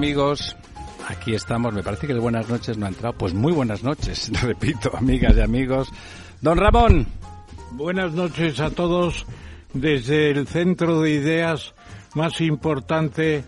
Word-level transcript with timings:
Amigos, 0.00 0.56
aquí 1.08 1.34
estamos. 1.34 1.74
Me 1.74 1.82
parece 1.82 2.06
que 2.06 2.14
el 2.14 2.20
buenas 2.20 2.48
noches 2.48 2.78
no 2.78 2.86
ha 2.86 2.88
entrado. 2.88 3.14
Pues 3.18 3.34
muy 3.34 3.52
buenas 3.52 3.82
noches, 3.82 4.30
repito, 4.42 4.90
amigas 4.96 5.36
y 5.36 5.40
amigos. 5.42 5.90
Don 6.40 6.56
Ramón. 6.56 7.06
Buenas 7.72 8.14
noches 8.14 8.60
a 8.60 8.70
todos 8.70 9.26
desde 9.74 10.30
el 10.30 10.46
centro 10.46 11.02
de 11.02 11.10
ideas 11.10 11.74
más 12.14 12.40
importante 12.40 13.44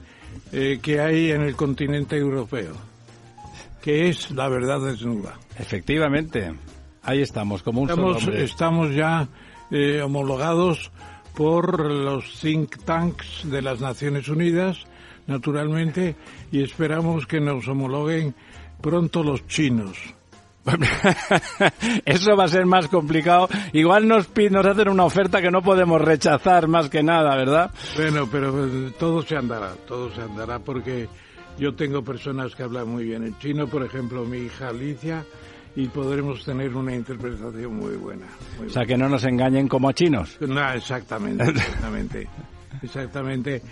eh, 0.53 0.79
que 0.83 1.01
hay 1.01 1.31
en 1.31 1.41
el 1.41 1.57
continente 1.57 2.19
europeo, 2.19 2.75
que 3.81 4.11
es 4.11 4.31
la 4.31 4.51
verdad 4.51 4.79
desnuda. 4.83 5.39
Efectivamente, 5.59 6.53
ahí 7.03 7.23
estamos, 7.23 7.63
como 7.63 7.81
un 7.81 7.89
estamos, 7.89 8.17
solo 8.17 8.27
hombre. 8.27 8.45
Estamos 8.45 8.95
ya 8.95 9.27
eh, 9.71 10.03
homologados 10.03 10.93
por 11.35 11.81
los 11.91 12.31
think 12.43 12.85
tanks 12.85 13.51
de 13.51 13.63
las 13.63 13.81
Naciones 13.81 14.29
Unidas 14.29 14.85
naturalmente, 15.27 16.17
y 16.51 16.63
esperamos 16.63 17.27
que 17.27 17.41
nos 17.41 17.67
homologuen 17.69 18.35
pronto 18.81 19.23
los 19.23 19.47
chinos. 19.47 19.97
Eso 22.05 22.37
va 22.37 22.45
a 22.45 22.49
ser 22.49 22.67
más 22.67 22.89
complicado. 22.89 23.49
Igual 23.73 24.07
nos, 24.07 24.29
nos 24.51 24.67
hacen 24.67 24.89
una 24.89 25.05
oferta 25.05 25.41
que 25.41 25.51
no 25.51 25.63
podemos 25.63 26.01
rechazar 26.01 26.69
más 26.69 26.89
que 26.89 27.03
nada, 27.03 27.37
¿verdad? 27.37 27.71
Bueno, 27.97 28.29
pero 28.31 28.67
eh, 28.67 28.93
todo 28.99 29.23
se 29.23 29.37
andará, 29.37 29.75
todo 29.87 30.13
se 30.15 30.23
andará 30.23 30.59
porque 30.61 31.09
yo 31.59 31.75
tengo 31.75 32.03
personas 32.03 32.55
que 32.55 32.63
hablan 32.63 32.89
muy 32.89 33.05
bien 33.05 33.25
el 33.25 33.37
chino, 33.39 33.67
por 33.67 33.85
ejemplo, 33.85 34.25
mi 34.25 34.39
hija 34.39 34.69
Alicia, 34.69 35.25
y 35.75 35.89
podremos 35.89 36.45
tener 36.45 36.75
una 36.75 36.95
interpretación 36.95 37.75
muy 37.75 37.97
buena. 37.97 38.27
Muy 38.59 38.69
o 38.69 38.71
sea, 38.71 38.85
que 38.85 38.97
no 38.97 39.09
nos 39.09 39.25
engañen 39.25 39.69
como 39.69 39.91
chinos. 39.93 40.37
No, 40.41 40.73
exactamente, 40.73 41.45
exactamente. 41.51 42.29
exactamente. 42.83 43.63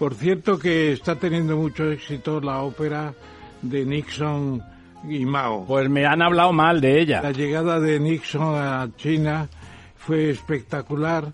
Por 0.00 0.14
cierto 0.14 0.58
que 0.58 0.92
está 0.92 1.16
teniendo 1.16 1.58
mucho 1.58 1.92
éxito 1.92 2.40
la 2.40 2.62
ópera 2.62 3.12
de 3.60 3.84
Nixon 3.84 4.62
y 5.06 5.26
Mao. 5.26 5.66
Pues 5.66 5.90
me 5.90 6.06
han 6.06 6.22
hablado 6.22 6.54
mal 6.54 6.80
de 6.80 7.02
ella. 7.02 7.20
La 7.20 7.32
llegada 7.32 7.78
de 7.78 8.00
Nixon 8.00 8.54
a 8.54 8.88
China 8.96 9.46
fue 9.98 10.30
espectacular 10.30 11.26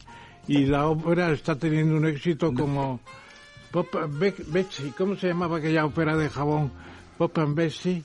y 0.49 0.67
la 0.67 0.89
ópera 0.89 1.31
está 1.31 1.55
teniendo 1.55 1.97
un 1.97 2.07
éxito 2.07 2.53
como 2.53 2.99
Pop 3.71 3.87
Betsy, 4.19 4.93
¿cómo 4.99 5.15
se 5.15 5.29
llamaba 5.29 5.59
aquella 5.59 5.87
ópera 5.87 6.17
de 6.17 6.29
jabón? 6.29 6.73
Pop 7.19 7.39
and 7.39 7.55
Betsy. 7.55 8.03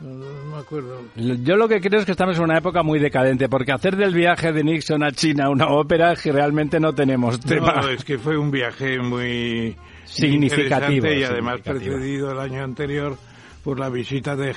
No, 0.00 0.08
no, 0.08 0.56
me 0.56 0.56
acuerdo. 0.56 1.02
Yo 1.16 1.56
lo 1.56 1.68
que 1.68 1.82
creo 1.82 2.00
es 2.00 2.06
que 2.06 2.12
estamos 2.12 2.38
en 2.38 2.44
una 2.44 2.56
época 2.56 2.82
muy 2.82 2.98
decadente, 2.98 3.46
porque 3.50 3.72
hacer 3.72 3.94
del 3.94 4.14
viaje 4.14 4.52
de 4.52 4.64
Nixon 4.64 5.02
a 5.02 5.10
China 5.10 5.50
una 5.50 5.68
ópera 5.68 6.16
que 6.16 6.32
realmente 6.32 6.80
no 6.80 6.94
tenemos 6.94 7.38
tema. 7.40 7.82
No, 7.82 7.90
es 7.90 8.04
que 8.06 8.16
fue 8.16 8.38
un 8.38 8.50
viaje 8.50 9.00
muy 9.00 9.76
significativo 10.18 11.12
y 11.12 11.22
además 11.22 11.60
precedido 11.60 12.32
el 12.32 12.38
año 12.38 12.62
anterior 12.62 13.16
por 13.62 13.78
la 13.78 13.88
visita 13.88 14.36
de 14.36 14.52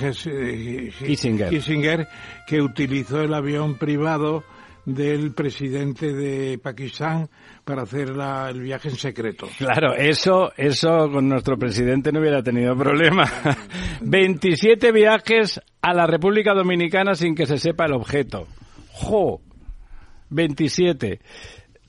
Kissinger. 1.06 1.50
Kissinger 1.50 2.08
que 2.48 2.62
utilizó 2.62 3.22
el 3.22 3.34
avión 3.34 3.78
privado 3.78 4.44
del 4.86 5.34
presidente 5.34 6.14
de 6.14 6.58
Pakistán 6.58 7.30
para 7.64 7.84
hacer 7.84 8.10
la, 8.10 8.50
el 8.50 8.62
viaje 8.62 8.90
en 8.90 8.96
secreto. 8.96 9.48
Claro, 9.58 9.94
eso, 9.96 10.52
eso 10.58 11.10
con 11.12 11.30
nuestro 11.30 11.58
presidente 11.58 12.12
no 12.12 12.20
hubiera 12.20 12.42
tenido 12.42 12.76
problema. 12.76 13.26
27 14.02 14.92
viajes 14.92 15.62
a 15.82 15.94
la 15.94 16.08
República 16.08 16.54
Dominicana 16.54 17.14
sin 17.16 17.36
que 17.36 17.46
se 17.46 17.58
sepa 17.58 17.86
el 17.86 17.94
objeto. 17.94 18.48
¡Jo! 18.94 19.42
27. 20.30 21.20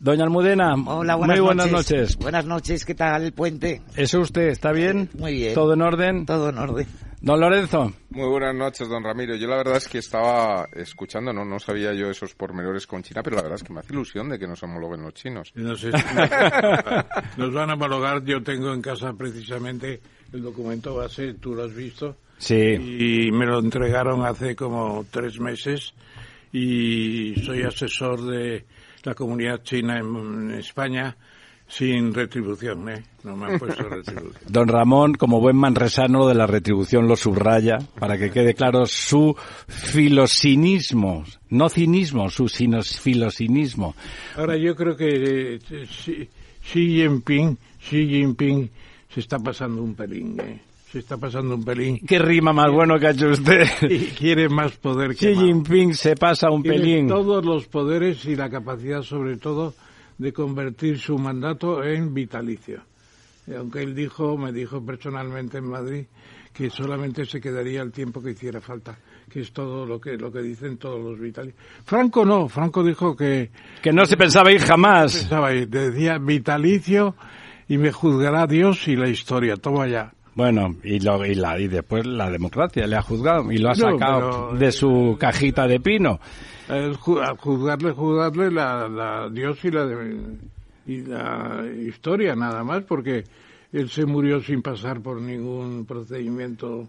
Doña 0.02 0.24
Almudena, 0.24 0.74
Hola, 0.74 1.14
buenas 1.14 1.36
muy 1.38 1.46
buenas 1.46 1.70
noches. 1.70 1.90
noches. 1.92 2.16
Buenas 2.16 2.44
noches, 2.44 2.84
¿qué 2.84 2.92
tal 2.96 3.22
el 3.22 3.32
puente? 3.32 3.82
¿Eso 3.94 4.18
usted 4.18 4.48
está 4.48 4.72
bien? 4.72 5.08
Muy 5.16 5.34
bien. 5.34 5.54
¿Todo 5.54 5.74
en 5.74 5.82
orden? 5.82 6.26
Todo 6.26 6.48
en 6.48 6.58
orden. 6.58 6.88
Don 7.20 7.38
Lorenzo. 7.38 7.92
Muy 8.10 8.28
buenas 8.28 8.52
noches, 8.52 8.88
don 8.88 9.04
Ramiro. 9.04 9.36
Yo 9.36 9.46
la 9.46 9.58
verdad 9.58 9.76
es 9.76 9.86
que 9.86 9.98
estaba 9.98 10.66
escuchando, 10.72 11.32
no, 11.32 11.44
no 11.44 11.60
sabía 11.60 11.92
yo 11.92 12.10
esos 12.10 12.34
pormenores 12.34 12.84
con 12.84 13.04
China, 13.04 13.22
pero 13.22 13.36
la 13.36 13.42
verdad 13.42 13.58
es 13.58 13.62
que 13.62 13.72
me 13.72 13.78
hace 13.78 13.92
ilusión 13.92 14.28
de 14.28 14.40
que 14.40 14.48
nos 14.48 14.60
homologuen 14.64 15.02
los 15.02 15.14
chinos. 15.14 15.52
No 15.54 15.76
sé 15.76 15.92
si 15.92 16.04
nos 17.36 17.54
van 17.54 17.70
a 17.70 17.74
homologar. 17.74 18.24
Yo 18.24 18.42
tengo 18.42 18.74
en 18.74 18.82
casa 18.82 19.12
precisamente 19.12 20.00
el 20.32 20.42
documento 20.42 20.96
base, 20.96 21.34
tú 21.34 21.54
lo 21.54 21.62
has 21.62 21.74
visto. 21.76 22.16
Sí. 22.38 22.56
Y 22.56 23.30
me 23.30 23.46
lo 23.46 23.60
entregaron 23.60 24.26
hace 24.26 24.56
como 24.56 25.06
tres 25.12 25.38
meses 25.38 25.94
y 26.52 27.36
soy 27.46 27.62
asesor 27.62 28.20
de 28.26 28.64
la 29.02 29.14
comunidad 29.14 29.62
china 29.62 29.98
en, 29.98 30.50
España 30.52 31.16
sin 31.66 32.12
retribución, 32.12 32.88
¿eh? 32.90 33.02
No 33.24 33.34
me 33.36 33.46
han 33.46 33.58
puesto 33.58 33.82
retribución. 33.88 34.42
Don 34.46 34.68
Ramón, 34.68 35.14
como 35.14 35.40
buen 35.40 35.56
manresano 35.56 36.28
de 36.28 36.34
la 36.34 36.46
retribución, 36.46 37.08
lo 37.08 37.16
subraya 37.16 37.78
para 37.98 38.18
que 38.18 38.30
quede 38.30 38.54
claro 38.54 38.84
su 38.84 39.34
filosinismo, 39.66 41.24
no 41.48 41.68
cinismo, 41.68 42.28
su 42.28 42.48
sino 42.48 42.82
filosinismo. 42.82 43.94
Ahora 44.36 44.56
yo 44.56 44.76
creo 44.76 44.96
que 44.96 45.54
eh, 45.54 45.58
Xi 45.86 46.28
Jinping, 46.62 47.56
Xi 47.80 48.06
Jinping 48.06 48.70
se 49.08 49.20
está 49.20 49.38
pasando 49.38 49.82
un 49.82 49.94
pelín, 49.94 50.38
¿eh? 50.40 50.60
Se 50.92 50.98
está 50.98 51.16
pasando 51.16 51.54
un 51.54 51.64
pelín. 51.64 51.98
Qué 52.06 52.18
rima 52.18 52.52
más 52.52 52.70
bueno 52.70 52.98
que 52.98 53.06
ha 53.06 53.10
hecho 53.12 53.28
usted. 53.30 53.62
Y 53.88 53.98
quiere 54.08 54.50
más 54.50 54.72
poder 54.76 55.16
que 55.16 55.32
Xi 55.32 55.34
Jinping 55.34 55.94
se 55.94 56.14
pasa 56.16 56.50
un 56.50 56.62
Tiene 56.62 56.78
pelín. 56.78 57.08
todos 57.08 57.42
los 57.42 57.66
poderes 57.66 58.22
y 58.26 58.36
la 58.36 58.50
capacidad, 58.50 59.00
sobre 59.00 59.38
todo, 59.38 59.72
de 60.18 60.34
convertir 60.34 60.98
su 60.98 61.16
mandato 61.16 61.82
en 61.82 62.12
vitalicio. 62.12 62.82
Aunque 63.56 63.82
él 63.82 63.94
dijo, 63.94 64.36
me 64.36 64.52
dijo 64.52 64.84
personalmente 64.84 65.58
en 65.58 65.64
Madrid, 65.64 66.04
que 66.52 66.68
solamente 66.68 67.24
se 67.24 67.40
quedaría 67.40 67.80
el 67.80 67.90
tiempo 67.90 68.22
que 68.22 68.32
hiciera 68.32 68.60
falta, 68.60 68.98
que 69.30 69.40
es 69.40 69.50
todo 69.52 69.86
lo 69.86 69.98
que 69.98 70.18
lo 70.18 70.30
que 70.30 70.42
dicen 70.42 70.76
todos 70.76 71.00
los 71.02 71.18
vitalicios. 71.18 71.58
Franco 71.86 72.26
no, 72.26 72.48
Franco 72.50 72.84
dijo 72.84 73.16
que 73.16 73.50
Que 73.82 73.92
no 73.92 74.04
se 74.04 74.18
pensaba 74.18 74.52
ir 74.52 74.60
jamás. 74.60 75.16
pensaba 75.16 75.54
ir, 75.54 75.68
decía 75.68 76.18
vitalicio 76.18 77.14
y 77.66 77.78
me 77.78 77.90
juzgará 77.90 78.46
Dios 78.46 78.86
y 78.88 78.94
la 78.96 79.08
historia, 79.08 79.56
toma 79.56 79.88
ya. 79.88 80.12
Bueno, 80.34 80.76
y, 80.82 80.98
lo, 81.00 81.24
y, 81.26 81.34
la, 81.34 81.58
y 81.60 81.68
después 81.68 82.06
la 82.06 82.30
democracia 82.30 82.86
le 82.86 82.96
ha 82.96 83.02
juzgado 83.02 83.52
y 83.52 83.58
lo 83.58 83.68
ha 83.68 83.74
No, 83.74 83.92
sacado 83.92 84.48
pero- 84.50 84.58
de 84.58 84.72
su 84.72 85.16
cajita 85.20 85.66
de 85.66 85.78
pino. 85.80 86.18
El 86.68 86.96
juzgarle, 86.96 87.92
juzgarle 87.92 88.50
la, 88.50 88.88
la 88.88 89.28
Dios 89.30 89.62
y 89.64 89.70
la, 89.70 89.84
de- 89.84 90.36
y 90.86 91.02
la 91.02 91.64
historia 91.86 92.34
nada 92.34 92.64
más, 92.64 92.82
porque 92.84 93.24
él 93.72 93.90
se 93.90 94.06
murió 94.06 94.40
sin 94.40 94.62
pasar 94.62 95.00
por 95.02 95.20
ningún 95.20 95.84
procedimiento 95.84 96.88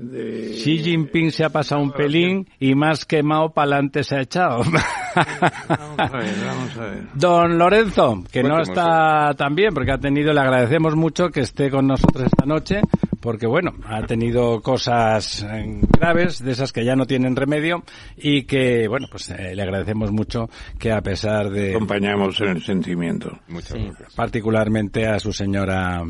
de- 0.00 0.54
Xi 0.54 0.78
Jinping 0.78 1.30
se 1.30 1.44
ha 1.44 1.50
pasado 1.50 1.82
un 1.82 1.92
pelín 1.92 2.48
y 2.58 2.74
más 2.74 3.04
quemado 3.04 3.50
pa'lante 3.50 4.02
se 4.02 4.16
ha 4.16 4.20
echado. 4.22 4.62
Vamos 4.64 5.98
a 5.98 6.16
ver, 6.18 6.34
vamos 6.44 6.76
a 6.78 6.80
ver. 6.86 7.02
Don 7.14 7.58
Lorenzo, 7.58 8.22
que 8.30 8.42
no 8.42 8.60
está 8.60 9.34
tan 9.36 9.54
bien, 9.54 9.74
porque 9.74 9.92
ha 9.92 9.98
tenido, 9.98 10.32
le 10.32 10.40
agradecemos 10.40 10.94
mucho 10.96 11.28
que 11.30 11.40
esté 11.40 11.70
con 11.70 11.86
nosotros 11.86 12.26
esta 12.26 12.46
noche, 12.46 12.80
porque 13.20 13.46
bueno, 13.46 13.72
ha 13.86 14.02
tenido 14.06 14.60
cosas 14.62 15.42
eh, 15.42 15.80
graves, 15.98 16.42
de 16.42 16.52
esas 16.52 16.72
que 16.72 16.84
ya 16.84 16.94
no 16.96 17.06
tienen 17.06 17.36
remedio, 17.36 17.82
y 18.16 18.44
que, 18.44 18.86
bueno, 18.88 19.06
pues 19.10 19.30
eh, 19.30 19.54
le 19.54 19.62
agradecemos 19.62 20.10
mucho 20.12 20.48
que 20.78 20.92
a 20.92 21.00
pesar 21.00 21.50
de, 21.50 21.70
Acompañamos 21.74 22.40
en 22.40 22.48
el 22.48 22.62
sentimiento. 22.62 23.38
Muchas 23.48 23.74
gracias. 23.74 24.14
particularmente 24.14 25.06
a 25.06 25.18
su 25.18 25.32
señora 25.32 26.02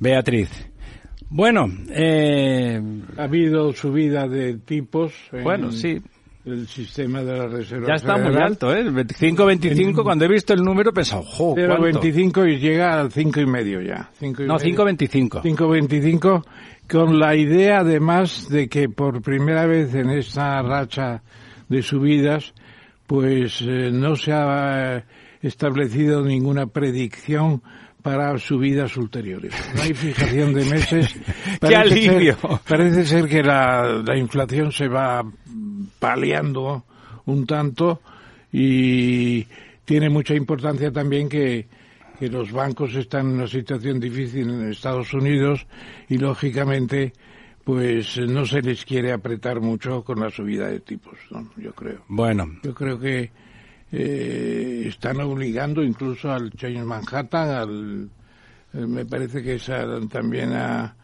Beatriz. 0.00 0.50
Bueno, 1.36 1.66
eh, 1.90 2.80
Ha 3.16 3.24
habido 3.24 3.72
subida 3.72 4.28
de 4.28 4.58
tipos. 4.58 5.12
en 5.32 5.42
bueno, 5.42 5.72
sí, 5.72 6.00
El 6.44 6.68
sistema 6.68 7.24
de 7.24 7.36
la 7.36 7.48
Reserva 7.48 7.88
ya 7.88 7.94
está 7.94 8.16
muy 8.18 8.36
alto, 8.36 8.72
¿eh? 8.72 8.84
25-25, 8.88 10.04
cuando 10.04 10.26
he 10.26 10.28
visto 10.28 10.52
el 10.54 10.62
número 10.62 10.90
he 10.90 10.92
pensado, 10.92 11.24
jo, 11.24 11.56
¿cuánto? 11.56 12.00
0,25 12.00 12.52
y 12.52 12.58
llega 12.60 13.00
al 13.00 13.10
5 13.10 13.40
y 13.40 13.46
medio 13.46 13.80
ya. 13.80 14.10
Cinco 14.12 14.44
y 14.44 14.46
No, 14.46 14.58
medio. 14.58 14.76
5-25. 14.76 15.42
5.25, 15.42 16.44
con 16.88 17.18
la 17.18 17.34
idea 17.34 17.78
además 17.80 18.48
de 18.48 18.68
que 18.68 18.88
por 18.88 19.20
primera 19.20 19.66
vez 19.66 19.92
en 19.96 20.10
esta 20.10 20.62
racha 20.62 21.24
de 21.68 21.82
subidas, 21.82 22.54
pues 23.08 23.60
eh, 23.60 23.90
no 23.90 24.14
se 24.14 24.32
ha 24.32 24.98
eh, 24.98 25.04
establecido 25.42 26.22
ninguna 26.22 26.66
predicción 26.68 27.60
para 28.04 28.36
subidas 28.38 28.94
ulteriores. 28.98 29.50
No 29.74 29.80
hay 29.82 29.94
fijación 29.94 30.52
de 30.52 30.64
meses. 30.66 31.14
¡Qué 31.14 31.58
Parece 31.58 32.02
ser- 32.02 32.10
alivio! 32.10 32.36
parece 32.68 33.04
ser 33.06 33.26
que 33.28 33.42
la, 33.42 34.02
la 34.06 34.16
inflación 34.18 34.70
se 34.70 34.88
va 34.88 35.24
paliando 35.98 36.84
un 37.24 37.46
tanto 37.46 38.02
y 38.52 39.46
tiene 39.86 40.10
mucha 40.10 40.34
importancia 40.34 40.92
también 40.92 41.28
que, 41.30 41.66
que 42.18 42.28
los 42.28 42.52
bancos 42.52 42.94
están 42.94 43.26
en 43.28 43.34
una 43.36 43.46
situación 43.48 43.98
difícil 44.00 44.50
en 44.50 44.68
Estados 44.70 45.12
Unidos 45.14 45.66
y 46.08 46.18
lógicamente 46.18 47.12
pues 47.64 48.18
no 48.18 48.44
se 48.44 48.60
les 48.60 48.84
quiere 48.84 49.12
apretar 49.12 49.60
mucho 49.62 50.04
con 50.04 50.20
la 50.20 50.28
subida 50.30 50.68
de 50.68 50.80
tipos, 50.80 51.14
¿no? 51.30 51.50
yo 51.56 51.72
creo. 51.72 52.04
Bueno, 52.08 52.46
Yo 52.62 52.74
creo 52.74 52.98
que 53.00 53.30
eh, 53.96 54.84
están 54.88 55.20
obligando 55.20 55.82
incluso 55.82 56.32
al 56.32 56.50
Change 56.52 56.82
Manhattan, 56.82 57.48
al, 57.50 58.08
eh, 58.72 58.86
me 58.86 59.04
parece 59.04 59.42
que 59.42 59.54
es 59.54 59.70
también 60.10 60.52
a, 60.52 60.96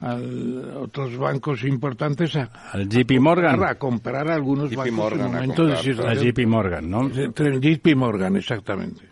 al- 0.00 0.72
otros 0.78 1.16
bancos 1.18 1.62
importantes 1.64 2.34
a, 2.36 2.50
al 2.72 2.88
JP 2.88 3.18
Morgan. 3.20 3.62
a 3.62 3.74
comprar 3.74 4.30
algunos 4.30 4.70
JP 4.70 4.76
bancos 4.78 4.92
Morgan 4.96 5.20
en 5.20 5.26
a 5.26 5.40
momento 5.40 5.66
de 5.66 5.74
A 5.74 6.14
JP 6.14 6.46
Morgan, 6.46 6.90
¿no? 6.90 7.08
JP 7.10 7.94
Morgan, 7.96 8.36
exactamente. 8.36 9.02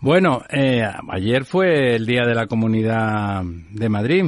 Bueno, 0.00 0.42
eh, 0.50 0.82
ayer 1.10 1.44
fue 1.44 1.94
el 1.94 2.06
Día 2.06 2.24
de 2.26 2.34
la 2.34 2.46
Comunidad 2.46 3.42
de 3.70 3.88
Madrid, 3.88 4.24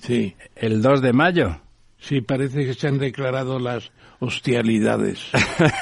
Sí, 0.00 0.34
el 0.56 0.82
2 0.82 1.00
de 1.02 1.12
mayo. 1.12 1.60
sí, 1.98 2.20
parece 2.22 2.64
que 2.64 2.74
se 2.74 2.88
han 2.88 2.98
declarado 2.98 3.58
las 3.60 3.92
hostialidades. 4.22 5.30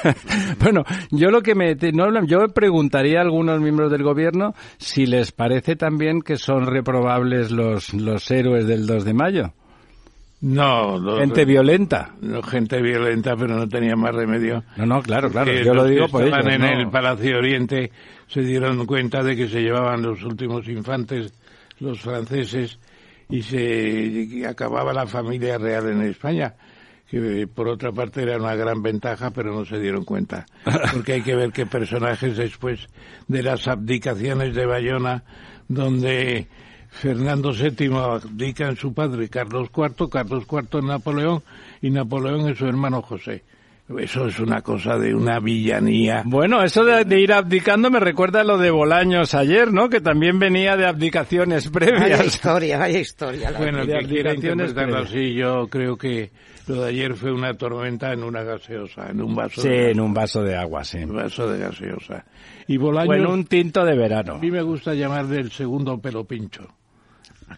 bueno, 0.59 0.83
yo 1.11 1.29
lo 1.29 1.41
que 1.41 1.53
me 1.53 1.75
no, 1.93 2.25
yo 2.25 2.47
preguntaría 2.47 3.19
a 3.19 3.21
algunos 3.21 3.61
miembros 3.61 3.91
del 3.91 4.03
gobierno 4.03 4.55
si 4.77 5.05
les 5.05 5.31
parece 5.31 5.75
también 5.75 6.21
que 6.21 6.37
son 6.37 6.65
reprobables 6.65 7.51
los 7.51 7.93
los 7.93 8.29
héroes 8.31 8.65
del 8.65 8.87
2 8.87 9.05
de 9.05 9.13
mayo. 9.13 9.53
No, 10.41 10.97
los- 10.97 11.19
Gente 11.19 11.45
violenta. 11.45 12.15
no, 12.21 12.41
gente 12.41 12.81
violenta, 12.81 13.35
pero 13.37 13.55
no 13.55 13.69
tenía 13.69 13.95
más 13.95 14.15
remedio. 14.15 14.63
No, 14.75 14.87
no, 14.87 15.01
claro, 15.03 15.29
claro. 15.29 15.51
Yo 15.53 15.75
lo 15.75 15.85
digo 15.85 16.07
por 16.07 16.23
estaban 16.23 16.47
ellos, 16.51 16.67
en 16.67 16.75
¿no? 16.77 16.81
el 16.81 16.89
Palacio 16.89 17.37
Oriente 17.37 17.91
se 18.27 18.41
dieron 18.41 18.87
cuenta 18.87 19.21
de 19.21 19.35
que 19.35 19.47
se 19.47 19.61
llevaban 19.61 20.01
los 20.01 20.23
últimos 20.23 20.67
infantes, 20.67 21.31
los 21.79 22.01
franceses, 22.01 22.79
y 23.29 23.43
se 23.43 23.61
y 23.61 24.43
acababa 24.43 24.91
la 24.93 25.05
familia 25.05 25.59
real 25.59 25.89
en 25.89 26.01
España 26.01 26.55
que 27.11 27.45
por 27.45 27.67
otra 27.67 27.91
parte 27.91 28.23
era 28.23 28.37
una 28.37 28.55
gran 28.55 28.81
ventaja, 28.81 29.31
pero 29.31 29.53
no 29.53 29.65
se 29.65 29.79
dieron 29.79 30.05
cuenta. 30.05 30.45
Porque 30.93 31.13
hay 31.13 31.21
que 31.21 31.35
ver 31.35 31.51
qué 31.51 31.65
personajes 31.65 32.37
después 32.37 32.87
de 33.27 33.43
las 33.43 33.67
abdicaciones 33.67 34.55
de 34.55 34.65
Bayona, 34.65 35.23
donde 35.67 36.47
Fernando 36.89 37.51
VII 37.51 37.93
abdica 37.97 38.69
en 38.69 38.77
su 38.77 38.93
padre 38.93 39.27
Carlos 39.27 39.69
IV, 39.75 40.09
Carlos 40.09 40.45
IV 40.49 40.79
en 40.79 40.87
Napoleón 40.87 41.43
y 41.81 41.89
Napoleón 41.89 42.47
en 42.47 42.55
su 42.55 42.65
hermano 42.65 43.01
José. 43.01 43.43
Eso 43.99 44.27
es 44.27 44.39
una 44.39 44.61
cosa 44.61 44.97
de 44.97 45.13
una 45.13 45.41
villanía. 45.41 46.23
Bueno, 46.25 46.63
eso 46.63 46.85
de, 46.85 47.03
de 47.03 47.19
ir 47.19 47.33
abdicando 47.33 47.91
me 47.91 47.99
recuerda 47.99 48.39
a 48.39 48.43
lo 48.45 48.57
de 48.57 48.71
Bolaños 48.71 49.33
ayer, 49.33 49.73
¿no? 49.73 49.89
Que 49.89 49.99
también 49.99 50.39
venía 50.39 50.77
de 50.77 50.85
abdicaciones 50.85 51.69
Vaya 51.69 51.91
previas. 51.91 52.25
historia, 52.25 52.77
vaya 52.77 52.99
historia. 52.99 53.51
la 53.51 53.59
Bueno, 53.59 53.85
de 53.85 53.99
que 53.99 54.05
quiera 54.05 54.31
abdicaciones 54.31 54.69
interpretarlo 54.69 54.97
así, 54.99 55.33
yo 55.33 55.67
creo 55.67 55.97
que 55.97 56.31
lo 56.71 56.81
de 56.83 56.89
ayer 56.89 57.13
fue 57.15 57.31
una 57.31 57.53
tormenta 57.53 58.11
en 58.13 58.23
una 58.23 58.43
gaseosa, 58.43 59.09
en 59.09 59.21
un 59.21 59.35
vaso, 59.35 59.61
Sí, 59.61 59.69
de, 59.69 59.91
en 59.91 59.99
un 59.99 60.13
vaso 60.13 60.41
de 60.43 60.55
agua, 60.55 60.83
sí. 60.83 60.99
un 60.99 61.15
vaso 61.15 61.47
de 61.49 61.59
gaseosa. 61.59 62.25
Y 62.67 62.77
Bolaños, 62.77 63.09
O 63.09 63.13
en 63.15 63.25
un 63.27 63.45
tinto 63.45 63.83
de 63.85 63.95
verano. 63.97 64.33
a 64.35 64.37
mí 64.39 64.49
me 64.51 64.61
gusta 64.61 64.93
llamarle 64.93 65.37
el 65.37 65.51
segundo 65.51 65.99
pelo 65.99 66.25
pincho. 66.25 66.67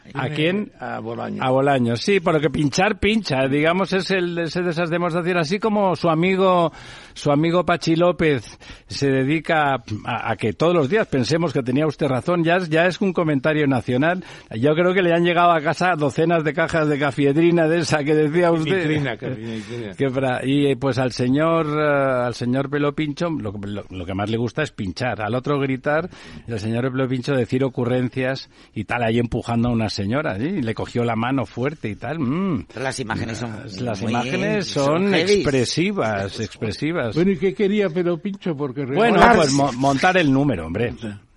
¿A 0.14 0.30
quién? 0.30 0.72
A 0.80 1.00
Bolaños. 1.00 1.46
A 1.46 1.50
Bolaños, 1.50 2.02
sí, 2.02 2.20
porque 2.20 2.50
pinchar 2.50 3.00
pincha, 3.00 3.48
digamos, 3.48 3.94
es 3.94 4.10
el 4.12 4.38
es 4.40 4.54
de 4.54 4.70
esas 4.70 4.90
demostraciones, 4.90 5.48
así 5.48 5.60
como 5.60 5.96
su 5.96 6.10
amigo, 6.10 6.72
su 7.14 7.32
amigo 7.32 7.66
Pachi 7.66 7.96
López 7.96 8.58
se 8.88 9.10
dedica 9.10 9.76
a, 10.06 10.32
a 10.32 10.36
que 10.36 10.54
todos 10.54 10.74
los 10.76 10.90
días 10.90 11.08
pensemos 11.08 11.54
que 11.54 11.64
tenía 11.64 11.86
usted 11.88 12.08
razón, 12.08 12.44
ya 12.44 12.56
es, 12.58 12.70
ya 12.70 12.86
es 12.86 13.00
un 13.02 13.14
comentario 13.14 13.68
nacional. 13.68 14.24
Yo 14.60 14.74
creo 14.76 14.94
que 14.94 15.02
le 15.02 15.14
han 15.14 15.24
llegado 15.24 15.52
a 15.52 15.62
casa 15.62 15.96
docenas 15.98 16.44
de 16.44 16.54
cajas 16.54 16.88
de 16.88 16.98
cafiedrina 17.00 17.68
de 17.68 17.80
esa 17.80 18.04
que 18.04 18.16
decía 18.16 18.52
usted. 18.52 18.84
Que-. 19.20 19.94
Que 19.98 20.10
fra- 20.10 20.42
y 20.46 20.68
eh, 20.68 20.78
pues 20.78 20.98
al 20.98 21.12
señor 21.12 21.68
eh, 21.68 22.26
al 22.26 22.34
señor 22.34 22.70
Pelo 22.70 22.94
Pincho 22.94 23.30
lo, 23.30 23.52
lo- 23.52 23.84
lo 23.90 24.06
que 24.06 24.14
más 24.14 24.30
le 24.30 24.38
gusta 24.38 24.64
es 24.64 24.72
pinchar, 24.72 25.22
al 25.22 25.36
otro 25.36 25.60
gritar 25.60 26.10
y 26.48 26.52
al 26.52 26.60
señor 26.60 26.92
Pelo 26.92 27.08
Pincho 27.08 27.34
decir 27.36 27.64
ocurrencias 27.64 28.50
y 28.74 28.86
tal 28.86 29.04
ahí 29.04 29.20
empujando 29.20 29.70
a 29.70 29.72
una 29.72 29.83
señora, 29.90 30.38
¿sí? 30.38 30.46
y 30.46 30.62
le 30.62 30.74
cogió 30.74 31.04
la 31.04 31.16
mano 31.16 31.46
fuerte 31.46 31.90
y 31.90 31.96
tal. 31.96 32.20
mm. 32.20 32.66
Pero 32.74 32.84
las 32.84 33.00
imágenes 33.00 33.38
son 33.38 33.52
Las 33.86 34.02
muy- 34.02 34.12
imágenes 34.12 34.68
son 34.68 35.14
expresivas, 35.14 36.40
expresivas. 36.40 37.16
Bueno, 37.16 37.32
¿y 37.32 37.38
qué 37.38 37.54
quería 37.54 37.90
pelo 37.90 38.18
pincho? 38.18 38.56
Porque 38.56 38.86
Bueno, 38.86 39.20
pues 39.36 39.52
mo- 39.54 39.72
montar 39.74 40.18
el 40.18 40.32
número, 40.32 40.66
hombre. 40.68 40.94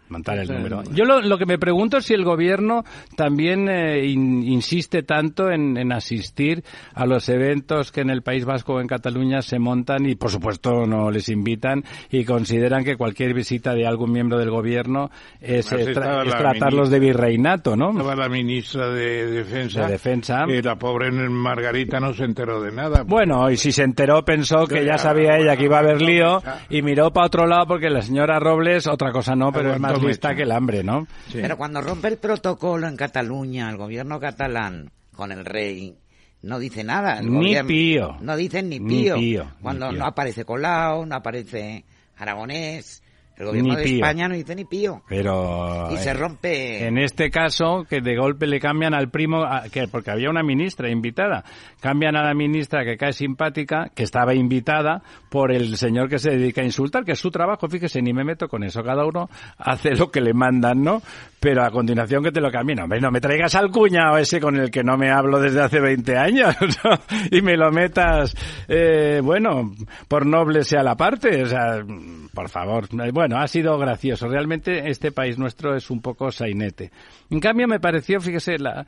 Montar 0.08 0.38
el 0.38 0.48
número. 0.48 0.82
Yo 0.92 1.04
lo, 1.04 1.20
lo 1.20 1.36
que 1.36 1.46
me 1.46 1.58
pregunto 1.58 1.96
es 1.98 2.04
si 2.04 2.14
el 2.14 2.24
gobierno 2.24 2.84
también 3.16 3.68
eh, 3.68 4.06
in- 4.06 4.42
insiste 4.44 5.02
tanto 5.02 5.50
en, 5.50 5.76
en 5.76 5.92
asistir 5.92 6.62
a 6.94 7.06
los 7.06 7.28
eventos 7.28 7.90
que 7.90 8.02
en 8.02 8.10
el 8.10 8.22
País 8.22 8.44
Vasco 8.44 8.74
o 8.74 8.80
en 8.80 8.86
Cataluña 8.86 9.42
se 9.42 9.58
montan 9.58 10.06
y, 10.06 10.14
por 10.14 10.30
supuesto, 10.30 10.86
no 10.86 11.10
les 11.10 11.28
invitan 11.28 11.82
y 12.10 12.24
consideran 12.24 12.84
que 12.84 12.96
cualquier 12.96 13.34
visita 13.34 13.74
de 13.74 13.86
algún 13.86 14.12
miembro 14.12 14.38
del 14.38 14.50
gobierno 14.50 15.10
es, 15.40 15.72
eh, 15.72 15.92
tra- 15.94 16.24
es 16.26 16.34
tratarlos 16.36 16.90
de 16.90 17.00
virreinato, 17.00 17.76
¿no? 17.76 17.90
Estaba 17.90 18.14
la 18.14 18.28
ministra 18.28 18.88
de 18.90 19.26
Defensa. 19.30 19.86
De 19.86 19.92
Defensa. 19.92 20.44
Que 20.46 20.62
la 20.62 20.76
pobre 20.76 21.10
Margarita 21.10 21.98
no 22.00 22.12
se 22.14 22.24
enteró 22.24 22.60
de 22.62 22.70
nada. 22.72 23.02
Bueno, 23.04 23.50
y 23.50 23.56
si 23.56 23.72
se 23.72 23.82
enteró 23.82 24.24
pensó 24.24 24.66
que 24.66 24.84
ya 24.84 24.98
sabía 24.98 25.36
ella 25.38 25.56
que 25.56 25.64
iba 25.64 25.76
a 25.76 25.80
haber 25.80 26.00
lío 26.00 26.42
y 26.70 26.82
miró 26.82 27.12
para 27.12 27.26
otro 27.26 27.46
lado 27.46 27.66
porque 27.66 27.90
la 27.90 28.02
señora 28.02 28.38
Robles, 28.38 28.86
otra 28.86 29.10
cosa 29.12 29.34
no, 29.34 29.50
pero 29.52 29.72
es 29.74 29.80
más 29.80 29.95
Mecha. 30.04 30.34
que 30.36 30.42
el 30.42 30.52
hambre, 30.52 30.82
¿no? 30.84 31.06
Sí. 31.28 31.38
Pero 31.40 31.56
cuando 31.56 31.80
rompe 31.80 32.08
el 32.08 32.18
protocolo 32.18 32.86
en 32.88 32.96
Cataluña, 32.96 33.68
el 33.70 33.76
gobierno 33.76 34.18
catalán, 34.20 34.90
con 35.14 35.32
el 35.32 35.44
rey, 35.44 35.96
no 36.42 36.58
dice 36.58 36.84
nada. 36.84 37.18
El 37.18 37.30
Ni 37.30 37.36
gobierno- 37.38 37.68
pío. 37.68 38.16
No 38.20 38.36
dicen 38.36 38.68
ni 38.68 38.78
Ni 38.78 39.02
pío. 39.02 39.16
ni 39.16 39.38
Cuando 39.62 39.88
pío. 39.90 39.98
no 39.98 40.06
aparece 40.06 40.44
Colau, 40.44 41.06
no 41.06 41.14
aparece 41.16 41.84
Aragonés, 42.16 43.02
el 43.36 43.46
gobierno 43.46 43.70
Ni 43.70 43.76
de 43.76 43.82
pío. 43.82 43.94
España 43.96 44.28
no 44.28 44.34
dice 44.34 44.54
ni 44.54 44.64
pío. 44.64 45.02
Pero 45.08 45.88
Y 45.92 45.96
se 45.98 46.10
eh, 46.10 46.14
rompe... 46.14 46.86
en 46.86 46.98
este 46.98 47.30
caso 47.30 47.84
que 47.88 48.00
de 48.00 48.16
golpe 48.16 48.46
le 48.46 48.58
cambian 48.60 48.94
al 48.94 49.10
primo 49.10 49.44
a- 49.44 49.64
que 49.70 49.88
porque 49.88 50.10
había 50.10 50.30
una 50.30 50.42
ministra 50.42 50.90
invitada, 50.90 51.44
cambian 51.80 52.16
a 52.16 52.22
la 52.24 52.34
ministra 52.34 52.84
que 52.84 52.96
cae 52.96 53.12
simpática, 53.12 53.90
que 53.94 54.02
estaba 54.04 54.34
invitada 54.34 55.02
por 55.28 55.52
el 55.52 55.76
señor 55.76 56.08
que 56.08 56.18
se 56.18 56.30
dedica 56.30 56.62
a 56.62 56.64
insultar, 56.64 57.04
que 57.04 57.12
es 57.12 57.18
su 57.18 57.30
trabajo, 57.30 57.68
fíjese, 57.68 58.00
ni 58.00 58.12
me 58.12 58.24
meto 58.24 58.48
con 58.48 58.62
eso, 58.62 58.82
cada 58.82 59.04
uno 59.04 59.28
hace 59.58 59.90
lo 59.94 60.10
que 60.10 60.20
le 60.20 60.32
mandan, 60.32 60.82
¿no? 60.82 61.02
Pero 61.40 61.62
a 61.64 61.70
continuación 61.70 62.22
que 62.24 62.32
te 62.32 62.40
lo 62.40 62.50
cambien, 62.50 62.80
hombre, 62.80 63.00
no 63.00 63.10
me 63.10 63.20
traigas 63.20 63.54
al 63.54 63.70
cuñado 63.70 64.16
ese 64.18 64.40
con 64.40 64.56
el 64.56 64.70
que 64.70 64.82
no 64.82 64.96
me 64.96 65.10
hablo 65.10 65.40
desde 65.40 65.60
hace 65.62 65.80
20 65.80 66.16
años 66.16 66.56
¿no? 66.84 66.98
y 67.30 67.42
me 67.42 67.56
lo 67.56 67.70
metas, 67.70 68.34
eh, 68.68 69.20
bueno, 69.22 69.72
por 70.08 70.24
noble 70.24 70.64
sea 70.64 70.82
la 70.82 70.96
parte, 70.96 71.42
o 71.42 71.46
sea, 71.46 71.84
por 72.32 72.48
favor. 72.48 72.86
Bueno, 73.12 73.25
ha 73.34 73.48
sido 73.48 73.76
gracioso. 73.78 74.28
Realmente 74.28 74.88
este 74.88 75.10
país 75.10 75.38
nuestro 75.38 75.74
es 75.74 75.90
un 75.90 76.00
poco 76.00 76.30
sainete. 76.30 76.92
En 77.30 77.40
cambio 77.40 77.66
me 77.66 77.80
pareció, 77.80 78.20
fíjese, 78.20 78.58
la, 78.58 78.86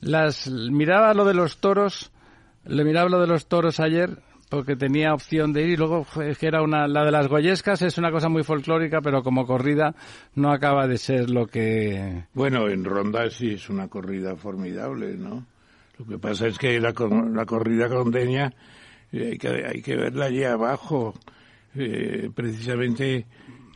las, 0.00 0.48
miraba 0.48 1.14
lo 1.14 1.24
de 1.24 1.34
los 1.34 1.58
toros 1.58 2.10
Le 2.64 2.84
miraba 2.84 3.08
lo 3.08 3.20
de 3.20 3.28
los 3.28 3.46
toros 3.46 3.80
ayer 3.80 4.18
porque 4.48 4.76
tenía 4.76 5.12
opción 5.12 5.52
de 5.52 5.62
ir 5.62 5.70
y 5.70 5.76
luego 5.76 6.04
fue 6.04 6.34
que 6.36 6.46
era 6.46 6.62
una 6.62 6.86
la 6.86 7.04
de 7.04 7.10
las 7.10 7.26
goyescas 7.26 7.82
es 7.82 7.98
una 7.98 8.12
cosa 8.12 8.28
muy 8.28 8.44
folclórica 8.44 9.00
pero 9.00 9.24
como 9.24 9.44
corrida 9.44 9.94
no 10.36 10.52
acaba 10.52 10.86
de 10.86 10.98
ser 10.98 11.30
lo 11.30 11.46
que 11.48 12.26
Bueno, 12.32 12.68
en 12.68 12.84
Ronda 12.84 13.28
sí 13.30 13.54
es 13.54 13.68
una 13.68 13.88
corrida 13.88 14.36
formidable, 14.36 15.16
¿no? 15.16 15.44
Lo 15.98 16.06
que 16.06 16.18
pasa 16.18 16.46
es 16.46 16.58
que 16.58 16.78
la, 16.78 16.92
la 17.32 17.46
corrida 17.46 17.88
rondeña 17.88 18.52
eh, 19.12 19.30
hay, 19.32 19.38
que, 19.38 19.48
hay 19.48 19.82
que 19.82 19.96
verla 19.96 20.26
allí 20.26 20.44
abajo. 20.44 21.14
Eh, 21.78 22.30
precisamente 22.34 23.26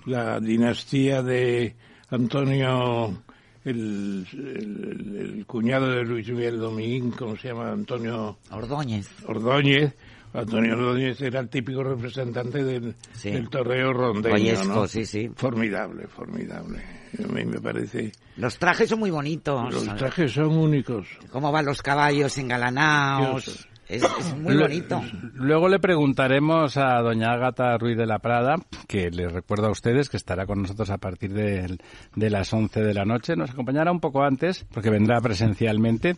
la 0.07 0.41
dinastía 0.41 1.23
de 1.23 1.75
Antonio, 2.11 3.23
el, 3.65 4.27
el- 4.33 5.17
el 5.39 5.47
cuñado 5.47 5.89
de 5.91 6.05
Luis 6.05 6.29
Miguel 6.29 6.59
Domínguez, 6.59 7.17
¿cómo 7.19 7.37
se 7.37 7.49
llama? 7.49 7.71
Antonio 7.73 8.39
Ordóñez. 8.51 9.09
Ordóñez. 9.27 9.95
Antonio 10.33 10.75
Ordóñez 10.75 11.21
era 11.23 11.41
el 11.41 11.49
típico 11.49 11.83
representante 11.83 12.63
del, 12.63 12.95
Sí. 13.15 13.31
del 13.33 13.49
torreo 13.51 13.93
rondeño, 13.93 14.37
Goyesco, 14.37 14.65
¿no? 14.69 14.87
sí, 14.87 15.05
sí. 15.05 15.29
Formidable, 15.35 16.07
formidable. 16.07 16.81
A 17.19 17.27
mí 17.33 17.45
me 17.45 17.61
parece... 17.61 18.13
Los 18.37 18.57
trajes 18.57 18.89
son 18.89 19.01
muy 19.01 19.11
bonitos. 19.11 19.75
Los 19.75 19.97
trajes 19.97 20.31
son 20.31 20.57
únicos. 20.57 21.09
Cómo 21.33 21.51
van 21.51 21.67
los 21.67 21.83
caballos 21.83 22.39
engalanados. 22.39 23.45
Dios. 23.45 23.69
Es, 23.91 24.05
es 24.05 24.37
muy 24.37 24.57
bonito. 24.57 25.03
Luego 25.35 25.69
le 25.69 25.81
preguntaremos 25.81 26.77
a 26.77 27.01
doña 27.01 27.33
Ágata 27.33 27.77
Ruiz 27.77 27.97
de 27.97 28.07
la 28.07 28.21
Prada, 28.21 28.55
que 28.87 29.11
les 29.11 29.33
recuerdo 29.33 29.67
a 29.67 29.71
ustedes 29.73 30.09
que 30.09 30.17
estará 30.17 30.47
con 30.47 30.63
nosotros 30.63 30.91
a 30.91 30.99
partir 30.99 31.33
de, 31.33 31.77
de 32.15 32.31
las 32.31 32.53
11 32.53 32.83
de 32.83 32.95
la 32.95 33.05
noche. 33.05 33.35
Nos 33.35 33.51
acompañará 33.51 33.91
un 33.91 33.99
poco 33.99 34.23
antes, 34.23 34.65
porque 34.73 34.91
vendrá 34.91 35.21
presencialmente. 35.21 36.17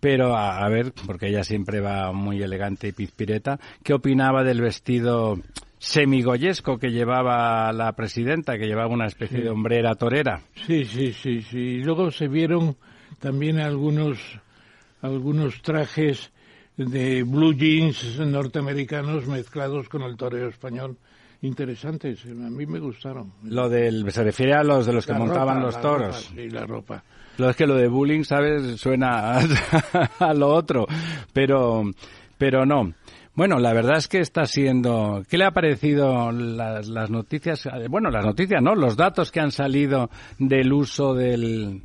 Pero 0.00 0.34
a, 0.36 0.58
a 0.58 0.68
ver, 0.68 0.92
porque 1.06 1.28
ella 1.28 1.44
siempre 1.44 1.80
va 1.80 2.12
muy 2.12 2.42
elegante 2.42 2.88
y 2.88 2.92
pizpireta, 2.92 3.60
¿qué 3.84 3.94
opinaba 3.94 4.42
del 4.42 4.60
vestido 4.60 5.38
semigoyesco 5.78 6.78
que 6.78 6.90
llevaba 6.90 7.72
la 7.72 7.92
presidenta, 7.92 8.58
que 8.58 8.66
llevaba 8.66 8.92
una 8.92 9.06
especie 9.06 9.40
de 9.40 9.50
hombrera 9.50 9.94
torera? 9.94 10.42
Sí, 10.66 10.84
sí, 10.84 11.12
sí, 11.12 11.42
sí. 11.42 11.58
Y 11.58 11.84
luego 11.84 12.10
se 12.10 12.26
vieron 12.26 12.76
también 13.20 13.60
algunos, 13.60 14.18
algunos 15.00 15.62
trajes 15.62 16.33
de 16.76 17.22
blue 17.22 17.54
jeans 17.54 18.18
norteamericanos 18.18 19.26
mezclados 19.26 19.88
con 19.88 20.02
el 20.02 20.16
toreo 20.16 20.48
español. 20.48 20.96
Interesantes, 21.42 22.24
a 22.24 22.28
mí 22.28 22.64
me 22.64 22.78
gustaron. 22.78 23.32
Lo 23.42 23.68
del, 23.68 24.10
se 24.10 24.24
refiere 24.24 24.54
a 24.54 24.64
los 24.64 24.86
de 24.86 24.94
los 24.94 25.04
que 25.06 25.12
montaban 25.12 25.60
los 25.60 25.78
toros. 25.80 26.30
sí, 26.34 26.48
la 26.48 26.64
ropa. 26.64 27.04
Lo 27.36 27.50
es 27.50 27.56
que 27.56 27.66
lo 27.66 27.74
de 27.74 27.88
bullying, 27.88 28.22
¿sabes? 28.22 28.80
Suena 28.80 29.38
a, 29.38 29.40
a 30.20 30.34
lo 30.34 30.48
otro, 30.48 30.86
pero, 31.32 31.82
pero 32.38 32.64
no. 32.64 32.94
Bueno, 33.34 33.58
la 33.58 33.72
verdad 33.72 33.98
es 33.98 34.08
que 34.08 34.20
está 34.20 34.44
siendo. 34.46 35.22
¿Qué 35.28 35.36
le 35.36 35.44
ha 35.44 35.50
parecido 35.50 36.30
las, 36.30 36.86
las 36.86 37.10
noticias? 37.10 37.68
Bueno, 37.90 38.08
las 38.10 38.24
noticias, 38.24 38.62
¿no? 38.62 38.76
Los 38.76 38.96
datos 38.96 39.32
que 39.32 39.40
han 39.40 39.50
salido 39.50 40.08
del 40.38 40.72
uso 40.72 41.14
del 41.14 41.82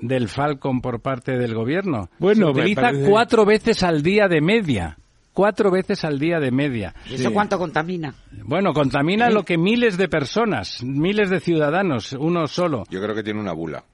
del 0.00 0.28
Falcon 0.28 0.80
por 0.80 1.00
parte 1.00 1.32
del 1.38 1.54
gobierno. 1.54 2.08
Bueno, 2.18 2.46
Se 2.52 2.60
utiliza 2.60 2.80
parece- 2.82 3.08
cuatro 3.08 3.44
veces 3.44 3.82
al 3.82 4.02
día 4.02 4.28
de 4.28 4.40
media. 4.40 4.98
Cuatro 5.32 5.70
veces 5.70 6.02
al 6.04 6.18
día 6.18 6.40
de 6.40 6.50
media. 6.50 6.94
¿Y 7.10 7.14
eso 7.16 7.30
cuánto 7.30 7.58
contamina? 7.58 8.14
Bueno, 8.44 8.72
contamina 8.72 9.28
lo 9.28 9.42
que 9.44 9.58
miles 9.58 9.98
de 9.98 10.08
personas, 10.08 10.82
miles 10.82 11.28
de 11.28 11.40
ciudadanos, 11.40 12.12
uno 12.18 12.46
solo. 12.46 12.84
Yo 12.88 13.02
creo 13.02 13.14
que 13.14 13.22
tiene 13.22 13.40
una 13.40 13.52
bula. 13.52 13.84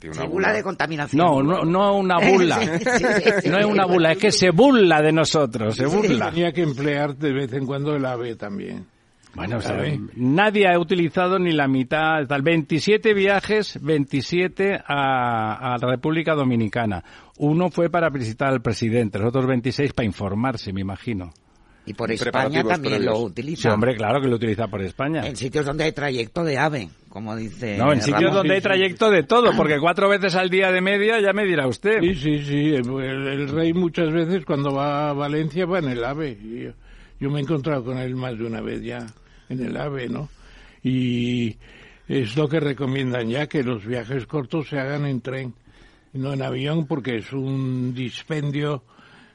Tiene 0.00 0.16
una 0.16 0.26
bula 0.26 0.52
de 0.52 0.62
contaminación. 0.64 1.18
No, 1.24 1.40
no, 1.42 1.64
no 1.64 1.96
una 1.96 2.18
bula. 2.32 2.58
Sí, 2.60 2.66
sí, 2.84 3.04
sí. 3.42 3.48
No 3.48 3.58
es 3.58 3.64
una 3.66 3.84
bula, 3.84 4.12
es 4.12 4.18
que 4.18 4.32
se 4.32 4.50
burla 4.50 5.00
de 5.00 5.12
nosotros, 5.12 5.76
se 5.76 5.84
Y 5.84 5.86
burla. 5.86 6.30
tenía 6.30 6.52
que 6.52 6.62
emplear 6.62 7.16
de 7.16 7.32
vez 7.32 7.52
en 7.52 7.64
cuando 7.66 7.94
el 7.94 8.04
ave 8.04 8.34
también. 8.34 8.84
Bueno, 9.38 9.56
o 9.58 9.60
sea, 9.60 9.70
¿Sabe? 9.76 10.00
nadie 10.16 10.66
ha 10.68 10.78
utilizado 10.78 11.38
ni 11.38 11.52
la 11.52 11.66
mitad, 11.68 12.26
tal, 12.26 12.42
27 12.42 13.14
viajes, 13.14 13.78
27 13.82 14.80
a, 14.86 15.74
a 15.74 15.78
la 15.78 15.88
República 15.88 16.34
Dominicana. 16.34 17.02
Uno 17.38 17.70
fue 17.70 17.88
para 17.88 18.10
visitar 18.10 18.48
al 18.52 18.60
presidente, 18.62 19.18
los 19.18 19.28
otros 19.28 19.46
26 19.46 19.92
para 19.92 20.06
informarse, 20.06 20.72
me 20.72 20.80
imagino. 20.80 21.30
Y 21.86 21.94
por 21.94 22.12
España 22.12 22.62
también 22.64 22.96
previos. 22.96 23.04
lo 23.14 23.16
Sí, 23.20 23.24
utiliza. 23.24 23.72
hombre, 23.72 23.96
claro 23.96 24.20
que 24.20 24.28
lo 24.28 24.36
utiliza 24.36 24.66
por 24.68 24.82
España. 24.82 25.26
En 25.26 25.36
sitios 25.36 25.64
donde 25.64 25.84
hay 25.84 25.92
trayecto 25.92 26.44
de 26.44 26.58
ave, 26.58 26.90
como 27.08 27.34
dice. 27.34 27.78
No, 27.78 27.92
en 27.94 28.02
sitios 28.02 28.34
donde 28.34 28.56
hay 28.56 28.60
trayecto 28.60 29.08
de 29.10 29.22
todo, 29.22 29.52
porque 29.56 29.78
cuatro 29.80 30.06
veces 30.08 30.34
al 30.34 30.50
día 30.50 30.70
de 30.70 30.82
media 30.82 31.18
ya 31.18 31.32
me 31.32 31.46
dirá 31.46 31.66
usted. 31.66 32.00
Sí, 32.02 32.14
sí, 32.16 32.44
sí. 32.44 32.74
El, 32.74 32.90
el 33.00 33.48
rey 33.48 33.72
muchas 33.72 34.12
veces 34.12 34.44
cuando 34.44 34.74
va 34.74 35.08
a 35.08 35.12
Valencia 35.14 35.64
va 35.64 35.78
en 35.78 35.88
el 35.88 36.04
AVE. 36.04 36.36
Yo, 36.42 36.72
yo 37.20 37.30
me 37.30 37.38
he 37.38 37.42
encontrado 37.42 37.82
con 37.82 37.96
él 37.96 38.14
más 38.16 38.36
de 38.36 38.44
una 38.44 38.60
vez 38.60 38.82
ya 38.82 39.06
en 39.48 39.64
el 39.64 39.76
AVE, 39.76 40.08
¿no? 40.08 40.28
Y 40.82 41.56
es 42.06 42.36
lo 42.36 42.48
que 42.48 42.60
recomiendan 42.60 43.28
ya, 43.28 43.46
que 43.46 43.62
los 43.62 43.84
viajes 43.84 44.26
cortos 44.26 44.68
se 44.68 44.78
hagan 44.78 45.06
en 45.06 45.20
tren, 45.20 45.54
no 46.12 46.32
en 46.32 46.42
avión, 46.42 46.86
porque 46.86 47.16
es 47.16 47.32
un 47.32 47.94
dispendio 47.94 48.82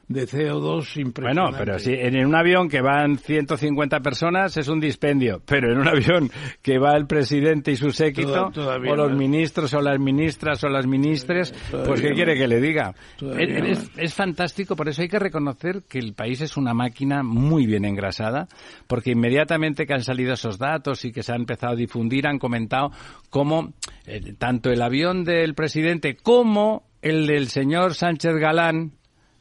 de 0.08 0.26
CO2 0.26 1.00
impresionante. 1.00 1.40
Bueno, 1.40 1.56
pero 1.58 1.78
si 1.78 1.92
en 1.92 2.24
un 2.26 2.34
avión 2.34 2.68
que 2.68 2.80
van 2.80 3.16
150 3.18 4.00
personas 4.00 4.56
es 4.56 4.68
un 4.68 4.80
dispendio, 4.80 5.42
pero 5.44 5.72
en 5.72 5.78
un 5.78 5.88
avión 5.88 6.30
que 6.62 6.78
va 6.78 6.96
el 6.96 7.06
presidente 7.06 7.72
y 7.72 7.76
su 7.76 7.90
séquito, 7.90 8.50
Toda- 8.52 8.76
o 8.76 8.96
los 8.96 9.12
ministros 9.12 9.72
o 9.74 9.80
las 9.80 9.98
ministras 9.98 10.62
o 10.64 10.68
las 10.68 10.86
ministres, 10.86 11.52
Todavía 11.70 11.88
pues 11.88 12.00
¿qué 12.00 12.12
quiere 12.12 12.34
que 12.36 12.46
le 12.48 12.60
diga? 12.60 12.94
Es, 13.38 13.90
es 13.96 14.14
fantástico, 14.14 14.76
por 14.76 14.88
eso 14.88 15.02
hay 15.02 15.08
que 15.08 15.18
reconocer 15.18 15.82
que 15.88 15.98
el 15.98 16.14
país 16.14 16.40
es 16.40 16.56
una 16.56 16.74
máquina 16.74 17.22
muy 17.22 17.66
bien 17.66 17.84
engrasada, 17.84 18.46
porque 18.86 19.12
inmediatamente 19.12 19.86
que 19.86 19.94
han 19.94 20.02
salido 20.02 20.34
esos 20.34 20.58
datos 20.58 21.04
y 21.04 21.12
que 21.12 21.22
se 21.22 21.32
ha 21.32 21.36
empezado 21.36 21.72
a 21.72 21.76
difundir, 21.76 22.26
han 22.26 22.38
comentado 22.38 22.90
cómo 23.30 23.72
eh, 24.06 24.34
tanto 24.38 24.70
el 24.70 24.82
avión 24.82 25.24
del 25.24 25.54
presidente 25.54 26.14
como 26.16 26.84
el 27.02 27.26
del 27.26 27.48
señor 27.48 27.94
Sánchez 27.94 28.34
Galán, 28.36 28.92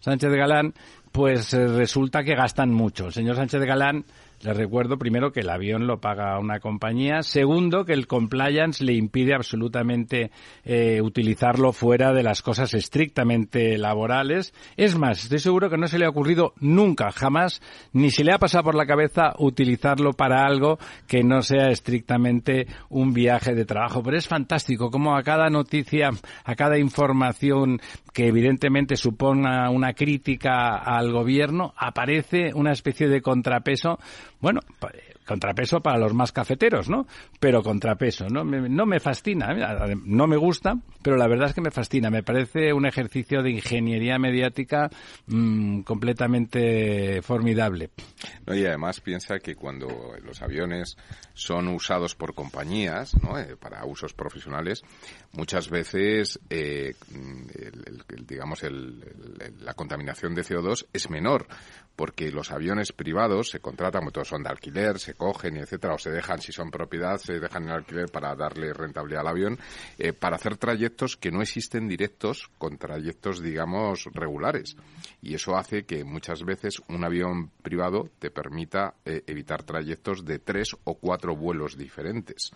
Sánchez 0.03 0.33
Galán, 0.33 0.74
pues 1.13 1.53
eh, 1.53 1.65
resulta 1.65 2.25
que 2.25 2.36
gastan 2.36 2.74
mucho. 2.74 3.05
El 3.05 3.13
señor 3.13 3.38
Sánchez 3.38 3.62
Galán, 3.62 4.03
les 4.44 4.58
recuerdo 4.58 4.98
primero 4.98 5.32
que 5.32 5.40
el 5.40 5.50
avión 5.50 5.88
lo 5.88 6.02
paga 6.02 6.38
una 6.38 6.60
compañía, 6.60 7.24
segundo 7.24 7.86
que 7.86 7.94
el 7.94 8.08
compliance 8.08 8.84
le 8.84 8.94
impide 8.94 9.34
absolutamente 9.34 10.32
eh, 10.66 11.02
utilizarlo 11.02 11.72
fuera 11.72 12.14
de 12.14 12.24
las 12.24 12.42
cosas 12.42 12.74
estrictamente 12.74 13.78
laborales. 13.78 14.54
Es 14.76 14.98
más, 14.98 15.24
estoy 15.24 15.40
seguro 15.40 15.70
que 15.70 15.78
no 15.78 15.88
se 15.88 15.98
le 15.98 16.06
ha 16.06 16.10
ocurrido 16.10 16.54
nunca, 16.60 17.12
jamás, 17.12 17.62
ni 17.94 18.12
se 18.12 18.26
le 18.26 18.34
ha 18.34 18.38
pasado 18.38 18.66
por 18.66 18.76
la 18.76 18.86
cabeza 18.86 19.34
utilizarlo 19.40 20.12
para 20.12 20.46
algo 20.46 20.78
que 21.08 21.24
no 21.24 21.42
sea 21.42 21.70
estrictamente 21.70 22.68
un 22.90 23.14
viaje 23.14 23.56
de 23.56 23.66
trabajo. 23.66 24.04
Pero 24.04 24.18
es 24.18 24.28
fantástico 24.28 24.92
como 24.92 25.16
a 25.16 25.24
cada 25.24 25.50
noticia, 25.50 26.10
a 26.44 26.56
cada 26.56 26.78
información 26.78 27.80
que 28.14 28.28
evidentemente 28.28 28.96
suponga 28.96 29.70
una 29.70 29.94
crítica 29.94 30.76
al 30.78 31.12
gobierno, 31.12 31.74
aparece 31.78 32.54
una 32.54 32.72
especie 32.72 33.08
de 33.08 33.22
contrapeso, 33.22 34.00
bueno, 34.44 34.60
pa- 34.78 34.92
contrapeso 35.26 35.80
para 35.80 35.98
los 35.98 36.14
más 36.14 36.34
cafeteros, 36.34 36.90
¿no? 36.90 37.08
Pero 37.40 37.64
contrapeso, 37.64 38.28
¿no? 38.28 38.44
Me, 38.44 38.68
no 38.70 38.86
me 38.86 39.00
fascina, 39.00 39.54
¿eh? 39.90 39.96
no 40.04 40.28
me 40.28 40.36
gusta, 40.36 40.76
pero 41.02 41.16
la 41.16 41.28
verdad 41.28 41.48
es 41.48 41.56
que 41.56 41.62
me 41.62 41.72
fascina. 41.72 42.10
Me 42.10 42.24
parece 42.24 42.74
un 42.74 42.86
ejercicio 42.86 43.42
de 43.42 43.52
ingeniería 43.52 44.20
mediática 44.20 44.90
mm, 45.28 45.84
completamente 45.84 47.22
formidable. 47.22 47.92
No, 48.46 48.54
y 48.54 48.66
además 48.66 49.00
piensa 49.00 49.40
que 49.40 49.56
cuando 49.56 49.88
los 50.24 50.42
aviones 50.42 50.98
son 51.34 51.70
usados 51.70 52.16
por 52.16 52.34
compañías 52.34 53.16
¿no? 53.24 53.40
Eh, 53.40 53.56
para 53.56 53.86
usos 53.86 54.14
profesionales, 54.14 54.84
muchas 55.32 55.70
veces, 55.70 56.40
eh, 56.50 56.94
el- 57.56 58.04
el- 58.10 58.28
digamos, 58.28 58.62
el- 58.64 59.02
la 59.62 59.74
contaminación 59.74 60.36
de 60.36 60.44
CO2 60.44 60.86
es 60.92 61.10
menor, 61.10 61.48
porque 61.96 62.32
los 62.32 62.52
aviones 62.52 62.92
privados 62.92 63.50
se 63.50 63.60
contratan, 63.60 64.10
todos 64.12 64.28
son 64.28 64.44
de 64.44 64.50
alquiler, 64.50 65.00
se 65.00 65.14
cogen, 65.14 65.58
etcétera, 65.58 65.94
o 65.96 65.98
se 65.98 66.10
dejan, 66.10 66.42
si 66.42 66.52
son 66.52 66.72
propiedad, 66.72 67.18
se 67.18 67.40
dejan 67.40 67.64
en 67.64 67.70
alquiler 67.70 68.10
para 68.12 68.36
darle 68.36 68.74
rentabilidad 68.74 69.22
al 69.22 69.28
avión, 69.28 69.60
eh, 69.98 70.14
para 70.14 70.36
hacer 70.36 70.58
trayectos 70.58 71.18
que 71.18 71.32
no 71.32 71.42
existen 71.42 71.88
directos 71.88 72.50
con 72.58 72.78
trayectos, 72.78 73.42
digamos, 73.42 74.06
regulares. 74.14 74.76
Y 75.22 75.36
eso 75.36 75.56
hace 75.56 75.84
que 75.84 76.04
muchas 76.04 76.44
veces 76.44 76.82
un 76.88 77.04
avión 77.04 77.52
privado 77.62 78.10
te 78.20 78.32
permita 78.32 78.96
eh, 79.06 79.24
evitar 79.28 79.64
trayectos 79.64 80.26
de 80.26 80.40
tres 80.40 80.76
o 80.84 80.96
cuatro 80.96 81.36
vuelos 81.36 81.78
diferentes. 81.78 82.52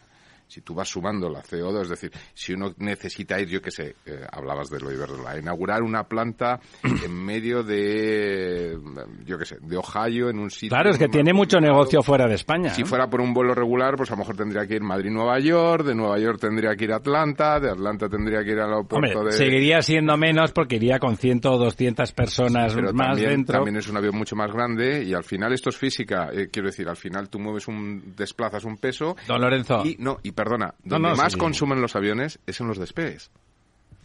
Si 0.48 0.62
tú 0.62 0.74
vas 0.74 0.88
sumando 0.90 1.30
la 1.30 1.42
CO2, 1.44 1.82
es 1.84 1.90
decir, 1.90 2.12
si 2.34 2.54
uno 2.54 2.74
necesita 2.78 3.40
ir, 3.40 3.50
yo 3.50 3.62
qué 3.62 3.72
sé, 3.72 3.96
eh, 4.06 4.26
hablabas 4.32 4.70
de 4.70 4.80
lo 4.80 4.92
Iberdrola, 4.92 5.38
inaugurar 5.38 5.84
una 5.84 6.04
planta 6.04 6.60
en 6.84 7.14
medio 7.14 7.64
de, 7.64 8.78
yo 9.26 9.38
qué 9.38 9.46
sé, 9.46 9.58
de 9.62 9.78
Ohio, 9.78 10.30
en 10.30 10.40
un 10.40 10.50
sitio... 10.50 10.70
Claro, 10.70 10.90
es 10.90 10.98
que 10.98 11.08
tiene 11.08 11.34
mucho 11.34 11.60
negocio 11.60 12.02
fuera 12.02 12.28
de 12.28 12.36
España. 12.36 12.70
Si 12.70 12.82
¿eh? 12.84 12.86
fuera 12.86 13.10
por 13.10 13.22
un 13.22 13.34
vuelo 13.34 13.54
regular, 13.54 13.96
pues 13.96 14.10
a 14.12 14.14
lo 14.14 14.20
mejor 14.20 14.36
tendría 14.36 14.66
que 14.66 14.76
ir 14.76 14.82
Madrid-Nueva 14.82 15.40
York, 15.40 15.84
de 15.86 15.96
Nueva 15.96 16.20
York 16.20 16.40
tendría 16.40 16.76
que 16.76 16.86
ir 16.86 16.94
a 16.94 16.98
Atlanta, 16.98 17.60
de 17.60 17.70
Atlanta 17.70 18.08
tendría 18.10 18.44
que 18.44 18.52
ir 18.52 18.60
al 18.60 18.70
aeropuerto 18.70 19.20
Hombre, 19.20 19.32
de... 19.32 19.38
seguiría 19.38 19.82
siendo 19.82 20.16
menos 20.18 20.52
porque 20.52 20.78
iría 20.78 21.00
con 21.00 21.18
100 21.18 21.42
o 21.46 21.58
200 21.58 22.12
personas 22.14 22.74
pero 22.74 22.94
más 22.94 23.10
también, 23.10 23.30
dentro. 23.30 23.56
también 23.56 23.78
es 23.78 23.88
un 23.88 23.98
avión 23.98 24.16
mucho 24.16 24.36
más 24.36 24.52
grande 24.52 25.04
y 25.04 25.14
al 25.14 25.24
final 25.24 25.54
esto 25.54 25.70
es 25.70 25.78
física. 25.78 26.30
eh, 26.32 26.48
quiero 26.52 26.70
decir, 26.70 26.88
al 26.88 26.98
final 26.98 27.30
tú 27.30 27.40
mueves 27.40 27.68
un, 27.68 28.14
desplazas 28.16 28.64
un 28.64 28.78
peso 28.78 29.16
Don 29.28 29.42
Lorenzo. 29.42 29.84
y 29.86 29.98
no 30.00 30.18
y 30.24 30.32
perdona, 30.38 30.76
donde 30.84 31.10
no, 31.10 31.16
más 31.16 31.34
sí. 31.34 31.40
consumen 31.40 31.82
los 31.82 31.96
aviones 31.96 32.40
es 32.46 32.62
en 32.62 32.68
los 32.68 32.78
despegues. 32.78 33.32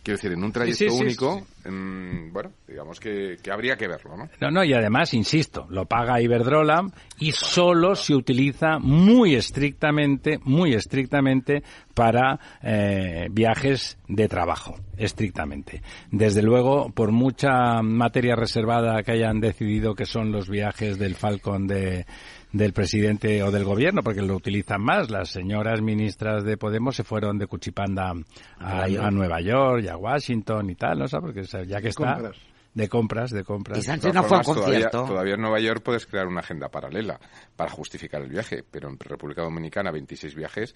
Quiero 0.03 0.17
decir, 0.17 0.33
en 0.33 0.43
un 0.43 0.51
trayecto 0.51 0.79
Sí, 0.79 0.91
sí, 0.91 0.97
sí, 0.97 1.03
único, 1.05 1.47
bueno, 1.65 2.51
digamos 2.67 2.99
que, 2.99 3.37
que 3.41 3.53
habría 3.53 3.77
que 3.77 3.87
verlo, 3.87 4.17
¿no? 4.17 4.29
No, 4.41 4.51
no, 4.51 4.65
y 4.65 4.75
además, 4.75 5.15
insisto, 5.15 5.69
lo 5.71 5.87
paga 5.87 6.21
Iberdrola 6.21 6.91
y 7.21 7.31
solo 7.31 7.95
se 7.95 8.17
utiliza 8.17 8.81
muy 8.81 9.37
estrictamente, 9.37 10.41
muy 10.43 10.75
estrictamente 10.75 11.62
para 11.95 12.41
eh, 12.62 13.29
viajes 13.31 13.97
de 14.09 14.27
trabajo, 14.27 14.75
estrictamente. 14.97 15.83
Desde 16.11 16.43
luego, 16.43 16.91
por 16.91 17.12
mucha 17.12 17.81
materia 17.83 18.35
reservada 18.35 19.05
que 19.05 19.12
hayan 19.12 19.39
decidido 19.39 19.95
que 19.95 20.07
son 20.07 20.33
los 20.33 20.49
viajes 20.49 20.99
del 20.99 21.15
Falcon 21.15 21.69
de 21.69 22.07
del 22.52 22.73
presidente 22.73 23.42
o 23.42 23.50
del 23.50 23.64
gobierno, 23.64 24.02
porque 24.02 24.23
lo 24.23 24.37
utilizan 24.37 24.82
más. 24.82 25.11
Las 25.11 25.30
señoras 25.30 25.80
ministras 25.80 26.44
de 26.44 26.56
Podemos 26.56 26.97
se 26.97 27.04
fueron 27.04 27.38
de 27.38 27.47
Cuchipanda 27.47 28.11
a, 28.11 28.14
Nueva 28.59 28.88
York. 28.88 29.04
a 29.04 29.11
Nueva 29.11 29.40
York 29.40 29.85
y 29.85 29.88
a 29.88 29.97
Washington 29.97 30.71
y 30.71 30.75
tal, 30.75 30.99
¿no? 30.99 31.04
O 31.06 31.09
sea, 31.09 31.21
porque 31.21 31.42
ya 31.42 31.80
que 31.80 31.88
está... 31.88 32.14
compras. 32.14 32.37
De 32.75 32.88
compras, 32.88 33.30
de 33.30 33.44
compras. 33.44 33.78
Y 33.78 33.82
Sánchez 33.82 34.14
no 34.14 34.23
fue 34.23 34.38
a 34.38 34.40
un 34.40 34.44
formas, 34.44 34.64
todavía, 34.64 34.85
concierto. 34.88 35.12
todavía 35.12 35.35
en 35.35 35.42
Nueva 35.42 35.61
York 35.61 35.82
puedes 35.82 36.06
crear 36.06 36.26
una 36.26 36.40
agenda 36.40 36.71
paralela 36.71 37.21
para 37.54 37.71
justificar 37.71 38.23
el 38.23 38.30
viaje, 38.30 38.64
pero 38.71 38.88
en 38.88 38.99
República 38.99 39.42
Dominicana 39.42 39.90
26 39.90 40.35
viajes, 40.35 40.75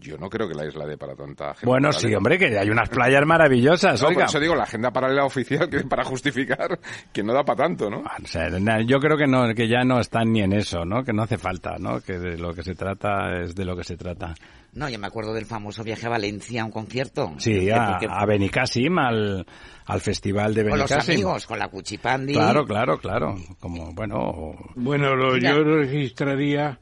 yo 0.00 0.16
no 0.18 0.28
creo 0.28 0.48
que 0.48 0.54
la 0.54 0.66
isla 0.66 0.86
dé 0.86 0.96
para 0.96 1.14
tanta 1.14 1.50
agenda 1.50 1.66
Bueno, 1.70 1.88
paralela. 1.90 2.08
sí, 2.10 2.14
hombre, 2.14 2.38
que 2.38 2.58
hay 2.58 2.70
unas 2.70 2.88
playas 2.88 3.24
maravillosas, 3.26 4.00
No, 4.00 4.08
por 4.08 4.16
oiga. 4.16 4.24
eso 4.26 4.40
digo, 4.40 4.54
la 4.54 4.64
agenda 4.64 4.90
paralela 4.90 5.24
oficial 5.24 5.68
que 5.70 5.80
para 5.84 6.04
justificar 6.04 6.78
que 7.12 7.22
no 7.22 7.32
da 7.32 7.44
para 7.44 7.64
tanto, 7.64 7.90
¿no? 7.90 7.98
O 8.00 8.26
sea, 8.26 8.48
na- 8.50 8.80
yo 8.82 8.98
creo 8.98 9.16
que 9.16 9.26
no, 9.26 9.54
que 9.54 9.68
ya 9.68 9.84
no 9.84 10.00
están 10.00 10.32
ni 10.32 10.40
en 10.42 10.52
eso, 10.52 10.84
¿no? 10.84 11.02
Que 11.04 11.12
no 11.12 11.22
hace 11.22 11.38
falta, 11.38 11.76
¿no? 11.78 12.00
Que 12.00 12.18
de 12.18 12.38
lo 12.38 12.52
que 12.54 12.62
se 12.62 12.74
trata 12.74 13.40
es 13.42 13.54
de 13.54 13.64
lo 13.64 13.76
que 13.76 13.84
se 13.84 13.96
trata. 13.96 14.34
No, 14.74 14.88
yo 14.88 14.98
me 14.98 15.06
acuerdo 15.06 15.34
del 15.34 15.44
famoso 15.44 15.84
viaje 15.84 16.06
a 16.06 16.08
Valencia 16.08 16.62
a 16.62 16.64
un 16.64 16.70
concierto. 16.70 17.34
Sí, 17.38 17.70
a, 17.70 17.98
que- 18.00 18.06
a 18.08 18.24
Benicassim, 18.24 18.98
al, 18.98 19.44
al 19.84 20.00
festival 20.00 20.54
de 20.54 20.62
Con 20.62 20.78
los 20.78 20.88
Benicassim. 20.88 21.14
amigos, 21.14 21.46
con 21.46 21.58
la 21.58 21.68
Cuchipandi. 21.68 22.32
Claro, 22.32 22.64
claro, 22.64 22.96
claro. 22.98 23.34
Como, 23.60 23.92
bueno, 23.92 24.54
Bueno, 24.74 25.14
lo, 25.14 25.36
yo 25.36 25.62
registraría 25.62 26.78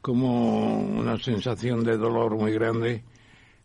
como 0.00 0.78
una 0.78 1.18
sensación 1.18 1.84
de 1.84 1.96
dolor 1.96 2.36
muy 2.36 2.52
grande 2.52 3.02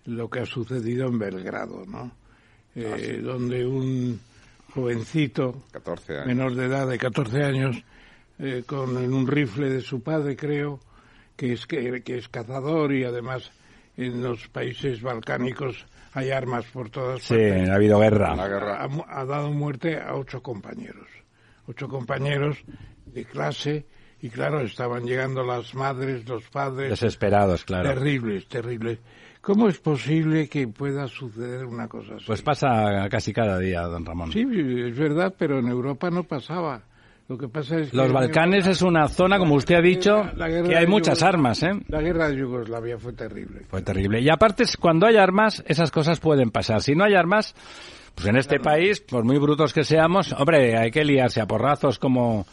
lo 0.05 0.29
que 0.29 0.41
ha 0.41 0.45
sucedido 0.45 1.07
en 1.07 1.19
Belgrado, 1.19 1.85
¿no? 1.85 2.11
Eh, 2.75 3.19
Donde 3.23 3.65
un 3.65 4.19
jovencito 4.73 5.63
14 5.71 6.13
años. 6.15 6.25
menor 6.27 6.55
de 6.55 6.65
edad 6.65 6.87
de 6.87 6.97
14 6.97 7.43
años 7.43 7.83
eh, 8.39 8.63
con 8.65 8.97
un 8.97 9.27
rifle 9.27 9.69
de 9.69 9.81
su 9.81 10.01
padre 10.01 10.35
creo 10.35 10.79
que 11.37 11.53
es 11.53 11.65
que, 11.67 12.01
que 12.01 12.17
es 12.17 12.27
cazador 12.29 12.91
y 12.93 13.03
además 13.03 13.51
en 13.95 14.23
los 14.23 14.47
países 14.49 15.01
balcánicos 15.01 15.85
hay 16.13 16.31
armas 16.31 16.65
por 16.65 16.89
todas 16.89 17.21
sí, 17.21 17.35
partes 17.35 17.69
ha 17.69 17.75
habido 17.75 17.99
guerra. 17.99 18.35
La 18.35 18.47
guerra. 18.47 18.83
ha, 18.83 18.87
mu- 18.87 19.05
ha 19.07 19.23
dado 19.25 19.51
muerte 19.51 19.97
a 19.99 20.15
ocho 20.15 20.41
compañeros 20.41 21.07
ocho 21.67 21.87
compañeros 21.87 22.57
de 23.05 23.23
clase 23.25 23.85
y 24.23 24.29
claro 24.29 24.61
estaban 24.61 25.03
llegando 25.03 25.43
las 25.43 25.75
madres 25.75 26.27
los 26.27 26.47
padres 26.49 26.89
Desesperados, 26.89 27.65
claro. 27.65 27.89
terribles 27.93 28.47
terribles 28.47 28.99
cómo 29.41 29.67
es 29.67 29.77
posible 29.77 30.47
que 30.47 30.65
pueda 30.69 31.07
suceder 31.07 31.65
una 31.65 31.89
cosa 31.89 32.15
así 32.15 32.23
Pues 32.25 32.41
pasa 32.41 33.07
casi 33.11 33.33
cada 33.33 33.59
día, 33.59 33.81
don 33.81 34.05
Ramón. 34.05 34.31
Sí, 34.31 34.41
es 34.41 34.97
verdad, 34.97 35.35
pero 35.37 35.59
en 35.59 35.67
Europa 35.67 36.09
no 36.09 36.23
pasaba. 36.23 36.81
Lo 37.27 37.37
que 37.37 37.49
pasa 37.49 37.79
es 37.79 37.91
que 37.91 37.97
Los 37.97 38.11
Balcanes 38.13 38.67
es 38.67 38.81
una 38.81 39.07
zona, 39.09 39.37
como 39.37 39.55
usted 39.55 39.75
ha 39.75 39.81
dicho, 39.81 40.23
la 40.35 40.47
que 40.47 40.77
hay 40.77 40.87
muchas 40.87 41.21
armas, 41.23 41.61
¿eh? 41.63 41.71
La 41.89 42.01
guerra 42.01 42.29
de 42.29 42.37
Yugoslavia 42.37 42.97
fue 42.97 43.13
terrible. 43.13 43.65
Fue 43.67 43.81
terrible. 43.81 44.21
Y 44.21 44.29
aparte, 44.29 44.63
cuando 44.79 45.07
hay 45.07 45.17
armas, 45.17 45.61
esas 45.67 45.91
cosas 45.91 46.19
pueden 46.21 46.49
pasar. 46.49 46.81
Si 46.81 46.95
no 46.95 47.03
hay 47.03 47.15
armas, 47.15 47.55
pues 48.15 48.27
en 48.27 48.37
este 48.37 48.59
país, 48.59 49.01
por 49.01 49.25
muy 49.25 49.39
brutos 49.39 49.73
que 49.73 49.83
seamos, 49.83 50.31
hombre, 50.33 50.77
hay 50.77 50.91
que 50.91 51.03
liarse 51.03 51.41
a 51.41 51.45
porrazos 51.45 51.99
como 51.99 52.45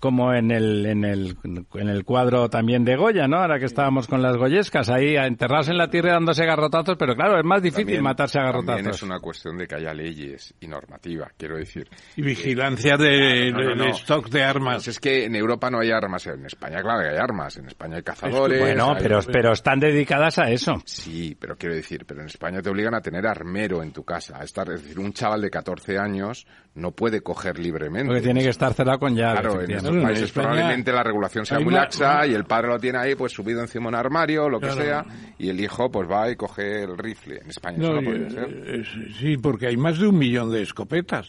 como 0.00 0.32
en 0.34 0.50
el, 0.50 0.86
en 0.86 1.04
el 1.04 1.36
en 1.44 1.88
el 1.88 2.04
cuadro 2.04 2.48
también 2.48 2.84
de 2.84 2.96
Goya, 2.96 3.28
¿no? 3.28 3.36
Ahora 3.36 3.58
que 3.58 3.66
estábamos 3.66 4.08
con 4.08 4.22
las 4.22 4.36
goyescas, 4.36 4.88
ahí 4.90 5.16
a 5.16 5.26
enterrarse 5.26 5.70
en 5.70 5.78
la 5.78 5.88
tierra 5.90 6.14
dándose 6.14 6.44
garrotazos, 6.46 6.96
pero 6.98 7.14
claro, 7.14 7.38
es 7.38 7.44
más 7.44 7.62
difícil 7.62 7.84
También- 7.84 8.02
matarse 8.02 8.38
a 8.38 8.44
También 8.44 8.66
garrotazos. 8.66 8.96
es 8.96 9.02
una 9.02 9.20
cuestión 9.20 9.58
de 9.58 9.66
que 9.68 9.74
haya 9.76 9.92
leyes 9.94 10.54
y 10.60 10.66
normativa, 10.66 11.30
quiero 11.36 11.56
decir. 11.58 11.86
Y 12.16 12.22
vigilancia 12.22 12.96
de, 12.96 13.50
Claro, 13.52 13.68
no, 13.70 13.74
no, 13.76 13.82
del 13.84 13.88
no. 13.90 13.94
stock 13.96 14.28
de 14.30 14.42
armas. 14.42 14.76
Pues 14.76 14.88
es 14.88 15.00
que 15.00 15.26
en 15.26 15.36
Europa 15.36 15.70
no 15.70 15.80
hay 15.80 15.90
armas, 15.90 16.26
en 16.26 16.46
España 16.46 16.80
claro 16.80 17.02
que 17.02 17.10
hay 17.10 17.18
armas, 17.18 17.56
en 17.58 17.66
España 17.66 17.96
hay 17.96 18.02
cazadores. 18.02 18.58
Bueno, 18.60 18.92
hay- 18.94 19.02
pero, 19.02 19.20
pero 19.30 19.52
están 19.52 19.78
dedicadas 19.80 20.38
a 20.38 20.50
eso. 20.50 20.80
Sí, 20.86 21.36
pero 21.38 21.56
quiero 21.56 21.74
decir, 21.74 22.04
pero 22.06 22.20
en 22.20 22.26
España 22.26 22.62
te 22.62 22.70
obligan 22.70 22.94
a 22.94 23.00
tener 23.02 23.26
armero 23.26 23.82
en 23.82 23.92
tu 23.92 24.02
casa, 24.02 24.38
a 24.40 24.44
estar, 24.44 24.70
es 24.70 24.82
decir, 24.82 24.98
un 24.98 25.12
chaval 25.12 25.42
de 25.42 25.50
14 25.50 25.98
años 25.98 26.46
no 26.74 26.92
puede 26.92 27.20
coger 27.20 27.58
libremente. 27.58 28.06
Porque 28.06 28.20
tiene 28.22 28.42
que 28.42 28.48
estar 28.50 28.72
cerrado 28.74 28.98
con 29.00 29.14
llave. 29.14 29.40
Claro, 29.40 29.60
en 29.62 29.70
estos 29.72 29.94
en 29.96 30.02
países 30.02 30.24
España 30.24 30.48
probablemente 30.48 30.92
la 30.92 31.02
regulación 31.02 31.44
sea 31.46 31.58
muy 31.60 31.74
laxa 31.74 32.26
y 32.26 32.34
el 32.34 32.44
padre 32.44 32.68
lo 32.68 32.78
tiene 32.78 32.98
ahí 32.98 33.14
pues 33.16 33.32
subido 33.32 33.60
encima 33.60 33.84
de 33.84 33.88
un 33.88 33.94
armario, 33.96 34.48
lo 34.48 34.60
que 34.60 34.70
sea, 34.70 35.04
y 35.38 35.48
el 35.48 35.60
hijo 35.60 35.90
pues 35.90 36.08
va 36.08 36.30
y 36.30 36.36
coge 36.36 36.84
el 36.84 36.96
rifle. 36.96 37.40
En 37.42 37.50
España 37.50 37.78
eso 37.82 38.00
No, 38.00 38.00
y- 38.00 38.30
ser. 38.30 38.62
eh, 38.66 38.82
sí, 39.18 39.36
porque 39.36 39.66
hay 39.66 39.76
más 39.76 39.98
de 39.98 40.06
un 40.06 40.18
millón 40.18 40.52
de 40.52 40.62
escopetas. 40.62 41.28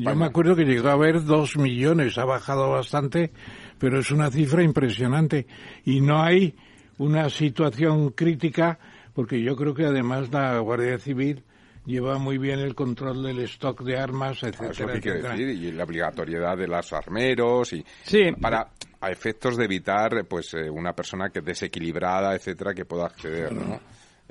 Yo 0.00 0.14
me 0.16 0.26
acuerdo 0.26 0.56
que 0.56 0.64
llegó 0.64 0.88
a 0.88 0.92
haber 0.92 1.24
dos 1.24 1.56
millones, 1.56 2.18
ha 2.18 2.24
bajado 2.24 2.70
bastante, 2.70 3.30
pero 3.78 4.00
es 4.00 4.10
una 4.10 4.30
cifra 4.30 4.62
impresionante. 4.62 5.46
Y 5.84 6.00
no 6.00 6.20
hay 6.22 6.56
una 6.98 7.30
situación 7.30 8.10
crítica, 8.10 8.78
porque 9.14 9.40
yo 9.40 9.54
creo 9.56 9.74
que 9.74 9.84
además 9.86 10.32
la 10.32 10.58
Guardia 10.58 10.98
Civil 10.98 11.44
lleva 11.88 12.18
muy 12.18 12.36
bien 12.38 12.60
el 12.60 12.74
control 12.74 13.22
del 13.22 13.40
stock 13.40 13.82
de 13.82 13.98
armas, 13.98 14.42
etcétera, 14.42 14.70
Eso 14.70 15.00
que 15.00 15.12
decir, 15.12 15.48
y 15.48 15.72
la 15.72 15.84
obligatoriedad 15.84 16.56
de 16.56 16.68
los 16.68 16.92
armeros 16.92 17.72
y 17.72 17.84
Sí. 18.04 18.30
para 18.40 18.68
a 19.00 19.10
efectos 19.10 19.56
de 19.56 19.64
evitar 19.64 20.24
pues 20.28 20.52
eh, 20.54 20.68
una 20.68 20.92
persona 20.92 21.30
que 21.30 21.40
desequilibrada, 21.40 22.34
etcétera, 22.34 22.74
que 22.74 22.84
pueda 22.84 23.06
acceder, 23.06 23.52
¿no? 23.52 23.80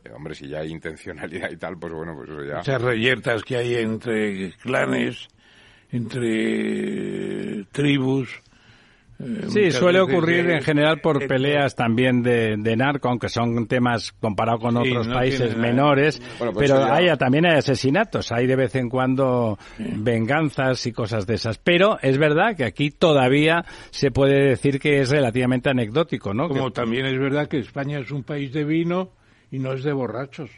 Eh, 0.03 0.11
hombre, 0.13 0.35
si 0.35 0.47
ya 0.47 0.59
hay 0.59 0.71
intencionalidad 0.71 1.49
y 1.49 1.57
tal, 1.57 1.77
pues 1.79 1.91
bueno, 1.93 2.13
pues 2.15 2.29
eso 2.29 2.43
ya. 2.43 2.59
Esas 2.59 2.81
reyertas 2.81 3.43
que 3.43 3.57
hay 3.57 3.75
entre 3.75 4.51
clanes, 4.61 5.27
entre 5.91 7.63
tribus. 7.71 8.29
Eh, 9.19 9.45
Sí, 9.47 9.71
suele 9.71 9.99
ocurrir 9.99 10.49
en 10.49 10.61
general 10.61 10.99
por 11.01 11.25
peleas 11.27 11.75
también 11.75 12.21
de, 12.21 12.55
de 12.57 12.75
narco, 12.75 13.09
aunque 13.09 13.29
son 13.29 13.67
temas 13.67 14.11
comparado 14.13 14.59
con 14.59 14.73
Sí, 14.83 14.89
otros 14.91 15.07
no 15.07 15.13
países 15.15 15.47
tiene 15.49 15.55
menores, 15.61 16.21
Bueno, 16.37 16.53
pues 16.53 16.69
pero 16.71 16.85
hay, 16.85 17.07
también 17.17 17.45
hay 17.47 17.57
asesinatos, 17.57 18.31
hay 18.31 18.45
de 18.47 18.55
vez 18.55 18.75
en 18.75 18.89
cuando 18.89 19.57
venganzas 19.79 20.85
y 20.85 20.91
cosas 20.91 21.25
de 21.27 21.35
esas. 21.35 21.57
Pero 21.57 21.97
es 22.01 22.17
verdad 22.17 22.55
que 22.55 22.63
aquí 22.65 22.91
todavía 22.91 23.65
se 23.91 24.11
puede 24.11 24.49
decir 24.49 24.79
que 24.79 24.99
es 25.01 25.09
relativamente 25.09 25.69
anecdótico, 25.69 26.33
¿no? 26.33 26.47
Como 26.47 26.65
Que- 26.67 26.71
también 26.81 27.05
es 27.05 27.19
verdad 27.19 27.47
que 27.47 27.59
España 27.59 27.99
es 27.99 28.11
un 28.11 28.23
país 28.23 28.53
de 28.53 28.63
vino 28.63 29.09
y 29.51 29.59
no 29.59 29.73
es 29.73 29.83
de 29.83 29.93
borrachos. 29.93 30.49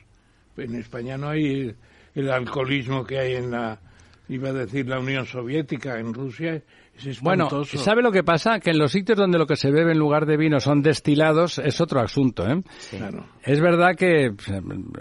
En 0.58 0.76
España 0.76 1.18
no 1.18 1.30
hay 1.30 1.46
el, 1.46 1.76
el 2.16 2.30
alcoholismo 2.32 3.06
que 3.06 3.20
hay 3.20 3.36
en 3.36 3.52
la, 3.52 3.80
iba 4.28 4.50
a 4.50 4.54
decir, 4.54 4.88
la 4.88 5.00
Unión 5.00 5.26
Soviética. 5.26 6.00
En 6.00 6.14
Rusia 6.14 6.62
es 7.06 7.22
Bueno. 7.22 7.50
¿sabe 7.66 8.02
lo 8.02 8.12
que 8.12 8.24
pasa? 8.24 8.60
Que 8.60 8.72
en 8.72 8.78
los 8.78 8.92
sitios 8.92 9.18
donde 9.18 9.38
lo 9.38 9.46
que 9.46 9.56
se 9.56 9.72
bebe 9.72 9.92
en 9.92 10.00
lugar 10.00 10.26
de 10.26 10.38
vino 10.38 10.60
son 10.60 10.82
destilados 10.82 11.60
es 11.60 11.80
otro 11.82 12.00
asunto, 12.00 12.48
¿eh? 12.48 12.62
Claro. 12.90 13.26
Es 13.44 13.62
verdad 13.62 13.96
que, 13.96 14.32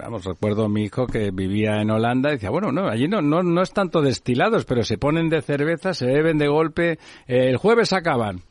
vamos, 0.00 0.24
recuerdo 0.24 0.64
a 0.64 0.68
mi 0.68 0.84
hijo 0.84 1.06
que 1.06 1.30
vivía 1.32 1.80
en 1.80 1.90
Holanda 1.90 2.30
y 2.30 2.32
decía, 2.34 2.50
bueno, 2.50 2.72
no, 2.72 2.88
allí 2.88 3.08
no, 3.08 3.20
no, 3.20 3.42
no 3.42 3.62
es 3.62 3.72
tanto 3.72 4.00
destilados, 4.02 4.64
pero 4.64 4.82
se 4.82 4.98
ponen 4.98 5.28
de 5.28 5.42
cerveza, 5.42 5.94
se 5.94 6.06
beben 6.06 6.38
de 6.38 6.48
golpe, 6.48 6.92
eh, 7.26 7.48
el 7.48 7.56
jueves 7.56 7.92
acaban 7.92 8.42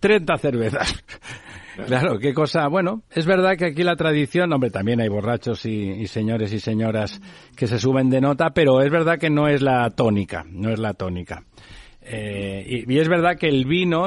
30 0.00 0.36
cervezas. 0.38 1.04
Claro, 1.86 2.18
qué 2.18 2.34
cosa. 2.34 2.68
Bueno, 2.68 3.02
es 3.10 3.24
verdad 3.24 3.56
que 3.56 3.66
aquí 3.66 3.82
la 3.82 3.96
tradición, 3.96 4.52
hombre, 4.52 4.70
también 4.70 5.00
hay 5.00 5.08
borrachos 5.08 5.64
y, 5.64 5.90
y 5.90 6.06
señores 6.06 6.52
y 6.52 6.60
señoras 6.60 7.20
que 7.56 7.66
se 7.66 7.78
suben 7.78 8.10
de 8.10 8.20
nota, 8.20 8.50
pero 8.50 8.82
es 8.82 8.90
verdad 8.90 9.18
que 9.18 9.30
no 9.30 9.48
es 9.48 9.62
la 9.62 9.88
tónica, 9.90 10.44
no 10.46 10.70
es 10.70 10.78
la 10.78 10.92
tónica. 10.92 11.44
Eh, 12.04 12.84
y, 12.86 12.92
y 12.94 12.98
es 12.98 13.08
verdad 13.08 13.36
que 13.38 13.46
el 13.48 13.64
vino 13.64 14.06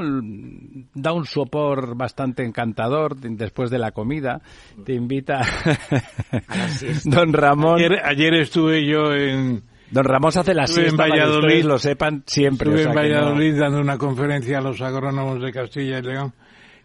da 0.93 1.13
un 1.13 1.25
sopor 1.25 1.95
bastante 1.95 2.43
encantador 2.43 3.15
de- 3.15 3.29
después 3.29 3.69
de 3.69 3.79
la 3.79 3.91
comida. 3.91 4.41
Te 4.85 4.93
invita. 4.93 5.41
Don 7.05 7.33
Ramón. 7.33 7.75
Ayer, 7.79 8.01
ayer 8.03 8.33
estuve 8.35 8.85
yo 8.85 9.13
en, 9.13 9.63
Don 9.91 10.03
Ramón 10.03 10.31
se 10.31 10.39
hace 10.39 10.53
la 10.53 10.63
Estuve 10.65 10.83
en 10.83 10.89
siesta 10.89 11.03
para 11.03 11.13
que 11.15 11.19
Valladolid. 11.21 11.63
lo 11.65 11.77
sepan 11.79 12.23
siempre. 12.25 12.69
estuve 12.69 12.81
o 12.89 12.93
sea 12.93 13.03
en 13.03 13.11
no- 13.11 13.15
Valladolid 13.17 13.59
dando 13.59 13.79
una 13.79 13.97
conferencia 13.97 14.57
a 14.57 14.61
los 14.61 14.81
agrónomos 14.81 15.41
de 15.41 15.51
Castilla 15.51 15.99
y 15.99 16.01
León 16.01 16.33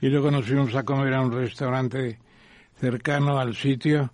y 0.00 0.08
luego 0.08 0.30
nos 0.30 0.46
fuimos 0.46 0.74
a 0.74 0.84
comer 0.84 1.14
a 1.14 1.20
un 1.22 1.32
restaurante 1.32 2.18
cercano 2.78 3.38
al 3.38 3.54
sitio. 3.54 4.12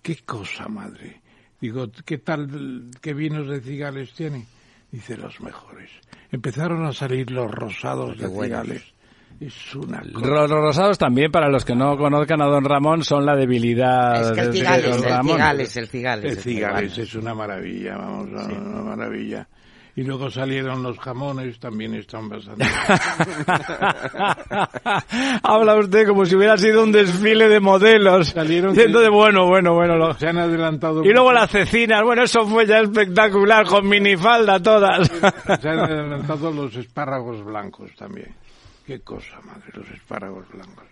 ¿Qué 0.00 0.16
cosa, 0.24 0.66
madre? 0.68 1.20
Digo, 1.60 1.86
¿qué 2.04 2.18
tal, 2.18 2.90
qué 3.00 3.14
vinos 3.14 3.48
de 3.48 3.60
cigales 3.60 4.12
tiene? 4.14 4.46
Dice, 4.92 5.16
los 5.16 5.40
mejores. 5.40 5.90
Empezaron 6.30 6.84
a 6.84 6.92
salir 6.92 7.30
los 7.30 7.50
rosados 7.50 8.14
Qué 8.16 8.28
de 8.28 8.28
cigales. 8.28 8.94
Es 9.40 9.74
una 9.74 10.02
Los 10.04 10.50
rosados 10.50 10.98
también, 10.98 11.32
para 11.32 11.48
los 11.48 11.64
que 11.64 11.74
no 11.74 11.96
conozcan 11.96 12.42
a 12.42 12.46
Don 12.46 12.64
Ramón, 12.64 13.02
son 13.02 13.24
la 13.24 13.34
debilidad 13.34 14.20
Es 14.20 14.32
que 14.32 14.40
el 14.40 14.46
de 14.52 14.58
cigales, 14.58 14.90
Don 14.90 15.04
el 15.04 15.10
Ramón. 15.10 15.36
cigales, 15.36 15.76
el 15.76 15.88
cigales. 15.88 16.24
El 16.24 16.36
el 16.36 16.42
cigales 16.44 16.98
es 16.98 17.14
una 17.14 17.34
maravilla, 17.34 17.96
vamos, 17.96 18.28
una 18.28 18.82
maravilla. 18.82 19.48
Y 19.94 20.04
luego 20.04 20.30
salieron 20.30 20.82
los 20.82 20.98
jamones, 20.98 21.58
también 21.60 21.94
están 21.94 22.26
bastante. 22.30 22.64
Habla 25.42 25.76
usted 25.78 26.06
como 26.06 26.24
si 26.24 26.34
hubiera 26.34 26.56
sido 26.56 26.82
un 26.82 26.92
desfile 26.92 27.48
de 27.48 27.60
modelos. 27.60 28.34
Salieron- 28.34 28.72
Diciendo 28.72 29.00
de 29.00 29.10
bueno, 29.10 29.46
bueno, 29.46 29.74
bueno. 29.74 29.96
lo- 29.96 30.14
Se 30.14 30.28
han 30.28 30.38
adelantado. 30.38 31.04
Y 31.04 31.12
luego 31.12 31.32
las 31.32 31.50
cecinas, 31.50 32.02
bueno, 32.02 32.22
eso 32.22 32.46
fue 32.46 32.66
ya 32.66 32.78
espectacular, 32.80 33.66
con 33.66 33.86
minifalda 33.88 34.60
todas. 34.62 35.08
Se 35.60 35.68
han 35.68 35.80
adelantado 35.80 36.50
los 36.50 36.74
espárragos 36.76 37.44
blancos 37.44 37.90
también. 37.96 38.34
Qué 38.86 39.00
cosa, 39.00 39.40
madre, 39.44 39.64
los 39.74 39.88
espárragos 39.90 40.46
blancos. 40.52 40.84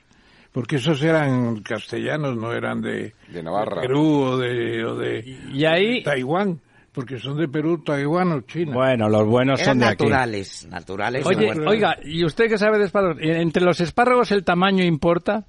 Porque 0.52 0.76
esos 0.76 1.00
eran 1.02 1.60
castellanos, 1.62 2.36
no 2.36 2.52
eran 2.52 2.82
de, 2.82 3.14
De 3.28 3.42
Navarra. 3.42 3.80
Perú 3.82 4.22
o 4.32 4.36
de, 4.36 4.84
o 4.84 4.96
de 4.96 5.20
Y 5.52 5.64
ahí, 5.64 6.02
Taiwán, 6.02 6.60
porque 6.92 7.18
son 7.18 7.36
de 7.38 7.48
Perú, 7.48 7.82
Taiwán 7.84 8.32
o 8.32 8.40
China. 8.42 8.72
bueno, 8.74 9.08
los 9.08 9.26
buenos 9.26 9.60
Eran 9.60 9.72
son 9.74 9.78
de 9.80 9.86
aquí. 9.86 10.04
naturales, 10.04 10.66
naturales. 10.70 11.24
de 11.24 11.34
Oye, 11.36 11.52
oiga, 11.66 11.96
¿y 12.02 12.24
usted 12.24 12.48
qué 12.48 12.58
sabe 12.58 12.78
de 12.78 12.86
espárragos? 12.86 13.18
¿Entre 13.22 13.62
los 13.62 13.80
espárragos 13.80 14.32
el 14.32 14.44
tamaño 14.44 14.84
importa? 14.84 15.46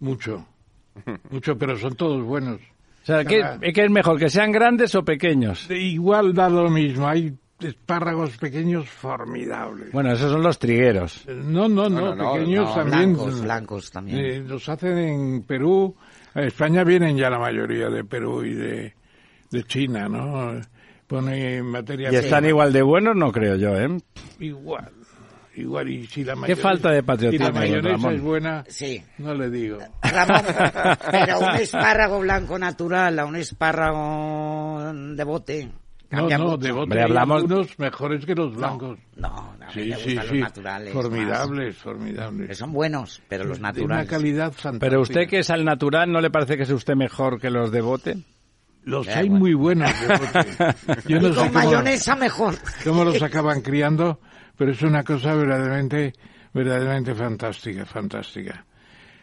Mucho, 0.00 0.46
mucho, 1.30 1.56
pero 1.56 1.76
son 1.78 1.94
todos 1.94 2.22
buenos. 2.24 2.60
O 3.02 3.06
sea, 3.06 3.24
¿qué, 3.24 3.42
qué 3.74 3.84
es 3.84 3.90
mejor, 3.90 4.18
que 4.18 4.30
sean 4.30 4.50
grandes 4.52 4.94
o 4.94 5.04
pequeños? 5.04 5.68
De 5.68 5.78
igual 5.78 6.32
da 6.34 6.48
lo 6.48 6.70
mismo, 6.70 7.06
hay 7.06 7.34
espárragos 7.60 8.36
pequeños 8.38 8.88
formidables. 8.88 9.92
Bueno, 9.92 10.12
esos 10.12 10.32
son 10.32 10.42
los 10.42 10.58
trigueros. 10.58 11.24
No, 11.28 11.68
no, 11.68 11.88
no, 11.88 12.14
no, 12.14 12.32
pequeños 12.34 12.68
No, 12.68 12.74
también. 12.74 13.12
blancos, 13.14 13.42
blancos 13.42 13.90
también. 13.90 14.18
Eh, 14.18 14.38
los 14.46 14.68
hacen 14.68 14.98
en 14.98 15.42
Perú. 15.44 15.94
A 16.34 16.42
España 16.42 16.82
vienen 16.82 17.16
ya 17.16 17.30
la 17.30 17.38
mayoría 17.38 17.88
de 17.88 18.04
Perú 18.04 18.42
y 18.44 18.54
de, 18.54 18.94
de 19.50 19.62
China, 19.64 20.08
¿no? 20.08 20.60
Pone 21.06 21.62
materia 21.62 22.10
Y 22.12 22.16
están 22.16 22.44
igual 22.46 22.72
de 22.72 22.82
buenos, 22.82 23.14
no 23.14 23.30
creo 23.30 23.56
yo, 23.56 23.76
¿eh? 23.76 23.98
igual. 24.40 24.90
Igual, 25.56 25.88
y 25.88 26.06
si 26.08 26.24
la 26.24 26.32
Qué 26.34 26.40
mayonesa, 26.40 26.62
falta 26.62 26.90
de 26.90 26.98
si 27.00 27.06
patriotismo, 27.06 27.46
la 27.46 27.52
don 27.52 27.60
mayonesa 27.60 27.88
Ramón. 27.90 28.14
es 28.14 28.22
buena, 28.22 28.64
Sí. 28.66 29.02
no 29.18 29.34
le 29.34 29.50
digo. 29.50 29.78
Ramón, 30.02 30.42
pero 31.12 31.38
un 31.38 31.54
espárrago 31.54 32.18
blanco 32.20 32.58
natural 32.58 33.18
a 33.20 33.24
un 33.24 33.36
espárrago 33.36 34.92
de 35.14 35.24
bote. 35.24 35.70
No, 36.10 36.28
no, 36.28 36.38
mucho. 36.44 36.56
de 36.58 36.72
bote 36.72 37.00
hablamos- 37.02 37.42
algunos 37.42 37.78
mejores 37.78 38.24
que 38.26 38.34
los 38.34 38.54
blancos. 38.56 38.98
No, 39.16 39.28
a 39.28 39.56
mí 39.66 39.72
sí, 39.72 39.88
me 39.90 39.96
sí, 39.96 40.04
gustan 40.16 40.26
sí. 40.28 40.34
los 40.34 40.40
naturales. 40.40 40.92
Formidables, 40.92 41.74
más. 41.74 41.82
formidables. 41.82 42.48
Que 42.48 42.54
son 42.54 42.72
buenos, 42.72 43.22
pero 43.28 43.44
los 43.44 43.58
De 43.58 43.60
una 43.60 43.68
naturales. 43.72 44.10
calidad 44.10 44.52
fantástica. 44.52 44.78
Pero 44.90 45.00
usted 45.02 45.28
que 45.28 45.38
es 45.38 45.50
al 45.50 45.64
natural, 45.64 46.10
¿no 46.10 46.20
le 46.20 46.30
parece 46.30 46.56
que 46.56 46.64
es 46.64 46.70
usted 46.70 46.94
mejor 46.94 47.40
que 47.40 47.50
los 47.50 47.70
de 47.70 47.80
bote? 47.80 48.16
Los 48.84 49.06
Ya, 49.06 49.18
hay 49.18 49.28
bueno. 49.28 49.40
muy 49.40 49.54
buenos. 49.54 49.90
Yo 51.08 51.20
no 51.20 51.28
Y 51.28 51.32
sé 51.32 51.36
con 51.36 51.48
cómo- 51.48 51.52
mayonesa 51.52 52.16
mejor. 52.16 52.54
cómo 52.84 53.04
los 53.04 53.22
acaban 53.22 53.60
criando, 53.62 54.20
pero 54.58 54.72
es 54.72 54.82
una 54.82 55.02
cosa 55.02 55.34
verdaderamente, 55.34 56.12
verdaderamente 56.52 57.14
fantástica, 57.14 57.84
fantástica. 57.86 58.64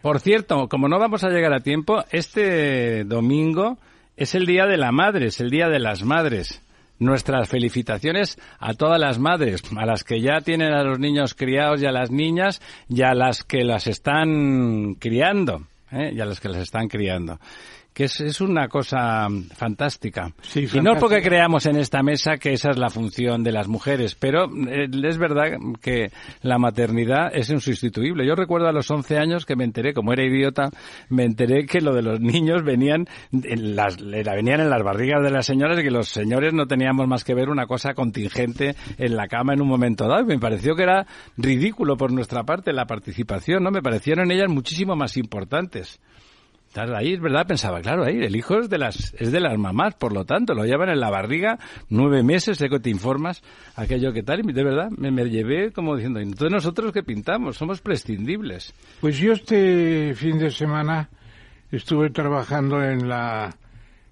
Por 0.01 0.19
cierto, 0.19 0.67
como 0.67 0.87
no 0.87 0.97
vamos 0.97 1.23
a 1.23 1.29
llegar 1.29 1.53
a 1.53 1.59
tiempo, 1.59 2.03
este 2.11 3.03
domingo 3.03 3.77
es 4.17 4.33
el 4.33 4.45
Día 4.47 4.65
de 4.65 4.77
la 4.77 4.91
Madre, 4.91 5.27
es 5.27 5.39
el 5.39 5.49
Día 5.51 5.69
de 5.69 5.79
las 5.79 6.03
Madres. 6.03 6.61
Nuestras 6.97 7.49
felicitaciones 7.49 8.37
a 8.59 8.73
todas 8.75 8.99
las 8.99 9.17
madres, 9.17 9.63
a 9.75 9.85
las 9.87 10.03
que 10.03 10.21
ya 10.21 10.41
tienen 10.41 10.71
a 10.73 10.83
los 10.83 10.99
niños 10.99 11.33
criados 11.33 11.81
y 11.81 11.87
a 11.87 11.91
las 11.91 12.11
niñas 12.11 12.61
y 12.89 13.01
a 13.01 13.15
las 13.15 13.43
que 13.43 13.63
las 13.63 13.87
están 13.87 14.95
criando, 14.99 15.63
¿eh? 15.91 16.11
y 16.13 16.19
a 16.21 16.25
las 16.25 16.39
que 16.39 16.49
las 16.49 16.61
están 16.61 16.87
criando. 16.89 17.39
Que 17.93 18.05
es, 18.05 18.21
es 18.21 18.39
una 18.39 18.69
cosa 18.69 19.27
fantástica. 19.53 20.31
Sí, 20.43 20.65
y 20.73 20.79
no 20.81 20.93
es 20.93 20.99
porque 20.99 21.21
creamos 21.21 21.65
en 21.65 21.75
esta 21.75 22.01
mesa 22.01 22.37
que 22.37 22.53
esa 22.53 22.69
es 22.71 22.77
la 22.77 22.89
función 22.89 23.43
de 23.43 23.51
las 23.51 23.67
mujeres, 23.67 24.15
pero 24.15 24.45
eh, 24.69 24.87
es 25.03 25.17
verdad 25.17 25.57
que 25.81 26.09
la 26.41 26.57
maternidad 26.57 27.31
es 27.35 27.49
insustituible. 27.49 28.25
Yo 28.25 28.35
recuerdo 28.35 28.67
a 28.67 28.71
los 28.71 28.89
11 28.89 29.17
años 29.17 29.45
que 29.45 29.57
me 29.57 29.65
enteré, 29.65 29.93
como 29.93 30.13
era 30.13 30.23
idiota, 30.23 30.69
me 31.09 31.25
enteré 31.25 31.65
que 31.65 31.81
lo 31.81 31.93
de 31.93 32.01
los 32.01 32.21
niños 32.21 32.63
venían 32.63 33.07
en 33.33 33.75
las, 33.75 33.99
la- 33.99 34.35
venían 34.35 34.61
en 34.61 34.69
las 34.69 34.83
barrigas 34.83 35.21
de 35.21 35.29
las 35.31 35.45
señoras 35.45 35.77
y 35.79 35.83
que 35.83 35.91
los 35.91 36.07
señores 36.07 36.53
no 36.53 36.67
teníamos 36.67 37.07
más 37.07 37.25
que 37.25 37.33
ver 37.33 37.49
una 37.49 37.67
cosa 37.67 37.93
contingente 37.93 38.75
en 38.97 39.17
la 39.17 39.27
cama 39.27 39.53
en 39.53 39.61
un 39.61 39.67
momento 39.67 40.07
dado. 40.07 40.21
Y 40.21 40.25
me 40.27 40.39
pareció 40.39 40.75
que 40.75 40.83
era 40.83 41.05
ridículo 41.37 41.97
por 41.97 42.13
nuestra 42.13 42.43
parte 42.43 42.71
la 42.71 42.85
participación, 42.85 43.63
¿no? 43.63 43.69
Me 43.71 43.81
parecieron 43.81 44.31
ellas 44.31 44.47
muchísimo 44.47 44.95
más 44.95 45.17
importantes. 45.17 45.99
Claro, 46.73 46.95
ahí 46.95 47.13
es 47.13 47.19
verdad, 47.19 47.45
pensaba, 47.45 47.81
claro, 47.81 48.05
ahí 48.05 48.17
el 48.23 48.33
hijo 48.35 48.59
es 48.59 48.69
de 48.69 48.77
las 48.77 49.13
es 49.15 49.31
de 49.31 49.41
las 49.41 49.57
mamás, 49.57 49.95
por 49.95 50.13
lo 50.13 50.23
tanto, 50.23 50.53
lo 50.53 50.65
llevan 50.65 50.89
en 50.89 51.01
la 51.01 51.09
barriga 51.09 51.59
nueve 51.89 52.23
meses, 52.23 52.57
sé 52.57 52.69
que 52.69 52.79
te 52.79 52.89
informas, 52.89 53.43
aquello 53.75 54.13
que 54.13 54.23
tal, 54.23 54.39
y 54.39 54.53
de 54.53 54.63
verdad 54.63 54.89
me, 54.89 55.11
me 55.11 55.25
llevé 55.25 55.71
como 55.73 55.95
diciendo, 55.95 56.19
entonces 56.21 56.51
nosotros 56.51 56.93
que 56.93 57.03
pintamos, 57.03 57.57
somos 57.57 57.81
prescindibles. 57.81 58.73
Pues 59.01 59.17
yo 59.17 59.33
este 59.33 60.13
fin 60.15 60.39
de 60.39 60.49
semana 60.49 61.09
estuve 61.71 62.09
trabajando 62.09 62.81
en 62.81 63.09
la 63.09 63.53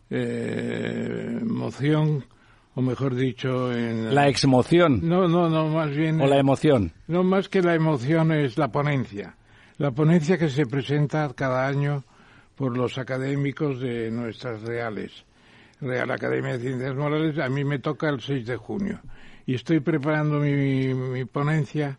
eh, 0.09 1.39
moción, 1.43 2.25
o 2.75 2.81
mejor 2.81 3.15
dicho, 3.15 3.71
en... 3.71 4.13
La 4.13 4.27
exmoción 4.27 5.07
No, 5.07 5.27
no, 5.27 5.49
no, 5.49 5.69
más 5.69 5.95
bien... 5.95 6.19
o 6.19 6.27
la 6.27 6.37
emoción. 6.39 6.91
No, 7.07 7.23
más 7.23 7.47
que 7.47 7.61
la 7.61 7.75
emoción 7.75 8.31
es 8.31 8.57
la 8.57 8.69
ponencia. 8.69 9.35
La 9.77 9.91
ponencia 9.91 10.37
que 10.37 10.49
se 10.49 10.65
presenta 10.65 11.31
cada 11.35 11.65
año 11.67 12.03
por 12.59 12.75
los 12.77 12.97
académicos 12.97 13.79
de 13.79 14.11
nuestras 14.11 14.61
reales. 14.63 15.23
Real 15.79 16.11
Academia 16.11 16.57
de 16.57 16.59
Ciencias 16.59 16.93
Morales, 16.93 17.39
a 17.39 17.47
mí 17.47 17.63
me 17.63 17.79
toca 17.79 18.09
el 18.09 18.19
6 18.19 18.45
de 18.45 18.57
junio. 18.57 18.99
Y 19.45 19.55
estoy 19.55 19.79
preparando 19.79 20.39
mi, 20.39 20.93
mi 20.93 21.23
ponencia 21.23 21.97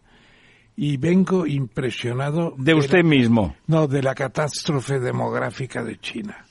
y 0.77 0.99
vengo 0.99 1.47
impresionado. 1.47 2.55
De 2.59 2.73
la- 2.73 2.79
usted 2.79 3.03
mismo. 3.03 3.57
no, 3.69 3.87
de 3.89 4.03
la 4.03 4.15
catástrofe 4.15 5.01
demográfica 5.01 5.83
de 5.83 5.97
China. 5.99 6.45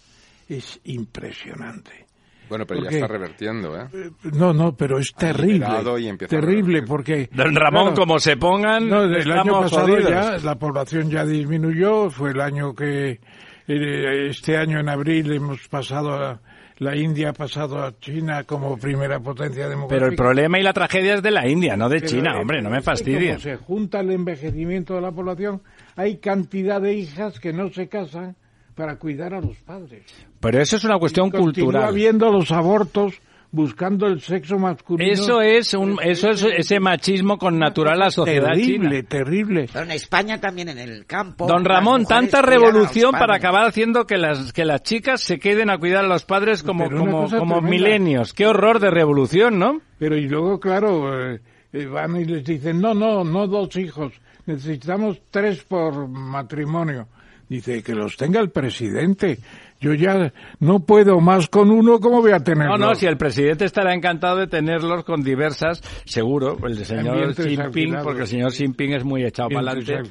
Es 0.48 0.82
impresionante. 0.86 2.08
Bueno, 2.50 2.66
pero 2.66 2.82
ya 2.82 2.90
está 2.90 3.06
revertiendo, 3.08 3.80
¿eh? 3.80 3.86
Eh, 3.94 4.10
No, 4.34 4.52
no, 4.52 4.76
pero 4.76 4.98
es 4.98 5.14
terrible. 5.16 5.68
y 6.00 6.18
Terrible 6.26 6.82
porque... 6.82 7.30
Don 7.32 7.56
Ramón, 7.56 7.90
claro, 7.94 7.96
como 7.96 8.18
se 8.18 8.38
pongan, 8.38 8.90
no, 8.90 9.04
el 9.04 9.32
año 9.32 9.62
pasado 9.62 9.84
jodidos. 9.86 10.10
ya 10.10 10.38
la 10.40 10.56
población 10.58 11.12
ya 11.12 11.24
disminuyó, 11.26 12.10
fue 12.10 12.32
el 12.32 12.42
año 12.42 12.74
que 12.74 13.20
este 13.70 14.58
año 14.58 14.80
en 14.80 14.90
abril 14.90 15.32
hemos 15.32 15.68
pasado 15.68 16.14
a 16.14 16.40
la 16.80 16.96
India 16.96 17.30
ha 17.30 17.34
pasado 17.34 17.84
a 17.84 17.98
China 18.00 18.46
como 18.46 18.78
primera 18.78 19.20
potencia 19.20 19.68
demográfica. 19.68 19.96
Pero 20.00 20.08
el 20.10 20.16
problema 20.16 20.60
y 20.60 20.64
la 20.64 20.72
tragedia 20.74 21.16
es 21.16 21.22
de 21.22 21.32
la 21.32 21.46
India, 21.48 21.76
no 21.76 21.90
de 21.90 21.98
Pero, 22.00 22.08
China, 22.08 22.32
eh, 22.36 22.42
hombre, 22.42 22.62
no 22.62 22.70
me 22.70 22.78
es 22.80 22.86
fastidies. 22.86 23.32
como 23.32 23.40
se 23.42 23.56
junta 23.58 24.00
el 24.00 24.12
envejecimiento 24.12 24.96
de 24.96 25.02
la 25.02 25.12
población, 25.12 25.62
hay 25.98 26.18
cantidad 26.20 26.82
de 26.82 26.94
hijas 26.94 27.40
que 27.40 27.52
no 27.52 27.70
se 27.70 27.90
casan 27.90 28.38
para 28.76 28.96
cuidar 28.96 29.34
a 29.34 29.42
los 29.42 29.58
padres. 29.58 30.04
Pero 30.40 30.62
eso 30.62 30.78
es 30.78 30.86
una 30.86 30.98
cuestión 30.98 31.30
Continúa 31.32 31.54
cultural. 31.54 31.84
habiendo 31.84 32.32
los 32.32 32.50
abortos 32.54 33.22
buscando 33.52 34.08
el 34.08 34.22
sexo 34.22 34.58
masculino. 34.58 35.12
Eso 35.12 35.42
es 35.42 35.74
un, 35.74 35.98
eso 36.02 36.30
es 36.30 36.44
ese 36.44 36.80
machismo 36.80 37.38
con 37.38 37.58
natural 37.58 38.02
a 38.02 38.06
la 38.06 38.12
sociedad 38.12 38.54
terrible, 38.54 38.98
china. 38.98 39.10
terrible. 39.10 39.66
Pero 39.72 39.86
en 39.86 39.92
España 39.92 40.40
también 40.40 40.70
en 40.70 40.78
el 40.78 41.06
campo. 41.06 41.48
Don 41.48 41.66
Ramón, 41.66 42.06
tanta 42.06 42.42
revolución 42.42 43.12
para 43.12 43.36
acabar 43.36 43.66
haciendo 43.66 44.06
que 44.06 44.18
las 44.18 44.54
que 44.54 44.66
las 44.66 44.84
chicas 44.84 45.22
se 45.22 45.40
queden 45.40 45.70
a 45.70 45.78
cuidar 45.78 46.06
a 46.06 46.08
los 46.08 46.26
padres 46.26 46.64
como 46.64 46.88
Pero 46.88 47.00
como 47.00 47.30
como 47.30 47.62
milenios. 47.62 48.34
Qué 48.34 48.46
horror 48.46 48.80
de 48.80 48.92
revolución, 48.92 49.58
¿no? 49.58 49.82
Pero 49.98 50.16
y 50.16 50.28
luego, 50.28 50.60
claro, 50.60 51.34
eh, 51.34 51.42
eh, 51.74 51.86
van 51.86 52.16
y 52.16 52.26
les 52.26 52.44
dicen, 52.44 52.80
no, 52.80 52.94
no, 52.94 53.24
no 53.24 53.48
dos 53.48 53.76
hijos, 53.76 54.14
necesitamos 54.46 55.22
tres 55.30 55.64
por 55.64 56.08
matrimonio. 56.08 57.08
Dice 57.50 57.82
que 57.82 57.96
los 57.96 58.16
tenga 58.16 58.40
el 58.40 58.52
presidente. 58.52 59.40
Yo 59.82 59.94
ya 59.94 60.34
no 60.60 60.82
puedo 60.82 61.22
más 61.22 61.48
con 61.48 61.72
uno, 61.72 62.00
¿cómo 62.00 62.20
voy 62.22 62.34
a 62.34 62.40
tener 62.40 62.68
No, 62.68 62.78
no, 62.78 62.96
si 62.96 63.06
el 63.06 63.16
presidente 63.16 63.64
estará 63.64 63.94
encantado 63.94 64.38
de 64.38 64.48
tenerlos 64.48 65.06
con 65.06 65.24
diversas, 65.24 65.82
seguro, 66.06 66.58
el 66.66 66.84
señor 66.86 67.34
Jinping, 67.34 67.96
porque 68.04 68.22
el 68.22 68.28
señor 68.28 68.52
Xi 68.52 68.66
Jinping 68.66 68.94
es 68.94 69.06
muy 69.06 69.24
echado 69.24 69.50
para 69.50 69.72
adelante, 69.72 70.02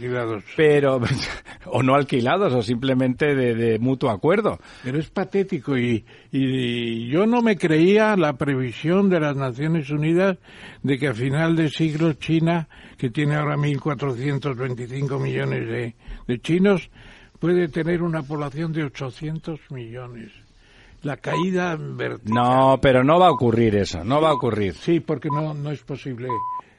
pero, 0.56 1.00
o 1.66 1.82
no 1.82 1.94
alquilados, 1.94 2.54
o 2.54 2.62
simplemente 2.62 3.34
de, 3.34 3.54
de 3.54 3.78
mutuo 3.78 4.10
acuerdo. 4.10 4.58
Pero 4.82 4.98
es 4.98 5.10
patético 5.10 5.76
y, 5.76 6.04
y 6.32 7.08
yo 7.08 7.26
no 7.26 7.42
me 7.42 7.58
creía 7.58 8.16
la 8.16 8.38
previsión 8.38 9.10
de 9.10 9.20
las 9.20 9.36
Naciones 9.36 9.90
Unidas 9.90 10.38
de 10.82 10.98
que 10.98 11.08
a 11.08 11.14
final 11.14 11.56
de 11.56 11.68
siglo 11.68 12.14
China, 12.14 12.68
que 12.96 13.10
tiene 13.10 13.36
ahora 13.36 13.56
1.425 13.56 15.20
millones 15.20 15.68
de, 15.68 15.94
de 16.26 16.40
chinos, 16.40 16.90
puede 17.38 17.68
tener 17.68 18.02
una 18.02 18.22
población 18.22 18.72
de 18.72 18.84
800 18.84 19.60
millones. 19.70 20.30
La 21.02 21.16
caída 21.16 21.76
vertical. 21.76 22.34
No, 22.34 22.78
pero 22.82 23.04
no 23.04 23.20
va 23.20 23.28
a 23.28 23.30
ocurrir 23.30 23.76
eso, 23.76 24.02
no 24.02 24.20
va 24.20 24.30
a 24.30 24.34
ocurrir. 24.34 24.74
Sí, 24.74 25.00
porque 25.00 25.28
no, 25.30 25.54
no 25.54 25.70
es 25.70 25.82
posible. 25.82 26.28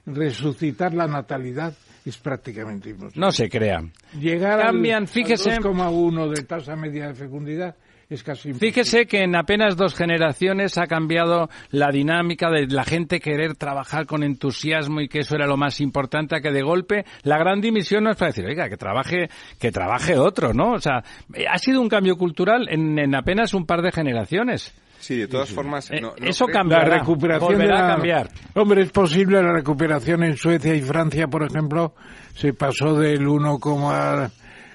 Resucitar 0.06 0.94
la 0.94 1.08
natalidad 1.08 1.74
es 2.06 2.18
prácticamente 2.18 2.90
imposible. 2.90 3.26
No 3.26 3.32
se 3.32 3.50
crea. 3.50 3.82
Llegar 4.20 4.62
Cambian, 4.62 5.04
al 5.04 5.08
fíjese. 5.08 5.60
2,1 5.60 6.36
de 6.36 6.44
tasa 6.44 6.76
media 6.76 7.08
de 7.08 7.14
fecundidad 7.14 7.76
es 8.10 8.24
casi 8.24 8.50
imposible. 8.50 8.72
Fíjese 8.72 9.06
que 9.06 9.22
en 9.24 9.36
apenas 9.36 9.78
dos 9.78 9.94
generaciones 9.94 10.78
ha 10.80 10.88
cambiado 10.88 11.48
la 11.70 11.90
dinámica 11.92 12.50
de 12.50 12.66
la 12.68 12.84
gente 12.84 13.20
querer 13.20 13.56
trabajar 13.56 14.06
con 14.08 14.24
entusiasmo 14.24 15.00
y 15.02 15.08
que 15.08 15.20
eso 15.20 15.36
era 15.36 15.46
lo 15.46 15.58
más 15.58 15.80
importante, 15.80 16.36
a 16.36 16.42
que 16.42 16.52
de 16.52 16.64
golpe 16.64 17.06
la 17.24 17.38
gran 17.38 17.62
dimisión 17.62 18.04
no 18.06 18.10
es 18.12 18.18
para 18.18 18.32
decir, 18.32 18.46
oiga, 18.46 18.68
que 18.68 18.78
trabaje, 18.78 19.30
que 19.60 19.72
trabaje 19.72 20.18
otro, 20.18 20.54
¿no? 20.54 20.72
O 20.74 20.80
sea, 20.80 21.04
eh, 21.36 21.46
ha 21.48 21.58
sido 21.60 21.82
un 21.82 21.88
cambio 21.90 22.18
cultural 22.18 22.68
en, 22.70 22.98
en 22.98 23.14
apenas 23.16 23.54
un 23.54 23.66
par 23.68 23.82
de 23.84 23.92
generaciones. 23.92 24.74
Sí, 25.00 25.16
de 25.16 25.28
todas 25.28 25.50
formas, 25.50 25.90
Eh, 25.92 26.02
no- 26.02 26.14
no 26.20 26.28
eso 26.28 26.46
creo- 26.46 26.54
la 26.56 26.60
cambiará, 26.62 26.98
recuperación 27.00 27.54
volverá 27.54 27.78
la- 27.80 27.86
a 27.86 27.92
cambiar. 27.94 28.30
Hombre, 28.56 28.82
es 28.82 28.92
posible 28.92 29.42
la 29.42 29.54
recuperación 29.54 30.24
en 30.24 30.36
Suecia 30.36 30.74
y 30.76 30.82
Francia, 30.82 31.28
por 31.28 31.44
ejemplo, 31.44 31.94
se 32.34 32.54
pasó 32.54 32.96
del 33.00 33.26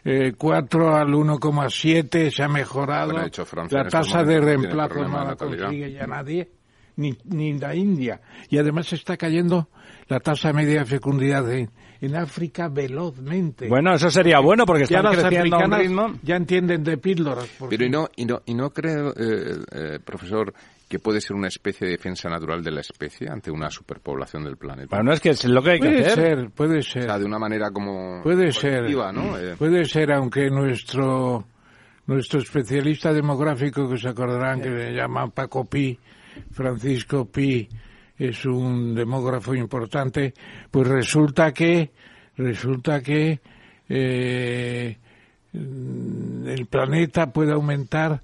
1,4 0.04 0.94
al 0.94 1.08
1,7, 1.08 2.30
se 2.30 2.42
ha 2.42 2.48
mejorado. 2.48 3.12
Bueno, 3.12 3.26
hecho, 3.26 3.44
Francia 3.46 3.78
la 3.78 3.84
estos 3.88 4.06
tasa 4.08 4.22
de 4.24 4.40
reemplazo 4.40 5.08
no 5.08 5.24
la 5.24 5.36
consigue 5.36 5.92
ya 5.92 6.06
nadie, 6.06 6.50
ni, 6.96 7.16
ni 7.24 7.58
la 7.58 7.74
India. 7.74 8.20
Y 8.50 8.58
además 8.58 8.92
está 8.92 9.16
cayendo 9.16 9.68
la 10.08 10.20
tasa 10.20 10.52
media 10.52 10.80
de 10.80 10.84
fecundidad 10.84 11.50
en, 11.50 11.70
en 12.00 12.16
África 12.16 12.68
velozmente. 12.68 13.68
Bueno, 13.68 13.94
eso 13.94 14.10
sería 14.10 14.40
bueno 14.40 14.66
porque 14.66 14.84
ya 14.86 14.98
están 14.98 15.04
las 15.16 15.24
creciendo 15.24 15.56
a 15.56 15.64
un 15.64 15.72
ritmo. 15.72 16.14
ya 16.22 16.36
entienden 16.36 16.84
de 16.84 16.98
píldoras. 16.98 17.48
porque- 17.58 17.76
Pero 17.78 17.86
y 17.86 17.90
no, 17.90 18.08
y 18.14 18.26
no, 18.26 18.42
y 18.44 18.54
no 18.54 18.70
creo, 18.70 19.10
eh, 19.16 19.56
eh, 19.72 19.98
profesor, 20.04 20.52
que 20.88 20.98
puede 20.98 21.20
ser 21.20 21.34
una 21.36 21.48
especie 21.48 21.86
de 21.86 21.92
defensa 21.92 22.28
natural 22.28 22.62
de 22.62 22.70
la 22.70 22.80
especie 22.80 23.28
ante 23.28 23.50
una 23.50 23.70
superpoblación 23.70 24.44
del 24.44 24.56
planeta. 24.56 24.94
Bueno, 24.96 25.12
es 25.12 25.20
que 25.20 25.30
es 25.30 25.44
lo 25.44 25.62
que 25.62 25.70
hay 25.72 25.80
que 25.80 25.88
Puede 25.88 26.06
hacer. 26.06 26.38
ser, 26.38 26.50
puede 26.50 26.78
O 26.78 26.82
ser. 26.82 27.02
sea, 27.04 27.18
de 27.18 27.24
una 27.24 27.38
manera 27.38 27.70
como 27.70 28.22
Puede 28.22 28.52
ser. 28.52 28.90
¿no? 29.12 29.38
Eh, 29.38 29.56
Puede 29.56 29.84
ser, 29.86 30.12
aunque 30.12 30.50
nuestro 30.50 31.46
nuestro 32.06 32.40
especialista 32.40 33.12
demográfico, 33.14 33.88
que 33.88 33.96
se 33.96 34.08
acordarán 34.08 34.60
que 34.60 34.68
le 34.68 34.92
llaman 34.94 35.30
Paco 35.30 35.64
Pi, 35.64 35.98
Francisco 36.52 37.24
Pi, 37.24 37.66
es 38.18 38.44
un 38.44 38.94
demógrafo 38.94 39.54
importante, 39.54 40.34
pues 40.70 40.86
resulta 40.86 41.52
que 41.52 41.90
resulta 42.36 43.00
que 43.00 43.40
eh, 43.88 44.98
mm, 45.52 46.46
el 46.48 46.66
planeta 46.66 47.32
puede 47.32 47.52
aumentar 47.52 48.20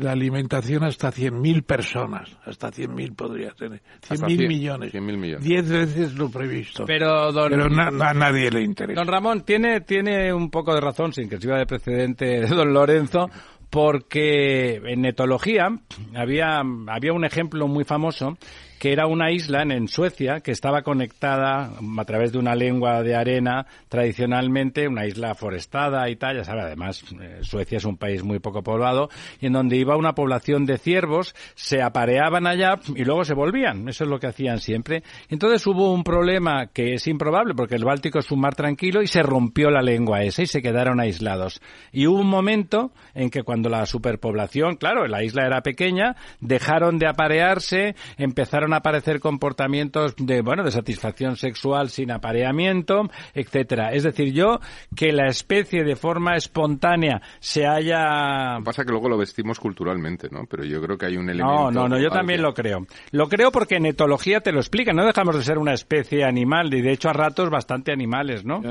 la 0.00 0.12
alimentación 0.12 0.84
hasta 0.84 1.10
100.000 1.12 1.62
personas, 1.64 2.36
hasta 2.44 2.70
100.000 2.70 3.14
podría 3.14 3.50
tener, 3.52 3.80
100.000 3.80 4.12
Hasta 4.12 4.26
cien- 4.28 4.48
millones, 4.48 4.92
100.000 4.92 5.16
millones. 5.16 5.44
10 5.44 5.68
veces 5.70 6.14
lo 6.14 6.30
previsto. 6.30 6.84
Pero, 6.86 7.32
don, 7.32 7.50
Pero 7.50 7.68
na- 7.68 7.88
a 8.10 8.14
nadie 8.14 8.50
le 8.50 8.62
interesa. 8.62 9.00
Don 9.00 9.08
Ramón 9.08 9.42
tiene, 9.44 9.80
tiene 9.82 10.32
un 10.32 10.50
poco 10.50 10.74
de 10.74 10.80
razón, 10.80 11.12
sin 11.12 11.28
que 11.28 11.38
sirva 11.38 11.58
de 11.58 11.66
precedente 11.66 12.24
de 12.24 12.46
don 12.46 12.72
Lorenzo, 12.72 13.28
porque 13.70 14.76
en 14.76 15.04
etología 15.04 15.68
había, 16.14 16.60
había 16.88 17.12
un 17.12 17.24
ejemplo 17.24 17.68
muy 17.68 17.84
famoso 17.84 18.36
que 18.78 18.92
era 18.92 19.06
una 19.06 19.30
isla 19.30 19.62
en, 19.62 19.88
Suecia 19.88 20.40
que 20.40 20.52
estaba 20.52 20.82
conectada 20.82 21.70
a 21.98 22.04
través 22.04 22.32
de 22.32 22.38
una 22.38 22.54
lengua 22.54 23.02
de 23.02 23.16
arena 23.16 23.66
tradicionalmente, 23.88 24.86
una 24.86 25.06
isla 25.06 25.34
forestada 25.34 26.08
y 26.10 26.16
tal, 26.16 26.36
ya 26.36 26.44
sabe, 26.44 26.62
además 26.62 27.04
eh, 27.20 27.38
Suecia 27.42 27.78
es 27.78 27.84
un 27.84 27.96
país 27.96 28.22
muy 28.22 28.38
poco 28.38 28.62
poblado, 28.62 29.08
y 29.40 29.46
en 29.46 29.52
donde 29.52 29.76
iba 29.76 29.96
una 29.96 30.14
población 30.14 30.66
de 30.66 30.78
ciervos, 30.78 31.34
se 31.54 31.82
apareaban 31.82 32.46
allá 32.46 32.78
y 32.94 33.04
luego 33.04 33.24
se 33.24 33.34
volvían, 33.34 33.88
eso 33.88 34.04
es 34.04 34.10
lo 34.10 34.18
que 34.18 34.26
hacían 34.26 34.58
siempre. 34.58 35.02
Entonces 35.28 35.66
hubo 35.66 35.92
un 35.92 36.04
problema 36.04 36.66
que 36.66 36.94
es 36.94 37.06
improbable 37.06 37.54
porque 37.54 37.76
el 37.76 37.84
Báltico 37.84 38.18
es 38.18 38.30
un 38.30 38.40
mar 38.40 38.54
tranquilo 38.54 39.02
y 39.02 39.06
se 39.06 39.22
rompió 39.22 39.70
la 39.70 39.82
lengua 39.82 40.22
esa 40.22 40.42
y 40.42 40.46
se 40.46 40.62
quedaron 40.62 41.00
aislados. 41.00 41.60
Y 41.92 42.06
hubo 42.06 42.20
un 42.20 42.28
momento 42.28 42.92
en 43.14 43.30
que 43.30 43.42
cuando 43.42 43.68
la 43.68 43.86
superpoblación, 43.86 44.76
claro, 44.76 45.06
la 45.06 45.22
isla 45.22 45.46
era 45.46 45.62
pequeña, 45.62 46.16
dejaron 46.40 46.98
de 46.98 47.08
aparearse, 47.08 47.94
empezaron 48.16 48.67
a 48.72 48.78
aparecer 48.78 49.20
comportamientos 49.20 50.14
de, 50.16 50.42
bueno, 50.42 50.62
de 50.62 50.70
satisfacción 50.70 51.36
sexual 51.36 51.90
sin 51.90 52.10
apareamiento, 52.10 53.10
etcétera. 53.34 53.92
Es 53.92 54.02
decir, 54.02 54.32
yo 54.32 54.60
que 54.94 55.12
la 55.12 55.28
especie 55.28 55.84
de 55.84 55.96
forma 55.96 56.36
espontánea 56.36 57.20
se 57.40 57.66
haya 57.66 58.54
Lo 58.54 58.58
que 58.60 58.64
pasa 58.64 58.82
es 58.82 58.86
que 58.86 58.92
luego 58.92 59.08
lo 59.08 59.18
vestimos 59.18 59.58
culturalmente, 59.58 60.28
¿no? 60.30 60.44
Pero 60.48 60.64
yo 60.64 60.80
creo 60.80 60.96
que 60.96 61.06
hay 61.06 61.16
un 61.16 61.28
elemento... 61.28 61.70
no, 61.70 61.70
no, 61.70 61.88
no, 61.88 61.98
yo 61.98 62.10
también 62.10 62.42
lo 62.42 62.54
creo. 62.54 62.86
Lo 63.12 63.28
creo 63.28 63.50
porque 63.50 63.76
en 63.76 63.86
etología 63.86 64.40
te 64.40 64.52
lo 64.52 64.60
explican, 64.60 64.96
no 64.96 65.04
dejamos 65.04 65.36
de 65.36 65.42
ser 65.42 65.58
una 65.58 65.72
especie 65.72 66.24
animal 66.24 66.72
y 66.74 66.82
de 66.82 66.92
hecho 66.92 67.08
a 67.08 67.12
ratos 67.12 67.50
bastante 67.50 67.92
animales, 67.92 68.44
¿no? 68.44 68.62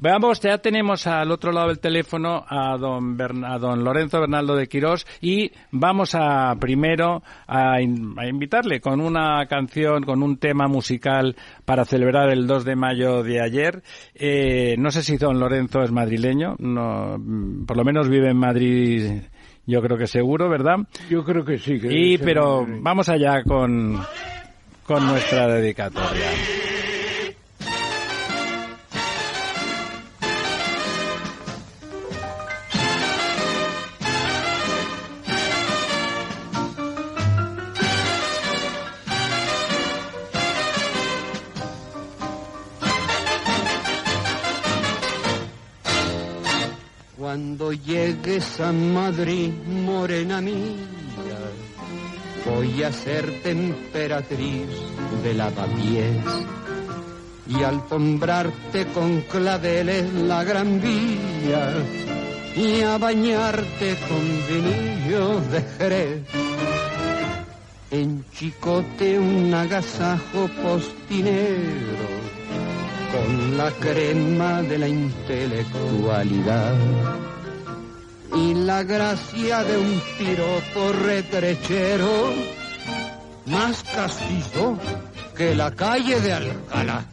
Veamos, 0.00 0.38
ya 0.40 0.58
tenemos 0.58 1.08
al 1.08 1.30
otro 1.32 1.50
lado 1.50 1.68
del 1.68 1.80
teléfono 1.80 2.44
a 2.48 2.76
don, 2.78 3.16
Bern- 3.16 3.44
a 3.44 3.58
don 3.58 3.82
Lorenzo 3.82 4.20
Bernaldo 4.20 4.54
de 4.54 4.68
Quirós 4.68 5.04
y 5.20 5.50
vamos 5.72 6.14
a 6.14 6.54
primero 6.60 7.22
a, 7.48 7.80
in- 7.80 8.14
a 8.16 8.28
invitarle 8.28 8.80
con 8.80 9.00
una 9.00 9.44
canción, 9.46 10.04
con 10.04 10.22
un 10.22 10.36
tema 10.38 10.68
musical 10.68 11.34
para 11.64 11.84
celebrar 11.84 12.30
el 12.30 12.46
2 12.46 12.64
de 12.64 12.76
mayo 12.76 13.24
de 13.24 13.40
ayer. 13.42 13.82
Eh, 14.14 14.76
no 14.78 14.92
sé 14.92 15.02
si 15.02 15.16
don 15.16 15.40
Lorenzo 15.40 15.82
es 15.82 15.90
madrileño, 15.90 16.54
no, 16.60 17.18
mm, 17.18 17.66
por 17.66 17.76
lo 17.76 17.84
menos 17.84 18.08
vive 18.08 18.30
en 18.30 18.36
Madrid, 18.36 19.22
yo 19.66 19.82
creo 19.82 19.98
que 19.98 20.06
seguro, 20.06 20.48
¿verdad? 20.48 20.76
Yo 21.10 21.24
creo 21.24 21.44
que 21.44 21.58
sí. 21.58 21.80
Que 21.80 21.88
Y 21.92 22.18
pero 22.18 22.64
vamos 22.82 23.08
allá 23.08 23.42
con, 23.42 24.00
con 24.84 25.06
nuestra 25.08 25.48
dedicatoria. 25.48 26.28
Llegues 47.72 48.60
a 48.60 48.72
Madrid, 48.72 49.52
morena 49.66 50.40
mía, 50.40 51.36
voy 52.46 52.82
a 52.82 52.90
ser 52.90 53.42
temperatriz 53.42 54.68
de 55.22 55.34
lavapiés 55.34 56.16
y 57.46 57.62
alfombrarte 57.62 58.86
con 58.86 59.20
claveles 59.22 60.10
la 60.14 60.44
gran 60.44 60.80
vía 60.80 61.74
y 62.56 62.80
a 62.80 62.96
bañarte 62.96 63.98
con 64.08 64.24
vinillo 64.48 65.40
de 65.50 65.60
Jerez. 65.76 66.22
En 67.90 68.24
Chicote 68.32 69.18
un 69.18 69.52
agasajo 69.52 70.48
postinero 70.62 72.08
con 73.12 73.58
la 73.58 73.70
crema 73.72 74.62
de 74.62 74.78
la 74.78 74.88
intelectualidad 74.88 76.74
y 78.34 78.54
la 78.54 78.82
gracia 78.82 79.64
de 79.64 79.78
un 79.78 80.00
piropo 80.18 80.92
retrechero 81.04 82.32
más 83.46 83.82
castizo 83.82 84.78
que 85.36 85.54
la 85.54 85.70
calle 85.70 86.20
de 86.20 86.32
Alcalá. 86.32 87.04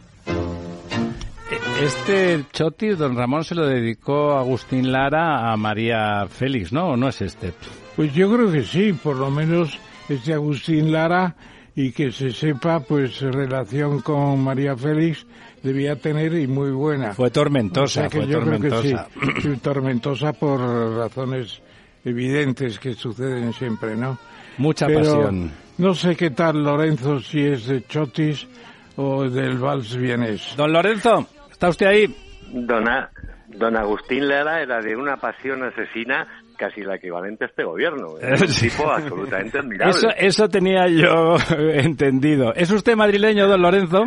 Este 1.82 2.43
chotis, 2.51 2.97
don 2.97 3.15
Ramón, 3.15 3.43
se 3.43 3.56
lo 3.56 3.65
dedicó 3.65 4.38
Agustín 4.38 4.91
Lara 4.91 5.51
a 5.51 5.58
María 5.58 6.25
Félix, 6.28 6.71
¿no? 6.71 6.89
¿O 6.91 6.97
no 6.97 7.10
es 7.10 7.21
este? 7.21 7.54
Pues 7.95 8.13
yo 8.13 8.32
creo 8.34 8.51
que 8.51 8.63
sí, 8.63 8.93
por 8.93 9.17
lo 9.17 9.30
menos 9.30 9.78
este 10.10 10.34
Agustín 10.34 10.91
Lara 10.91 11.36
y 11.75 11.91
que 11.91 12.11
se 12.11 12.31
sepa, 12.31 12.79
pues 12.79 13.19
relación 13.21 14.01
con 14.01 14.41
María 14.43 14.75
Félix 14.77 15.25
debía 15.61 15.95
tener 15.97 16.33
y 16.33 16.47
muy 16.47 16.71
buena. 16.71 17.13
Fue 17.13 17.29
tormentosa, 17.29 17.83
O 17.83 17.88
sea 17.88 18.09
que 18.09 18.19
fue 18.19 18.27
yo 18.27 18.41
creo 18.41 18.61
que 18.61 18.69
tormentosa. 18.69 19.07
sí, 19.41 19.57
tormentosa 19.57 20.33
por 20.33 20.59
razones 20.97 21.61
evidentes 22.05 22.79
que 22.79 22.93
suceden 22.93 23.51
siempre, 23.53 23.95
¿no? 23.95 24.17
Mucha 24.57 24.88
Pero 24.88 24.99
pasión. 25.01 25.51
No 25.77 25.93
sé 25.93 26.15
qué 26.15 26.29
tal 26.29 26.63
Lorenzo, 26.63 27.19
si 27.19 27.41
es 27.45 27.67
de 27.67 27.85
Chotis 27.85 28.47
o 28.95 29.29
del 29.29 29.57
Vals 29.57 29.97
Vienés. 29.97 30.53
Don 30.55 30.71
Lorenzo, 30.71 31.27
¿está 31.51 31.67
usted 31.67 31.88
ahí? 31.88 32.15
Dona, 32.53 33.09
don 33.47 33.75
Agustín 33.75 34.29
Lara 34.29 34.61
era 34.61 34.79
de 34.81 34.95
una 34.95 35.17
pasión 35.17 35.63
asesina 35.63 36.25
casi 36.56 36.82
la 36.82 36.96
equivalente 36.96 37.46
a 37.46 37.48
este 37.48 37.63
gobierno. 37.63 38.18
Es 38.20 38.41
un 38.63 38.70
tipo 38.70 38.89
absolutamente 38.89 39.60
admirable. 39.60 39.91
Eso, 39.91 40.10
eso 40.18 40.50
tenía 40.50 40.88
yo 40.88 41.36
entendido. 41.58 42.54
¿Es 42.54 42.72
usted 42.72 42.96
madrileño, 42.96 43.48
don 43.48 43.62
Lorenzo? 43.62 44.06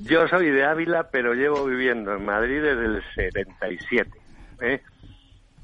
Yo 0.00 0.26
soy 0.28 0.50
de 0.50 0.64
Ávila, 0.64 1.08
pero 1.10 1.34
llevo 1.34 1.64
viviendo 1.64 2.14
en 2.14 2.24
Madrid 2.24 2.62
desde 2.62 2.84
el 2.86 3.02
77. 3.14 4.10
¿eh? 4.62 4.80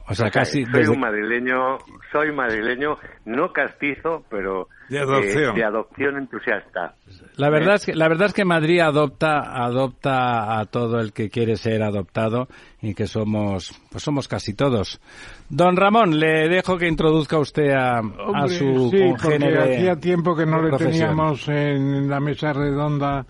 O 0.06 0.14
sea, 0.14 0.30
casi 0.30 0.64
soy 0.64 0.72
desde... 0.72 0.92
un 0.92 1.00
madrileño, 1.00 1.78
soy 2.12 2.30
madrileño, 2.30 2.98
no 3.24 3.50
castizo, 3.52 4.22
pero 4.28 4.68
De 4.90 4.98
adopción. 4.98 5.52
eh, 5.56 5.60
de 5.60 5.64
adopción 5.64 6.18
entusiasta. 6.18 6.94
La 7.36 7.48
verdad 7.48 7.76
es 7.76 7.86
que 7.86 7.94
la 7.94 8.06
verdad 8.08 8.26
es 8.26 8.34
que 8.34 8.44
Madrid 8.44 8.80
adopta 8.80 9.38
adopta 9.64 10.58
a 10.60 10.66
todo 10.66 11.00
el 11.00 11.12
que 11.14 11.30
quiere 11.30 11.56
ser 11.56 11.82
adoptado 11.82 12.48
y 12.82 12.94
que 12.94 13.06
somos 13.06 13.72
pues 13.90 14.04
somos 14.04 14.28
casi 14.28 14.52
todos. 14.54 15.00
Don 15.48 15.74
Ramón, 15.76 16.18
le 16.18 16.48
dejo 16.50 16.76
que 16.76 16.86
introduzca 16.86 17.38
usted 17.38 17.70
a, 17.70 17.98
a 17.98 18.00
Hombre, 18.00 18.48
su 18.58 18.90
sí, 18.90 18.98
porque 19.08 19.22
congénere 19.22 19.74
hacía 19.76 19.96
tiempo 19.96 20.36
que 20.36 20.44
no 20.44 20.60
le 20.60 20.68
profesión. 20.68 20.92
teníamos 20.92 21.48
en 21.48 22.10
la 22.10 22.20
mesa 22.20 22.52
redonda 22.52 23.24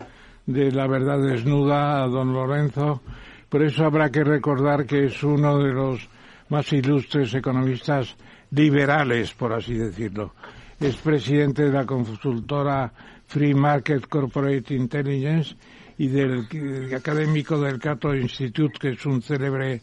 de 0.46 0.72
la 0.72 0.88
verdad 0.88 1.18
desnuda 1.20 2.02
a 2.02 2.08
don 2.08 2.32
Lorenzo. 2.32 3.00
Por 3.48 3.62
eso 3.62 3.84
habrá 3.84 4.10
que 4.10 4.24
recordar 4.24 4.84
que 4.86 5.04
es 5.04 5.22
uno 5.22 5.58
de 5.58 5.72
los 5.72 6.08
más 6.48 6.72
ilustres 6.72 7.34
economistas 7.34 8.16
liberales, 8.50 9.32
por 9.34 9.52
así 9.52 9.74
decirlo. 9.74 10.34
Es 10.80 10.96
presidente 10.96 11.64
de 11.64 11.72
la 11.72 11.86
consultora 11.86 12.92
Free 13.26 13.54
Market 13.54 14.06
Corporate 14.06 14.74
Intelligence 14.74 15.56
y 15.98 16.08
del 16.08 16.46
académico 16.94 17.58
del 17.60 17.78
Cato 17.78 18.14
Institute, 18.14 18.78
que 18.78 18.90
es 18.90 19.06
un 19.06 19.22
célebre 19.22 19.80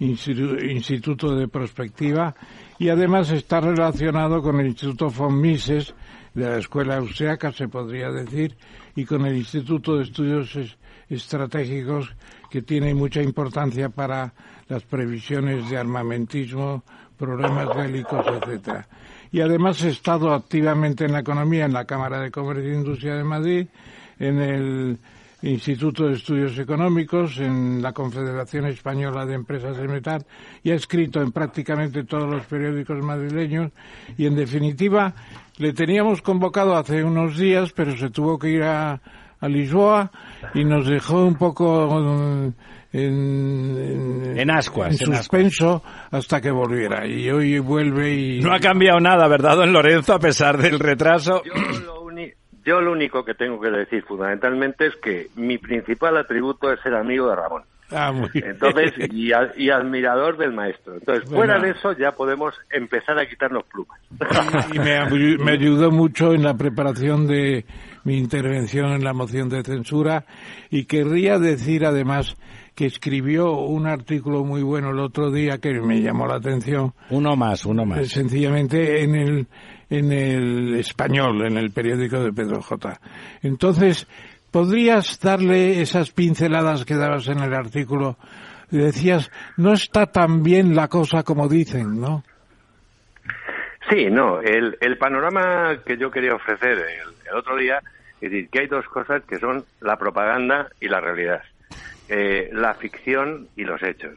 institu- 0.00 0.60
instituto 0.70 1.34
de 1.36 1.48
prospectiva, 1.48 2.34
y 2.78 2.88
además 2.88 3.30
está 3.30 3.60
relacionado 3.60 4.42
con 4.42 4.58
el 4.60 4.66
Instituto 4.66 5.08
von 5.10 5.40
Mises, 5.40 5.94
de 6.34 6.48
la 6.48 6.58
Escuela 6.58 6.96
Austriaca, 6.96 7.52
se 7.52 7.68
podría 7.68 8.10
decir, 8.10 8.56
y 8.96 9.04
con 9.04 9.24
el 9.26 9.36
Instituto 9.36 9.96
de 9.96 10.04
Estudios 10.04 10.56
Es- 10.56 10.76
Estratégicos, 11.08 12.10
que 12.52 12.60
tiene 12.60 12.92
mucha 12.92 13.22
importancia 13.22 13.88
para 13.88 14.34
las 14.68 14.82
previsiones 14.82 15.70
de 15.70 15.78
armamentismo, 15.78 16.84
problemas 17.16 17.74
bélicos, 17.74 18.26
etcétera. 18.26 18.86
Y 19.32 19.40
además 19.40 19.82
he 19.82 19.88
estado 19.88 20.34
activamente 20.34 21.06
en 21.06 21.12
la 21.12 21.20
economía 21.20 21.64
en 21.64 21.72
la 21.72 21.86
Cámara 21.86 22.20
de 22.20 22.30
Comercio 22.30 22.70
e 22.70 22.74
Industria 22.74 23.14
de 23.14 23.24
Madrid, 23.24 23.66
en 24.18 24.38
el 24.38 24.98
Instituto 25.40 26.06
de 26.06 26.16
Estudios 26.16 26.58
Económicos, 26.58 27.38
en 27.38 27.80
la 27.80 27.94
Confederación 27.94 28.66
Española 28.66 29.24
de 29.24 29.32
Empresas 29.32 29.74
de 29.78 29.88
Metal 29.88 30.22
y 30.62 30.72
ha 30.72 30.74
escrito 30.74 31.22
en 31.22 31.32
prácticamente 31.32 32.04
todos 32.04 32.28
los 32.28 32.44
periódicos 32.44 33.02
madrileños 33.02 33.72
y 34.18 34.26
en 34.26 34.36
definitiva 34.36 35.14
le 35.56 35.72
teníamos 35.72 36.20
convocado 36.20 36.76
hace 36.76 37.02
unos 37.02 37.38
días 37.38 37.72
pero 37.72 37.96
se 37.96 38.10
tuvo 38.10 38.38
que 38.38 38.50
ir 38.50 38.62
a, 38.62 39.00
a 39.42 39.48
Lisboa 39.48 40.10
y 40.54 40.64
nos 40.64 40.86
dejó 40.86 41.26
un 41.26 41.34
poco 41.36 41.88
mm, 42.00 42.52
en, 42.94 44.38
En 44.38 44.50
ascuas, 44.50 45.00
en 45.00 45.10
en 45.12 45.16
suspenso 45.18 45.82
hasta 46.10 46.40
que 46.40 46.50
volviera 46.50 47.06
y 47.06 47.28
hoy 47.30 47.58
vuelve 47.58 48.14
y 48.14 48.40
No 48.40 48.54
ha 48.54 48.60
cambiado 48.60 49.00
nada, 49.00 49.28
¿verdad, 49.28 49.56
don 49.56 49.72
Lorenzo, 49.72 50.14
a 50.14 50.18
pesar 50.18 50.56
del 50.58 50.78
retraso? 50.78 51.42
Yo 51.44 51.80
lo, 51.84 52.02
uni- 52.02 52.32
yo 52.64 52.80
lo 52.80 52.92
único 52.92 53.24
que 53.24 53.34
tengo 53.34 53.60
que 53.60 53.70
decir 53.70 54.04
fundamentalmente 54.04 54.86
es 54.86 54.96
que 54.96 55.26
mi 55.36 55.58
principal 55.58 56.16
atributo 56.16 56.72
es 56.72 56.80
ser 56.80 56.94
amigo 56.94 57.28
de 57.28 57.36
Ramón. 57.36 57.62
Ah, 57.94 58.10
muy 58.10 58.30
bien. 58.32 58.46
Entonces, 58.52 58.92
y, 59.12 59.32
a- 59.34 59.52
y 59.54 59.68
admirador 59.68 60.38
del 60.38 60.52
maestro. 60.54 60.94
Entonces, 60.94 61.28
fuera 61.28 61.58
Bueno. 61.58 61.66
de 61.74 61.78
eso 61.78 61.92
ya 61.98 62.12
podemos 62.12 62.54
empezar 62.70 63.18
a 63.18 63.26
quitarnos 63.26 63.64
plumas. 63.64 64.00
y 64.72 64.78
me 64.78 65.50
ayudó 65.52 65.90
mucho 65.90 66.32
en 66.32 66.42
la 66.42 66.54
preparación 66.56 67.26
de 67.26 67.66
mi 68.04 68.16
intervención 68.18 68.92
en 68.92 69.04
la 69.04 69.12
moción 69.12 69.48
de 69.48 69.62
censura 69.62 70.24
y 70.70 70.84
querría 70.86 71.38
decir 71.38 71.84
además 71.84 72.36
que 72.74 72.86
escribió 72.86 73.52
un 73.52 73.86
artículo 73.86 74.44
muy 74.44 74.62
bueno 74.62 74.90
el 74.90 74.98
otro 75.00 75.30
día 75.30 75.58
que 75.58 75.72
me 75.80 76.00
llamó 76.00 76.26
la 76.26 76.36
atención 76.36 76.94
Uno 77.10 77.36
más, 77.36 77.64
uno 77.66 77.82
eh, 77.82 77.86
más. 77.86 78.08
sencillamente 78.08 79.02
en 79.02 79.14
el 79.14 79.46
en 79.90 80.10
el 80.10 80.74
español 80.76 81.44
en 81.46 81.58
el 81.58 81.70
periódico 81.70 82.18
de 82.24 82.32
Pedro 82.32 82.62
J. 82.62 82.98
Entonces, 83.42 84.06
¿podrías 84.50 85.20
darle 85.20 85.82
esas 85.82 86.10
pinceladas 86.12 86.86
que 86.86 86.96
dabas 86.96 87.28
en 87.28 87.40
el 87.40 87.52
artículo? 87.52 88.16
Decías, 88.70 89.30
no 89.58 89.74
está 89.74 90.06
tan 90.06 90.42
bien 90.42 90.74
la 90.74 90.88
cosa 90.88 91.22
como 91.24 91.46
dicen, 91.46 92.00
¿no? 92.00 92.24
Sí, 93.90 94.06
no, 94.10 94.40
el, 94.40 94.78
el 94.80 94.96
panorama 94.96 95.82
que 95.84 95.98
yo 95.98 96.10
quería 96.10 96.34
ofrecer 96.34 96.70
el, 96.78 97.11
el 97.32 97.38
otro 97.38 97.56
día 97.56 97.82
es 98.22 98.30
decir, 98.30 98.48
que 98.50 98.60
hay 98.60 98.66
dos 98.68 98.86
cosas 98.86 99.24
que 99.24 99.40
son 99.40 99.64
la 99.80 99.98
propaganda 99.98 100.70
y 100.80 100.86
la 100.86 101.00
realidad, 101.00 101.42
eh, 102.08 102.48
la 102.52 102.74
ficción 102.74 103.48
y 103.56 103.64
los 103.64 103.82
hechos. 103.82 104.14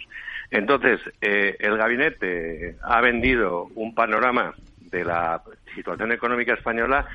Entonces, 0.52 1.02
eh, 1.22 1.56
el 1.60 1.76
gabinete 1.76 2.76
ha 2.84 3.02
vendido 3.02 3.68
un 3.74 3.96
panorama 3.96 4.54
de 4.92 5.04
la 5.04 5.42
situación 5.74 6.12
económica 6.12 6.54
española 6.54 7.08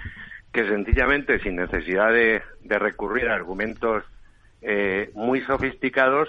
que 0.52 0.66
sencillamente, 0.66 1.38
sin 1.38 1.54
necesidad 1.54 2.12
de, 2.12 2.42
recurrir 2.64 3.28
a 3.28 3.36
argumentos 3.36 4.02
eh, 4.60 5.10
muy 5.14 5.42
sofisticados, 5.42 6.28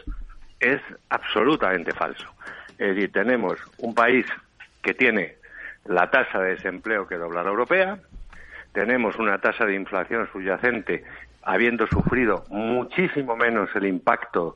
es 0.59 0.79
absolutamente 1.09 1.91
falso. 1.91 2.27
Es 2.77 2.95
decir, 2.95 3.11
tenemos 3.11 3.59
un 3.79 3.95
país 3.95 4.27
que 4.83 4.93
tiene 4.93 5.37
la 5.85 6.11
tasa 6.11 6.39
de 6.39 6.51
desempleo 6.51 7.07
que 7.07 7.15
dobla 7.15 7.41
la 7.41 7.49
europea, 7.49 7.97
tenemos 8.73 9.17
una 9.17 9.39
tasa 9.39 9.65
de 9.65 9.75
inflación 9.75 10.27
subyacente 10.31 11.03
habiendo 11.43 11.87
sufrido 11.87 12.45
muchísimo 12.49 13.35
menos 13.35 13.69
el 13.75 13.85
impacto 13.85 14.55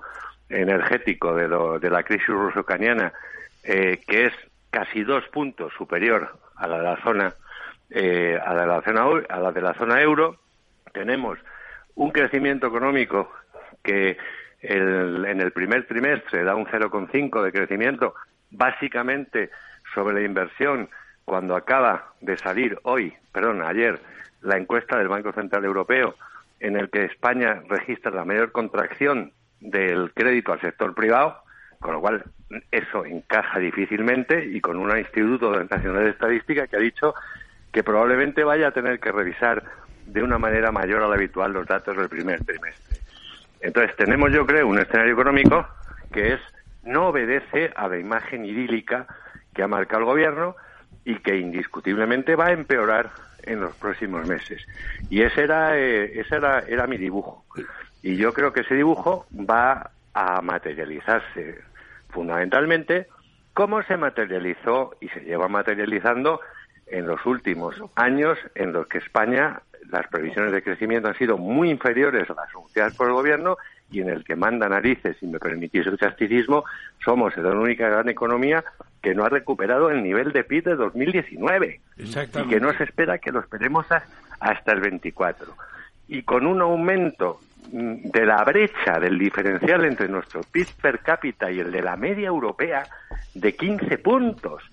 energético 0.49 1.35
de, 1.35 1.47
lo- 1.47 1.79
de 1.79 1.89
la 1.89 2.03
crisis 2.03 2.27
ruso-ucraniana, 2.27 3.11
eh, 3.63 4.01
que 4.07 4.27
es 4.27 4.33
casi 4.69 5.03
dos 5.03 5.23
puntos 5.29 5.73
superior 5.77 6.37
a 6.55 6.67
la 6.67 6.77
de 6.77 6.83
la 6.83 6.97
zona 7.03 7.33
eh, 7.89 8.39
a 8.43 8.53
la 8.53 8.61
de 8.61 8.67
la 8.67 8.81
zona 8.81 9.05
a 9.29 9.39
la 9.39 9.51
de 9.51 9.61
la 9.61 9.73
zona 9.75 10.01
euro. 10.01 10.39
Tenemos 10.93 11.37
un 11.95 12.11
crecimiento 12.11 12.67
económico 12.67 13.31
que 13.83 14.17
el- 14.61 15.25
en 15.25 15.41
el 15.41 15.51
primer 15.51 15.85
trimestre 15.87 16.43
da 16.43 16.55
un 16.55 16.65
0,5 16.67 17.43
de 17.43 17.51
crecimiento, 17.51 18.15
básicamente 18.51 19.49
sobre 19.93 20.15
la 20.15 20.21
inversión, 20.21 20.89
cuando 21.25 21.55
acaba 21.55 22.13
de 22.21 22.37
salir 22.37 22.79
hoy, 22.83 23.13
perdón, 23.31 23.63
ayer, 23.63 23.99
la 24.41 24.57
encuesta 24.57 24.97
del 24.97 25.07
Banco 25.07 25.33
Central 25.33 25.65
Europeo, 25.65 26.15
en 26.59 26.77
el 26.77 26.89
que 26.89 27.05
España 27.05 27.61
registra 27.67 28.11
la 28.11 28.23
mayor 28.23 28.51
contracción 28.51 29.31
del 29.59 30.13
crédito 30.13 30.53
al 30.53 30.61
sector 30.61 30.93
privado, 30.93 31.37
con 31.79 31.93
lo 31.93 32.01
cual 32.01 32.23
eso 32.71 33.05
encaja 33.05 33.59
difícilmente 33.59 34.45
y 34.45 34.61
con 34.61 34.77
un 34.77 34.95
Instituto 34.97 35.51
Nacional 35.63 36.03
de 36.03 36.11
Estadística 36.11 36.67
que 36.67 36.77
ha 36.77 36.79
dicho 36.79 37.15
que 37.71 37.83
probablemente 37.83 38.43
vaya 38.43 38.67
a 38.67 38.71
tener 38.71 38.99
que 38.99 39.11
revisar 39.11 39.63
de 40.05 40.23
una 40.23 40.37
manera 40.37 40.71
mayor 40.71 41.03
a 41.03 41.07
la 41.07 41.15
habitual 41.15 41.51
los 41.51 41.67
datos 41.67 41.97
del 41.97 42.07
primer 42.07 42.43
trimestre. 42.45 42.99
Entonces 43.59 43.95
tenemos, 43.95 44.31
yo 44.31 44.45
creo, 44.45 44.67
un 44.67 44.79
escenario 44.79 45.13
económico 45.13 45.67
que 46.11 46.33
es 46.33 46.39
no 46.83 47.07
obedece 47.07 47.71
a 47.75 47.87
la 47.87 47.97
imagen 47.97 48.45
idílica 48.45 49.07
que 49.53 49.63
ha 49.63 49.67
marcado 49.67 50.01
el 50.01 50.05
gobierno 50.05 50.55
y 51.05 51.15
que 51.19 51.37
indiscutiblemente 51.37 52.35
va 52.35 52.47
a 52.47 52.51
empeorar 52.51 53.11
en 53.43 53.61
los 53.61 53.75
próximos 53.75 54.27
meses. 54.27 54.65
Y 55.09 55.21
ese 55.21 55.43
era, 55.43 55.77
eh, 55.77 56.19
ese 56.19 56.35
era, 56.35 56.59
era 56.59 56.87
mi 56.87 56.97
dibujo. 56.97 57.45
Y 58.01 58.17
yo 58.17 58.33
creo 58.33 58.51
que 58.51 58.61
ese 58.61 58.75
dibujo 58.75 59.27
va 59.31 59.91
a 60.13 60.41
materializarse 60.41 61.59
fundamentalmente 62.09 63.07
como 63.53 63.81
se 63.83 63.95
materializó 63.97 64.95
y 64.99 65.07
se 65.09 65.21
lleva 65.21 65.47
materializando 65.47 66.41
en 66.87 67.07
los 67.07 67.25
últimos 67.25 67.75
años 67.95 68.37
en 68.53 68.73
los 68.73 68.87
que 68.87 68.97
España 68.97 69.61
las 69.89 70.07
previsiones 70.07 70.51
de 70.51 70.61
crecimiento 70.61 71.07
han 71.07 71.17
sido 71.17 71.37
muy 71.37 71.69
inferiores 71.69 72.29
a 72.29 72.33
las 72.33 72.49
anunciadas 72.49 72.95
por 72.95 73.07
el 73.07 73.13
gobierno 73.13 73.57
y 73.91 74.01
en 74.01 74.09
el 74.09 74.23
que 74.23 74.35
manda 74.35 74.67
narices, 74.67 75.15
si 75.19 75.27
me 75.27 75.39
permitís 75.39 75.85
el 75.85 75.97
casticismo, 75.97 76.65
somos 77.03 77.35
la 77.37 77.51
única 77.51 77.87
gran 77.87 78.09
economía 78.09 78.63
que 79.01 79.13
no 79.13 79.23
ha 79.23 79.29
recuperado 79.29 79.89
el 79.91 80.01
nivel 80.01 80.31
de 80.31 80.43
PIB 80.43 80.63
de 80.63 80.75
2019 80.75 81.79
y 81.97 82.47
que 82.47 82.59
no 82.59 82.73
se 82.73 82.83
espera 82.83 83.19
que 83.19 83.31
lo 83.31 83.39
esperemos 83.39 83.85
hasta 84.39 84.71
el 84.71 84.81
24. 84.81 85.53
Y 86.07 86.23
con 86.23 86.47
un 86.47 86.61
aumento 86.61 87.39
mm, 87.71 88.09
de 88.09 88.25
la 88.25 88.43
brecha 88.43 88.99
del 88.99 89.19
diferencial 89.19 89.85
entre 89.85 90.07
nuestro 90.07 90.41
PIB 90.41 90.67
per 90.81 90.99
cápita 90.99 91.51
y 91.51 91.59
el 91.59 91.71
de 91.71 91.81
la 91.81 91.95
media 91.95 92.27
europea 92.27 92.87
de 93.33 93.55
15 93.55 93.97
puntos. 93.99 94.63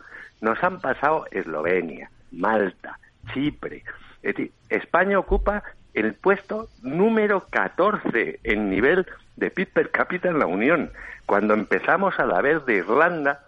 nos 0.40 0.62
han 0.64 0.80
pasado 0.80 1.26
Eslovenia, 1.30 2.10
Malta, 2.32 2.98
Chipre. 3.32 3.84
Es 4.22 4.34
decir, 4.34 4.52
España 4.68 5.18
ocupa 5.18 5.62
el 5.94 6.14
puesto 6.14 6.68
número 6.82 7.46
14 7.50 8.40
en 8.42 8.70
nivel 8.70 9.06
de 9.36 9.50
PIB 9.50 9.72
per 9.72 9.90
cápita 9.90 10.28
en 10.28 10.38
la 10.38 10.46
Unión. 10.46 10.92
Cuando 11.26 11.54
empezamos 11.54 12.18
a 12.18 12.26
la 12.26 12.40
vez 12.40 12.64
de 12.66 12.76
Irlanda, 12.76 13.44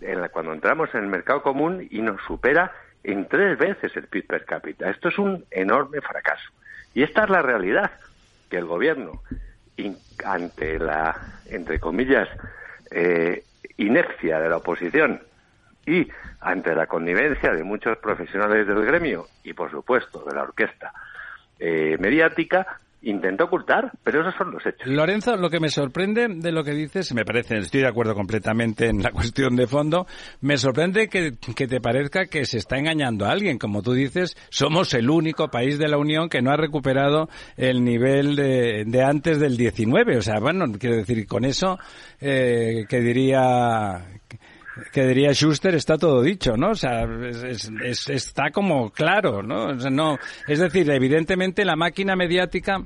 en 0.00 0.20
la, 0.20 0.28
cuando 0.28 0.52
entramos 0.52 0.94
en 0.94 1.04
el 1.04 1.06
mercado 1.08 1.42
común 1.42 1.86
y 1.90 2.00
nos 2.00 2.20
supera 2.22 2.72
en 3.04 3.26
tres 3.28 3.58
veces 3.58 3.96
el 3.96 4.08
PIB 4.08 4.26
per 4.26 4.44
cápita. 4.44 4.90
Esto 4.90 5.08
es 5.08 5.18
un 5.18 5.44
enorme 5.50 6.00
fracaso. 6.00 6.50
Y 6.94 7.02
esta 7.02 7.24
es 7.24 7.30
la 7.30 7.42
realidad, 7.42 7.90
que 8.50 8.56
el 8.56 8.64
gobierno, 8.64 9.22
ante 10.24 10.78
la, 10.78 11.40
entre 11.46 11.78
comillas, 11.78 12.28
eh, 12.90 13.44
inercia 13.76 14.40
de 14.40 14.48
la 14.48 14.56
oposición 14.56 15.20
y 15.84 16.08
ante 16.40 16.74
la 16.74 16.86
connivencia 16.86 17.52
de 17.52 17.62
muchos 17.62 17.98
profesionales 17.98 18.66
del 18.66 18.84
gremio 18.84 19.26
y, 19.44 19.52
por 19.52 19.70
supuesto, 19.70 20.24
de 20.24 20.34
la 20.34 20.42
orquesta 20.42 20.92
eh, 21.58 21.96
mediática, 21.98 22.80
intenta 23.02 23.44
ocultar, 23.44 23.92
pero 24.02 24.20
esos 24.20 24.34
son 24.36 24.50
los 24.50 24.66
hechos. 24.66 24.86
Lorenzo, 24.86 25.36
lo 25.36 25.48
que 25.48 25.60
me 25.60 25.68
sorprende 25.68 26.26
de 26.28 26.52
lo 26.52 26.64
que 26.64 26.72
dices, 26.72 27.14
me 27.14 27.24
parece, 27.24 27.56
estoy 27.58 27.82
de 27.82 27.88
acuerdo 27.88 28.14
completamente 28.14 28.88
en 28.88 29.02
la 29.02 29.10
cuestión 29.12 29.54
de 29.54 29.66
fondo, 29.66 30.06
me 30.40 30.58
sorprende 30.58 31.08
que, 31.08 31.32
te 31.32 31.80
parezca 31.80 32.26
que 32.26 32.44
se 32.44 32.58
está 32.58 32.78
engañando 32.78 33.26
a 33.26 33.30
alguien. 33.30 33.58
Como 33.58 33.82
tú 33.82 33.92
dices, 33.92 34.36
somos 34.50 34.92
el 34.94 35.08
único 35.08 35.48
país 35.48 35.78
de 35.78 35.88
la 35.88 35.98
Unión 35.98 36.28
que 36.28 36.42
no 36.42 36.50
ha 36.50 36.56
recuperado 36.56 37.28
el 37.56 37.84
nivel 37.84 38.34
de, 38.36 39.02
antes 39.04 39.38
del 39.38 39.56
19. 39.56 40.18
O 40.18 40.22
sea, 40.22 40.40
bueno, 40.40 40.64
quiero 40.78 40.96
decir, 40.96 41.26
con 41.26 41.44
eso, 41.44 41.78
eh, 42.20 42.86
que 42.88 43.00
diría 43.00 44.04
que 44.92 45.06
diría 45.06 45.32
Schuster 45.32 45.74
está 45.74 45.96
todo 45.96 46.22
dicho, 46.22 46.56
¿no? 46.56 46.70
O 46.70 46.74
sea, 46.74 47.04
es, 47.04 48.08
está 48.08 48.50
como 48.50 48.90
claro, 48.90 49.42
¿no? 49.42 49.66
O 49.66 49.80
sea, 49.80 49.90
no, 49.90 50.18
es 50.46 50.58
decir, 50.58 50.90
evidentemente 50.90 51.64
la 51.64 51.76
máquina 51.76 52.16
mediática 52.16 52.84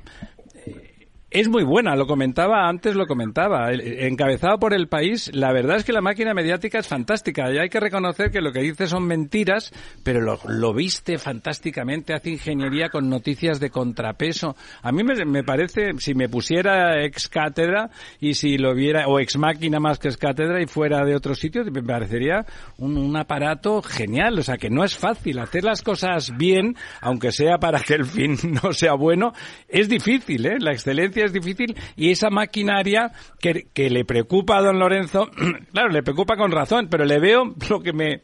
es 1.31 1.47
muy 1.47 1.63
buena, 1.63 1.95
lo 1.95 2.07
comentaba 2.07 2.67
antes, 2.67 2.93
lo 2.93 3.07
comentaba. 3.07 3.71
Encabezado 3.71 4.59
por 4.59 4.73
el 4.73 4.89
país, 4.89 5.31
la 5.33 5.53
verdad 5.53 5.77
es 5.77 5.85
que 5.85 5.93
la 5.93 6.01
máquina 6.01 6.33
mediática 6.33 6.79
es 6.79 6.87
fantástica 6.87 7.49
y 7.53 7.57
hay 7.57 7.69
que 7.69 7.79
reconocer 7.79 8.31
que 8.31 8.41
lo 8.41 8.51
que 8.51 8.59
dice 8.59 8.85
son 8.85 9.07
mentiras, 9.07 9.71
pero 10.03 10.19
lo, 10.19 10.73
viste 10.73 11.17
fantásticamente, 11.17 12.13
hace 12.13 12.31
ingeniería 12.31 12.89
con 12.89 13.09
noticias 13.09 13.61
de 13.61 13.69
contrapeso. 13.69 14.57
A 14.81 14.91
mí 14.91 15.03
me, 15.05 15.43
parece, 15.45 15.91
si 15.99 16.13
me 16.13 16.27
pusiera 16.27 17.01
ex 17.01 17.29
cátedra 17.29 17.89
y 18.19 18.33
si 18.33 18.57
lo 18.57 18.75
viera, 18.75 19.07
o 19.07 19.17
ex 19.17 19.37
máquina 19.37 19.79
más 19.79 19.99
que 19.99 20.09
ex 20.09 20.17
cátedra 20.17 20.61
y 20.61 20.67
fuera 20.67 21.05
de 21.05 21.15
otro 21.15 21.33
sitio, 21.33 21.63
me 21.63 21.81
parecería 21.81 22.45
un, 22.77 22.97
un 22.97 23.15
aparato 23.15 23.81
genial. 23.81 24.37
O 24.37 24.43
sea, 24.43 24.57
que 24.57 24.69
no 24.69 24.83
es 24.83 24.97
fácil 24.97 25.39
hacer 25.39 25.63
las 25.63 25.81
cosas 25.81 26.35
bien, 26.35 26.75
aunque 26.99 27.31
sea 27.31 27.57
para 27.57 27.79
que 27.79 27.93
el 27.93 28.03
fin 28.05 28.37
no 28.63 28.73
sea 28.73 28.95
bueno, 28.95 29.31
es 29.69 29.87
difícil, 29.87 30.45
¿eh? 30.45 30.57
La 30.59 30.73
excelencia 30.73 31.20
es 31.25 31.33
difícil 31.33 31.75
y 31.95 32.11
esa 32.11 32.29
maquinaria 32.29 33.11
que, 33.39 33.67
que 33.73 33.89
le 33.89 34.05
preocupa 34.05 34.57
a 34.57 34.61
don 34.61 34.79
Lorenzo, 34.79 35.29
claro, 35.73 35.89
le 35.89 36.03
preocupa 36.03 36.35
con 36.35 36.51
razón, 36.51 36.87
pero 36.89 37.05
le 37.05 37.19
veo 37.19 37.55
lo 37.69 37.81
que 37.81 37.93
me, 37.93 38.21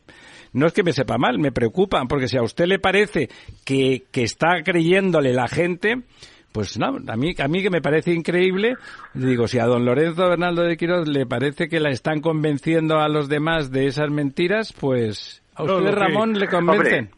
no 0.53 0.67
es 0.67 0.73
que 0.73 0.83
me 0.83 0.93
sepa 0.93 1.17
mal, 1.17 1.39
me 1.39 1.51
preocupa, 1.51 2.03
porque 2.07 2.27
si 2.27 2.37
a 2.37 2.43
usted 2.43 2.65
le 2.65 2.79
parece 2.79 3.29
que, 3.65 4.03
que 4.11 4.23
está 4.23 4.63
creyéndole 4.63 5.33
la 5.33 5.47
gente, 5.47 6.03
pues 6.51 6.79
no, 6.79 6.97
a 7.07 7.15
mí, 7.15 7.35
a 7.37 7.47
mí 7.47 7.61
que 7.61 7.69
me 7.69 7.81
parece 7.81 8.13
increíble, 8.13 8.75
digo, 9.13 9.47
si 9.47 9.59
a 9.59 9.65
don 9.65 9.85
Lorenzo 9.85 10.27
Bernaldo 10.27 10.63
de 10.63 10.77
Quiroz 10.77 11.07
le 11.07 11.25
parece 11.25 11.67
que 11.67 11.79
la 11.79 11.89
están 11.89 12.21
convenciendo 12.21 12.99
a 12.99 13.09
los 13.09 13.29
demás 13.29 13.71
de 13.71 13.87
esas 13.87 14.09
mentiras, 14.09 14.73
pues 14.73 15.43
a 15.53 15.63
usted, 15.63 15.91
Ramón, 15.91 16.33
le 16.33 16.47
convencen. 16.47 17.09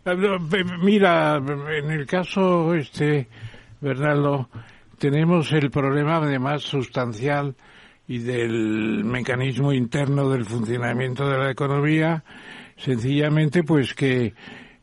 Mira, 0.82 1.38
en 1.38 1.92
el 1.92 2.06
caso 2.06 2.74
este, 2.74 3.28
Bernaldo, 3.82 4.50
tenemos 5.00 5.52
el 5.54 5.72
problema 5.72 6.18
además 6.18 6.62
sustancial 6.62 7.56
y 8.08 8.20
del 8.20 9.04
mecanismo 9.04 9.72
interno 9.72 10.30
del 10.30 10.45
funcionamiento 10.45 11.28
de 11.30 11.38
la 11.38 11.52
economía, 11.52 12.24
sencillamente 12.78 13.64
pues 13.64 13.93
que 13.93 14.34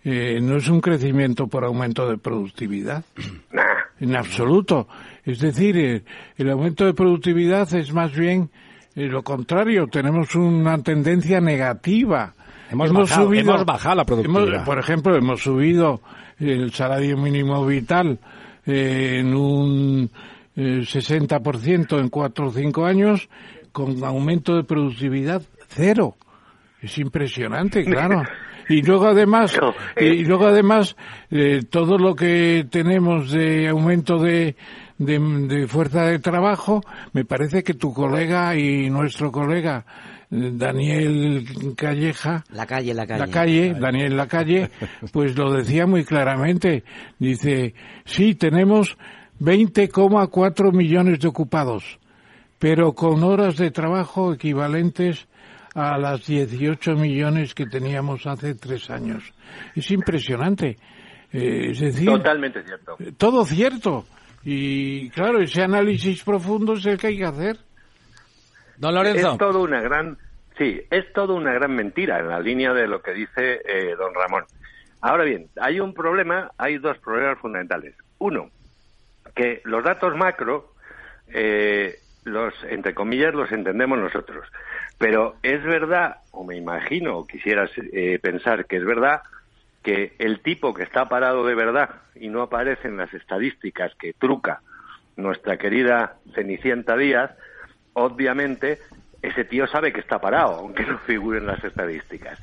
eh, 0.04 0.38
no 0.40 0.56
es 0.56 0.68
un 0.68 0.80
crecimiento 0.80 1.48
por 1.48 1.64
aumento 1.64 2.08
de 2.08 2.18
productividad, 2.18 3.04
en 4.00 4.16
absoluto. 4.16 4.88
Es 5.24 5.40
decir, 5.40 5.76
eh, 5.76 6.04
el 6.36 6.50
aumento 6.50 6.86
de 6.86 6.94
productividad 6.94 7.72
es 7.74 7.92
más 7.92 8.16
bien 8.16 8.50
eh, 8.94 9.08
lo 9.08 9.22
contrario, 9.22 9.86
tenemos 9.88 10.34
una 10.34 10.78
tendencia 10.78 11.40
negativa. 11.40 12.32
Hemos, 12.70 12.92
bajado, 12.92 13.26
subido, 13.26 13.52
hemos 13.52 13.66
bajado 13.66 13.96
la 13.96 14.04
productividad. 14.04 14.64
por 14.64 14.78
ejemplo, 14.78 15.14
hemos 15.14 15.42
subido 15.42 16.00
el 16.38 16.72
salario 16.72 17.16
mínimo 17.16 17.64
vital 17.66 18.18
en 18.66 19.34
un 19.34 20.10
60% 20.56 21.96
eh, 21.96 22.00
en 22.00 22.08
cuatro 22.08 22.48
o 22.48 22.52
cinco 22.52 22.84
años, 22.84 23.28
con 23.72 24.02
aumento 24.04 24.56
de 24.56 24.64
productividad 24.64 25.42
cero. 25.68 26.16
Es 26.80 26.98
impresionante, 26.98 27.84
claro. 27.84 28.22
Y 28.68 28.82
luego 28.82 29.06
además, 29.06 29.56
eh, 29.94 30.06
y 30.06 30.24
luego 30.24 30.46
además, 30.46 30.96
eh, 31.30 31.60
todo 31.70 31.98
lo 31.98 32.16
que 32.16 32.66
tenemos 32.68 33.30
de 33.30 33.68
aumento 33.68 34.18
de, 34.18 34.56
de, 34.98 35.66
fuerza 35.68 36.06
de 36.06 36.18
trabajo, 36.18 36.80
me 37.12 37.24
parece 37.24 37.62
que 37.62 37.74
tu 37.74 37.92
colega 37.92 38.56
y 38.56 38.90
nuestro 38.90 39.30
colega 39.30 39.86
Daniel 40.30 41.44
Calleja, 41.76 42.44
la 42.50 42.66
calle, 42.66 42.92
la 42.94 43.06
calle, 43.06 43.20
la 43.20 43.30
calle, 43.30 43.74
Daniel 43.74 44.16
La 44.16 44.26
Calle, 44.26 44.70
pues 45.12 45.36
lo 45.36 45.52
decía 45.52 45.86
muy 45.86 46.04
claramente. 46.04 46.84
Dice, 47.18 47.74
sí, 48.04 48.34
tenemos 48.34 48.96
20,4 49.40 50.72
millones 50.72 51.20
de 51.20 51.28
ocupados, 51.28 51.98
pero 52.58 52.92
con 52.92 53.22
horas 53.22 53.56
de 53.56 53.70
trabajo 53.70 54.32
equivalentes 54.32 55.28
a 55.74 55.98
las 55.98 56.26
18 56.26 56.94
millones 56.94 57.54
que 57.54 57.66
teníamos 57.66 58.26
hace 58.26 58.54
tres 58.54 58.90
años. 58.90 59.34
Es 59.74 59.90
impresionante. 59.90 60.78
Eh, 61.32 61.70
es 61.70 61.80
decir, 61.80 62.08
totalmente 62.08 62.62
cierto. 62.64 62.96
Todo 63.18 63.44
cierto. 63.44 64.06
Y 64.42 65.10
claro, 65.10 65.40
ese 65.40 65.62
análisis 65.62 66.22
profundo 66.22 66.74
es 66.74 66.86
el 66.86 66.96
que 66.96 67.08
hay 67.08 67.18
que 67.18 67.24
hacer. 67.26 67.58
Don 68.78 68.94
Lorenzo. 68.94 69.32
Es 69.32 69.38
todo 69.38 69.62
una 69.62 69.80
gran, 69.80 70.18
sí, 70.58 70.80
es 70.90 71.12
todo 71.12 71.34
una 71.34 71.52
gran 71.52 71.74
mentira 71.74 72.18
en 72.18 72.28
la 72.28 72.40
línea 72.40 72.72
de 72.72 72.86
lo 72.86 73.00
que 73.02 73.12
dice 73.12 73.60
eh, 73.64 73.94
don 73.96 74.14
Ramón. 74.14 74.44
Ahora 75.00 75.24
bien, 75.24 75.48
hay 75.60 75.80
un 75.80 75.94
problema, 75.94 76.50
hay 76.58 76.78
dos 76.78 76.98
problemas 76.98 77.38
fundamentales. 77.38 77.94
Uno, 78.18 78.50
que 79.34 79.60
los 79.64 79.84
datos 79.84 80.16
macro, 80.16 80.72
eh, 81.28 81.98
los 82.24 82.54
entre 82.68 82.94
comillas, 82.94 83.34
los 83.34 83.52
entendemos 83.52 83.98
nosotros. 83.98 84.48
Pero 84.98 85.36
es 85.42 85.62
verdad, 85.62 86.18
o 86.30 86.44
me 86.44 86.56
imagino, 86.56 87.18
o 87.18 87.26
quisieras 87.26 87.70
eh, 87.76 88.18
pensar 88.20 88.66
que 88.66 88.76
es 88.76 88.84
verdad, 88.84 89.22
que 89.82 90.14
el 90.18 90.40
tipo 90.40 90.74
que 90.74 90.82
está 90.82 91.08
parado 91.08 91.46
de 91.46 91.54
verdad 91.54 91.90
y 92.14 92.28
no 92.28 92.42
aparece 92.42 92.88
en 92.88 92.96
las 92.96 93.12
estadísticas 93.14 93.94
que 93.94 94.14
truca 94.14 94.60
nuestra 95.16 95.58
querida 95.58 96.16
Cenicienta 96.34 96.96
Díaz, 96.96 97.30
obviamente 97.96 98.78
ese 99.22 99.44
tío 99.44 99.66
sabe 99.66 99.92
que 99.92 100.00
está 100.00 100.20
parado, 100.20 100.56
aunque 100.56 100.84
no 100.84 100.98
figure 100.98 101.38
en 101.38 101.46
las 101.46 101.62
estadísticas. 101.64 102.38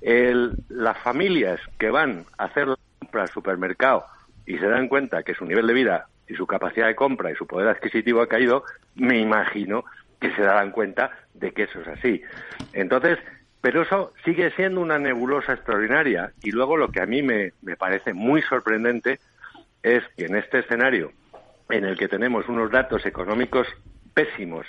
las 0.00 0.98
familias 0.98 1.60
que 1.78 1.90
van 1.90 2.24
a 2.36 2.44
hacer 2.44 2.68
la 2.68 2.76
compra 2.98 3.22
al 3.22 3.28
supermercado 3.28 4.04
y 4.46 4.58
se 4.58 4.66
dan 4.66 4.88
cuenta 4.88 5.22
que 5.22 5.34
su 5.34 5.44
nivel 5.44 5.66
de 5.66 5.74
vida 5.74 6.06
y 6.28 6.34
su 6.34 6.46
capacidad 6.46 6.86
de 6.86 6.94
compra 6.94 7.30
y 7.30 7.36
su 7.36 7.46
poder 7.46 7.68
adquisitivo 7.68 8.20
ha 8.20 8.28
caído, 8.28 8.64
me 8.96 9.18
imagino 9.18 9.84
que 10.20 10.34
se 10.34 10.42
darán 10.42 10.72
cuenta 10.72 11.10
de 11.32 11.52
que 11.52 11.64
eso 11.64 11.80
es 11.80 11.88
así. 11.88 12.22
Entonces, 12.72 13.18
pero 13.60 13.82
eso 13.82 14.12
sigue 14.24 14.50
siendo 14.52 14.80
una 14.80 14.98
nebulosa 14.98 15.52
extraordinaria. 15.52 16.32
Y 16.42 16.50
luego 16.50 16.76
lo 16.76 16.90
que 16.90 17.00
a 17.00 17.06
mí 17.06 17.22
me, 17.22 17.52
me 17.62 17.76
parece 17.76 18.12
muy 18.12 18.42
sorprendente 18.42 19.20
es 19.82 20.02
que 20.16 20.26
en 20.26 20.36
este 20.36 20.58
escenario 20.58 21.12
en 21.68 21.84
el 21.84 21.96
que 21.96 22.08
tenemos 22.08 22.48
unos 22.48 22.70
datos 22.70 23.06
económicos 23.06 23.66
pésimos 24.18 24.66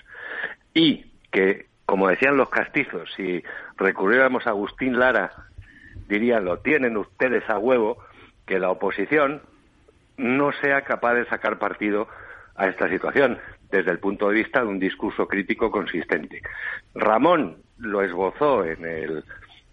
y 0.75 1.05
que, 1.31 1.65
como 1.87 2.07
decían 2.07 2.37
los 2.37 2.49
castizos, 2.49 3.09
si 3.15 3.43
recurriéramos 3.77 4.45
a 4.45 4.51
Agustín 4.51 4.99
Lara, 4.99 5.31
dirían, 6.07 6.45
lo 6.45 6.59
tienen 6.59 6.97
ustedes 6.97 7.49
a 7.49 7.57
huevo, 7.57 7.97
que 8.45 8.59
la 8.59 8.69
oposición 8.69 9.41
no 10.17 10.51
sea 10.61 10.81
capaz 10.81 11.15
de 11.15 11.25
sacar 11.25 11.57
partido 11.57 12.07
a 12.55 12.67
esta 12.67 12.89
situación 12.89 13.39
desde 13.71 13.89
el 13.89 13.97
punto 13.97 14.29
de 14.29 14.35
vista 14.35 14.61
de 14.61 14.67
un 14.67 14.79
discurso 14.79 15.27
crítico 15.27 15.71
consistente. 15.71 16.43
Ramón 16.93 17.57
lo 17.79 18.03
esbozó 18.03 18.63
en 18.65 18.85
el, 18.85 19.23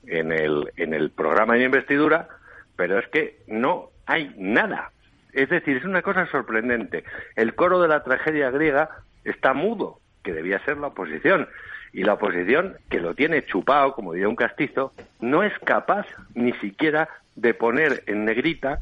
en 0.07 0.33
el, 0.33 0.72
en 0.77 0.95
el 0.95 1.11
programa 1.11 1.55
de 1.55 1.64
investidura, 1.64 2.29
pero 2.77 2.99
es 2.99 3.09
que 3.09 3.41
no 3.47 3.91
hay 4.07 4.35
nada. 4.39 4.91
Es 5.35 5.51
decir, 5.51 5.77
es 5.77 5.85
una 5.85 6.01
cosa 6.01 6.27
sorprendente. 6.31 7.05
El 7.35 7.55
coro 7.55 7.83
de 7.83 7.89
la 7.89 8.03
tragedia 8.03 8.51
griega 8.51 9.03
está 9.29 9.53
mudo 9.53 9.99
que 10.22 10.33
debía 10.33 10.59
ser 10.64 10.79
la 10.79 10.89
oposición. 10.89 11.49
Y 11.93 12.03
la 12.03 12.14
oposición, 12.14 12.77
que 12.91 13.01
lo 13.01 13.14
tiene 13.14 13.45
chupado, 13.47 13.93
como 13.95 14.12
diría 14.12 14.29
un 14.29 14.37
castizo, 14.37 14.93
no 15.20 15.43
es 15.43 15.53
capaz 15.61 16.07
ni 16.35 16.53
siquiera 16.55 17.09
de 17.37 17.55
poner 17.55 18.03
en 18.07 18.24
negrita 18.24 18.79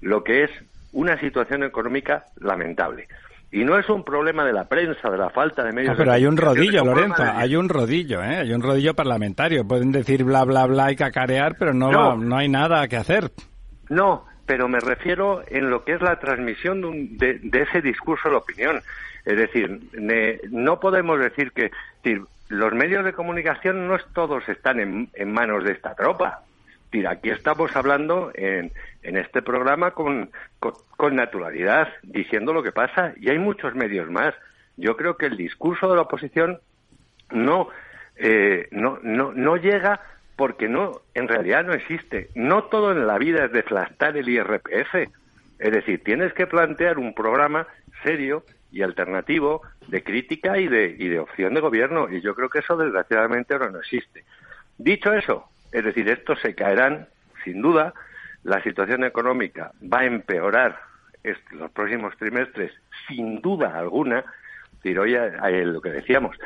lo 0.00 0.24
que 0.24 0.44
es 0.44 0.50
una 0.92 1.18
situación 1.20 1.62
económica 1.62 2.24
lamentable. 2.40 3.06
Y 3.52 3.62
no 3.64 3.78
es 3.78 3.88
un 3.88 4.02
problema 4.04 4.44
de 4.44 4.52
la 4.52 4.64
prensa, 4.64 5.08
de 5.10 5.18
la 5.18 5.30
falta 5.30 5.62
de 5.62 5.72
medios. 5.72 5.92
Ah, 5.92 5.96
pero 5.96 6.10
de 6.10 6.16
hay 6.16 6.26
un 6.26 6.36
rodillo, 6.36 6.84
Lorenzo, 6.84 7.22
de- 7.22 7.30
hay 7.30 7.54
un 7.54 7.68
rodillo, 7.68 8.22
¿eh? 8.22 8.38
Hay 8.38 8.52
un 8.52 8.60
rodillo 8.62 8.94
parlamentario. 8.94 9.66
Pueden 9.66 9.92
decir 9.92 10.24
bla, 10.24 10.42
bla, 10.44 10.66
bla 10.66 10.90
y 10.90 10.96
cacarear, 10.96 11.56
pero 11.58 11.72
no, 11.72 11.90
No. 11.92 12.16
no 12.16 12.36
hay 12.36 12.48
nada 12.48 12.88
que 12.88 12.96
hacer. 12.96 13.30
No, 13.88 14.24
pero 14.46 14.68
me 14.68 14.80
refiero 14.80 15.42
en 15.46 15.70
lo 15.70 15.84
que 15.84 15.92
es 15.92 16.02
la 16.02 16.18
transmisión 16.18 16.80
de, 16.80 16.86
un- 16.88 17.16
de- 17.18 17.38
de 17.40 17.62
ese 17.62 17.80
discurso 17.80 18.28
de 18.28 18.32
la 18.32 18.38
opinión. 18.38 18.80
Es 19.26 19.36
decir, 19.36 19.80
ne- 19.92 20.40
no 20.50 20.80
podemos 20.80 21.18
decir 21.20 21.52
que 21.52 21.70
los 22.48 22.72
medios 22.72 23.04
de 23.04 23.12
comunicación 23.12 23.88
no 23.88 23.98
todos 24.14 24.48
están 24.48 24.80
en, 24.80 25.32
manos 25.32 25.64
de 25.64 25.72
esta 25.72 25.94
tropa. 25.94 26.42
Aquí 27.10 27.28
estamos 27.28 27.76
hablando 27.76 28.30
en, 28.34 28.72
en 29.02 29.18
este 29.18 29.42
programa 29.42 29.90
con 29.90 30.30
naturalidad, 31.12 31.88
diciendo 32.02 32.54
lo 32.54 32.62
que 32.62 32.72
pasa, 32.72 33.12
y 33.20 33.28
hay 33.28 33.38
muchos 33.38 33.74
medios 33.74 34.08
más. 34.10 34.34
Yo 34.78 34.96
creo 34.96 35.18
que 35.18 35.26
el 35.26 35.36
discurso 35.36 35.90
de 35.90 35.96
la 35.96 36.02
oposición 36.02 36.58
no, 37.32 37.68
eh, 38.16 38.68
no, 38.70 38.98
no, 39.02 39.32
no 39.32 39.56
llega 39.56 40.00
porque 40.36 40.68
no, 40.68 41.00
en 41.14 41.28
realidad 41.28 41.64
no 41.64 41.74
existe. 41.74 42.28
No 42.34 42.64
todo 42.64 42.92
en 42.92 43.06
la 43.06 43.18
vida 43.18 43.44
es 43.44 43.52
deflastar 43.52 44.16
el 44.16 44.28
IRPF. 44.28 44.94
Es 45.58 45.72
decir, 45.72 46.02
tienes 46.02 46.32
que 46.32 46.46
plantear 46.46 46.98
un 46.98 47.12
programa 47.14 47.66
serio 48.04 48.42
y 48.72 48.82
alternativo 48.82 49.62
de 49.88 50.02
crítica 50.02 50.58
y 50.58 50.68
de, 50.68 50.96
y 50.98 51.08
de 51.08 51.18
opción 51.18 51.54
de 51.54 51.60
gobierno. 51.60 52.08
Y 52.10 52.20
yo 52.20 52.34
creo 52.34 52.48
que 52.48 52.60
eso 52.60 52.76
desgraciadamente 52.76 53.54
ahora 53.54 53.70
no 53.70 53.78
existe. 53.78 54.24
Dicho 54.78 55.12
eso, 55.12 55.48
es 55.72 55.84
decir, 55.84 56.08
estos 56.08 56.40
se 56.40 56.54
caerán, 56.54 57.08
sin 57.44 57.62
duda, 57.62 57.94
la 58.44 58.62
situación 58.62 59.04
económica 59.04 59.72
va 59.82 60.00
a 60.00 60.06
empeorar 60.06 60.78
los 61.52 61.70
próximos 61.72 62.16
trimestres, 62.16 62.72
sin 63.08 63.40
duda 63.40 63.78
alguna. 63.78 64.20
Es 64.20 64.82
decir, 64.82 64.98
hoy 64.98 65.14
eh, 65.14 65.64
lo 65.64 65.80
que 65.80 65.90
decíamos, 65.90 66.36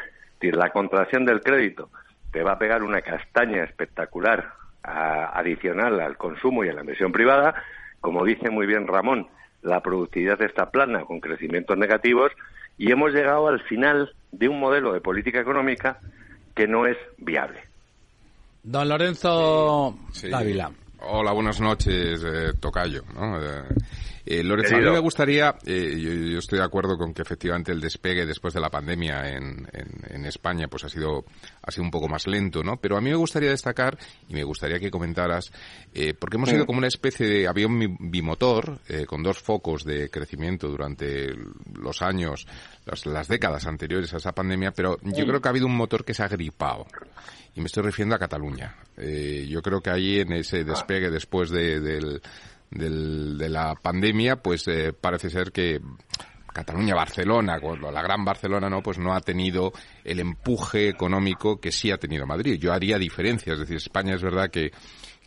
decir, 0.41 0.57
la 0.57 0.71
contracción 0.71 1.25
del 1.25 1.41
crédito 1.41 1.91
te 2.33 2.43
va 2.43 2.53
a 2.53 2.59
pegar 2.59 2.83
una 2.83 3.03
castaña 3.03 3.65
espectacular 3.65 4.55
adicional 4.83 6.01
al 6.01 6.17
consumo 6.17 6.65
y 6.65 6.69
a 6.69 6.73
la 6.73 6.81
inversión 6.81 7.13
privada. 7.13 7.55
Como 8.01 8.25
dice 8.25 8.49
muy 8.49 8.67
bien 8.67 8.87
Ramón, 8.87 9.29
la 9.63 9.81
productividad 9.81 10.41
está 10.43 10.71
plana 10.71 11.05
con 11.05 11.21
crecimientos 11.21 11.77
negativos 11.77 12.33
y 12.79 12.91
hemos 12.91 13.13
llegado 13.13 13.49
al 13.49 13.61
final 13.63 14.13
de 14.33 14.49
un 14.49 14.59
modelo 14.61 14.93
de 14.93 15.01
política 15.01 15.41
económica 15.41 15.99
que 16.55 16.67
no 16.67 16.87
es 16.87 16.97
viable. 17.19 17.61
Don 18.63 18.89
Lorenzo 18.89 19.97
Sí. 20.13 20.29
Dávila. 20.31 20.71
Hola, 21.03 21.33
buenas 21.33 21.61
noches, 21.61 22.23
eh, 22.25 22.53
Tocayo. 22.61 23.03
¿no? 23.15 23.41
Eh, 23.43 23.63
eh, 24.39 24.45
Lorenzo, 24.45 24.75
a 24.75 24.79
mí 24.79 24.85
me 24.93 24.99
gustaría, 25.01 25.55
eh, 25.67 25.97
yo, 25.99 26.13
yo 26.13 26.39
estoy 26.39 26.59
de 26.59 26.65
acuerdo 26.65 26.97
con 26.97 27.13
que 27.13 27.23
efectivamente 27.23 27.73
el 27.73 27.81
despegue 27.81 28.27
después 28.27 28.55
de 28.55 28.61
la 28.61 28.71
pandemia 28.71 29.29
en, 29.31 29.67
en- 29.73 30.01
en 30.15 30.25
España 30.27 30.69
pues 30.69 30.85
ha 30.85 30.89
sido, 30.89 31.25
ha 31.63 31.71
sido 31.71 31.85
un 31.85 31.91
poco 31.91 32.09
más 32.09 32.27
lento, 32.27 32.63
¿no? 32.63 32.77
Pero 32.77 32.97
a 32.97 33.01
mí 33.01 33.11
me 33.11 33.17
gustaría 33.17 33.51
destacar, 33.51 33.99
y 34.29 34.35
me 34.35 34.45
gustaría 34.45 34.79
que 34.79 34.91
comentaras, 34.91 35.51
eh, 35.95 36.15
porque 36.15 36.37
hemos 36.37 36.49
sido 36.51 36.67
como 36.67 36.79
una 36.79 36.89
especie 36.89 37.27
de 37.27 37.49
avión 37.49 37.97
bimotor, 37.99 38.79
eh, 38.89 39.07
con 39.07 39.23
dos 39.23 39.39
focos 39.39 39.85
de 39.85 40.11
crecimiento 40.11 40.69
durante 40.69 41.35
los 41.75 42.03
años, 42.03 42.47
las, 42.87 43.07
las 43.07 43.29
décadas 43.29 43.67
anteriores 43.67 44.13
a 44.15 44.19
esa 44.19 44.33
pandemia, 44.33 44.73
pero 44.73 44.99
yo 45.03 45.27
creo 45.27 45.41
que 45.41 45.49
ha 45.49 45.51
habido 45.51 45.67
un 45.67 45.77
motor 45.77 46.05
que 46.05 46.15
se 46.15 46.23
ha 46.23 46.29
gripado. 46.29 46.87
Y 47.57 47.61
me 47.61 47.67
estoy 47.67 47.83
refiriendo 47.83 48.15
a 48.15 48.19
Cataluña. 48.21 48.77
Eh, 48.97 49.45
yo 49.49 49.61
creo 49.61 49.81
que 49.81 49.91
ahí 49.91 50.21
en 50.21 50.33
ese 50.35 50.63
despegue 50.63 51.11
después 51.11 51.51
de, 51.51 51.81
del, 51.81 52.23
del- 52.71 53.37
de 53.39 53.49
la 53.49 53.75
pandemia, 53.75 54.37
pues 54.37 54.67
eh, 54.69 54.93
parece 54.93 55.31
ser 55.31 55.53
que 55.53 55.81
Cataluña, 56.53 56.95
Barcelona, 56.97 57.59
la 57.93 58.03
gran 58.03 58.25
Barcelona, 58.25 58.69
no, 58.69 58.83
pues 58.83 58.99
no 58.99 59.15
ha 59.15 59.21
tenido 59.21 59.73
el 60.05 60.19
empuje 60.19 60.89
económico 60.89 61.61
que 61.61 61.71
sí 61.71 61.91
ha 61.93 61.97
tenido 61.99 62.27
Madrid. 62.27 62.59
Yo 62.59 62.73
haría 62.73 62.99
diferencia, 62.99 63.53
es 63.53 63.61
decir, 63.61 63.77
España 63.77 64.15
es 64.15 64.23
verdad 64.23 64.51
que 64.51 64.73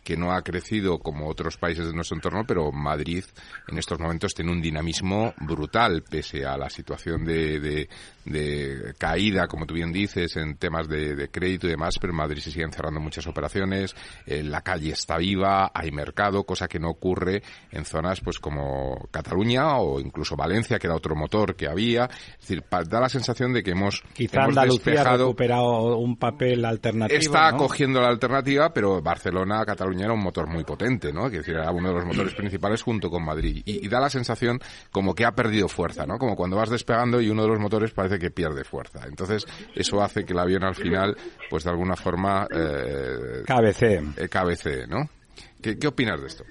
que 0.04 0.18
no 0.18 0.32
ha 0.32 0.42
crecido 0.42 0.98
como 0.98 1.26
otros 1.30 1.56
países 1.56 1.86
de 1.86 1.94
nuestro 1.94 2.14
entorno, 2.18 2.44
pero 2.46 2.70
Madrid 2.70 3.24
en 3.68 3.78
estos 3.78 3.98
momentos 3.98 4.34
tiene 4.34 4.52
un 4.52 4.60
dinamismo 4.60 5.32
brutal, 5.40 6.02
pese 6.02 6.44
a 6.44 6.58
la 6.58 6.68
situación 6.68 7.24
de, 7.24 7.58
de- 7.58 7.88
de 8.24 8.94
caída, 8.98 9.46
como 9.46 9.66
tú 9.66 9.74
bien 9.74 9.92
dices, 9.92 10.36
en 10.36 10.56
temas 10.56 10.88
de, 10.88 11.14
de 11.14 11.28
crédito 11.30 11.66
y 11.66 11.70
demás, 11.70 11.96
pero 12.00 12.12
en 12.12 12.16
Madrid 12.16 12.40
se 12.40 12.50
siguen 12.50 12.72
cerrando 12.72 13.00
muchas 13.00 13.26
operaciones, 13.26 13.94
eh, 14.26 14.42
la 14.42 14.62
calle 14.62 14.90
está 14.90 15.18
viva, 15.18 15.70
hay 15.74 15.90
mercado, 15.90 16.44
cosa 16.44 16.68
que 16.68 16.78
no 16.78 16.90
ocurre 16.90 17.42
en 17.70 17.84
zonas 17.84 18.20
pues 18.20 18.38
como 18.38 19.08
Cataluña 19.10 19.78
o 19.78 20.00
incluso 20.00 20.36
Valencia, 20.36 20.78
que 20.78 20.86
era 20.86 20.96
otro 20.96 21.14
motor 21.14 21.56
que 21.56 21.68
había. 21.68 22.04
Es 22.04 22.48
decir, 22.48 22.64
da 22.88 23.00
la 23.00 23.08
sensación 23.08 23.52
de 23.52 23.62
que 23.62 23.72
hemos, 23.72 24.02
Quizá 24.14 24.42
hemos 24.42 24.48
Andalucía 24.50 24.92
ha 24.92 24.94
despejado 24.94 25.24
recuperado 25.24 25.96
un 25.98 26.16
papel 26.16 26.64
alternativo. 26.64 27.18
Está 27.18 27.52
¿no? 27.52 27.58
cogiendo 27.58 28.00
la 28.00 28.08
alternativa, 28.08 28.72
pero 28.72 29.00
Barcelona, 29.02 29.64
Cataluña 29.64 30.04
era 30.04 30.14
un 30.14 30.22
motor 30.22 30.48
muy 30.48 30.64
potente, 30.64 31.12
¿no? 31.12 31.30
Que 31.30 31.38
decir, 31.38 31.54
era 31.54 31.70
uno 31.70 31.88
de 31.88 31.94
los 31.94 32.04
motores 32.04 32.34
principales 32.34 32.82
junto 32.82 33.10
con 33.10 33.24
Madrid. 33.24 33.62
Y, 33.64 33.84
y 33.84 33.88
da 33.88 34.00
la 34.00 34.10
sensación 34.10 34.60
como 34.90 35.14
que 35.14 35.24
ha 35.24 35.32
perdido 35.32 35.68
fuerza, 35.68 36.06
¿no? 36.06 36.18
Como 36.18 36.36
cuando 36.36 36.56
vas 36.56 36.70
despegando 36.70 37.20
y 37.20 37.28
uno 37.28 37.42
de 37.42 37.48
los 37.48 37.58
motores 37.58 37.92
parece 37.92 38.13
que 38.18 38.30
pierde 38.30 38.64
fuerza. 38.64 39.06
Entonces, 39.06 39.46
eso 39.74 40.02
hace 40.02 40.24
que 40.24 40.32
el 40.32 40.38
avión 40.38 40.64
al 40.64 40.74
final, 40.74 41.16
pues 41.50 41.64
de 41.64 41.70
alguna 41.70 41.96
forma, 41.96 42.46
eh, 42.50 43.42
KBC. 43.46 43.82
eh, 44.16 44.28
cabecee, 44.28 44.86
¿no? 44.86 45.08
¿Qué, 45.62 45.78
¿Qué 45.78 45.86
opinas 45.86 46.20
de 46.20 46.26
esto? 46.26 46.44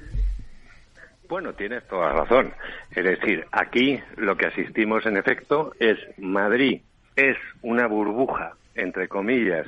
Bueno, 1.28 1.54
tienes 1.54 1.88
toda 1.88 2.10
razón. 2.12 2.54
Es 2.92 3.04
decir, 3.04 3.46
aquí 3.52 4.00
lo 4.18 4.36
que 4.38 4.48
asistimos 4.48 5.06
en 5.06 5.18
efecto 5.18 5.74
es 5.80 5.98
Madrid 6.18 6.82
es 7.16 7.38
una 7.62 7.88
burbuja, 7.88 8.54
entre 8.76 9.08
comillas, 9.08 9.68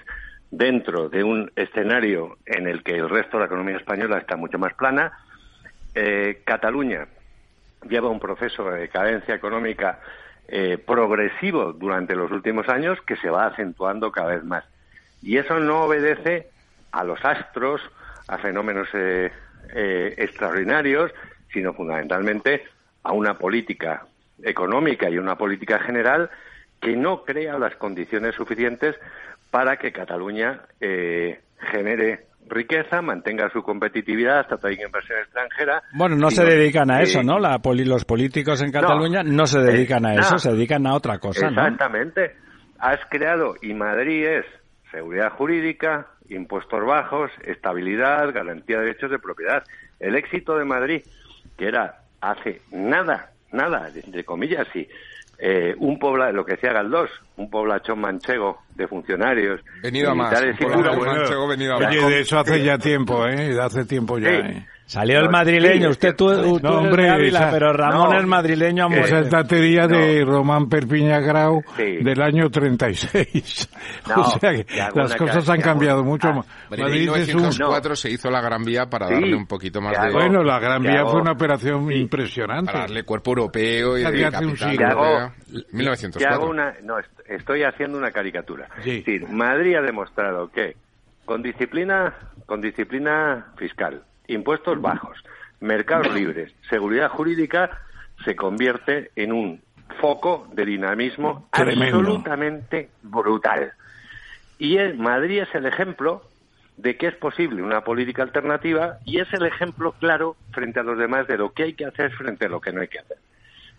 dentro 0.51 1.09
de 1.09 1.23
un 1.23 1.51
escenario 1.55 2.37
en 2.45 2.67
el 2.67 2.83
que 2.83 2.93
el 2.95 3.09
resto 3.09 3.37
de 3.37 3.41
la 3.41 3.45
economía 3.47 3.77
española 3.77 4.17
está 4.19 4.35
mucho 4.35 4.57
más 4.59 4.73
plana. 4.73 5.11
Eh, 5.93 6.41
Cataluña 6.45 7.07
lleva 7.89 8.09
un 8.09 8.19
proceso 8.19 8.69
de 8.69 8.81
decadencia 8.81 9.35
económica 9.35 9.99
eh, 10.47 10.77
progresivo 10.77 11.73
durante 11.73 12.15
los 12.15 12.31
últimos 12.31 12.69
años 12.69 12.99
que 13.01 13.15
se 13.17 13.29
va 13.29 13.47
acentuando 13.47 14.11
cada 14.11 14.35
vez 14.35 14.43
más. 14.43 14.63
Y 15.21 15.37
eso 15.37 15.59
no 15.59 15.83
obedece 15.85 16.49
a 16.91 17.03
los 17.03 17.23
astros, 17.25 17.81
a 18.27 18.37
fenómenos 18.37 18.87
eh, 18.93 19.31
eh, 19.73 20.13
extraordinarios, 20.17 21.11
sino 21.51 21.73
fundamentalmente 21.73 22.63
a 23.03 23.13
una 23.13 23.37
política 23.37 24.05
económica 24.43 25.09
y 25.09 25.17
una 25.17 25.37
política 25.37 25.79
general 25.79 26.29
que 26.81 26.95
no 26.95 27.23
crea 27.23 27.57
las 27.57 27.75
condiciones 27.75 28.35
suficientes 28.35 28.95
para 29.51 29.77
que 29.77 29.91
Cataluña 29.91 30.61
eh, 30.81 31.39
genere 31.71 32.27
riqueza, 32.47 33.01
mantenga 33.01 33.49
su 33.51 33.61
competitividad, 33.63 34.45
atraiga 34.51 34.85
inversión 34.85 35.19
extranjera. 35.19 35.81
Bueno, 35.93 36.15
no 36.15 36.29
se 36.29 36.45
dedican 36.45 36.91
a 36.91 37.01
eso, 37.01 37.19
eh, 37.21 37.23
¿no? 37.23 37.39
La 37.39 37.59
poli- 37.59 37.85
los 37.85 38.05
políticos 38.05 38.61
en 38.61 38.71
Cataluña 38.71 39.23
no, 39.23 39.47
se 39.47 39.59
dedican 39.59 40.05
a 40.05 40.13
eh, 40.15 40.19
eso, 40.19 40.33
no. 40.33 40.39
se 40.39 40.51
dedican 40.51 40.85
a 40.87 40.93
otra 40.95 41.17
cosa, 41.19 41.49
¿no? 41.49 41.61
Exactamente. 41.61 42.35
Has 42.79 42.99
creado, 43.09 43.55
y 43.61 43.73
Madrid 43.73 44.25
es 44.25 44.45
seguridad 44.91 45.31
jurídica, 45.31 46.07
impuestos 46.29 46.85
bajos, 46.85 47.31
estabilidad, 47.43 48.33
garantía 48.33 48.77
de 48.79 48.85
derechos 48.85 49.11
de 49.11 49.19
propiedad. 49.19 49.63
El 49.99 50.15
éxito 50.15 50.57
de 50.57 50.65
Madrid, 50.65 51.01
que 51.57 51.67
era 51.67 51.99
hace 52.21 52.61
nada, 52.71 53.31
nada, 53.51 53.89
entre 53.93 54.23
comillas, 54.23 54.67
sí, 54.73 54.87
eh, 55.37 55.73
un 55.77 55.99
pobla, 55.99 56.31
lo 56.31 56.45
que 56.45 56.53
decía 56.53 56.73
Galdós, 56.73 57.09
un 57.37 57.49
poblachón 57.49 57.99
manchego 57.99 58.59
de 58.75 58.87
funcionarios, 58.87 59.61
Venido 59.81 60.11
a 60.11 60.15
más. 60.15 60.33
poblachón 60.59 61.05
manchego 61.05 61.47
venido 61.47 61.73
a 61.73 61.77
Oye, 61.77 62.01
más. 62.01 62.09
de 62.09 62.19
eso 62.21 62.39
hace 62.39 62.63
ya 62.63 62.77
tiempo, 62.77 63.25
¿eh? 63.27 63.53
De 63.53 63.61
hace 63.61 63.85
tiempo 63.85 64.17
ya, 64.17 64.29
Sí. 64.29 64.35
¿eh? 64.35 64.65
Salió 64.87 65.17
el 65.19 65.31
madrileño, 65.31 65.85
sí, 65.85 65.91
usted 65.93 66.15
tú, 66.15 66.27
tú 66.27 66.59
No, 66.61 66.69
eres 66.69 66.85
hombre, 66.85 67.03
de 67.05 67.09
Ávila, 67.09 67.39
esa- 67.39 67.51
pero 67.51 67.73
Ramón 67.73 68.11
no, 68.11 68.19
es 68.19 68.25
madrileño 68.27 68.83
a 68.83 68.87
muerte. 68.87 69.07
Esa 69.07 69.19
es 69.21 69.31
la 69.31 69.43
teoría 69.43 69.87
de 69.87 70.23
No. 70.23 70.31
Román 70.31 70.69
Perpiña 70.69 71.19
Grau 71.21 71.63
Sí. 71.75 72.03
del 72.03 72.21
año 72.21 72.51
36. 72.51 73.67
No, 74.07 74.21
o 74.21 74.39
sea 74.39 74.51
que 74.51 74.65
las 74.93 75.15
cosas 75.15 75.49
han 75.49 75.61
cambiado 75.61 76.03
mucho. 76.03 76.27
Ah, 76.27 76.43
Pero 76.69 76.83
en 76.83 76.87
Madrid 76.87 77.01
es 77.15 77.29
un... 77.33 77.41
1904 77.41 77.95
se 77.95 78.11
hizo 78.11 78.29
la 78.29 78.41
Gran 78.41 78.63
Vía 78.63 78.85
para 78.85 79.07
Sí, 79.07 79.13
darle 79.15 79.35
un 79.35 79.47
poquito 79.47 79.81
más 79.81 79.99
de... 79.99 80.11
Bueno, 80.11 80.43
la 80.43 80.59
Gran 80.59 80.83
Vía 80.83 80.99
hago- 80.99 81.11
fue 81.13 81.21
una 81.21 81.31
operación 81.31 81.91
impresionante. 81.91 82.67
para 82.71 82.81
darle 82.81 83.01
cuerpo 83.03 83.31
europeo 83.31 83.97
y 83.97 84.01
de 84.01 84.07
hace 84.07 84.45
un 84.45 84.51
capital 84.55 84.69
siglo. 84.69 84.87
europea. 84.87 85.33
Que 85.49 85.55
hago 85.57 85.65
1904. 85.71 86.47
una, 86.49 86.73
no, 86.83 86.95
estoy 87.27 87.63
haciendo 87.63 87.97
una 87.97 88.11
caricatura. 88.11 88.69
Sí. 88.83 88.91
Es 88.91 89.05
decir, 89.05 89.27
Madrid 89.27 89.75
ha 89.75 89.81
demostrado 89.81 90.51
que 90.51 90.75
con 91.25 91.41
disciplina, 91.41 92.13
con 92.45 92.61
disciplina 92.61 93.53
fiscal, 93.57 94.03
impuestos 94.27 94.79
bajos, 94.81 95.17
mercados 95.59 96.13
libres, 96.13 96.53
seguridad 96.69 97.09
jurídica, 97.09 97.81
se 98.23 98.35
convierte 98.35 99.11
en 99.15 99.31
un 99.31 99.61
foco 99.99 100.47
de 100.53 100.65
dinamismo 100.65 101.47
Tremendo. 101.51 101.97
absolutamente 101.97 102.89
brutal. 103.01 103.73
Y 104.57 104.77
Madrid 104.97 105.41
es 105.41 105.53
el 105.55 105.65
ejemplo 105.65 106.23
de 106.77 106.97
que 106.97 107.07
es 107.07 107.15
posible 107.15 107.61
una 107.61 107.81
política 107.81 108.23
alternativa 108.23 108.99
y 109.05 109.19
es 109.19 109.31
el 109.33 109.45
ejemplo 109.45 109.93
claro 109.93 110.35
frente 110.51 110.79
a 110.79 110.83
los 110.83 110.97
demás 110.97 111.27
de 111.27 111.37
lo 111.37 111.53
que 111.53 111.63
hay 111.63 111.73
que 111.73 111.85
hacer 111.85 112.11
frente 112.11 112.45
a 112.45 112.49
lo 112.49 112.59
que 112.61 112.71
no 112.71 112.81
hay 112.81 112.87
que 112.87 112.99
hacer. 112.99 113.17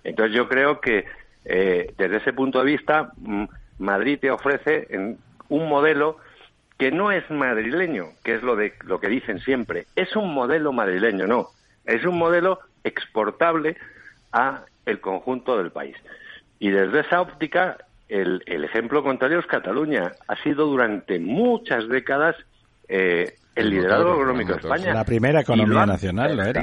Entonces 0.05 0.35
yo 0.35 0.49
creo 0.49 0.81
que 0.81 1.05
eh, 1.49 1.95
desde 1.97 2.19
ese 2.19 2.33
punto 2.33 2.59
de 2.59 2.65
vista 2.65 3.13
mm, 3.17 3.45
Madrid 3.79 4.19
te 4.21 4.31
ofrece 4.31 4.87
en 4.91 5.19
un 5.49 5.69
modelo 5.69 6.19
que 6.79 6.91
no 6.91 7.11
es 7.13 7.29
madrileño, 7.31 8.09
que 8.23 8.35
es 8.35 8.43
lo 8.43 8.57
de 8.57 8.75
lo 8.85 9.01
que 9.01 9.09
dicen 9.09 9.41
siempre, 9.41 9.87
es 9.97 10.15
un 10.17 10.35
modelo 10.35 10.73
madrileño, 10.73 11.27
no, 11.27 11.49
es 11.85 12.05
un 12.05 12.19
modelo 12.19 12.59
exportable 12.85 13.77
a 14.33 14.63
el 14.85 15.01
conjunto 15.01 15.57
del 15.57 15.71
país. 15.71 15.97
Y 16.59 16.71
desde 16.71 17.01
esa 17.01 17.21
óptica, 17.21 17.79
el, 18.09 18.43
el 18.47 18.65
ejemplo 18.65 19.03
contrario 19.03 19.39
es 19.39 19.47
Cataluña. 19.47 20.13
Ha 20.29 20.37
sido 20.43 20.67
durante 20.67 21.19
muchas 21.19 21.89
décadas 21.89 22.37
eh, 22.89 23.35
el 23.55 23.67
El 23.67 23.71
liderazgo 23.71 24.15
económico 24.15 24.53
de 24.53 24.59
España. 24.59 24.95
La 24.95 25.05
primera 25.05 25.41
economía 25.41 25.87
nacional 25.87 26.37
lo 26.37 26.43
era. 26.45 26.63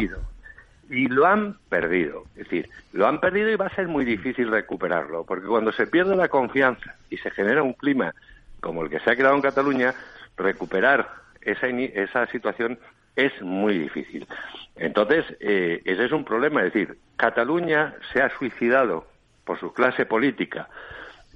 Y 0.93 1.07
lo 1.07 1.25
han 1.25 1.57
perdido. 1.69 2.25
Es 2.35 2.43
decir, 2.43 2.69
lo 2.91 3.07
han 3.07 3.19
perdido 3.19 3.49
y 3.49 3.55
va 3.55 3.65
a 3.65 3.75
ser 3.75 3.87
muy 3.87 4.05
difícil 4.05 4.51
recuperarlo. 4.51 5.23
Porque 5.25 5.47
cuando 5.47 5.71
se 5.71 5.87
pierde 5.87 6.15
la 6.15 6.27
confianza 6.27 6.95
y 7.09 7.17
se 7.17 7.31
genera 7.31 7.63
un 7.63 7.73
clima 7.73 8.13
como 8.61 8.83
el 8.83 8.89
que 8.89 8.99
se 8.99 9.09
ha 9.09 9.15
creado 9.15 9.35
en 9.35 9.41
Cataluña, 9.41 9.93
recuperar 10.37 11.09
esa, 11.41 11.67
esa 11.67 12.27
situación 12.27 12.77
es 13.15 13.31
muy 13.41 13.77
difícil. 13.79 14.27
Entonces, 14.75 15.25
eh, 15.39 15.81
ese 15.83 16.05
es 16.05 16.11
un 16.11 16.23
problema. 16.25 16.63
Es 16.63 16.73
decir, 16.73 16.95
Cataluña 17.17 17.95
se 18.11 18.21
ha 18.21 18.29
suicidado 18.37 19.07
por 19.45 19.59
su 19.59 19.73
clase 19.73 20.05
política 20.05 20.67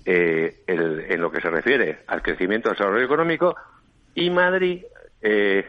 eh, 0.05 0.57
el- 0.67 1.05
en 1.09 1.19
lo 1.21 1.31
que 1.31 1.41
se 1.41 1.49
refiere 1.49 1.99
al 2.07 2.21
crecimiento 2.21 2.69
del 2.69 2.77
desarrollo 2.77 3.03
económico 3.05 3.55
y 4.15 4.29
Madrid 4.29 4.83
eh, 5.21 5.65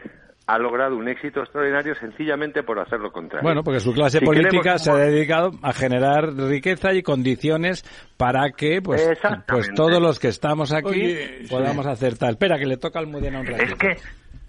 ha 0.51 0.57
logrado 0.57 0.95
un 0.97 1.07
éxito 1.07 1.41
extraordinario 1.41 1.93
sencillamente 1.95 2.63
por 2.63 2.79
hacer 2.79 2.99
lo 2.99 3.11
contrario. 3.11 3.43
Bueno, 3.43 3.63
porque 3.63 3.79
su 3.79 3.93
clase 3.93 4.17
Si 4.19 4.25
política 4.25 4.61
queremos 4.61 4.81
se 4.83 4.91
ha 4.91 4.95
dedicado 4.95 5.51
a 5.61 5.73
generar 5.73 6.33
riqueza 6.33 6.91
y 6.93 7.03
condiciones 7.03 7.83
para 8.17 8.49
que 8.51 8.81
pues, 8.81 9.07
pues 9.47 9.69
todos 9.75 10.01
los 10.01 10.17
que 10.17 10.29
estamos 10.29 10.71
aquí 10.73 10.87
Oye, 10.87 11.43
podamos 11.49 11.85
hacer 11.85 12.17
tal. 12.17 12.31
Espera, 12.31 12.57
que 12.57 12.65
le 12.65 12.77
toca 12.77 12.97
al 12.97 13.05
Mudena 13.05 13.41
un 13.41 13.45
ratito. 13.45 13.73
Es 13.73 13.75
que, 13.77 13.91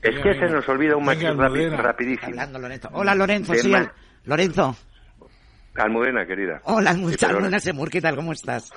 es 0.08 0.18
que 0.22 0.34
se 0.34 0.46
nos 0.48 0.66
olvida 0.70 0.96
un 0.96 1.04
matiz 1.04 1.24
rapi- 1.24 1.42
Almudena. 1.44 1.76
rapidísimo. 1.76 2.28
Hablando, 2.28 2.58
Lorenzo. 2.60 2.88
Hola, 2.92 3.14
Lorenzo. 3.14 3.54
Sí, 3.54 3.74
al- 3.74 3.92
Lorenzo. 4.24 4.76
Almudena, 5.76 6.26
querida. 6.26 6.60
Hola, 6.64 6.94
Sí, 6.94 7.00
muchas 7.00 7.18
perdona. 7.20 7.40
buenas, 7.40 7.66
Emur, 7.66 7.90
¿qué 7.90 8.00
tal? 8.00 8.16
¿Cómo 8.16 8.32
estás? 8.32 8.72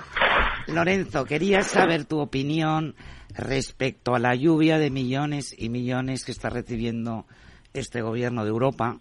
Lorenzo, 0.68 1.24
quería 1.24 1.62
saber 1.62 2.04
tu 2.04 2.18
opinión 2.20 2.94
respecto 3.34 4.14
a 4.14 4.18
la 4.18 4.34
lluvia 4.34 4.78
de 4.78 4.90
millones 4.90 5.54
y 5.56 5.68
millones 5.68 6.24
que 6.24 6.32
está 6.32 6.50
recibiendo 6.50 7.26
este 7.72 8.00
gobierno 8.02 8.44
de 8.44 8.50
Europa, 8.50 9.00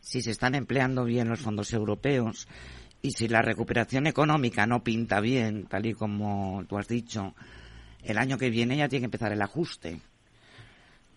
si 0.00 0.22
se 0.22 0.30
están 0.30 0.54
empleando 0.54 1.04
bien 1.04 1.28
los 1.28 1.40
fondos 1.40 1.72
europeos 1.72 2.48
y 3.02 3.10
si 3.12 3.28
la 3.28 3.42
recuperación 3.42 4.06
económica 4.06 4.66
no 4.66 4.82
pinta 4.84 5.20
bien, 5.20 5.66
tal 5.66 5.86
y 5.86 5.94
como 5.94 6.64
tú 6.68 6.78
has 6.78 6.86
dicho, 6.88 7.34
el 8.04 8.18
año 8.18 8.38
que 8.38 8.50
viene 8.50 8.76
ya 8.76 8.88
tiene 8.88 9.02
que 9.02 9.06
empezar 9.06 9.32
el 9.32 9.42
ajuste. 9.42 10.00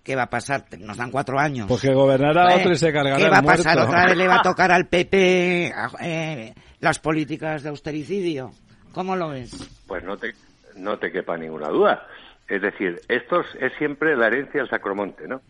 ¿Qué 0.03 0.15
va 0.15 0.23
a 0.23 0.29
pasar? 0.29 0.65
Nos 0.79 0.97
dan 0.97 1.09
cuatro 1.09 1.39
años. 1.39 1.67
Pues 1.67 1.81
que 1.81 1.91
gobernará 1.93 2.53
Eh, 2.55 2.59
otro 2.59 2.73
y 2.73 2.77
se 2.77 2.93
cargará 2.93 3.17
¿Qué 3.17 3.27
va 3.27 3.39
a 3.39 3.41
pasar? 3.41 3.75
muerto. 3.75 3.89
¿Otra 3.89 4.05
vez 4.05 4.17
le 4.17 4.27
va 4.27 4.35
a 4.35 4.41
tocar 4.43 4.71
al 4.71 4.87
PP 4.87 5.73
eh, 6.01 6.53
las 6.79 6.99
políticas 6.99 7.63
de 7.63 7.69
austericidio? 7.69 8.51
¿Cómo 8.91 9.15
lo 9.15 9.29
ves? 9.29 9.51
Pues 9.87 10.03
no 10.03 10.15
te, 10.15 10.33
no 10.75 10.97
te 10.99 11.11
quepa 11.11 11.37
ninguna 11.37 11.69
duda. 11.69 12.07
Es 12.47 12.61
decir, 12.61 13.01
esto 13.07 13.43
es- 13.59 13.73
siempre 13.77 14.15
la 14.15 14.27
herencia 14.27 14.61
del 14.61 14.69
Sacromonte, 14.69 15.27
¿no? 15.27 15.41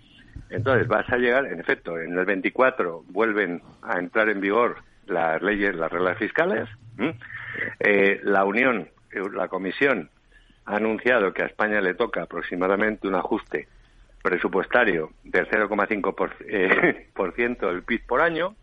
Entonces 0.50 0.88
vas 0.88 1.10
a 1.12 1.18
llegar, 1.18 1.46
en 1.46 1.60
efecto, 1.60 2.00
en 2.00 2.18
el 2.18 2.26
24 2.26 3.04
vuelven 3.10 3.62
a 3.82 4.00
entrar 4.00 4.30
en 4.30 4.40
vigor 4.42 4.78
las 5.08 5.42
leyes, 5.42 5.76
las 5.76 5.92
reglas 5.92 6.18
fiscales. 6.18 6.70
Eh, 7.80 8.20
la 8.24 8.46
Unión, 8.46 8.90
la 9.34 9.48
Comisión, 9.48 10.10
ha 10.66 10.76
anunciado 10.78 11.34
que 11.34 11.44
a 11.44 11.46
España 11.48 11.82
le 11.82 11.94
toca 11.94 12.24
aproximadamente 12.24 13.08
un 13.08 13.16
ajuste 13.16 13.68
presupuestario 14.22 15.12
del 15.24 15.48
0,5% 15.48 16.16
por, 16.16 16.32
eh, 16.48 17.08
por 17.14 17.34
ciento 17.34 17.68
del 17.68 17.84
PIB 17.84 18.06
por 18.08 18.22
año 18.22 18.56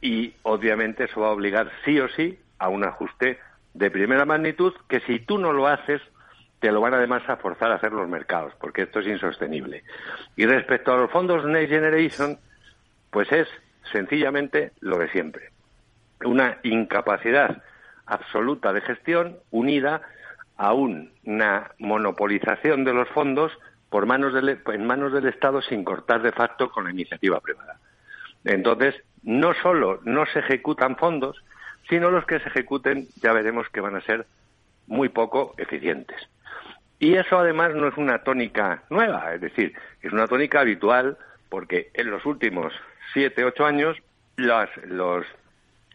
y 0.00 0.34
obviamente 0.42 1.04
eso 1.04 1.20
va 1.20 1.28
a 1.28 1.32
obligar 1.32 1.70
sí 1.84 2.00
o 2.00 2.08
sí 2.08 2.38
a 2.58 2.68
un 2.68 2.84
ajuste 2.84 3.38
de 3.74 3.90
primera 3.90 4.24
magnitud 4.24 4.74
que 4.88 5.00
si 5.00 5.20
tú 5.20 5.38
no 5.38 5.52
lo 5.52 5.66
haces 5.66 6.00
te 6.60 6.70
lo 6.70 6.80
van 6.80 6.94
además 6.94 7.28
a 7.28 7.36
forzar 7.36 7.72
a 7.72 7.74
hacer 7.74 7.92
los 7.92 8.08
mercados 8.08 8.54
porque 8.60 8.82
esto 8.82 9.00
es 9.00 9.06
insostenible. 9.08 9.82
Y 10.36 10.46
respecto 10.46 10.92
a 10.92 10.96
los 10.96 11.10
fondos 11.10 11.44
Next 11.44 11.70
Generation, 11.72 12.38
pues 13.10 13.30
es 13.32 13.48
sencillamente 13.90 14.72
lo 14.80 14.98
de 14.98 15.08
siempre. 15.08 15.50
Una 16.24 16.58
incapacidad 16.62 17.62
absoluta 18.06 18.72
de 18.72 18.80
gestión 18.82 19.38
unida 19.50 20.02
a 20.56 20.72
una 20.72 21.72
monopolización 21.78 22.84
de 22.84 22.94
los 22.94 23.08
fondos 23.08 23.52
por 23.90 24.06
manos 24.06 24.32
del, 24.32 24.60
en 24.64 24.86
manos 24.86 25.12
del 25.12 25.26
Estado 25.26 25.60
sin 25.62 25.82
cortar 25.84 26.22
de 26.22 26.32
facto 26.32 26.70
con 26.70 26.84
la 26.84 26.90
iniciativa 26.90 27.40
privada. 27.40 27.78
Entonces, 28.44 28.94
no 29.22 29.52
solo 29.54 30.00
no 30.04 30.26
se 30.26 30.40
ejecutan 30.40 30.96
fondos, 30.96 31.42
sino 31.88 32.10
los 32.10 32.24
que 32.26 32.38
se 32.40 32.48
ejecuten 32.48 33.08
ya 33.22 33.32
veremos 33.32 33.68
que 33.68 33.80
van 33.80 33.96
a 33.96 34.00
ser 34.00 34.26
muy 34.86 35.08
poco 35.08 35.54
eficientes. 35.58 36.16
Y 36.98 37.14
eso 37.14 37.38
además 37.38 37.74
no 37.74 37.88
es 37.88 37.96
una 37.96 38.22
tónica 38.22 38.84
nueva, 38.88 39.34
es 39.34 39.40
decir, 39.40 39.74
es 40.02 40.12
una 40.12 40.28
tónica 40.28 40.60
habitual 40.60 41.16
porque 41.48 41.90
en 41.94 42.10
los 42.10 42.24
últimos 42.24 42.72
siete, 43.12 43.44
ocho 43.44 43.66
años 43.66 43.96
las, 44.36 44.70
los, 44.86 45.26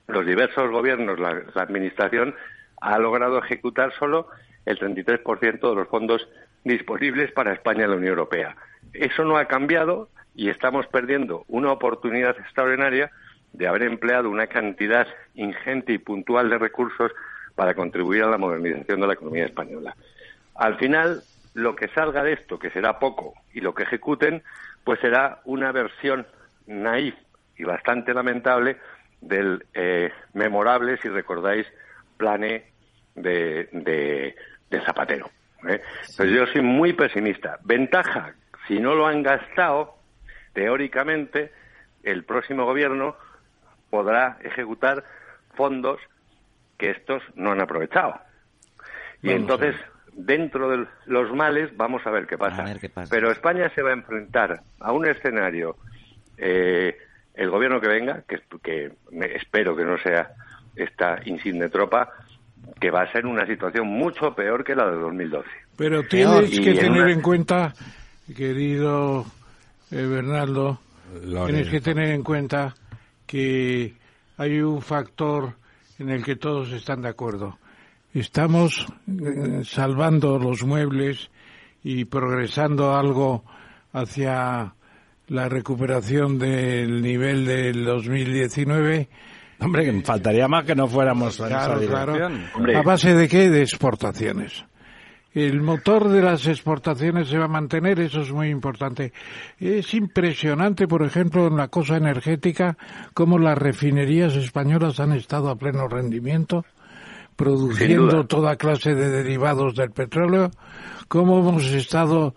los 0.08 0.26
diversos 0.26 0.70
gobiernos, 0.70 1.20
la, 1.20 1.44
la 1.56 1.62
administración 1.62 2.36
ha 2.82 3.00
logrado 3.00 3.40
ejecutar 3.40 3.94
solo 3.98 4.28
el 4.66 4.78
33% 4.78 5.70
de 5.70 5.76
los 5.76 5.88
fondos 5.88 6.28
disponibles 6.64 7.32
para 7.32 7.54
España 7.54 7.86
en 7.86 7.92
la 7.92 7.96
Unión 7.96 8.12
Europea. 8.12 8.56
Eso 8.94 9.24
no 9.24 9.38
ha 9.38 9.46
cambiado 9.46 10.10
y 10.36 10.50
estamos 10.50 10.86
perdiendo 10.88 11.46
una 11.48 11.72
oportunidad 11.72 12.38
extraordinaria 12.38 13.12
de 13.58 13.68
haber 13.68 13.84
empleado 13.84 14.30
una 14.30 14.46
cantidad 14.46 15.08
ingente 15.34 15.92
y 15.92 15.98
puntual 15.98 16.50
de 16.50 16.60
recursos 16.60 17.12
para 17.56 17.74
contribuir 17.74 18.24
a 18.24 18.30
la 18.30 18.38
modernización 18.38 19.02
de 19.02 19.08
la 19.08 19.14
economía 19.14 19.46
española. 19.46 19.96
Al 20.54 20.78
final, 20.78 21.24
lo 21.56 21.76
que 21.76 21.88
salga 21.88 22.24
de 22.24 22.34
esto, 22.34 22.60
que 22.60 22.70
será 22.70 23.00
poco, 23.00 23.34
y 23.54 23.62
lo 23.62 23.74
que 23.74 23.84
ejecuten, 23.84 24.44
pues 24.84 25.00
será 25.00 25.42
una 25.46 25.72
versión 25.72 26.28
naif 26.68 27.16
y 27.58 27.64
bastante 27.64 28.14
lamentable 28.14 28.78
del 29.22 29.66
eh, 29.74 30.12
memorable, 30.34 30.98
si 30.98 31.10
recordáis, 31.10 31.66
plane 32.16 32.66
de, 33.16 33.70
de, 33.72 34.36
de 34.70 34.82
Zapatero. 34.86 35.32
¿eh? 35.68 35.82
Pues 36.16 36.30
yo 36.30 36.46
soy 36.46 36.62
muy 36.62 36.94
pesimista. 36.94 37.58
Ventaja, 37.64 38.36
si 38.68 38.78
no 38.80 38.94
lo 38.94 39.08
han 39.08 39.24
gastado, 39.24 39.96
teóricamente, 40.54 41.52
el 42.04 42.24
próximo 42.24 42.66
gobierno 42.66 43.16
podrá 43.90 44.38
ejecutar 44.44 45.04
fondos 45.56 46.00
que 46.78 46.92
estos 46.92 47.24
no 47.36 47.52
han 47.52 47.62
aprovechado. 47.62 48.16
Y 49.24 49.28
Vamos 49.30 49.42
entonces, 49.42 49.76
dentro 50.14 50.70
de 50.70 50.86
los 51.06 51.34
males, 51.36 51.76
vamos 51.76 52.06
a 52.06 52.12
ver 52.12 52.28
qué 52.28 52.38
pasa. 52.38 52.62
A 52.62 52.66
ver 52.66 52.80
qué 52.80 52.90
pasa. 52.90 53.10
Pero 53.10 53.32
España 53.32 53.70
se 53.74 53.82
va 53.82 53.90
a 53.90 53.94
enfrentar 53.94 54.62
a 54.80 54.92
un 54.92 55.08
escenario, 55.08 55.78
eh, 56.38 56.96
el 57.34 57.50
gobierno 57.50 57.80
que 57.82 57.88
venga, 57.88 58.24
que, 58.28 58.40
que 58.64 58.92
me- 59.12 59.36
espero 59.36 59.76
que 59.76 59.86
no 59.86 59.98
sea 60.00 60.32
esta 60.76 61.20
insigne 61.26 61.70
tropa, 61.70 62.12
que 62.80 62.92
va 62.92 63.02
a 63.04 63.12
ser 63.12 63.26
una 63.26 63.46
situación 63.48 63.88
mucho 63.88 64.36
peor 64.36 64.64
que 64.64 64.76
la 64.76 64.86
de 64.90 64.98
2012. 64.98 65.50
Pero 65.78 66.04
tienes 66.04 66.52
Y 66.54 66.62
que 66.62 66.72
en 66.72 66.78
tener 66.78 67.02
una- 67.04 67.12
en 67.12 67.22
cuenta, 67.22 67.74
querido 68.36 69.26
eh, 69.92 70.06
Bernardo, 70.06 70.80
tienes 71.46 71.70
que 71.70 71.80
tener 71.82 72.10
en 72.10 72.24
cuenta 72.24 72.76
que 73.28 73.94
hay 74.38 74.60
un 74.60 74.82
factor 74.82 75.54
en 76.00 76.10
el 76.10 76.24
que 76.24 76.36
todos 76.36 76.72
están 76.72 77.04
de 77.04 77.10
acuerdo. 77.10 77.60
Estamos 78.14 78.88
eh, 79.08 79.62
salvando 79.64 80.40
los 80.40 80.64
muebles 80.64 81.30
y 81.84 82.06
progresando 82.06 82.96
algo 82.96 83.44
hacia 83.94 84.74
la 85.28 85.50
recuperación 85.50 86.40
del 86.40 87.02
nivel 87.02 87.46
del 87.46 87.86
2019 87.86 89.10
Hombre, 89.60 89.86
que 89.86 90.02
faltaría 90.02 90.48
más 90.48 90.66
que 90.66 90.76
no 90.76 90.88
fuéramos 90.88 91.38
Claro, 91.38 91.80
esa 91.82 91.90
claro. 91.90 92.30
¿A 92.76 92.82
base 92.84 93.14
de 93.16 93.28
qué? 93.28 93.50
De 93.50 93.62
exportaciones. 93.62 94.64
El 95.34 95.62
motor 95.62 96.10
de 96.10 96.22
las 96.22 96.48
exportaciones 96.48 97.28
se 97.28 97.38
va 97.38 97.46
a 97.46 97.50
mantener, 97.50 98.00
eso 98.00 98.22
es 98.22 98.32
muy 98.32 98.50
importante. 98.50 99.14
Es 99.60 99.94
impresionante, 99.94 100.88
por 100.88 101.04
ejemplo, 101.04 101.46
en 101.48 101.58
la 101.58 101.68
cosa 101.68 101.98
energética, 101.98 102.76
cómo 103.14 103.38
las 103.38 103.58
refinerías 103.58 104.36
españolas 104.36 105.00
han 105.00 105.12
estado 105.12 105.50
a 105.50 105.56
pleno 105.56 105.88
rendimiento. 105.88 106.66
produciendo 107.36 108.26
toda 108.26 108.56
clase 108.56 108.96
de 108.96 109.10
derivados 109.10 109.76
del 109.76 109.92
petróleo, 109.92 110.50
cómo 111.08 111.38
hemos 111.40 111.66
estado 111.68 112.34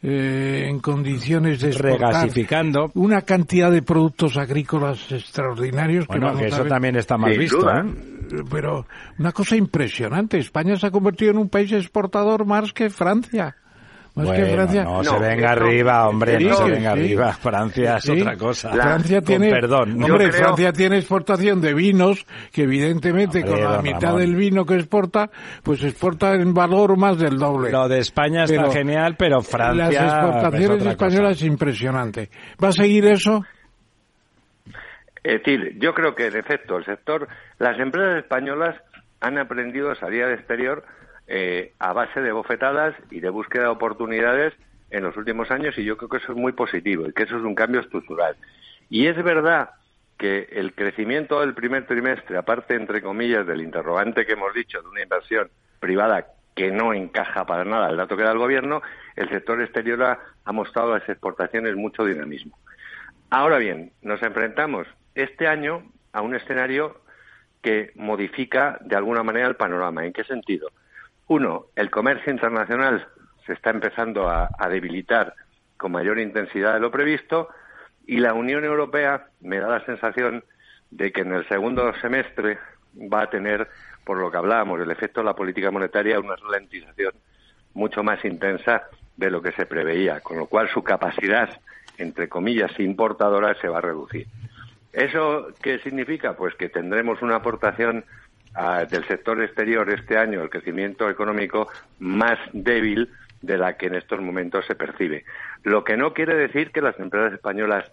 eh, 0.00 0.66
en 0.68 0.78
condiciones 0.78 1.60
de 1.60 1.70
exportar 1.70 1.98
Regasificando. 2.12 2.90
una 2.94 3.22
cantidad 3.22 3.72
de 3.72 3.82
productos 3.82 4.36
agrícolas 4.36 5.10
extraordinarios. 5.10 6.06
Bueno, 6.06 6.26
vamos 6.26 6.40
que 6.40 6.44
a 6.46 6.48
eso 6.50 6.62
ver. 6.62 6.68
también 6.68 6.94
está 6.96 7.18
mal 7.18 7.32
Sin 7.32 7.40
visto, 7.40 7.56
duda. 7.58 7.80
¿eh? 7.84 8.13
Pero 8.50 8.86
una 9.18 9.32
cosa 9.32 9.56
impresionante. 9.56 10.38
España 10.38 10.76
se 10.76 10.86
ha 10.86 10.90
convertido 10.90 11.32
en 11.32 11.38
un 11.38 11.48
país 11.48 11.72
exportador 11.72 12.44
más 12.46 12.72
que 12.72 12.90
Francia. 12.90 13.56
Más 14.16 14.30
que 14.30 14.44
Francia. 14.46 14.84
no, 14.84 15.02
No, 15.02 15.10
se 15.10 15.18
venga 15.18 15.50
arriba, 15.50 16.08
hombre, 16.08 16.38
no 16.38 16.54
se 16.54 16.64
venga 16.70 16.92
sí. 16.94 17.00
arriba. 17.00 17.32
Francia 17.32 17.96
es 17.96 18.04
Sí. 18.04 18.12
otra 18.12 18.36
cosa. 18.36 18.70
Francia 18.70 19.16
Con 19.18 19.26
tiene, 19.26 19.50
perdón. 19.50 20.00
Hombre, 20.04 20.28
creo- 20.28 20.32
Francia 20.44 20.72
tiene 20.72 20.98
exportación 20.98 21.60
de 21.60 21.74
vinos 21.74 22.24
que 22.52 22.62
evidentemente 22.62 23.38
Hombre, 23.42 23.62
con 23.64 23.72
la 23.72 23.82
mitad 23.82 24.00
Ramón. 24.02 24.20
del 24.20 24.36
vino 24.36 24.64
que 24.64 24.76
exporta, 24.76 25.30
pues 25.64 25.82
exporta 25.82 26.32
en 26.34 26.54
valor 26.54 26.96
más 26.96 27.18
del 27.18 27.38
doble. 27.38 27.72
Lo 27.72 27.88
de 27.88 27.98
España 27.98 28.44
está 28.44 28.54
Pero 28.60 28.70
genial, 28.72 29.16
pero 29.18 29.42
Francia 29.42 29.86
Las 29.86 29.94
es 29.94 30.00
exportaciones 30.00 30.70
otra 30.70 30.90
españolas 30.92 31.30
cosa. 31.32 31.32
es 31.32 31.42
impresionante. 31.42 32.30
¿Va 32.62 32.68
a 32.68 32.72
seguir 32.72 33.06
eso? 33.06 33.42
Es 35.24 35.42
decir, 35.42 35.78
yo 35.78 35.94
creo 35.94 36.14
que 36.14 36.26
en 36.26 36.36
efecto 36.36 36.76
el 36.76 36.84
sector, 36.84 37.26
las 37.58 37.78
empresas 37.80 38.18
españolas 38.18 38.76
han 39.20 39.38
aprendido 39.38 39.90
a 39.90 39.96
salir 39.96 40.22
al 40.22 40.34
exterior 40.34 40.84
eh, 41.26 41.72
a 41.78 41.94
base 41.94 42.20
de 42.20 42.30
bofetadas 42.30 42.94
y 43.10 43.20
de 43.20 43.30
búsqueda 43.30 43.64
de 43.64 43.68
oportunidades 43.70 44.52
en 44.90 45.02
los 45.02 45.16
últimos 45.16 45.50
años 45.50 45.76
y 45.78 45.84
yo 45.84 45.96
creo 45.96 46.10
que 46.10 46.18
eso 46.18 46.32
es 46.32 46.38
muy 46.38 46.52
positivo 46.52 47.06
y 47.08 47.12
que 47.12 47.22
eso 47.22 47.38
es 47.38 47.42
un 47.42 47.54
cambio 47.54 47.80
estructural. 47.80 48.36
Y 48.90 49.06
es 49.06 49.16
verdad 49.24 49.70
que 50.18 50.46
el 50.52 50.74
crecimiento 50.74 51.40
del 51.40 51.54
primer 51.54 51.86
trimestre, 51.86 52.36
aparte, 52.36 52.74
entre 52.74 53.02
comillas, 53.02 53.46
del 53.46 53.62
interrogante 53.62 54.26
que 54.26 54.32
hemos 54.32 54.52
dicho 54.54 54.80
de 54.82 54.88
una 54.88 55.02
inversión 55.02 55.48
privada 55.80 56.26
que 56.54 56.70
no 56.70 56.92
encaja 56.92 57.46
para 57.46 57.64
nada 57.64 57.90
el 57.90 57.96
dato 57.96 58.16
que 58.16 58.22
da 58.22 58.32
el 58.32 58.38
gobierno, 58.38 58.82
el 59.16 59.28
sector 59.30 59.60
exterior 59.60 60.18
ha, 60.44 60.52
mostrado 60.52 60.96
las 60.96 61.08
exportaciones 61.08 61.74
mucho 61.74 62.04
dinamismo. 62.04 62.58
Ahora 63.30 63.58
bien, 63.58 63.90
nos 64.02 64.22
enfrentamos 64.22 64.86
este 65.14 65.46
año 65.46 65.84
a 66.12 66.22
un 66.22 66.34
escenario 66.34 67.00
que 67.62 67.92
modifica 67.94 68.78
de 68.82 68.96
alguna 68.96 69.22
manera 69.22 69.48
el 69.48 69.56
panorama. 69.56 70.04
¿En 70.04 70.12
qué 70.12 70.24
sentido? 70.24 70.68
Uno, 71.28 71.66
el 71.76 71.90
comercio 71.90 72.32
internacional 72.32 73.06
se 73.46 73.54
está 73.54 73.70
empezando 73.70 74.28
a, 74.28 74.50
a 74.58 74.68
debilitar 74.68 75.34
con 75.76 75.92
mayor 75.92 76.18
intensidad 76.18 76.74
de 76.74 76.80
lo 76.80 76.90
previsto 76.90 77.48
y 78.06 78.18
la 78.18 78.34
Unión 78.34 78.64
Europea 78.64 79.28
me 79.40 79.58
da 79.58 79.68
la 79.68 79.84
sensación 79.84 80.44
de 80.90 81.12
que 81.12 81.22
en 81.22 81.32
el 81.32 81.48
segundo 81.48 81.92
semestre 82.00 82.58
va 82.96 83.22
a 83.22 83.30
tener, 83.30 83.68
por 84.04 84.18
lo 84.18 84.30
que 84.30 84.36
hablábamos, 84.36 84.80
el 84.80 84.90
efecto 84.90 85.20
de 85.20 85.26
la 85.26 85.34
política 85.34 85.70
monetaria, 85.70 86.20
una 86.20 86.36
ralentización 86.36 87.12
mucho 87.74 88.02
más 88.02 88.24
intensa 88.24 88.84
de 89.16 89.30
lo 89.30 89.42
que 89.42 89.52
se 89.52 89.66
preveía, 89.66 90.20
con 90.20 90.36
lo 90.36 90.46
cual 90.46 90.68
su 90.68 90.82
capacidad, 90.82 91.48
entre 91.98 92.28
comillas, 92.28 92.78
importadora 92.78 93.54
se 93.60 93.68
va 93.68 93.78
a 93.78 93.82
reducir. 93.82 94.26
¿Eso 94.94 95.48
qué 95.60 95.78
significa? 95.80 96.34
Pues 96.34 96.54
que 96.54 96.68
tendremos 96.68 97.20
una 97.20 97.36
aportación 97.36 98.04
ah, 98.54 98.84
del 98.84 99.06
sector 99.06 99.42
exterior 99.42 99.90
este 99.90 100.16
año, 100.16 100.42
el 100.42 100.50
crecimiento 100.50 101.10
económico 101.10 101.68
más 101.98 102.38
débil 102.52 103.10
de 103.42 103.58
la 103.58 103.76
que 103.76 103.86
en 103.86 103.96
estos 103.96 104.20
momentos 104.20 104.64
se 104.66 104.74
percibe. 104.74 105.24
Lo 105.64 105.84
que 105.84 105.96
no 105.96 106.14
quiere 106.14 106.34
decir 106.34 106.70
que 106.70 106.80
las 106.80 106.98
empresas 106.98 107.32
españolas 107.32 107.90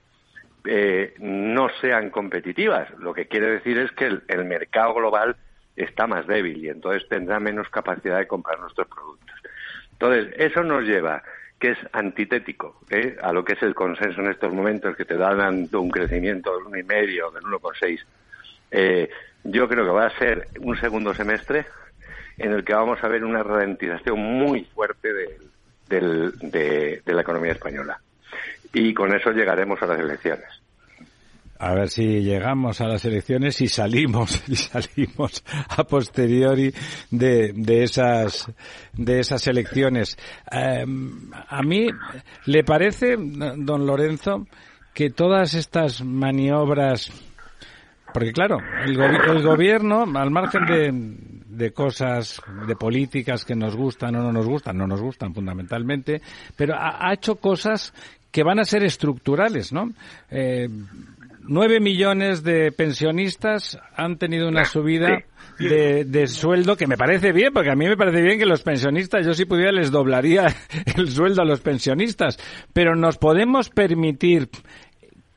eh, 0.65 1.15
no 1.19 1.69
sean 1.81 2.11
competitivas. 2.11 2.87
Lo 2.99 3.13
que 3.13 3.27
quiere 3.27 3.47
decir 3.47 3.79
es 3.79 3.91
que 3.93 4.05
el, 4.05 4.23
el 4.27 4.45
mercado 4.45 4.93
global 4.93 5.35
está 5.75 6.05
más 6.05 6.27
débil 6.27 6.63
y 6.63 6.69
entonces 6.69 7.07
tendrá 7.09 7.39
menos 7.39 7.67
capacidad 7.69 8.19
de 8.19 8.27
comprar 8.27 8.59
nuestros 8.59 8.87
productos. 8.87 9.35
Entonces, 9.93 10.33
eso 10.37 10.63
nos 10.63 10.83
lleva, 10.83 11.23
que 11.61 11.71
es 11.71 11.77
antitético 11.93 12.81
¿eh? 12.89 13.15
a 13.21 13.31
lo 13.31 13.45
que 13.45 13.53
es 13.53 13.61
el 13.63 13.73
consenso 13.75 14.19
en 14.21 14.31
estos 14.31 14.51
momentos, 14.53 14.95
que 14.97 15.05
te 15.05 15.15
da 15.15 15.33
dando 15.35 15.79
un 15.79 15.91
crecimiento 15.91 16.53
del 16.57 16.65
1,5, 16.85 17.31
del 17.33 17.43
1,6. 17.43 17.99
Eh, 18.71 19.09
yo 19.43 19.69
creo 19.69 19.85
que 19.85 19.91
va 19.91 20.07
a 20.07 20.17
ser 20.17 20.49
un 20.59 20.75
segundo 20.77 21.13
semestre 21.13 21.67
en 22.37 22.51
el 22.53 22.63
que 22.63 22.73
vamos 22.73 23.03
a 23.03 23.07
ver 23.07 23.23
una 23.23 23.43
ralentización 23.43 24.19
muy 24.19 24.65
fuerte 24.65 25.13
del- 25.13 25.51
del- 25.87 26.31
de, 26.51 27.01
de 27.05 27.13
la 27.13 27.21
economía 27.21 27.51
española. 27.51 28.01
Y 28.73 28.93
con 28.93 29.13
eso 29.13 29.31
llegaremos 29.31 29.81
a 29.83 29.87
las 29.87 29.99
elecciones. 29.99 30.60
A 31.63 31.75
ver 31.75 31.89
si 31.89 32.21
llegamos 32.23 32.81
a 32.81 32.87
las 32.87 33.05
elecciones 33.05 33.61
y 33.61 33.67
salimos 33.67 34.43
y 34.47 34.55
salimos 34.55 35.43
a 35.69 35.83
posteriori 35.83 36.73
de, 37.11 37.53
de 37.55 37.83
esas 37.83 38.51
de 38.93 39.19
esas 39.19 39.45
elecciones. 39.45 40.17
Eh, 40.51 40.83
a 41.49 41.61
mí 41.61 41.87
le 42.45 42.63
parece, 42.63 43.15
don 43.17 43.85
Lorenzo, 43.85 44.47
que 44.93 45.11
todas 45.11 45.53
estas 45.53 46.03
maniobras, 46.03 47.11
porque 48.11 48.33
claro, 48.33 48.57
el, 48.83 48.97
go- 48.97 49.05
el 49.05 49.43
gobierno, 49.43 50.05
al 50.15 50.31
margen 50.31 50.65
de, 50.65 51.55
de 51.57 51.71
cosas, 51.73 52.41
de 52.67 52.75
políticas 52.75 53.45
que 53.45 53.55
nos 53.55 53.75
gustan 53.75 54.15
o 54.15 54.23
no 54.23 54.31
nos 54.33 54.47
gustan, 54.47 54.77
no 54.77 54.87
nos 54.87 54.99
gustan 55.01 55.33
fundamentalmente, 55.33 56.21
pero 56.55 56.73
ha, 56.75 57.07
ha 57.07 57.13
hecho 57.13 57.35
cosas 57.35 57.93
que 58.31 58.43
van 58.43 58.59
a 58.59 58.65
ser 58.65 58.83
estructurales, 58.83 59.71
¿no? 59.71 59.91
Eh, 60.29 60.67
Nueve 61.43 61.79
millones 61.79 62.43
de 62.43 62.71
pensionistas 62.71 63.79
han 63.95 64.17
tenido 64.17 64.47
una 64.47 64.65
subida 64.65 65.23
de, 65.59 66.05
de 66.05 66.27
sueldo 66.27 66.77
que 66.77 66.87
me 66.87 66.97
parece 66.97 67.31
bien, 67.31 67.51
porque 67.53 67.71
a 67.71 67.75
mí 67.75 67.87
me 67.87 67.97
parece 67.97 68.21
bien 68.21 68.39
que 68.39 68.45
los 68.45 68.61
pensionistas, 68.61 69.25
yo 69.25 69.33
si 69.33 69.45
pudiera 69.45 69.71
les 69.71 69.91
doblaría 69.91 70.47
el 70.97 71.09
sueldo 71.09 71.41
a 71.41 71.45
los 71.45 71.61
pensionistas, 71.61 72.37
pero 72.73 72.95
nos 72.95 73.17
podemos 73.17 73.69
permitir 73.69 74.49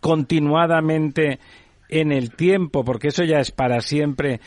continuadamente 0.00 1.40
en 1.88 2.12
el 2.12 2.34
tiempo, 2.34 2.84
porque 2.84 3.08
eso 3.08 3.24
ya 3.24 3.38
es 3.38 3.50
para 3.50 3.80
siempre, 3.80 4.40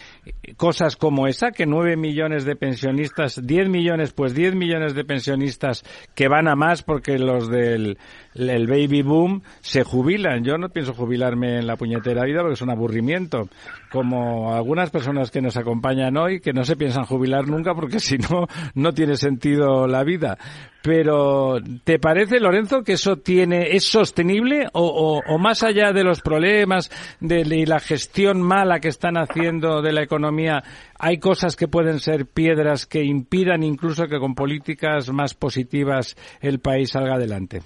cosas 0.57 0.95
como 0.95 1.27
esa, 1.27 1.51
que 1.51 1.65
nueve 1.65 1.95
millones 1.95 2.45
de 2.45 2.55
pensionistas, 2.55 3.41
diez 3.45 3.69
millones, 3.69 4.11
pues 4.13 4.33
diez 4.33 4.53
millones 4.53 4.95
de 4.95 5.05
pensionistas 5.05 5.83
que 6.15 6.27
van 6.27 6.47
a 6.47 6.55
más 6.55 6.83
porque 6.83 7.17
los 7.17 7.49
del 7.49 7.97
el 8.37 8.67
baby 8.67 9.01
boom 9.01 9.41
se 9.61 9.83
jubilan. 9.83 10.43
Yo 10.43 10.57
no 10.57 10.69
pienso 10.69 10.93
jubilarme 10.93 11.59
en 11.59 11.67
la 11.67 11.75
puñetera 11.75 12.23
vida 12.25 12.41
porque 12.41 12.53
es 12.53 12.61
un 12.61 12.71
aburrimiento. 12.71 13.49
Como 13.91 14.53
algunas 14.53 14.89
personas 14.89 15.31
que 15.31 15.41
nos 15.41 15.57
acompañan 15.57 16.17
hoy, 16.17 16.39
que 16.39 16.53
no 16.53 16.63
se 16.63 16.75
piensan 16.75 17.05
jubilar 17.05 17.47
nunca 17.47 17.73
porque 17.73 17.99
si 18.01 18.17
no, 18.17 18.47
no 18.75 18.93
tiene 18.93 19.15
sentido 19.15 19.87
la 19.87 20.03
vida. 20.03 20.37
Pero, 20.81 21.57
¿te 21.83 21.99
parece, 21.99 22.39
Lorenzo, 22.39 22.81
que 22.83 22.93
eso 22.93 23.17
tiene, 23.17 23.75
es 23.75 23.83
sostenible 23.83 24.67
o, 24.71 24.85
o, 24.85 25.33
o 25.33 25.37
más 25.37 25.61
allá 25.63 25.91
de 25.91 26.03
los 26.03 26.21
problemas 26.21 26.89
de, 27.19 27.43
la 27.65 27.79
gestión 27.79 28.41
mala 28.41 28.79
que 28.79 28.87
están 28.87 29.17
haciendo 29.17 29.81
de 29.81 29.91
la 29.91 30.03
economía, 30.03 30.63
hay 30.97 31.17
cosas 31.17 31.57
que 31.57 31.67
pueden 31.67 31.99
ser 31.99 32.25
piedras 32.25 32.85
que 32.85 33.03
impidan 33.03 33.63
incluso 33.63 34.07
que 34.07 34.19
con 34.19 34.33
políticas 34.33 35.09
más 35.09 35.33
positivas 35.33 36.15
el 36.39 36.59
país 36.59 36.91
salga 36.91 37.15
adelante? 37.15 37.61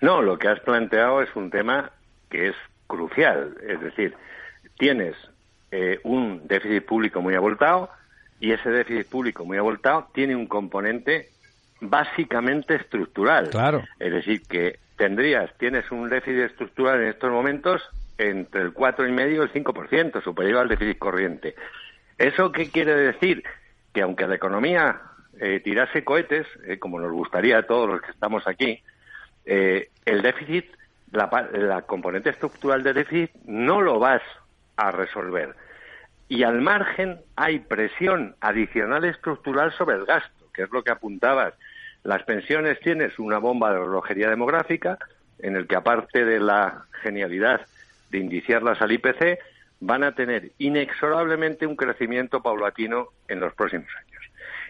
No, 0.00 0.22
lo 0.22 0.38
que 0.38 0.48
has 0.48 0.60
planteado 0.60 1.22
es 1.22 1.34
un 1.36 1.50
tema 1.50 1.90
que 2.30 2.48
es 2.48 2.56
crucial. 2.86 3.56
Es 3.66 3.80
decir, 3.80 4.14
tienes 4.78 5.14
eh, 5.70 6.00
un 6.04 6.46
déficit 6.46 6.84
público 6.84 7.20
muy 7.20 7.34
abultado 7.34 7.90
y 8.40 8.52
ese 8.52 8.70
déficit 8.70 9.08
público 9.08 9.44
muy 9.44 9.58
abultado 9.58 10.08
tiene 10.14 10.34
un 10.34 10.46
componente 10.46 11.28
básicamente 11.80 12.76
estructural. 12.76 13.50
Claro. 13.50 13.84
Es 13.98 14.12
decir, 14.12 14.42
que 14.42 14.78
tendrías, 14.96 15.50
tienes 15.58 15.90
un 15.90 16.08
déficit 16.08 16.50
estructural 16.50 17.00
en 17.02 17.08
estos 17.08 17.30
momentos 17.30 17.82
entre 18.18 18.62
el 18.62 18.74
4,5 18.74 19.32
y 19.32 19.36
el 19.36 19.64
5%, 19.64 20.22
superior 20.22 20.60
al 20.60 20.68
déficit 20.68 20.98
corriente. 20.98 21.54
¿Eso 22.18 22.52
qué 22.52 22.70
quiere 22.70 22.94
decir? 22.94 23.42
Que 23.94 24.02
aunque 24.02 24.26
la 24.26 24.34
economía 24.34 25.00
eh, 25.38 25.60
tirase 25.60 26.04
cohetes, 26.04 26.46
eh, 26.66 26.78
como 26.78 27.00
nos 27.00 27.12
gustaría 27.12 27.58
a 27.58 27.62
todos 27.62 27.88
los 27.88 28.02
que 28.02 28.10
estamos 28.10 28.46
aquí, 28.46 28.82
eh, 29.44 29.88
el 30.04 30.22
déficit, 30.22 30.66
la, 31.12 31.48
la 31.52 31.82
componente 31.82 32.30
estructural 32.30 32.82
del 32.82 32.94
déficit, 32.94 33.32
no 33.44 33.80
lo 33.80 33.98
vas 33.98 34.22
a 34.76 34.90
resolver. 34.90 35.54
Y 36.28 36.44
al 36.44 36.60
margen 36.60 37.20
hay 37.36 37.58
presión 37.58 38.36
adicional 38.40 39.04
estructural 39.04 39.72
sobre 39.72 39.96
el 39.96 40.04
gasto, 40.04 40.46
que 40.54 40.62
es 40.62 40.70
lo 40.70 40.84
que 40.84 40.92
apuntabas. 40.92 41.54
Las 42.04 42.22
pensiones 42.22 42.78
tienes 42.80 43.18
una 43.18 43.38
bomba 43.38 43.72
de 43.72 43.80
relojería 43.80 44.30
demográfica, 44.30 44.98
en 45.40 45.56
el 45.56 45.66
que 45.66 45.76
aparte 45.76 46.24
de 46.24 46.38
la 46.38 46.84
genialidad 47.02 47.62
de 48.10 48.18
indiciarlas 48.18 48.80
al 48.80 48.92
IPC, 48.92 49.38
van 49.80 50.04
a 50.04 50.14
tener 50.14 50.52
inexorablemente 50.58 51.66
un 51.66 51.76
crecimiento 51.76 52.42
paulatino 52.42 53.08
en 53.28 53.40
los 53.40 53.54
próximos 53.54 53.88
años. 53.96 54.22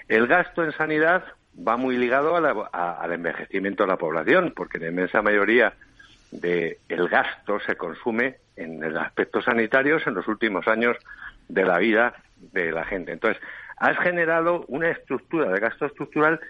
El 0.09 0.27
gasto 0.27 0.65
en 0.65 0.73
sanidad 0.73 1.25
va 1.57 1.77
muy 1.77 1.97
ligado 1.97 2.37
a 2.37 2.41
la- 2.41 2.97
al 3.01 3.13
envejecimiento 3.13 3.85
de 3.85 3.89
la 3.89 3.97
población, 3.97 4.53
porque 4.55 4.79
la 4.79 4.89
inmensa 4.89 5.23
mayoría 5.23 5.73
del 6.31 7.09
gasto 7.09 7.59
se 7.61 7.77
consume 7.77 8.37
en 8.57 8.83
el 8.83 8.97
aspecto 8.97 9.43
sanitario 9.43 9.99
en 10.05 10.15
los 10.15 10.29
últimos 10.29 10.69
años 10.69 10.97
de 11.49 11.65
la 11.65 11.79
vida 11.79 12.15
de 12.37 12.71
la 12.71 12.85
gente. 12.85 13.13
Entonces, 13.13 13.43
has 13.77 13.99
generado 13.99 14.65
una 14.69 14.91
estructura 14.91 15.51
de 15.51 15.59
gasto 15.59 15.87
estructural 15.87 16.41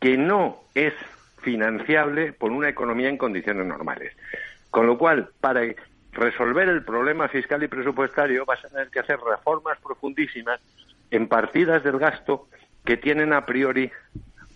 que 0.00 0.16
no 0.16 0.58
es 0.74 0.92
financiable 1.38 2.32
por 2.32 2.52
una 2.52 2.68
economía 2.68 3.08
en 3.08 3.16
condiciones 3.16 3.66
normales. 3.66 4.14
Con 4.70 4.86
lo 4.86 4.98
cual, 4.98 5.30
para 5.40 5.62
resolver 6.12 6.68
el 6.68 6.84
problema 6.84 7.28
fiscal 7.28 7.62
y 7.62 7.68
presupuestario 7.68 8.44
vas 8.44 8.64
a 8.64 8.68
tener 8.68 8.88
que 8.88 9.00
hacer 9.00 9.18
reformas 9.20 9.78
profundísimas 9.78 10.60
en 11.10 11.28
partidas 11.28 11.82
del 11.82 11.98
gasto 11.98 12.48
que 12.84 12.96
tienen 12.96 13.32
a 13.32 13.46
priori 13.46 13.90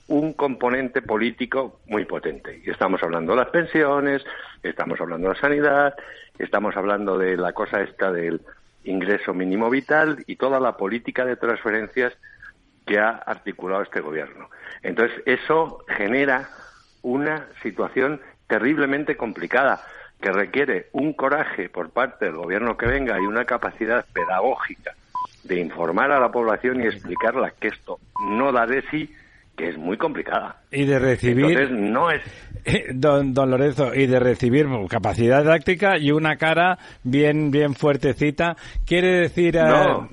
un 0.09 0.33
componente 0.35 1.03
político 1.03 1.81
muy 1.87 2.05
potente. 2.05 2.61
Y 2.65 2.71
estamos 2.71 3.03
hablando 3.03 3.33
de 3.33 3.39
las 3.39 3.49
pensiones, 3.49 4.25
estamos 4.63 5.01
hablando 5.01 5.29
de 5.29 5.35
la 5.35 5.41
sanidad, 5.41 5.95
estamos 6.39 6.77
hablando 6.77 7.19
de 7.19 7.37
la 7.37 7.53
cosa 7.53 7.81
esta 7.81 8.13
del 8.13 8.41
ingreso 8.85 9.33
mínimo 9.33 9.71
vital 9.71 10.23
y 10.27 10.37
toda 10.37 10.61
la 10.61 10.77
política 10.77 11.25
de 11.25 11.37
transferencias 11.37 12.13
que 12.87 12.99
ha 12.99 13.11
articulado 13.11 13.83
este 13.83 14.01
gobierno. 14.01 14.51
Entonces, 14.83 15.23
eso 15.25 15.85
genera 15.89 16.49
una 17.03 17.47
situación 17.63 18.21
terriblemente 18.47 19.17
complicada 19.17 19.83
que 20.21 20.33
requiere 20.33 20.89
un 20.93 21.13
coraje 21.15 21.69
por 21.69 21.91
parte 21.91 22.27
del 22.27 22.37
gobierno 22.37 22.77
que 22.77 22.87
venga 22.87 23.19
y 23.19 23.25
una 23.25 23.45
capacidad 23.45 24.05
pedagógica 24.13 24.95
de 25.45 25.61
informar 25.61 26.11
a 26.13 26.21
la 26.21 26.33
población 26.33 26.83
y 26.83 26.87
explicarla 26.87 27.51
que 27.51 27.69
esto 27.69 27.99
no 28.31 28.53
da 28.53 28.67
de 28.67 28.83
sí, 28.91 29.15
que 29.57 29.69
es 29.69 29.79
muy 29.79 29.97
complicada. 29.97 30.63
Y 30.71 30.85
de 30.85 30.99
recibir... 30.99 31.47
Entonces, 31.59 31.71
no 31.71 32.11
es... 32.11 32.21
Eh, 32.67 32.87
don, 32.95 33.35
don 33.35 33.51
Lorenzo, 33.51 33.95
y 33.95 34.07
de 34.07 34.19
recibir 34.19 34.67
capacidad 34.89 35.43
didáctica 35.43 35.99
y 35.99 36.13
una 36.13 36.37
cara 36.37 36.79
bien, 37.03 37.51
bien 37.51 37.75
fuertecita, 37.75 38.57
quiere 38.87 39.21
decir... 39.21 39.55
eh, 39.57 39.65
No. 39.65 40.09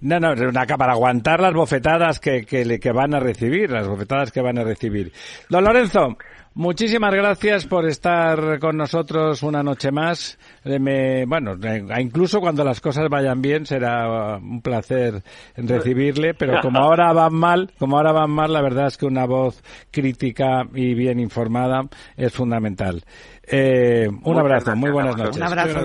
No, 0.00 0.20
no, 0.20 0.32
una 0.32 0.66
cara 0.66 0.76
para 0.78 0.92
aguantar 0.92 1.40
las 1.40 1.52
bofetadas 1.54 2.18
que, 2.20 2.44
que, 2.46 2.64
le- 2.64 2.78
que 2.80 2.92
van 2.92 3.14
a 3.14 3.20
recibir, 3.20 3.70
las 3.70 3.86
bofetadas 3.86 4.32
que 4.32 4.40
van 4.40 4.58
a 4.58 4.64
recibir. 4.64 5.12
Don 5.50 5.64
Lorenzo, 5.64 6.16
muchísimas 6.54 7.12
gracias 7.14 7.66
por 7.66 7.86
estar 7.86 8.58
con 8.58 8.76
nosotros 8.76 9.42
una 9.42 9.62
noche 9.62 9.90
más. 9.92 10.38
Eh, 10.64 10.78
me- 10.78 11.24
bueno, 11.26 11.52
eh, 11.62 11.84
incluso 12.00 12.40
cuando 12.40 12.64
las 12.64 12.80
cosas 12.80 13.08
vayan 13.08 13.42
bien 13.42 13.66
será 13.66 14.36
uh, 14.36 14.38
un 14.38 14.62
placer 14.62 15.22
recibirle, 15.56 16.34
pero 16.34 16.60
como 16.60 16.78
ahora 16.82 17.12
van 17.12 17.34
mal, 17.34 17.72
como 17.78 17.96
ahora 17.96 18.12
van 18.12 18.30
mal, 18.30 18.52
la 18.52 18.62
verdad 18.62 18.86
es 18.86 18.96
que 18.96 19.06
una 19.06 19.26
voz 19.26 19.62
crítica 19.90 20.62
y 20.74 20.94
bien 20.94 21.20
informada 21.20 21.82
es 22.16 22.32
fundamental. 22.32 23.04
Eh, 23.42 24.06
un 24.08 24.14
Muchas 24.22 24.38
abrazo, 24.38 24.64
gracias 24.66 24.76
muy 24.76 24.90
buenas 24.90 25.16
noches. 25.16 25.36
Un 25.36 25.42
abrazo, 25.42 25.80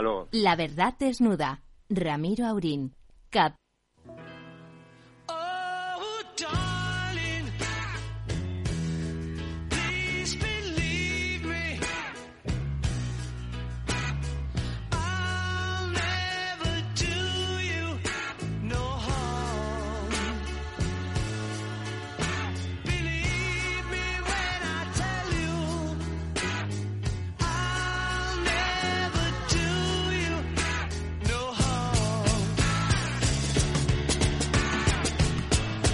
luego. 0.00 0.28
La 0.32 0.56
verdad 0.56 0.94
desnuda. 0.98 1.60
Ramiro 1.90 2.46
Aurín. 2.46 2.94
Cap. 3.30 3.54
Oh, 5.28 6.63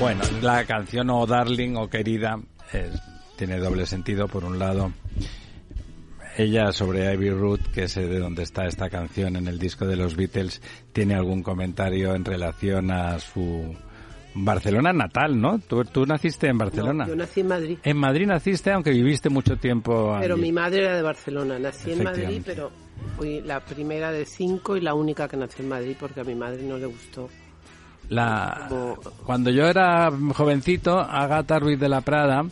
Bueno, 0.00 0.22
la 0.40 0.64
canción 0.64 1.10
o 1.10 1.26
Darling 1.26 1.76
o 1.76 1.90
Querida 1.90 2.40
eh, 2.72 2.90
tiene 3.36 3.58
doble 3.58 3.84
sentido. 3.84 4.28
Por 4.28 4.44
un 4.44 4.58
lado, 4.58 4.92
ella 6.38 6.72
sobre 6.72 7.12
Ivy 7.12 7.28
Root, 7.28 7.60
que 7.70 7.82
es 7.82 7.96
de 7.96 8.18
donde 8.18 8.42
está 8.42 8.64
esta 8.64 8.88
canción 8.88 9.36
en 9.36 9.46
el 9.46 9.58
disco 9.58 9.86
de 9.86 9.96
los 9.96 10.16
Beatles, 10.16 10.62
tiene 10.94 11.14
algún 11.14 11.42
comentario 11.42 12.14
en 12.14 12.24
relación 12.24 12.90
a 12.90 13.18
su 13.18 13.76
Barcelona 14.34 14.94
natal, 14.94 15.38
¿no? 15.38 15.58
Tú, 15.58 15.84
tú 15.84 16.06
naciste 16.06 16.48
en 16.48 16.56
Barcelona. 16.56 17.04
No, 17.04 17.10
yo 17.10 17.16
nací 17.16 17.40
en 17.40 17.48
Madrid, 17.48 17.78
En 17.82 17.96
Madrid 17.98 18.26
naciste, 18.26 18.72
aunque 18.72 18.92
viviste 18.92 19.28
mucho 19.28 19.56
tiempo 19.58 20.16
pero 20.18 20.38
mi 20.38 20.50
madre 20.50 20.80
era 20.80 20.96
de 20.96 21.02
Barcelona. 21.02 21.58
Nací 21.58 21.92
en 21.92 22.04
Madrid, 22.04 22.40
pero 22.42 22.70
fui 23.18 23.42
la 23.42 23.60
primera 23.60 24.10
de 24.12 24.24
cinco 24.24 24.78
y 24.78 24.80
la 24.80 24.94
única 24.94 25.28
que 25.28 25.36
nació 25.36 25.62
en 25.62 25.68
Madrid 25.68 25.94
porque 26.00 26.20
a 26.20 26.24
mi 26.24 26.34
madre 26.34 26.62
no 26.62 26.78
le 26.78 26.86
gustó. 26.86 27.28
La, 28.10 28.68
cuando 29.24 29.50
yo 29.50 29.66
era 29.66 30.10
jovencito, 30.34 30.98
Agata 30.98 31.60
Ruiz 31.60 31.78
de 31.78 31.88
la 31.88 32.00
Prada, 32.00 32.44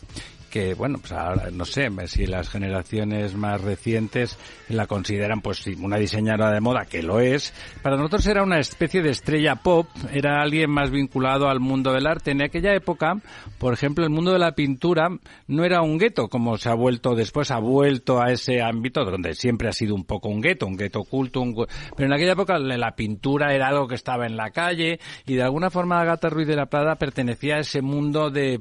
que 0.58 0.74
bueno, 0.74 0.98
pues 0.98 1.12
ahora 1.12 1.50
no 1.52 1.64
sé 1.64 1.88
si 2.08 2.26
las 2.26 2.48
generaciones 2.48 3.36
más 3.36 3.60
recientes 3.60 4.36
la 4.68 4.88
consideran 4.88 5.40
pues 5.40 5.64
una 5.68 5.98
diseñadora 5.98 6.50
de 6.50 6.60
moda, 6.60 6.84
que 6.84 7.00
lo 7.00 7.20
es, 7.20 7.54
para 7.80 7.96
nosotros 7.96 8.26
era 8.26 8.42
una 8.42 8.58
especie 8.58 9.00
de 9.00 9.10
estrella 9.10 9.54
pop, 9.54 9.86
era 10.12 10.42
alguien 10.42 10.68
más 10.68 10.90
vinculado 10.90 11.48
al 11.48 11.60
mundo 11.60 11.92
del 11.92 12.08
arte. 12.08 12.32
En 12.32 12.42
aquella 12.42 12.74
época, 12.74 13.20
por 13.58 13.72
ejemplo, 13.72 14.04
el 14.04 14.10
mundo 14.10 14.32
de 14.32 14.40
la 14.40 14.56
pintura 14.56 15.10
no 15.46 15.64
era 15.64 15.80
un 15.80 15.96
gueto, 15.96 16.26
como 16.26 16.58
se 16.58 16.70
ha 16.70 16.74
vuelto 16.74 17.14
después, 17.14 17.52
ha 17.52 17.60
vuelto 17.60 18.20
a 18.20 18.32
ese 18.32 18.60
ámbito 18.60 19.04
donde 19.04 19.34
siempre 19.34 19.68
ha 19.68 19.72
sido 19.72 19.94
un 19.94 20.04
poco 20.04 20.28
un 20.28 20.40
gueto, 20.40 20.66
un 20.66 20.76
gueto 20.76 21.00
oculto, 21.02 21.40
un 21.40 21.54
pero 21.96 22.08
en 22.08 22.12
aquella 22.12 22.32
época 22.32 22.58
la 22.58 22.96
pintura 22.96 23.54
era 23.54 23.68
algo 23.68 23.86
que 23.86 23.94
estaba 23.94 24.26
en 24.26 24.36
la 24.36 24.50
calle 24.50 24.98
y 25.24 25.34
de 25.34 25.42
alguna 25.42 25.70
forma 25.70 26.00
Agatha 26.00 26.28
Ruiz 26.28 26.48
de 26.48 26.56
la 26.56 26.66
Prada 26.66 26.96
pertenecía 26.96 27.56
a 27.56 27.60
ese 27.60 27.80
mundo 27.80 28.30
de, 28.30 28.60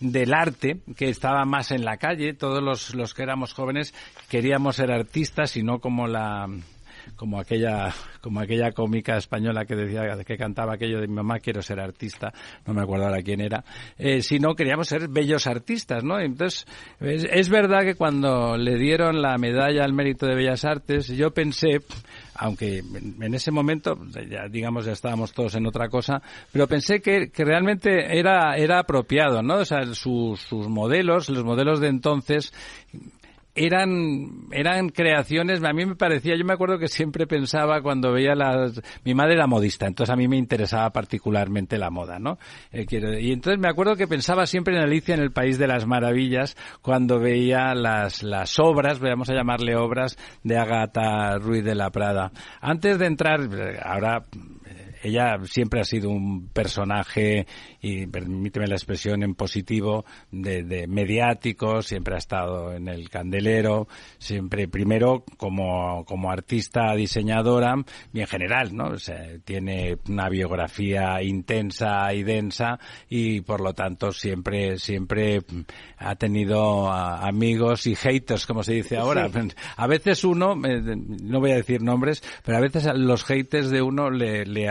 del 0.00 0.34
arte 0.34 0.80
que 0.96 1.08
estaba 1.08 1.35
más 1.44 1.70
en 1.70 1.84
la 1.84 1.96
calle. 1.96 2.34
Todos 2.34 2.62
los, 2.62 2.94
los 2.94 3.14
que 3.14 3.22
éramos 3.22 3.52
jóvenes 3.52 3.94
queríamos 4.28 4.76
ser 4.76 4.90
artistas 4.90 5.56
y 5.56 5.62
no 5.62 5.80
como 5.80 6.06
la 6.06 6.48
como 7.16 7.40
aquella 7.40 7.92
como 8.20 8.40
aquella 8.40 8.72
cómica 8.72 9.16
española 9.16 9.64
que 9.64 9.74
decía 9.74 10.16
que 10.24 10.36
cantaba 10.36 10.74
aquello 10.74 11.00
de 11.00 11.08
mi 11.08 11.14
mamá 11.14 11.38
quiero 11.38 11.62
ser 11.62 11.80
artista 11.80 12.32
no 12.66 12.74
me 12.74 12.82
acuerdo 12.82 13.06
ahora 13.06 13.22
quién 13.22 13.40
era 13.40 13.64
eh, 13.98 14.22
sino 14.22 14.54
queríamos 14.54 14.88
ser 14.88 15.08
bellos 15.08 15.46
artistas 15.46 16.04
no 16.04 16.20
entonces 16.20 16.66
es, 17.00 17.48
verdad 17.48 17.82
que 17.82 17.94
cuando 17.94 18.56
le 18.56 18.76
dieron 18.76 19.22
la 19.22 19.38
medalla 19.38 19.84
al 19.84 19.92
mérito 19.92 20.26
de 20.26 20.34
bellas 20.34 20.64
artes 20.64 21.08
yo 21.08 21.30
pensé 21.30 21.80
aunque 22.34 22.78
en, 22.78 23.34
ese 23.34 23.50
momento 23.50 23.98
ya 24.28 24.48
digamos 24.48 24.84
ya 24.84 24.92
estábamos 24.92 25.32
todos 25.32 25.54
en 25.54 25.66
otra 25.66 25.88
cosa 25.88 26.20
pero 26.52 26.66
pensé 26.66 27.00
que, 27.00 27.30
que 27.30 27.44
realmente 27.44 28.18
era 28.18 28.56
era 28.56 28.80
apropiado 28.80 29.42
no 29.42 29.56
o 29.56 29.64
sea 29.64 29.86
sus, 29.94 30.40
sus 30.40 30.68
modelos 30.68 31.30
los 31.30 31.44
modelos 31.44 31.80
de 31.80 31.88
entonces 31.88 32.52
eran 33.56 34.46
eran 34.52 34.90
creaciones 34.90 35.64
a 35.64 35.72
mí 35.72 35.86
me 35.86 35.96
parecía 35.96 36.36
yo 36.36 36.44
me 36.44 36.52
acuerdo 36.52 36.78
que 36.78 36.88
siempre 36.88 37.26
pensaba 37.26 37.80
cuando 37.82 38.12
veía 38.12 38.34
las 38.34 38.80
mi 39.04 39.14
madre 39.14 39.34
era 39.34 39.46
modista 39.46 39.86
entonces 39.86 40.12
a 40.12 40.16
mí 40.16 40.28
me 40.28 40.36
interesaba 40.36 40.90
particularmente 40.90 41.78
la 41.78 41.90
moda 41.90 42.18
no 42.18 42.38
Eh, 42.70 42.86
y 43.20 43.32
entonces 43.32 43.58
me 43.58 43.68
acuerdo 43.68 43.96
que 43.96 44.06
pensaba 44.06 44.46
siempre 44.46 44.76
en 44.76 44.82
Alicia 44.82 45.14
en 45.14 45.22
el 45.22 45.32
país 45.32 45.58
de 45.58 45.66
las 45.66 45.86
maravillas 45.86 46.56
cuando 46.82 47.18
veía 47.18 47.74
las 47.74 48.22
las 48.22 48.58
obras 48.58 49.00
vamos 49.00 49.30
a 49.30 49.34
llamarle 49.34 49.76
obras 49.76 50.18
de 50.42 50.58
Agatha 50.58 51.38
Ruiz 51.38 51.64
de 51.64 51.74
la 51.74 51.90
Prada. 51.90 52.32
Antes 52.60 52.98
de 52.98 53.06
entrar 53.06 53.40
eh, 53.40 53.78
ahora 53.82 54.24
ella 55.06 55.38
siempre 55.44 55.80
ha 55.80 55.84
sido 55.84 56.10
un 56.10 56.48
personaje, 56.48 57.46
y 57.80 58.06
permíteme 58.06 58.66
la 58.66 58.74
expresión 58.74 59.22
en 59.22 59.34
positivo, 59.34 60.04
de, 60.30 60.62
de 60.62 60.86
mediático, 60.86 61.82
siempre 61.82 62.14
ha 62.14 62.18
estado 62.18 62.72
en 62.72 62.88
el 62.88 63.08
candelero, 63.08 63.88
siempre 64.18 64.68
primero 64.68 65.24
como, 65.36 66.04
como 66.04 66.30
artista 66.30 66.94
diseñadora 66.94 67.74
y 68.12 68.20
en 68.20 68.26
general, 68.26 68.74
¿no? 68.74 68.88
O 68.88 68.98
sea, 68.98 69.24
tiene 69.44 69.98
una 70.08 70.28
biografía 70.28 71.22
intensa 71.22 72.12
y 72.12 72.22
densa 72.22 72.78
y 73.08 73.40
por 73.40 73.60
lo 73.60 73.74
tanto 73.74 74.12
siempre, 74.12 74.78
siempre 74.78 75.40
ha 75.98 76.14
tenido 76.16 76.90
amigos 76.90 77.86
y 77.86 77.94
haters, 77.94 78.46
como 78.46 78.62
se 78.62 78.74
dice 78.74 78.96
ahora. 78.96 79.28
A 79.76 79.86
veces 79.86 80.24
uno, 80.24 80.54
eh, 80.66 80.80
no 81.22 81.40
voy 81.40 81.52
a 81.52 81.56
decir 81.56 81.82
nombres, 81.82 82.22
pero 82.44 82.58
a 82.58 82.60
veces 82.60 82.86
los 82.94 83.24
haters 83.24 83.70
de 83.70 83.82
uno 83.82 84.10
le, 84.10 84.44
le 84.44 84.68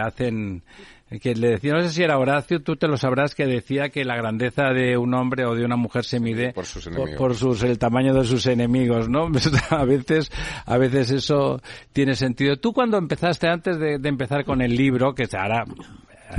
que 1.22 1.36
le 1.36 1.50
decía, 1.50 1.74
no 1.74 1.82
sé 1.82 1.90
si 1.90 2.04
era 2.04 2.18
Horacio, 2.18 2.62
tú 2.62 2.76
te 2.76 2.88
lo 2.88 2.98
sabrás, 2.98 3.36
que 3.36 3.46
decía 3.46 3.90
que 3.90 4.04
la 4.04 4.16
grandeza 4.16 4.70
de 4.74 4.98
un 4.98 5.14
hombre 5.14 5.46
o 5.46 5.56
de 5.56 5.64
una 5.64 5.76
mujer 5.76 6.04
se 6.04 6.20
mide 6.20 6.52
por 6.54 6.66
sus 6.66 6.86
por, 6.86 6.94
enemigos. 6.94 7.18
por 7.18 7.36
sus, 7.36 7.64
el 7.64 7.78
tamaño 7.78 8.14
de 8.14 8.24
sus 8.24 8.48
enemigos, 8.48 9.08
¿no? 9.08 9.28
a 9.70 9.86
veces, 9.86 10.32
a 10.66 10.78
veces 10.78 11.12
eso 11.12 11.62
tiene 11.94 12.16
sentido. 12.16 12.58
Tú 12.58 12.74
cuando 12.74 12.98
empezaste, 12.98 13.48
antes 13.48 13.78
de, 13.80 14.00
de 14.00 14.10
empezar 14.10 14.46
con 14.46 14.62
el 14.62 14.76
libro, 14.76 15.14
que 15.14 15.28
ahora 15.38 15.64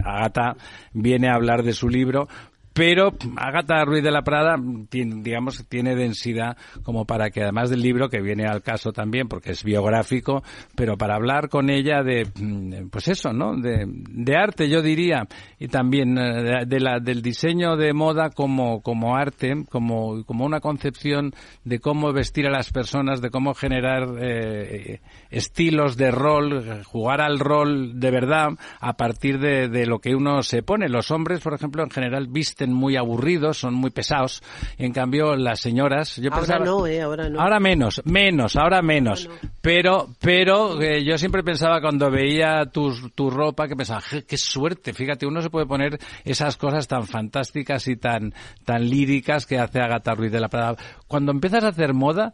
Agata 0.05 0.57
viene 0.93 1.29
a 1.29 1.35
hablar 1.35 1.63
de 1.63 1.73
su 1.73 1.89
libro, 1.89 2.29
pero 2.77 3.15
Agatha 3.37 3.87
Ruiz 3.87 4.05
de 4.05 4.11
la 4.11 4.21
Prada, 4.21 4.57
tiene, 4.91 5.23
digamos, 5.23 5.67
tiene 5.67 5.97
densidad 5.97 6.59
como 6.83 7.07
para 7.07 7.31
que 7.31 7.43
además 7.43 7.71
del 7.71 7.81
libro, 7.81 8.11
que 8.11 8.21
viene 8.21 8.45
al 8.45 8.61
caso 8.61 8.93
también, 8.93 9.29
porque 9.29 9.53
es 9.53 9.65
biográfico, 9.65 10.43
pero 10.75 10.99
para 10.99 11.15
hablar 11.15 11.49
con 11.49 11.71
ella 11.71 12.03
de, 12.03 12.27
mm, 12.39 12.89
pues 12.91 13.09
eso, 13.09 13.33
¿no? 13.33 13.57
De, 13.57 14.37
arte, 14.37 14.69
yo 14.69 14.83
diría, 14.83 15.27
y 15.59 15.69
también 15.69 16.19
eh, 16.19 16.67
del 16.67 17.23
diseño 17.23 17.77
de 17.77 17.95
moda 17.95 18.29
como, 18.29 18.83
como 18.83 19.17
arte, 19.17 19.65
como, 19.71 20.23
como 20.27 20.45
una 20.45 20.61
concepción 20.61 21.33
de 21.65 21.79
cómo 21.79 22.13
vestir 22.13 22.47
a 22.47 22.51
las 22.51 22.71
personas, 22.73 23.23
de 23.23 23.31
cómo 23.31 23.55
generar 23.55 24.07
eh, 24.21 25.01
estilos 25.31 25.97
de 25.97 26.11
rol, 26.11 26.83
jugar 26.85 27.23
al 27.23 27.39
rol 27.39 27.99
de 27.99 28.11
verdad 28.11 28.49
a 28.81 28.93
partir 28.99 29.39
de, 29.39 29.69
de 29.71 29.87
lo 29.87 29.99
que 29.99 30.15
uno 30.15 30.43
se 30.43 30.63
pone. 30.63 30.91
Los 30.91 31.11
hombres, 31.11 31.41
por 31.41 31.55
ejemplo, 31.55 31.83
en 31.83 31.91
general 31.91 32.27
visten 32.29 32.66
muy 32.73 32.97
aburridos, 32.97 33.59
son 33.59 33.75
muy 33.75 33.91
pesados. 33.91 34.43
En 34.79 34.93
cambio, 34.93 35.37
las 35.37 35.61
señoras, 35.61 36.17
yo 36.17 36.31
Ahora 36.31 36.41
pensaba- 36.41 36.65
no, 36.65 36.87
¿eh? 36.87 37.03
Ahora 37.03 37.29
no. 37.29 37.41
Ahora 37.41 37.61
menos, 37.61 38.03
menos, 38.05 38.57
ahora 38.57 38.83
menos. 38.83 39.29
Pero, 39.61 40.09
pero 40.21 40.81
eh, 40.81 41.05
yo 41.05 41.19
siempre 41.19 41.43
pensaba 41.43 41.81
cuando 41.81 42.11
veía 42.11 42.67
tus- 42.67 43.13
tu 43.15 43.31
ropa 43.31 43.67
que 43.69 43.77
pensaba, 43.77 44.01
"Je, 44.01 44.25
qué 44.25 44.37
suerte, 44.37 44.93
fíjate, 44.93 45.27
uno 45.27 45.43
se 45.43 45.51
puede 45.51 45.67
poner 45.67 45.99
esas 46.25 46.57
cosas 46.57 46.87
tan 46.87 47.07
fantásticas 47.07 47.87
y 47.89 47.97
tan, 47.97 48.33
tan 48.65 48.89
líricas 48.89 49.47
que 49.47 49.59
hace 49.59 49.81
Agatha 49.81 50.15
Ruiz 50.15 50.33
de 50.33 50.41
la 50.41 50.49
Prada. 50.49 50.77
Cuando 51.09 51.33
empiezas 51.33 51.65
a 51.65 51.69
hacer 51.69 51.95
moda, 51.95 52.33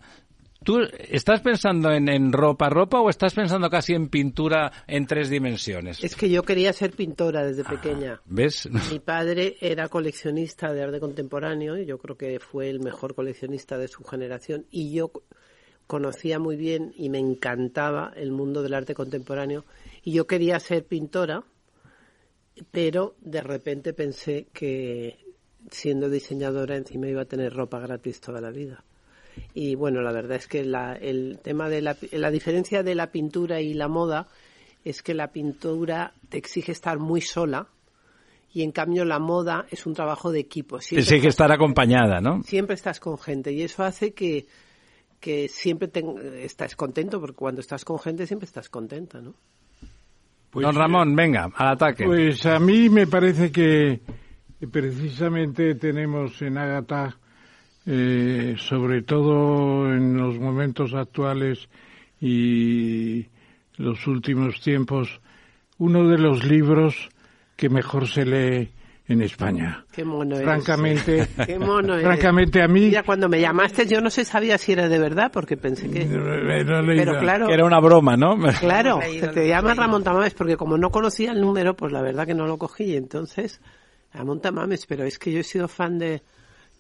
¿tú 0.65 0.81
estás 1.09 1.41
pensando 1.41 1.91
en, 1.91 2.09
en 2.09 2.33
ropa, 2.33 2.69
ropa 2.69 3.01
o 3.01 3.11
estás 3.11 3.35
pensando 3.35 3.69
casi 3.71 3.93
en 3.95 4.09
pintura 4.09 4.71
en 4.87 5.07
tres 5.07 5.29
dimensiones? 5.31 6.03
Es 6.03 6.17
que 6.17 6.29
yo 6.31 6.43
quería 6.43 6.73
ser 6.73 6.93
pintora 6.93 7.41
Ah. 7.41 7.45
desde 7.45 7.65
pequeña. 7.65 8.21
¿Ves? 8.27 8.69
Mi 8.91 8.99
padre 8.99 9.57
era 9.61 9.89
coleccionista 9.89 10.73
de 10.73 10.83
arte 10.83 11.01
contemporáneo 11.01 11.77
y 11.79 11.87
yo 11.87 11.99
creo 11.99 12.17
que 12.17 12.39
fue 12.41 12.69
el 12.71 12.81
mejor 12.81 13.15
coleccionista 13.15 13.77
de 13.79 13.89
su 13.89 14.05
generación 14.05 14.67
y 14.71 14.93
yo 14.93 15.09
co- 15.09 15.23
conocía 15.87 16.39
muy 16.39 16.57
bien 16.57 16.93
y 16.97 17.09
me 17.11 17.19
encantaba 17.19 18.13
el 18.17 18.31
mundo 18.33 18.63
del 18.63 18.75
arte 18.75 18.95
contemporáneo 18.95 19.65
y 20.05 20.13
yo 20.13 20.27
quería 20.27 20.59
ser 20.61 20.85
pintora, 20.85 21.43
pero 22.71 23.15
de 23.21 23.41
repente 23.43 23.93
pensé 23.93 24.47
que 24.53 25.19
siendo 25.71 26.09
diseñadora 26.11 26.77
encima 26.77 27.09
iba 27.09 27.23
a 27.23 27.27
tener 27.27 27.53
ropa 27.53 27.79
gratis 27.81 28.21
toda 28.21 28.41
la 28.41 28.51
vida. 28.51 28.85
Y 29.55 29.75
bueno, 29.75 30.01
la 30.03 30.13
verdad 30.13 30.37
es 30.37 30.47
que 30.47 30.65
la, 30.65 30.95
el 30.95 31.39
tema 31.43 31.69
de 31.69 31.83
la, 31.83 31.97
la 32.13 32.31
diferencia 32.31 32.83
de 32.83 32.95
la 32.95 33.09
pintura 33.13 33.61
y 33.61 33.75
la 33.75 33.89
moda 33.89 34.29
es 34.85 35.03
que 35.03 35.15
la 35.15 35.29
pintura 35.33 36.13
te 36.29 36.39
exige 36.39 36.73
estar 36.73 36.99
muy 36.99 37.21
sola 37.21 37.67
y 38.55 38.63
en 38.63 38.73
cambio 38.73 39.05
la 39.05 39.19
moda 39.19 39.67
es 39.71 39.87
un 39.87 39.95
trabajo 39.95 40.33
de 40.33 40.41
equipo. 40.41 40.81
Siempre, 40.81 41.05
Sí 41.07 41.21
que 41.21 41.29
estar 41.29 41.51
acompañada, 41.53 42.21
¿no? 42.21 42.43
siempre 42.43 42.75
estás 42.75 42.99
con 43.01 43.17
gente 43.19 43.53
y 43.53 43.63
eso 43.63 43.83
hace 43.85 44.13
que, 44.13 44.47
que 45.21 45.49
siempre 45.49 45.89
ten- 45.89 46.17
estás 46.41 46.75
contento 46.77 47.21
porque 47.21 47.37
cuando 47.37 47.61
estás 47.61 47.85
con 47.85 47.99
gente 47.99 48.27
siempre 48.27 48.47
estás 48.47 48.69
contenta, 48.69 49.21
¿no? 49.21 49.35
Pues, 50.51 50.67
Don 50.67 50.75
Ramón, 50.75 51.17
venga, 51.17 51.51
al 51.55 51.69
ataque. 51.69 52.05
Pues 52.05 52.45
a 52.45 52.59
mí 52.59 52.91
me 52.91 53.07
parece 53.07 53.51
que 53.51 54.01
precisamente 54.71 55.75
tenemos 55.77 56.41
en 56.43 56.59
Ágata, 56.59 57.17
eh, 57.87 58.55
sobre 58.59 59.03
todo 59.03 59.93
en 59.93 60.17
los 60.17 60.39
momentos 60.39 60.95
actuales 60.95 61.69
y 62.21 63.27
los 63.77 64.07
últimos 64.07 64.61
tiempos, 64.61 65.21
uno 65.79 66.09
de 66.09 66.19
los 66.19 66.45
libros 66.45 67.09
que 67.57 67.69
mejor 67.69 68.07
se 68.07 68.25
lee 68.25 68.71
en 69.09 69.21
España. 69.23 69.85
Qué 69.93 70.05
mono 70.05 70.37
eres. 70.37 70.47
Francamente, 70.47 71.29
Qué 71.47 71.59
mono 71.59 71.95
eres. 71.95 72.07
francamente 72.07 72.63
a 72.63 72.69
mí 72.69 72.83
Mira, 72.83 73.03
cuando 73.03 73.29
me 73.29 73.41
llamaste 73.41 73.87
yo 73.87 74.01
no 74.01 74.11
sé 74.11 74.25
sabía 74.25 74.57
si 74.59 74.73
era 74.73 74.89
de 74.89 74.99
verdad 74.99 75.31
porque 75.33 75.57
pensé 75.57 75.91
que... 75.91 76.03
he 76.03 76.07
leído. 76.07 76.85
Pero 76.87 77.19
claro, 77.19 77.47
Que 77.49 77.55
era 77.55 77.65
una 77.65 77.81
broma, 77.81 78.17
¿no? 78.17 78.37
claro, 78.61 79.01
que 79.01 79.29
te 79.35 79.45
libro. 79.47 79.75
Ramón 79.75 80.05
Tamames 80.05 80.35
porque 80.35 80.57
como 80.57 80.79
no 80.79 80.91
conocía 80.91 81.33
el 81.33 81.41
número, 81.41 81.75
pues 81.75 81.93
la 81.93 82.01
verdad 82.03 82.27
que 82.27 82.35
no 82.35 82.47
lo 82.47 82.59
cogí 82.59 82.85
y 82.85 82.97
entonces 82.97 83.61
Ramón 84.15 84.41
Tamames, 84.41 84.87
pero 84.87 85.05
es 85.05 85.19
que 85.19 85.33
yo 85.33 85.41
he 85.41 85.45
sido 85.45 85.69
fan 85.69 85.99
de... 85.99 86.23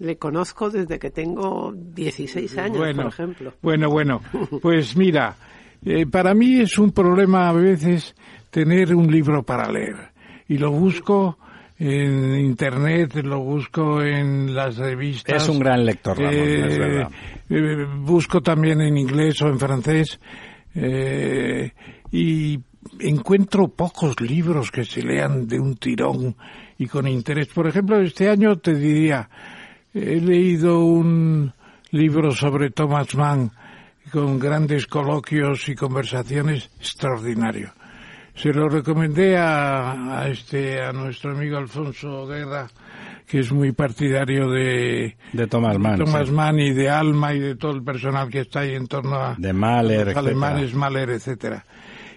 Le 0.03 0.16
conozco 0.18 0.68
desde 0.68 0.98
que 0.98 1.11
tengo 1.11 1.72
16 1.72 2.59
años, 2.59 2.76
bueno, 2.78 3.03
por 3.05 3.12
ejemplo. 3.12 3.55
Bueno, 3.62 3.88
bueno, 3.88 4.20
pues 4.62 4.96
mira, 4.96 5.36
eh, 5.84 6.07
para 6.07 6.34
mí 6.34 6.61
es 6.61 6.76
un 6.76 6.90
problema 6.90 7.48
a 7.48 7.53
veces 7.53 8.14
tener 8.50 8.94
un 8.96 9.07
libro 9.12 9.44
para 9.44 9.70
leer 9.70 10.11
y 10.48 10.59
lo 10.59 10.72
busco 10.72 11.38
en 11.78 12.34
internet, 12.40 13.14
lo 13.22 13.40
busco 13.40 14.03
en 14.03 14.53
las 14.55 14.76
revistas. 14.76 15.42
Es 15.44 15.48
un 15.48 15.61
gran 15.61 15.84
lector, 15.84 16.18
Ramón, 16.18 16.34
Eh, 16.34 16.66
es 16.68 16.78
verdad. 16.78 17.11
eh, 17.48 17.86
busco 18.00 18.40
también 18.40 18.80
en 18.80 18.96
inglés 18.98 19.40
o 19.42 19.48
en 19.48 19.59
francés 19.59 20.18
eh, 20.74 21.70
y 22.11 22.59
encuentro 22.98 23.68
pocos 23.68 24.20
libros 24.20 24.70
que 24.72 24.84
se 24.84 25.03
lean 25.03 25.46
de 25.46 25.61
un 25.61 25.76
tirón 25.76 26.34
y 26.78 26.86
con 26.86 27.07
interés. 27.07 27.46
Por 27.48 27.68
ejemplo, 27.68 28.00
este 28.00 28.28
año 28.28 28.57
te 28.59 28.74
diría, 28.74 29.28
he 29.95 30.20
leído 30.20 30.84
un 30.84 31.53
libro 31.90 32.32
sobre 32.32 32.70
Thomas 32.70 33.14
Mann 33.14 33.51
con 34.11 34.38
grandes 34.38 34.86
coloquios 34.86 35.68
y 35.68 35.74
conversaciones 35.74 36.70
extraordinario. 36.78 37.70
Se 38.34 38.53
lo 38.53 38.68
recomendé 38.68 39.36
a, 39.36 40.20
a 40.20 40.28
este 40.28 40.80
a 40.82 40.93
nuestro 40.93 41.32
amigo 41.32 41.59
Alfonso 41.59 42.26
Guerra, 42.26 42.66
que 43.26 43.40
es 43.40 43.53
muy 43.53 43.72
partidario 43.72 44.49
de 44.51 45.16
De 45.32 45.47
Thomas 45.47 45.78
Mann. 45.78 45.99
Thomas 45.99 46.28
sí. 46.28 46.32
Mann 46.34 46.59
y 46.59 46.72
de 46.72 46.88
Alma 46.88 47.34
y 47.34 47.40
de 47.40 47.57
todo 47.57 47.72
el 47.72 47.82
personal 47.82 48.30
que 48.30 48.40
está 48.40 48.61
ahí 48.61 48.74
en 48.74 48.86
torno 48.86 49.16
a 49.16 49.34
De 49.36 49.53
Mahler, 49.53 49.99
los 49.99 50.09
etcétera. 50.09 50.20
alemanes, 50.20 50.74
Mahler, 50.74 51.11
etcétera. 51.11 51.66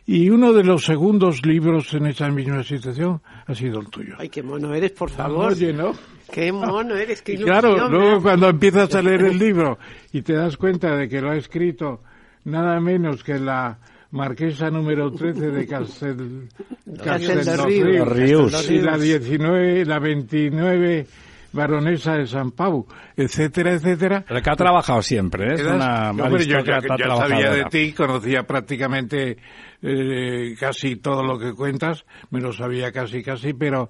Y 0.08 0.30
uno 0.30 0.54
de 0.54 0.64
los 0.64 0.86
segundos 0.86 1.46
libros 1.46 1.94
en 1.96 2.06
esa 2.08 2.30
misma 2.30 2.64
situación 2.64 3.22
ha 3.48 3.54
sido 3.56 3.80
el 3.82 3.90
tuyo. 3.90 4.16
Ay, 4.18 4.30
qué 4.30 4.42
mono 4.44 4.74
eres, 4.74 4.92
por 4.92 5.10
favor. 5.10 5.52
Oye, 5.52 5.74
¿no? 5.74 5.94
Qué 6.36 6.52
mono 6.52 6.98
eres, 6.98 7.22
qué 7.22 7.32
ilusión. 7.32 7.60
claro, 7.62 7.88
luego 7.88 8.22
cuando 8.22 8.50
empiezas 8.50 8.94
a 8.94 9.02
leer 9.02 9.22
el 9.22 9.40
libro 9.40 9.80
y 10.12 10.22
te 10.22 10.34
das 10.34 10.58
cuenta 10.58 10.94
de 10.98 11.08
que 11.08 11.22
lo 11.22 11.32
ha 11.32 11.38
escrito 11.38 12.02
nada 12.44 12.78
menos 12.82 13.24
que 13.24 13.40
la 13.40 13.78
marquesa 14.12 14.70
número 14.70 15.10
13 15.14 15.52
de 15.52 15.66
Castel, 15.66 16.50
Castel 17.02 17.46
de 17.46 17.56
los 17.56 17.66
Ríos. 17.66 18.10
Ríos. 18.10 18.70
y 18.70 18.80
la 18.80 18.98
19, 18.98 19.86
la 19.86 20.00
29 20.00 21.08
baronesa 21.54 22.16
de 22.16 22.28
San 22.28 22.52
Pau, 22.52 22.86
etcétera, 23.16 23.72
etcétera. 23.72 24.26
El 24.28 24.42
que 24.42 24.50
ha 24.50 24.56
trabajado 24.58 25.02
siempre, 25.02 25.52
¿eh? 25.52 25.54
es 25.54 25.66
una 25.66 26.10
Hombre, 26.10 26.46
yo 26.46 26.60
ya, 26.60 26.76
aristócrata 26.76 26.98
ya 26.98 27.16
sabía 27.16 27.52
de 27.52 27.64
ti, 27.72 27.94
conocía 27.94 28.44
prácticamente 28.44 29.38
eh, 29.82 30.54
casi 30.60 30.98
todo 30.98 31.24
lo 31.24 31.40
que 31.40 31.54
cuentas, 31.54 32.06
me 32.30 32.42
lo 32.42 32.52
sabía 32.52 32.92
casi 32.92 33.24
casi, 33.24 33.54
pero 33.54 33.90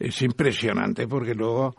es 0.00 0.20
impresionante 0.22 1.06
porque 1.06 1.34
luego 1.34 1.76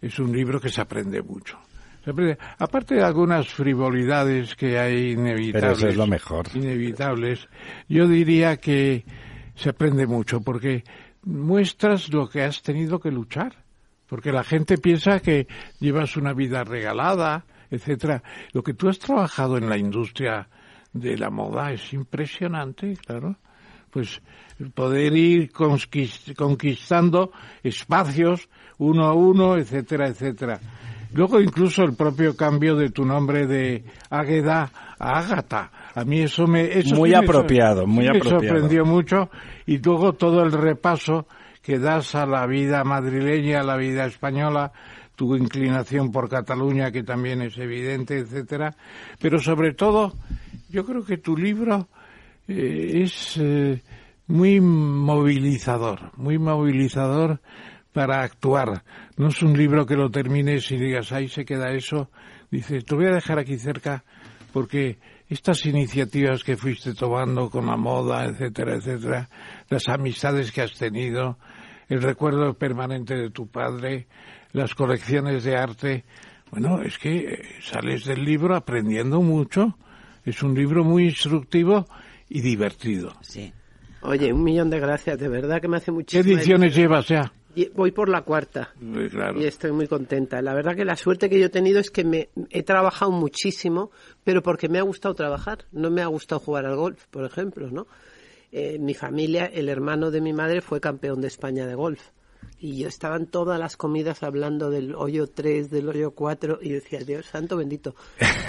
es 0.00 0.18
un 0.18 0.32
libro 0.32 0.58
que 0.60 0.70
se 0.70 0.80
aprende 0.80 1.20
mucho. 1.22 1.58
Se 2.04 2.10
aprende- 2.10 2.38
aparte 2.58 2.94
de 2.94 3.02
algunas 3.02 3.48
frivolidades 3.48 4.54
que 4.54 4.78
hay 4.78 5.12
inevitables, 5.12 5.52
Pero 5.52 5.72
eso 5.72 5.88
es 5.88 5.96
lo 5.96 6.06
mejor. 6.06 6.46
inevitables, 6.54 7.48
yo 7.88 8.06
diría 8.08 8.56
que 8.58 9.04
se 9.54 9.70
aprende 9.70 10.06
mucho 10.06 10.40
porque 10.40 10.84
muestras 11.24 12.12
lo 12.12 12.28
que 12.28 12.42
has 12.42 12.62
tenido 12.62 12.98
que 13.00 13.10
luchar. 13.10 13.62
Porque 14.06 14.30
la 14.32 14.44
gente 14.44 14.76
piensa 14.76 15.20
que 15.20 15.46
llevas 15.80 16.16
una 16.18 16.34
vida 16.34 16.62
regalada, 16.62 17.46
etcétera. 17.70 18.22
Lo 18.52 18.62
que 18.62 18.74
tú 18.74 18.88
has 18.88 18.98
trabajado 18.98 19.56
en 19.56 19.68
la 19.68 19.78
industria 19.78 20.46
de 20.92 21.16
la 21.16 21.30
moda 21.30 21.72
es 21.72 21.92
impresionante, 21.94 22.96
claro. 23.04 23.36
Pues 23.94 24.20
poder 24.74 25.16
ir 25.16 25.52
conquist- 25.52 26.34
conquistando 26.36 27.30
espacios 27.62 28.48
uno 28.78 29.04
a 29.06 29.14
uno, 29.14 29.56
etcétera, 29.56 30.08
etcétera. 30.08 30.58
Luego 31.12 31.40
incluso 31.40 31.82
el 31.84 31.94
propio 31.94 32.36
cambio 32.36 32.74
de 32.74 32.90
tu 32.90 33.04
nombre 33.04 33.46
de 33.46 33.84
Águeda 34.10 34.68
a 34.98 35.18
Ágata. 35.20 35.70
A 35.94 36.04
mí 36.04 36.20
eso 36.22 36.46
me... 36.48 36.76
Eso 36.76 36.96
Muy 36.96 37.10
sí 37.10 37.16
me 37.16 37.24
sor- 37.26 37.36
apropiado, 37.36 37.86
muy 37.86 38.04
me 38.04 38.10
apropiado. 38.18 38.40
sorprendió 38.40 38.84
mucho. 38.84 39.30
Y 39.64 39.78
luego 39.78 40.14
todo 40.14 40.42
el 40.42 40.50
repaso 40.50 41.26
que 41.62 41.78
das 41.78 42.16
a 42.16 42.26
la 42.26 42.46
vida 42.48 42.82
madrileña, 42.82 43.60
a 43.60 43.64
la 43.64 43.76
vida 43.76 44.04
española, 44.06 44.72
tu 45.14 45.36
inclinación 45.36 46.10
por 46.10 46.28
Cataluña, 46.28 46.90
que 46.90 47.04
también 47.04 47.42
es 47.42 47.56
evidente, 47.58 48.18
etcétera. 48.18 48.74
Pero 49.20 49.38
sobre 49.38 49.72
todo, 49.72 50.12
yo 50.68 50.84
creo 50.84 51.04
que 51.04 51.18
tu 51.18 51.36
libro 51.36 51.86
eh, 52.48 53.02
es 53.02 53.36
eh, 53.38 53.82
muy 54.26 54.60
movilizador, 54.60 56.12
muy 56.16 56.38
movilizador 56.38 57.40
para 57.92 58.22
actuar. 58.22 58.82
No 59.16 59.28
es 59.28 59.42
un 59.42 59.56
libro 59.56 59.86
que 59.86 59.96
lo 59.96 60.10
termines 60.10 60.70
y 60.72 60.76
digas, 60.76 61.12
ahí 61.12 61.28
se 61.28 61.44
queda 61.44 61.72
eso. 61.72 62.10
Dices, 62.50 62.84
te 62.84 62.94
voy 62.94 63.06
a 63.06 63.14
dejar 63.14 63.38
aquí 63.38 63.56
cerca 63.56 64.04
porque 64.52 64.98
estas 65.28 65.64
iniciativas 65.66 66.44
que 66.44 66.56
fuiste 66.56 66.94
tomando 66.94 67.50
con 67.50 67.66
la 67.66 67.76
moda, 67.76 68.24
etcétera, 68.24 68.76
etcétera, 68.76 69.28
las 69.68 69.88
amistades 69.88 70.52
que 70.52 70.62
has 70.62 70.74
tenido, 70.74 71.38
el 71.88 72.02
recuerdo 72.02 72.54
permanente 72.54 73.16
de 73.16 73.30
tu 73.30 73.48
padre, 73.48 74.06
las 74.52 74.74
colecciones 74.74 75.44
de 75.44 75.56
arte. 75.56 76.04
Bueno, 76.50 76.82
es 76.82 76.98
que 76.98 77.16
eh, 77.16 77.42
sales 77.60 78.04
del 78.04 78.24
libro 78.24 78.54
aprendiendo 78.54 79.20
mucho. 79.22 79.76
Es 80.24 80.42
un 80.42 80.54
libro 80.54 80.84
muy 80.84 81.04
instructivo 81.04 81.86
y 82.34 82.40
divertido. 82.40 83.12
Sí. 83.22 83.52
Oye, 84.02 84.32
un 84.32 84.42
millón 84.42 84.68
de 84.68 84.80
gracias, 84.80 85.18
de 85.20 85.28
verdad 85.28 85.60
que 85.62 85.68
me 85.68 85.76
hace 85.76 85.86
¿Qué 85.86 85.92
muchísima 85.92 86.34
ediciones 86.34 86.74
llevas 86.74 87.06
ya? 87.08 87.32
Voy 87.74 87.92
por 87.92 88.08
la 88.08 88.22
cuarta 88.22 88.74
Claro. 89.10 89.40
y 89.40 89.44
estoy 89.44 89.70
muy 89.70 89.86
contenta. 89.86 90.42
La 90.42 90.52
verdad 90.52 90.74
que 90.74 90.84
la 90.84 90.96
suerte 90.96 91.30
que 91.30 91.38
yo 91.38 91.46
he 91.46 91.50
tenido 91.50 91.78
es 91.78 91.92
que 91.92 92.02
me 92.02 92.28
he 92.50 92.64
trabajado 92.64 93.12
muchísimo, 93.12 93.92
pero 94.24 94.42
porque 94.42 94.68
me 94.68 94.80
ha 94.80 94.82
gustado 94.82 95.14
trabajar. 95.14 95.58
No 95.70 95.88
me 95.92 96.02
ha 96.02 96.06
gustado 96.08 96.40
jugar 96.40 96.66
al 96.66 96.74
golf, 96.74 97.06
por 97.06 97.24
ejemplo, 97.24 97.70
¿no? 97.70 97.86
Eh, 98.50 98.78
mi 98.80 98.94
familia, 98.94 99.46
el 99.46 99.68
hermano 99.68 100.10
de 100.10 100.20
mi 100.20 100.32
madre 100.32 100.60
fue 100.60 100.80
campeón 100.80 101.20
de 101.20 101.28
España 101.28 101.64
de 101.66 101.76
golf. 101.76 102.02
Y 102.58 102.78
yo 102.78 102.88
estaba 102.88 103.16
en 103.16 103.26
todas 103.26 103.58
las 103.58 103.76
comidas 103.76 104.22
hablando 104.22 104.70
del 104.70 104.94
hoyo 104.94 105.26
3, 105.26 105.70
del 105.70 105.88
hoyo 105.88 106.12
4, 106.12 106.58
y 106.62 106.70
decía, 106.70 107.00
Dios 107.00 107.26
santo 107.26 107.56
bendito, 107.56 107.94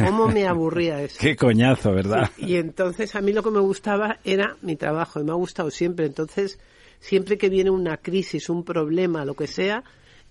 ¿cómo 0.06 0.28
me 0.28 0.48
aburría 0.48 1.02
eso? 1.04 1.18
Qué 1.20 1.36
coñazo, 1.36 1.92
¿verdad? 1.92 2.30
Y 2.38 2.56
entonces 2.56 3.16
a 3.16 3.22
mí 3.22 3.34
lo 3.34 3.44
que 3.44 3.52
me 3.52 3.60
gustaba 3.60 4.20
era 4.24 4.56
mi 4.62 4.76
trabajo 4.76 5.20
y 5.20 5.24
me 5.24 5.32
ha 5.32 5.36
gustado 5.36 5.70
siempre. 5.72 6.06
Entonces, 6.06 6.60
siempre 7.00 7.38
que 7.38 7.50
viene 7.50 7.70
una 7.70 7.98
crisis, 7.98 8.50
un 8.50 8.64
problema, 8.64 9.26
lo 9.26 9.34
que 9.34 9.48
sea, 9.48 9.84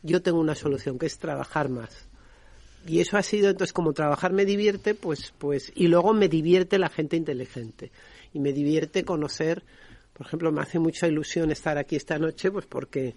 yo 0.03 0.23
tengo 0.23 0.39
una 0.39 0.55
solución, 0.55 0.99
que 0.99 1.07
es 1.07 1.19
trabajar 1.19 1.69
más. 1.69 2.09
Y 2.87 3.01
eso 3.01 3.17
ha 3.17 3.23
sido, 3.23 3.49
entonces, 3.49 3.73
como 3.73 3.93
trabajar 3.93 4.33
me 4.33 4.45
divierte, 4.45 4.95
pues, 4.95 5.33
pues, 5.39 5.73
y 5.75 5.89
luego 5.89 6.13
me 6.13 6.29
divierte 6.29 6.79
la 6.79 6.91
gente 6.91 7.17
inteligente. 7.17 7.91
Y 8.35 8.41
me 8.41 8.53
divierte 8.53 9.05
conocer, 9.05 9.63
por 10.13 10.27
ejemplo, 10.27 10.53
me 10.53 10.61
hace 10.61 10.79
mucha 10.79 11.07
ilusión 11.07 11.51
estar 11.51 11.79
aquí 11.79 11.97
esta 11.97 12.19
noche, 12.19 12.51
pues 12.51 12.67
porque, 12.67 13.15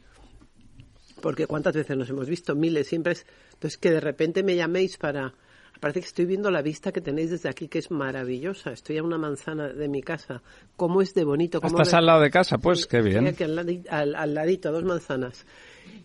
porque 1.22 1.48
cuántas 1.48 1.74
veces 1.76 1.96
nos 1.98 2.10
hemos 2.10 2.28
visto, 2.28 2.56
miles, 2.56 2.88
siempre 2.88 3.14
es, 3.14 3.26
entonces 3.54 3.78
que 3.78 3.92
de 3.92 4.00
repente 4.00 4.44
me 4.44 4.56
llaméis 4.56 4.98
para, 4.98 5.34
Parece 5.80 6.00
que 6.00 6.08
estoy 6.08 6.26
viendo 6.26 6.50
la 6.50 6.64
vista 6.64 6.92
que 6.92 7.02
tenéis 7.02 7.30
desde 7.30 7.50
aquí, 7.50 7.68
que 7.68 7.78
es 7.78 7.92
maravillosa. 7.92 8.72
Estoy 8.72 8.98
a 8.98 9.04
una 9.04 9.20
manzana 9.20 9.68
de 9.68 9.88
mi 9.88 10.02
casa. 10.02 10.42
¿Cómo 10.76 11.04
es 11.04 11.14
de 11.14 11.24
bonito? 11.24 11.62
¿Cómo 11.62 11.78
¿Estás 11.78 11.92
de- 11.92 11.98
al 11.98 12.06
lado 12.08 12.22
de 12.22 12.32
casa? 12.32 12.58
Pues 12.58 12.88
qué 12.88 13.00
bien. 13.04 13.28
aquí 13.28 13.44
al, 13.44 13.56
ladi- 13.56 13.86
al- 13.88 14.16
al 14.16 14.34
ladito, 14.34 14.70
a 14.70 14.72
dos 14.72 14.84
manzanas. 14.84 15.46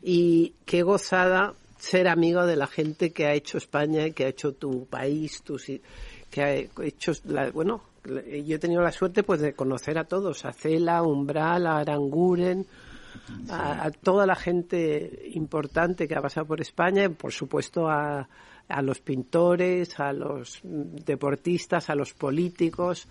Y 0.02 0.52
qué 0.66 0.82
gozada 0.82 1.54
ser 1.78 2.06
amigo 2.08 2.44
de 2.44 2.56
la 2.56 2.66
gente 2.66 3.12
que 3.12 3.24
ha 3.24 3.32
hecho 3.32 3.56
España, 3.56 4.10
que 4.10 4.26
ha 4.26 4.28
hecho 4.28 4.52
tu 4.52 4.84
país, 4.84 5.40
tu, 5.42 5.58
si- 5.58 5.80
que 6.30 6.42
ha 6.42 6.54
hecho, 6.54 7.12
la- 7.24 7.50
bueno, 7.50 7.82
yo 8.04 8.56
he 8.56 8.58
tenido 8.58 8.82
la 8.82 8.92
suerte 8.92 9.22
pues 9.22 9.40
de 9.40 9.54
conocer 9.54 9.96
a 9.96 10.04
todos, 10.04 10.44
a 10.44 10.52
Cela, 10.52 11.02
Umbral, 11.02 11.66
a 11.66 11.78
Aranguren, 11.78 12.66
a, 13.50 13.84
a 13.86 13.90
toda 13.90 14.26
la 14.26 14.34
gente 14.36 15.30
importante 15.34 16.06
que 16.08 16.14
ha 16.14 16.20
pasado 16.22 16.46
por 16.46 16.60
España, 16.60 17.04
y, 17.04 17.08
por 17.08 17.32
supuesto 17.32 17.88
a, 17.88 18.28
a 18.68 18.82
los 18.82 19.00
pintores, 19.00 19.98
a 20.00 20.12
los 20.12 20.60
deportistas, 20.62 21.90
a 21.90 21.94
los 21.94 22.12
políticos, 22.14 23.08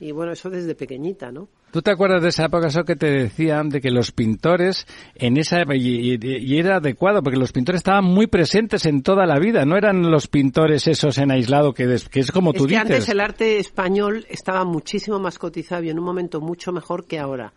y 0.00 0.12
bueno, 0.12 0.32
eso 0.32 0.48
desde 0.48 0.74
pequeñita, 0.76 1.32
¿no? 1.32 1.48
¿Tú 1.72 1.82
te 1.82 1.90
acuerdas 1.90 2.22
de 2.22 2.28
esa 2.30 2.46
época, 2.46 2.68
eso 2.68 2.84
que 2.84 2.96
te 2.96 3.10
decían 3.10 3.68
de 3.68 3.80
que 3.82 3.90
los 3.90 4.10
pintores 4.12 4.86
en 5.16 5.36
esa 5.36 5.60
y, 5.74 6.12
y- 6.14 6.18
y 6.22 6.58
era 6.58 6.76
adecuado 6.76 7.22
porque 7.22 7.36
los 7.38 7.52
pintores 7.52 7.80
estaban 7.80 8.04
muy 8.04 8.26
presentes 8.26 8.86
en 8.86 9.02
toda 9.02 9.26
la 9.26 9.38
vida, 9.38 9.66
no 9.66 9.76
eran 9.76 10.10
los 10.10 10.28
pintores 10.28 10.86
esos 10.86 11.18
en 11.18 11.30
aislado 11.30 11.74
que, 11.74 11.86
des- 11.86 12.08
que 12.08 12.20
es 12.20 12.30
como 12.32 12.52
tú 12.54 12.64
es 12.64 12.68
que 12.68 12.74
dices. 12.78 12.80
antes 12.90 13.08
el 13.10 13.20
arte 13.20 13.58
español 13.58 14.24
estaba 14.30 14.64
muchísimo 14.64 15.18
más 15.18 15.38
cotizado 15.38 15.82
y 15.82 15.90
en 15.90 15.98
un 15.98 16.04
momento 16.06 16.40
mucho 16.40 16.72
mejor 16.72 17.04
que 17.06 17.18
ahora. 17.18 17.52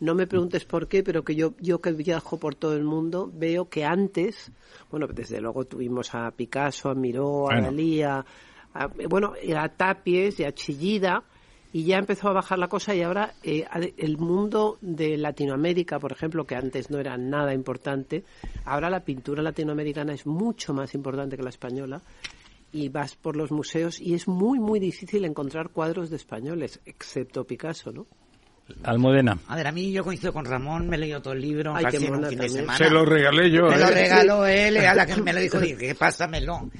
No 0.00 0.14
me 0.14 0.26
preguntes 0.26 0.64
por 0.64 0.88
qué, 0.88 1.02
pero 1.02 1.22
que 1.24 1.34
yo, 1.34 1.54
yo 1.60 1.80
que 1.80 1.92
viajo 1.92 2.38
por 2.38 2.54
todo 2.54 2.74
el 2.74 2.84
mundo 2.84 3.30
veo 3.32 3.68
que 3.68 3.84
antes, 3.84 4.50
bueno, 4.90 5.06
desde 5.06 5.40
luego 5.40 5.64
tuvimos 5.66 6.14
a 6.14 6.30
Picasso, 6.30 6.88
a 6.88 6.94
Miró, 6.94 7.50
a 7.50 7.54
Bueno. 7.54 7.62
Dalí, 7.68 8.02
a, 8.02 8.24
a- 8.72 8.86
bueno, 9.08 9.34
a 9.56 9.68
Tapies 9.68 10.40
y 10.40 10.44
a 10.44 10.52
Chillida, 10.52 11.22
y 11.72 11.84
ya 11.84 11.98
empezó 11.98 12.28
a 12.28 12.32
bajar 12.32 12.58
la 12.58 12.66
cosa 12.68 12.94
y 12.94 13.02
ahora 13.02 13.34
eh, 13.44 13.64
el 13.98 14.16
mundo 14.18 14.78
de 14.80 15.16
Latinoamérica, 15.18 16.00
por 16.00 16.10
ejemplo, 16.12 16.44
que 16.44 16.56
antes 16.56 16.90
no 16.90 16.98
era 16.98 17.16
nada 17.18 17.52
importante, 17.54 18.24
ahora 18.64 18.90
la 18.90 19.04
pintura 19.04 19.42
latinoamericana 19.42 20.12
es 20.14 20.26
mucho 20.26 20.72
más 20.74 20.94
importante 20.94 21.36
que 21.36 21.42
la 21.44 21.50
española 21.50 22.00
y 22.72 22.88
vas 22.88 23.14
por 23.16 23.36
los 23.36 23.52
museos 23.52 24.00
y 24.00 24.14
es 24.14 24.26
muy, 24.26 24.58
muy 24.58 24.80
difícil 24.80 25.24
encontrar 25.24 25.68
cuadros 25.70 26.08
de 26.10 26.16
españoles, 26.16 26.80
excepto 26.86 27.44
Picasso, 27.44 27.92
¿no? 27.92 28.06
Almudena. 28.82 29.38
A 29.46 29.56
ver, 29.56 29.66
a 29.66 29.72
mí 29.72 29.92
yo 29.92 30.04
coincido 30.04 30.32
con 30.32 30.44
Ramón, 30.44 30.88
me 30.88 30.96
he 30.96 30.98
leído 30.98 31.20
todo 31.20 31.34
el 31.34 31.40
libro, 31.40 31.74
Ay, 31.74 31.84
casi 31.84 31.98
qué 31.98 32.06
en 32.06 32.14
un 32.14 32.26
fin 32.26 32.38
de 32.38 32.48
semana. 32.48 32.78
Se 32.78 32.90
lo 32.90 33.04
regalé 33.04 33.50
yo. 33.50 33.68
Me 33.68 33.78
lo 33.78 33.88
¿eh? 33.88 33.94
regaló 33.94 34.46
él, 34.46 34.76
a 34.86 34.94
la 34.94 35.06
que 35.06 35.20
me 35.20 35.32
lo 35.32 35.40
dijo, 35.40 35.58
dije, 35.60 35.94
pásamelo. 35.94 36.70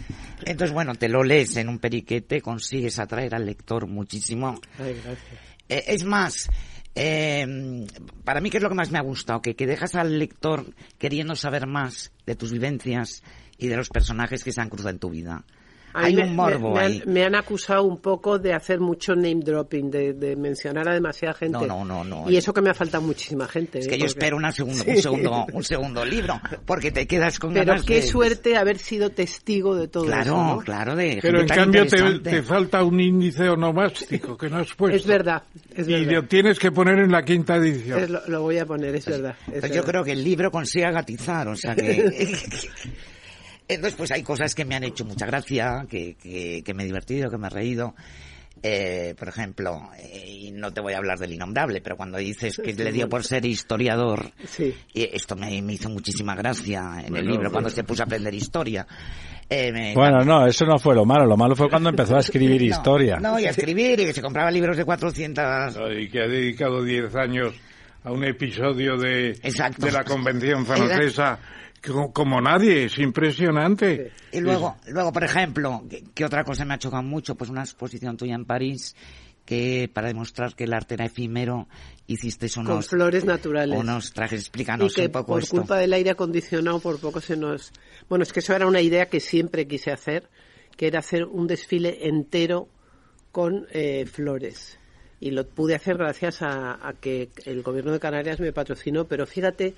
Entonces, 0.44 0.72
bueno, 0.72 0.94
te 0.94 1.08
lo 1.08 1.22
lees 1.22 1.56
en 1.56 1.68
un 1.68 1.78
periquete, 1.78 2.40
consigues 2.40 2.98
atraer 2.98 3.34
al 3.34 3.46
lector 3.46 3.86
muchísimo. 3.86 4.60
Ay, 4.78 4.94
gracias. 4.94 5.40
Eh, 5.68 5.84
es 5.86 6.04
más, 6.04 6.48
eh, 6.94 7.86
para 8.24 8.40
mí, 8.40 8.50
¿qué 8.50 8.56
es 8.56 8.62
lo 8.62 8.68
que 8.68 8.74
más 8.74 8.90
me 8.90 8.98
ha 8.98 9.02
gustado? 9.02 9.40
Que, 9.40 9.54
que 9.54 9.66
dejas 9.66 9.94
al 9.94 10.18
lector 10.18 10.66
queriendo 10.98 11.36
saber 11.36 11.66
más 11.66 12.12
de 12.26 12.34
tus 12.34 12.52
vivencias 12.52 13.22
y 13.58 13.68
de 13.68 13.76
los 13.76 13.88
personajes 13.88 14.42
que 14.42 14.52
se 14.52 14.60
han 14.60 14.70
cruzado 14.70 14.90
en 14.90 14.98
tu 14.98 15.10
vida. 15.10 15.44
Hay 15.92 16.14
me- 16.14 16.24
un 16.24 16.36
morbo 16.36 16.70
me, 16.74 16.74
me 16.74 16.80
ahí. 16.86 17.02
han, 17.06 17.12
me 17.12 17.24
han 17.24 17.34
acusado 17.34 17.82
un 17.84 17.98
poco 17.98 18.38
de 18.38 18.52
hacer 18.54 18.80
mucho 18.80 19.14
name 19.14 19.40
dropping, 19.44 19.90
de, 19.90 20.12
de 20.14 20.36
mencionar 20.36 20.88
a 20.88 20.94
demasiada 20.94 21.34
gente. 21.34 21.66
No, 21.66 21.84
no, 21.84 21.84
no, 21.84 22.04
no. 22.04 22.30
Y 22.30 22.36
eso 22.36 22.52
que 22.52 22.62
me 22.62 22.70
ha 22.70 22.74
faltado 22.74 23.02
muchísima 23.02 23.46
gente. 23.48 23.80
Es 23.80 23.86
¿eh? 23.86 23.90
que 23.90 23.96
yo 23.96 24.04
Porque- 24.06 24.08
espero 24.18 24.36
una 24.36 24.52
segundo, 24.52 24.84
Sí. 24.84 24.90
un 24.90 24.96
segundo, 25.02 25.46
un 25.52 25.64
segundo 25.64 26.04
libro, 26.04 26.40
porque 26.64 26.90
te 26.90 27.06
quedas 27.06 27.38
con 27.38 27.52
Pero 27.54 27.66
ganas 27.66 27.84
qué 27.84 27.96
de- 27.96 28.02
suerte 28.02 28.56
haber 28.56 28.78
sido 28.78 29.10
testigo 29.10 29.74
de 29.74 29.88
todo 29.88 30.04
Claro, 30.06 30.22
eso. 30.22 30.36
¿no? 30.44 30.58
claro, 30.60 30.94
de 30.96 31.18
Pero 31.20 31.40
en 31.40 31.48
cambio 31.48 31.86
te, 31.86 32.18
te 32.20 32.42
falta 32.42 32.82
un 32.84 33.00
índice 33.00 33.48
onomástico 33.48 34.36
que 34.36 34.48
no 34.48 34.58
has 34.58 34.72
puesto. 34.74 34.96
Es 34.96 35.06
verdad, 35.06 35.42
es 35.74 35.88
Y 35.88 35.92
verdad. 35.92 36.12
lo 36.12 36.24
tienes 36.24 36.58
que 36.58 36.70
poner 36.72 36.98
en 36.98 37.10
la 37.10 37.24
quinta 37.24 37.56
edición. 37.56 37.98
Es 38.00 38.10
lo, 38.10 38.20
lo 38.28 38.42
voy 38.42 38.58
a 38.58 38.66
poner, 38.66 38.94
es 38.94 39.06
verdad. 39.06 39.34
es 39.46 39.60
Pues 39.60 39.62
yo 39.62 39.68
verdad. 39.76 39.84
creo 39.90 40.04
que 40.04 40.12
el 40.12 40.22
libro 40.24 40.50
consigue 40.50 40.84
agatizar, 40.86 41.48
o 41.48 41.56
sea 41.56 41.74
que... 41.74 42.28
Entonces, 43.74 43.94
pues 43.96 44.10
hay 44.10 44.22
cosas 44.22 44.54
que 44.54 44.64
me 44.64 44.74
han 44.76 44.84
hecho 44.84 45.04
mucha 45.04 45.26
gracia, 45.26 45.86
que, 45.88 46.14
que, 46.14 46.62
que 46.64 46.74
me 46.74 46.82
he 46.82 46.86
divertido, 46.86 47.30
que 47.30 47.38
me 47.38 47.46
he 47.46 47.50
reído. 47.50 47.94
Eh, 48.62 49.14
por 49.18 49.28
ejemplo, 49.28 49.88
eh, 49.98 50.22
y 50.26 50.50
no 50.50 50.70
te 50.70 50.82
voy 50.82 50.92
a 50.92 50.98
hablar 50.98 51.18
del 51.18 51.32
innombrable, 51.32 51.80
pero 51.80 51.96
cuando 51.96 52.18
dices 52.18 52.60
que 52.62 52.74
le 52.74 52.92
dio 52.92 53.08
por 53.08 53.24
ser 53.24 53.46
historiador, 53.46 54.32
Sí. 54.44 54.74
y 54.92 55.08
esto 55.16 55.34
me, 55.34 55.62
me 55.62 55.72
hizo 55.74 55.88
muchísima 55.88 56.34
gracia 56.34 56.82
en 56.98 57.06
el 57.06 57.10
Bueno, 57.22 57.30
libro 57.30 57.50
cuando 57.52 57.70
se 57.70 57.84
puso 57.84 58.02
a 58.02 58.04
aprender 58.04 58.34
historia. 58.34 58.86
Eh, 59.48 59.72
me- 59.72 59.94
Bueno, 59.94 60.24
no, 60.26 60.46
eso 60.46 60.66
no 60.66 60.78
fue 60.78 60.94
lo 60.94 61.06
malo. 61.06 61.24
Lo 61.24 61.38
malo 61.38 61.56
fue 61.56 61.70
cuando 61.70 61.88
empezó 61.88 62.16
a 62.16 62.20
escribir 62.20 62.60
No, 62.60 62.66
historia. 62.66 63.16
No, 63.18 63.38
y 63.40 63.46
a 63.46 63.50
escribir, 63.50 63.98
y 63.98 64.04
que 64.04 64.12
se 64.12 64.20
compraba 64.20 64.50
libros 64.50 64.76
de 64.76 64.84
400... 64.84 65.78
Y 65.98 66.10
que 66.10 66.20
ha 66.20 66.26
dedicado 66.28 66.82
10 66.84 67.14
años 67.16 67.54
a 68.04 68.12
un 68.12 68.24
episodio 68.24 68.98
de, 68.98 69.30
Exacto. 69.42 69.86
de 69.86 69.92
la 69.92 70.04
Convención 70.04 70.66
Francesa 70.66 71.38
como 72.12 72.40
nadie. 72.40 72.84
Es 72.84 72.98
impresionante. 72.98 74.12
Y 74.32 74.40
luego, 74.40 74.76
luego 74.88 75.12
por 75.12 75.24
ejemplo, 75.24 75.82
¿qué, 75.88 76.04
qué 76.14 76.24
otra 76.24 76.44
cosa 76.44 76.64
me 76.64 76.74
ha 76.74 76.78
chocado 76.78 77.02
mucho? 77.02 77.34
Pues 77.34 77.50
una 77.50 77.62
exposición 77.62 78.16
tuya 78.16 78.34
en 78.34 78.44
París 78.44 78.94
que 79.44 79.90
para 79.92 80.08
demostrar 80.08 80.54
que 80.54 80.64
el 80.64 80.72
arte 80.72 80.94
era 80.94 81.06
efímero 81.06 81.66
hiciste 82.06 82.48
Con 82.50 82.66
unos, 82.66 82.88
flores 82.88 83.24
naturales. 83.24 83.78
unos 83.78 84.12
trajes. 84.12 84.38
y 84.38 84.42
Explícanos 84.42 84.94
que 84.94 85.06
un 85.06 85.12
poco 85.12 85.32
por 85.32 85.42
esto. 85.42 85.56
culpa 85.56 85.76
del 85.78 85.92
aire 85.92 86.10
acondicionado 86.10 86.78
por 86.80 87.00
poco 87.00 87.20
se 87.20 87.36
nos... 87.36 87.72
Bueno, 88.08 88.22
es 88.22 88.32
que 88.32 88.40
eso 88.40 88.54
era 88.54 88.66
una 88.66 88.80
idea 88.80 89.06
que 89.06 89.18
siempre 89.18 89.66
quise 89.66 89.90
hacer, 89.90 90.28
que 90.76 90.86
era 90.86 91.00
hacer 91.00 91.24
un 91.24 91.46
desfile 91.46 92.06
entero 92.06 92.68
con 93.32 93.66
eh, 93.72 94.06
flores. 94.06 94.78
Y 95.18 95.32
lo 95.32 95.46
pude 95.48 95.74
hacer 95.74 95.96
gracias 95.96 96.42
a, 96.42 96.86
a 96.86 96.92
que 96.94 97.30
el 97.44 97.62
gobierno 97.62 97.92
de 97.92 98.00
Canarias 98.00 98.40
me 98.40 98.52
patrocinó, 98.52 99.06
pero 99.06 99.26
fíjate 99.26 99.74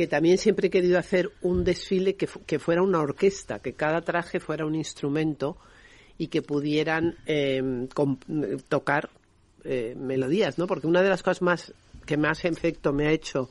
que 0.00 0.06
también 0.06 0.38
siempre 0.38 0.68
he 0.68 0.70
querido 0.70 0.98
hacer 0.98 1.30
un 1.42 1.62
desfile 1.62 2.14
que, 2.16 2.26
que 2.46 2.58
fuera 2.58 2.80
una 2.80 3.00
orquesta, 3.00 3.58
que 3.58 3.74
cada 3.74 4.00
traje 4.00 4.40
fuera 4.40 4.64
un 4.64 4.74
instrumento 4.74 5.58
y 6.16 6.28
que 6.28 6.40
pudieran 6.40 7.18
eh, 7.26 7.86
com- 7.92 8.16
tocar 8.70 9.10
eh, 9.62 9.94
melodías, 9.98 10.56
¿no? 10.56 10.66
Porque 10.66 10.86
una 10.86 11.02
de 11.02 11.10
las 11.10 11.22
cosas 11.22 11.42
más 11.42 11.74
que 12.06 12.16
más 12.16 12.46
efecto 12.46 12.94
me 12.94 13.08
ha 13.08 13.12
hecho 13.12 13.50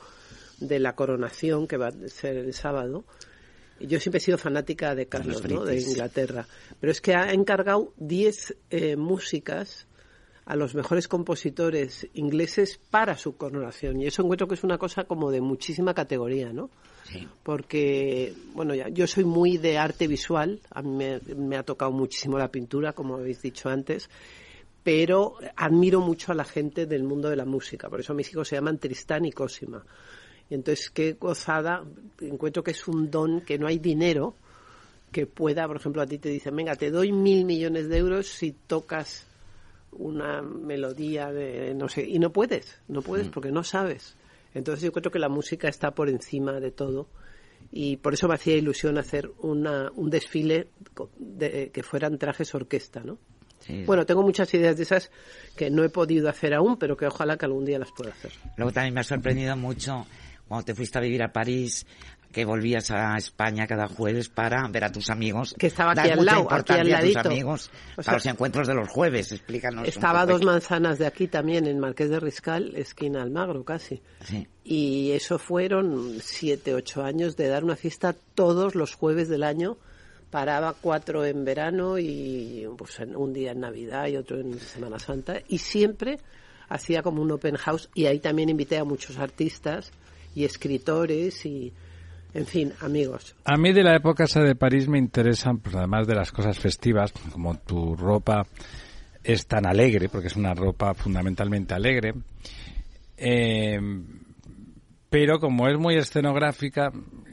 de 0.60 0.80
la 0.80 0.96
coronación, 0.96 1.68
que 1.68 1.78
va 1.78 1.90
a 1.90 2.08
ser 2.08 2.38
el 2.38 2.52
sábado, 2.56 3.04
yo 3.80 4.00
siempre 4.00 4.18
he 4.18 4.22
sido 4.22 4.40
fanática 4.40 4.96
de 4.96 5.06
Carlos, 5.06 5.44
los 5.44 5.52
¿no? 5.52 5.66
de. 5.66 5.80
Inglaterra, 5.80 6.48
pero 6.80 6.92
es 6.92 7.00
que 7.00 7.14
ha 7.14 7.32
encargado 7.32 7.94
10 7.98 8.56
eh, 8.72 8.96
músicas 8.96 9.86
a 10.50 10.56
los 10.56 10.74
mejores 10.74 11.08
compositores 11.08 12.08
ingleses 12.16 12.80
para 12.90 13.16
su 13.16 13.38
coronación. 13.38 14.02
Y 14.02 14.08
eso 14.08 14.24
encuentro 14.24 14.48
que 14.48 14.56
es 14.56 14.64
una 14.64 14.80
cosa 14.80 15.04
como 15.04 15.30
de 15.30 15.42
muchísima 15.42 15.94
categoría, 15.94 16.52
¿no? 16.52 16.72
Sí. 17.04 17.28
porque 17.42 18.36
bueno 18.54 18.76
ya, 18.76 18.88
yo 18.90 19.08
soy 19.08 19.24
muy 19.26 19.58
de 19.58 19.78
arte 19.78 20.08
visual. 20.08 20.60
A 20.72 20.82
mí 20.82 20.90
me, 20.90 21.20
me 21.36 21.56
ha 21.56 21.64
tocado 21.64 21.92
muchísimo 21.92 22.38
la 22.38 22.52
pintura 22.52 22.94
como 22.94 23.16
habéis 23.16 23.44
dicho 23.44 23.70
antes. 23.70 24.10
Pero 24.84 25.36
admiro 25.56 26.02
mucho 26.02 26.32
a 26.32 26.36
la 26.36 26.46
gente 26.46 26.88
del 26.88 27.04
mundo 27.04 27.30
de 27.30 27.36
la 27.36 27.46
música. 27.46 27.88
Por 27.88 28.00
eso 28.00 28.16
mis 28.16 28.32
hijos 28.32 28.48
se 28.48 28.56
llaman 28.56 28.80
Tristán 28.80 29.26
y 29.26 29.32
Cosima. 29.32 29.86
Y 30.50 30.56
entonces, 30.56 30.90
qué 30.90 31.14
gozada, 31.14 31.84
encuentro 32.22 32.64
que 32.64 32.72
es 32.72 32.88
un 32.88 33.12
don, 33.12 33.42
que 33.42 33.60
no 33.60 33.68
hay 33.68 33.78
dinero 33.78 34.34
que 35.12 35.28
pueda, 35.28 35.68
por 35.68 35.78
ejemplo, 35.78 36.02
a 36.02 36.08
ti 36.08 36.18
te 36.18 36.30
dicen, 36.30 36.56
venga, 36.56 36.76
te 36.76 36.90
doy 36.90 37.12
mil 37.12 37.46
millones 37.46 37.88
de 37.88 37.98
euros 37.98 38.28
si 38.28 38.52
tocas 38.52 39.29
una 39.92 40.42
melodía 40.42 41.32
de, 41.32 41.74
no 41.74 41.90
sé, 41.90 42.08
y 42.08 42.20
no 42.20 42.32
puedes, 42.32 42.82
no 42.88 43.02
puedes 43.02 43.30
porque 43.30 43.52
no 43.52 43.64
sabes. 43.64 44.16
Entonces 44.54 44.84
yo 44.84 44.92
creo 44.92 45.12
que 45.12 45.20
la 45.20 45.30
música 45.30 45.68
está 45.68 45.92
por 45.92 46.10
encima 46.10 46.60
de 46.60 46.72
todo 46.72 47.08
y 47.72 47.98
por 47.98 48.14
eso 48.14 48.28
me 48.28 48.36
hacía 48.36 48.56
ilusión 48.56 48.98
hacer 48.98 49.32
una, 49.40 49.92
un 49.96 50.10
desfile 50.10 50.70
de, 51.18 51.72
que 51.72 51.84
fueran 51.84 52.18
trajes 52.18 52.54
orquesta, 52.56 53.02
¿no? 53.02 53.18
Sí. 53.60 53.84
Bueno, 53.86 54.06
tengo 54.06 54.24
muchas 54.24 54.54
ideas 54.54 54.78
de 54.78 54.84
esas 54.84 55.12
que 55.56 55.70
no 55.70 55.84
he 55.84 55.90
podido 55.90 56.30
hacer 56.30 56.54
aún, 56.54 56.78
pero 56.78 56.96
que 56.96 57.06
ojalá 57.06 57.38
que 57.38 57.46
algún 57.46 57.66
día 57.66 57.78
las 57.78 57.92
pueda 57.92 58.12
hacer. 58.12 58.32
Luego 58.56 58.72
también 58.72 58.94
me 58.94 59.02
ha 59.02 59.04
sorprendido 59.04 59.56
mucho 59.58 60.08
cuando 60.48 60.66
te 60.66 60.74
fuiste 60.74 60.98
a 60.98 61.02
vivir 61.02 61.22
a 61.22 61.32
París, 61.32 61.86
que 62.32 62.46
volvías 62.46 62.92
a 62.92 63.18
España 63.18 63.66
cada 63.66 63.88
jueves 63.88 64.30
para 64.30 64.68
ver 64.68 64.84
a 64.84 64.92
tus 64.92 65.10
amigos. 65.10 65.56
Que 65.58 65.68
estaba 65.68 65.96
Dar 65.96 66.06
aquí 66.06 66.20
al 66.20 66.26
lado, 66.26 66.48
aquí 66.52 66.74
al 66.74 66.80
a 66.80 66.84
tus 66.84 66.92
ladito. 66.92 67.20
amigos 67.20 67.72
O 67.94 67.96
para 67.96 68.04
sea, 68.04 68.14
los 68.14 68.26
encuentros 68.28 68.68
de 68.68 68.76
los 68.76 68.88
jueves. 68.88 69.32
Explícanos. 69.32 69.88
Estaba 69.88 70.22
a 70.22 70.26
dos 70.26 70.44
manzanas 70.44 71.00
de 71.00 71.08
aquí 71.08 71.28
también, 71.28 71.66
en 71.66 71.80
Marqués 71.80 72.10
de 72.10 72.20
Riscal, 72.20 72.76
esquina 72.76 73.24
Almagro 73.24 73.64
casi. 73.64 74.02
Sí. 74.24 74.48
Y 74.64 75.12
eso 75.12 75.40
fueron 75.40 76.18
siete, 76.22 76.76
ocho 76.76 77.04
años 77.04 77.36
de 77.36 77.48
dar 77.48 77.64
una 77.64 77.76
fiesta 77.76 78.16
todos 78.36 78.76
los 78.76 78.94
jueves 78.94 79.28
del 79.28 79.44
año. 79.44 79.78
Paraba 80.30 80.76
cuatro 80.80 81.26
en 81.26 81.44
verano 81.44 81.98
y 81.98 82.68
pues, 82.78 83.00
un 83.00 83.34
día 83.34 83.54
en 83.54 83.62
Navidad 83.62 84.06
y 84.06 84.18
otro 84.18 84.40
en 84.40 84.60
Semana 84.60 85.00
Santa. 85.00 85.42
Y 85.48 85.58
siempre 85.58 86.20
hacía 86.68 87.02
como 87.02 87.24
un 87.24 87.32
open 87.32 87.56
house 87.56 87.90
y 87.96 88.06
ahí 88.06 88.20
también 88.20 88.50
invité 88.50 88.78
a 88.78 88.84
muchos 88.84 89.18
artistas 89.18 89.92
y 90.36 90.46
escritores 90.46 91.44
y, 91.48 91.74
en 92.34 92.46
fin, 92.46 92.74
amigos. 92.82 93.36
A 93.46 93.58
mí 93.58 93.74
de 93.74 93.84
la 93.84 93.96
época 93.96 94.26
esa 94.26 94.42
de 94.42 94.56
París 94.56 94.88
me 94.88 94.98
interesan, 94.98 95.60
pues 95.60 95.76
además 95.76 96.08
de 96.08 96.16
las 96.16 96.32
cosas 96.32 96.60
festivas, 96.60 97.12
como 97.32 97.58
tu 97.58 97.96
ropa 97.96 98.46
es 99.24 99.48
tan 99.48 99.66
alegre, 99.66 100.10
porque 100.10 100.28
es 100.28 100.36
una 100.36 100.54
ropa 100.54 100.94
fundamentalmente 100.94 101.74
alegre, 101.74 102.14
eh, 103.18 103.80
pero 105.10 105.40
como 105.40 105.68
es 105.68 105.78
muy 105.78 105.96
escenográfica, 105.96 106.92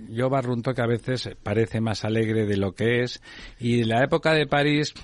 yo 0.09 0.31
barrunto 0.31 0.73
que 0.73 0.83
a 0.83 0.87
veces 0.87 1.31
parece 1.43 1.81
más 1.81 2.05
alegre 2.05 2.47
de 2.47 2.57
lo 2.57 2.73
que 2.73 3.03
es. 3.03 3.23
Y 3.59 3.85
la 3.85 4.03
época 4.03 4.33
de 4.33 4.47
París, 4.47 4.95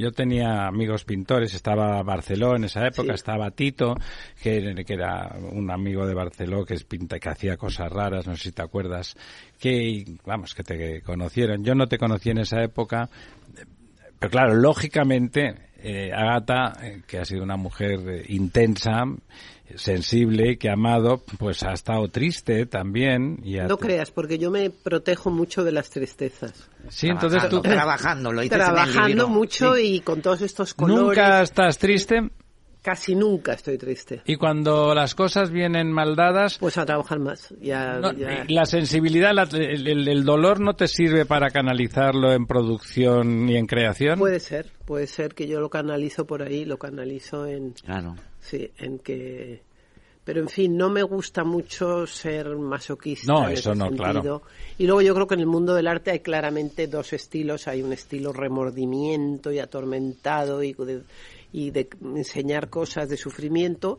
yo 0.00 0.12
tenía 0.12 0.66
amigos 0.66 1.04
pintores, 1.04 1.54
estaba 1.54 2.02
Barceló 2.02 2.56
en 2.56 2.64
esa 2.64 2.86
época, 2.86 3.08
Sí. 3.08 3.14
estaba 3.14 3.50
Tito, 3.50 3.94
que, 4.42 4.84
que 4.86 4.94
era 4.94 5.36
un 5.52 5.70
amigo 5.70 6.06
de 6.06 6.14
Barceló 6.14 6.64
que 6.64 6.74
es 6.74 6.84
pinta, 6.84 7.18
que 7.18 7.28
hacía 7.28 7.56
cosas 7.56 7.90
raras, 7.90 8.26
no 8.26 8.36
sé 8.36 8.44
si 8.44 8.52
te 8.52 8.62
acuerdas, 8.62 9.16
que, 9.58 10.04
vamos, 10.24 10.54
que 10.54 10.62
te 10.62 11.02
conocieron. 11.02 11.64
Yo 11.64 11.74
no 11.74 11.86
te 11.86 11.98
conocí 11.98 12.30
en 12.30 12.38
esa 12.38 12.62
época, 12.62 13.08
pero 14.18 14.30
claro, 14.30 14.54
lógicamente, 14.54 15.54
eh, 15.78 16.12
Agata, 16.12 16.74
eh, 16.82 17.02
que 17.06 17.18
ha 17.18 17.24
sido 17.24 17.42
una 17.42 17.56
mujer 17.56 18.00
eh, 18.06 18.24
intensa, 18.28 19.04
sensible, 19.76 20.58
que 20.58 20.68
ha 20.68 20.74
amado, 20.74 21.22
pues 21.38 21.62
ha 21.62 21.72
estado 21.72 22.08
triste 22.08 22.66
también. 22.66 23.38
Y 23.44 23.58
ha- 23.58 23.66
No 23.66 23.78
creas, 23.78 24.10
porque 24.10 24.38
yo 24.38 24.50
me 24.50 24.70
protejo 24.70 25.30
mucho 25.30 25.64
de 25.64 25.72
las 25.72 25.90
tristezas. 25.90 26.68
Sí, 26.88 27.08
entonces 27.08 27.48
tú 27.48 27.60
Trabajando, 27.60 28.32
lo 28.32 28.40
dices 28.40 28.56
en 28.56 28.60
el 28.60 28.66
Trabajando 28.66 29.08
libro. 29.08 29.28
mucho 29.28 29.74
Sí. 29.76 29.82
y 29.96 30.00
con 30.00 30.22
todos 30.22 30.42
estos 30.42 30.74
colores. 30.74 31.02
nunca 31.18 31.42
estás 31.42 31.78
triste 31.78 32.30
Casi 32.82 33.14
nunca 33.14 33.52
estoy 33.52 33.76
triste. 33.76 34.22
y 34.24 34.36
cuando 34.36 34.94
las 34.94 35.14
cosas 35.14 35.50
vienen 35.50 35.92
mal 35.92 36.16
dadas, 36.16 36.56
Pues 36.58 36.78
a 36.78 36.86
trabajar 36.86 37.18
más. 37.18 37.54
Ya, 37.60 37.98
no, 37.98 38.10
ya- 38.14 38.44
la 38.48 38.64
sensibilidad, 38.64 39.34
la- 39.34 39.42
el, 39.52 39.86
el- 39.86 40.08
el 40.08 40.24
dolor 40.24 40.60
no 40.60 40.72
te 40.72 40.88
sirve 40.88 41.26
para 41.26 41.50
canalizarlo 41.50 42.32
en 42.32 42.46
producción 42.46 43.50
y 43.50 43.56
en 43.58 43.66
creación. 43.66 44.18
Puede 44.18 44.40
ser, 44.40 44.72
puede 44.86 45.06
ser 45.06 45.34
que 45.34 45.46
yo 45.46 45.60
lo 45.60 45.68
canalizo 45.68 46.26
por 46.26 46.42
ahí, 46.42 46.64
lo 46.64 46.78
canalizo 46.78 47.46
en, 47.46 47.72
Claro. 47.84 48.16
Sí, 48.40 48.70
en 48.78 48.98
que, 48.98 49.62
pero 50.24 50.40
en 50.40 50.48
fin, 50.48 50.76
no 50.76 50.90
me 50.90 51.02
gusta 51.02 51.44
mucho 51.44 52.06
ser 52.06 52.54
masoquista. 52.56 53.32
No, 53.32 53.46
en 53.46 53.54
eso 53.54 53.72
ese 53.72 53.78
no, 53.78 53.86
sentido. 53.86 54.12
claro. 54.12 54.42
Y 54.78 54.86
luego 54.86 55.02
yo 55.02 55.14
creo 55.14 55.26
que 55.26 55.34
en 55.34 55.40
el 55.40 55.46
mundo 55.46 55.74
del 55.74 55.86
arte 55.86 56.10
hay 56.10 56.20
claramente 56.20 56.86
dos 56.86 57.12
estilos, 57.12 57.66
hay 57.68 57.82
un 57.82 57.92
estilo 57.92 58.32
remordimiento 58.32 59.50
y 59.50 59.58
atormentado 59.58 60.62
y 60.62 60.72
de, 60.74 61.02
y 61.52 61.70
de 61.70 61.88
enseñar 62.14 62.68
cosas 62.68 63.08
de 63.08 63.16
sufrimiento 63.16 63.98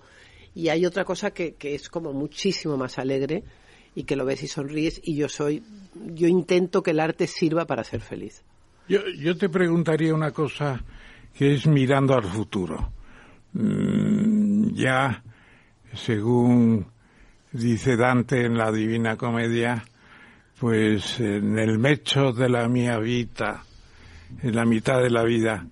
y 0.53 0.69
hay 0.69 0.85
otra 0.85 1.05
cosa 1.05 1.31
que, 1.31 1.55
que 1.55 1.76
es 1.76 1.89
como 1.89 2.13
muchísimo 2.13 2.77
más 2.77 2.97
alegre 2.99 3.43
y 3.95 4.03
que 4.03 4.15
lo 4.15 4.26
ves 4.26 4.43
y 4.43 4.47
sonríes 4.47 5.01
y 5.03 5.15
yo 5.15 5.27
soy, 5.27 5.63
yo 6.13 6.27
intento 6.27 6.81
que 6.81 6.91
el 6.91 6.99
arte 6.99 7.27
sirva 7.27 7.65
para 7.65 7.84
ser 7.84 8.01
feliz. 8.01 8.43
Yo, 8.88 8.99
yo 9.18 9.38
te 9.38 9.49
preguntaría 9.49 10.13
una 10.13 10.31
cosa 10.31 10.84
que 11.38 11.53
es 11.53 11.68
mirando 11.68 12.13
al 12.13 12.23
futuro. 12.23 12.91
Mm, 13.53 14.73
ya, 14.73 15.23
según 15.94 16.86
dice 17.52 17.98
Dante 17.98 18.45
en 18.45 18.57
la 18.57 18.72
Divina 18.72 19.18
Comedia, 19.18 19.84
pues 20.60 21.19
en 21.19 21.57
el 21.60 21.78
mecho 21.80 22.32
de 22.32 22.49
la 22.49 22.68
mia 22.68 22.98
vita, 22.99 23.64
en 24.41 24.56
la 24.56 24.64
mitad 24.65 25.02
de 25.02 25.10
la 25.10 25.23
vida, 25.23 25.65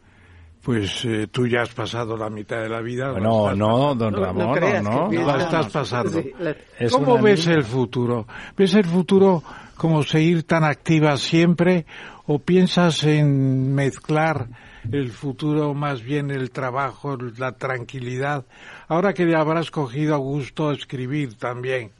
pues 0.61 1.05
eh, 1.05 1.27
tú 1.31 1.47
ya 1.47 1.61
has 1.61 1.73
pasado 1.73 2.17
la 2.17 2.29
mitad 2.29 2.61
de 2.61 2.69
la 2.69 2.81
vida. 2.81 3.13
No, 3.17 3.55
no, 3.55 3.95
don 3.95 4.13
No, 4.13 4.19
no 4.19 4.25
Ramón, 4.25 4.83
no, 4.83 5.09
no. 5.11 5.25
la 5.25 5.37
estás 5.43 5.67
pasando. 5.71 6.21
Sí, 6.21 6.31
la- 6.39 6.55
Es 6.77 6.91
¿Cómo 6.91 7.17
ves 7.21 7.47
el 7.47 7.63
futuro? 7.63 8.27
¿Ves 8.57 8.73
el 8.73 8.85
futuro 8.85 9.41
como 9.77 10.03
seguir 10.03 10.43
tan 10.43 10.65
activa 10.65 11.15
siempre 11.15 11.85
o 12.25 12.39
piensas 12.39 13.03
en 13.05 13.73
mezclar 13.73 14.49
el 14.91 15.11
futuro 15.11 15.73
más 15.73 16.01
bien 16.03 16.31
el 16.31 16.51
trabajo, 16.51 17.17
la 17.37 17.53
tranquilidad? 17.57 18.45
Ahora 18.87 19.13
que 19.13 19.29
ya 19.29 19.39
habrás 19.39 19.71
cogido 19.71 20.15
a 20.15 20.17
gusto 20.17 20.71
escribir 20.71 21.35
también, 21.35 21.91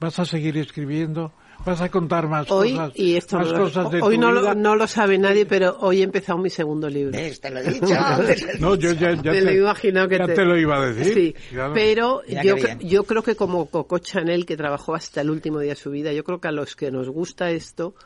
¿vas 0.00 0.18
a 0.18 0.24
seguir 0.24 0.56
escribiendo? 0.58 1.32
¿Vas 1.66 1.80
a 1.80 1.88
contar 1.88 2.28
más 2.28 2.48
Hoy, 2.52 2.70
cosas? 2.70 2.92
y 2.94 3.16
esto 3.16 3.36
más 3.36 3.48
no, 3.50 3.58
lo, 3.58 3.64
cosas 3.64 3.90
de 3.90 4.00
hoy 4.00 4.14
tu 4.14 4.20
no, 4.20 4.30
lo, 4.30 4.54
no 4.54 4.76
lo 4.76 4.86
sabe 4.86 5.18
nadie, 5.18 5.44
pero 5.44 5.76
hoy 5.80 6.00
he 6.00 6.04
empezado 6.04 6.38
mi 6.38 6.50
segundo 6.50 6.88
libro. 6.88 7.10
¿Ves? 7.18 7.40
Te 7.40 7.50
lo 7.50 7.58
he 7.58 7.64
dicho. 7.72 7.86
No, 8.60 8.76
yo 8.76 8.92
ya, 8.92 9.14
ya 9.14 9.32
Te 9.32 9.40
lo 9.42 9.50
he 9.50 9.56
imaginado 9.56 10.06
que 10.08 10.18
ya 10.18 10.26
te- 10.26 10.34
te 10.34 10.44
lo 10.44 10.56
iba 10.56 10.76
a 10.76 10.86
decir. 10.86 11.12
Sí, 11.14 11.34
Claro. 11.50 11.74
pero 11.74 12.22
yo, 12.26 12.54
yo 12.78 13.02
creo 13.02 13.22
que 13.24 13.34
como 13.34 13.66
Coco 13.66 13.98
Chanel, 13.98 14.46
que 14.46 14.56
trabajó 14.56 14.94
hasta 14.94 15.20
el 15.20 15.30
último 15.30 15.58
día 15.58 15.70
de 15.70 15.76
su 15.76 15.90
vida, 15.90 16.12
yo 16.12 16.22
creo 16.22 16.40
que 16.40 16.46
a 16.46 16.52
los 16.52 16.76
que 16.76 16.92
nos 16.92 17.08
gusta 17.08 17.50
esto, 17.50 17.96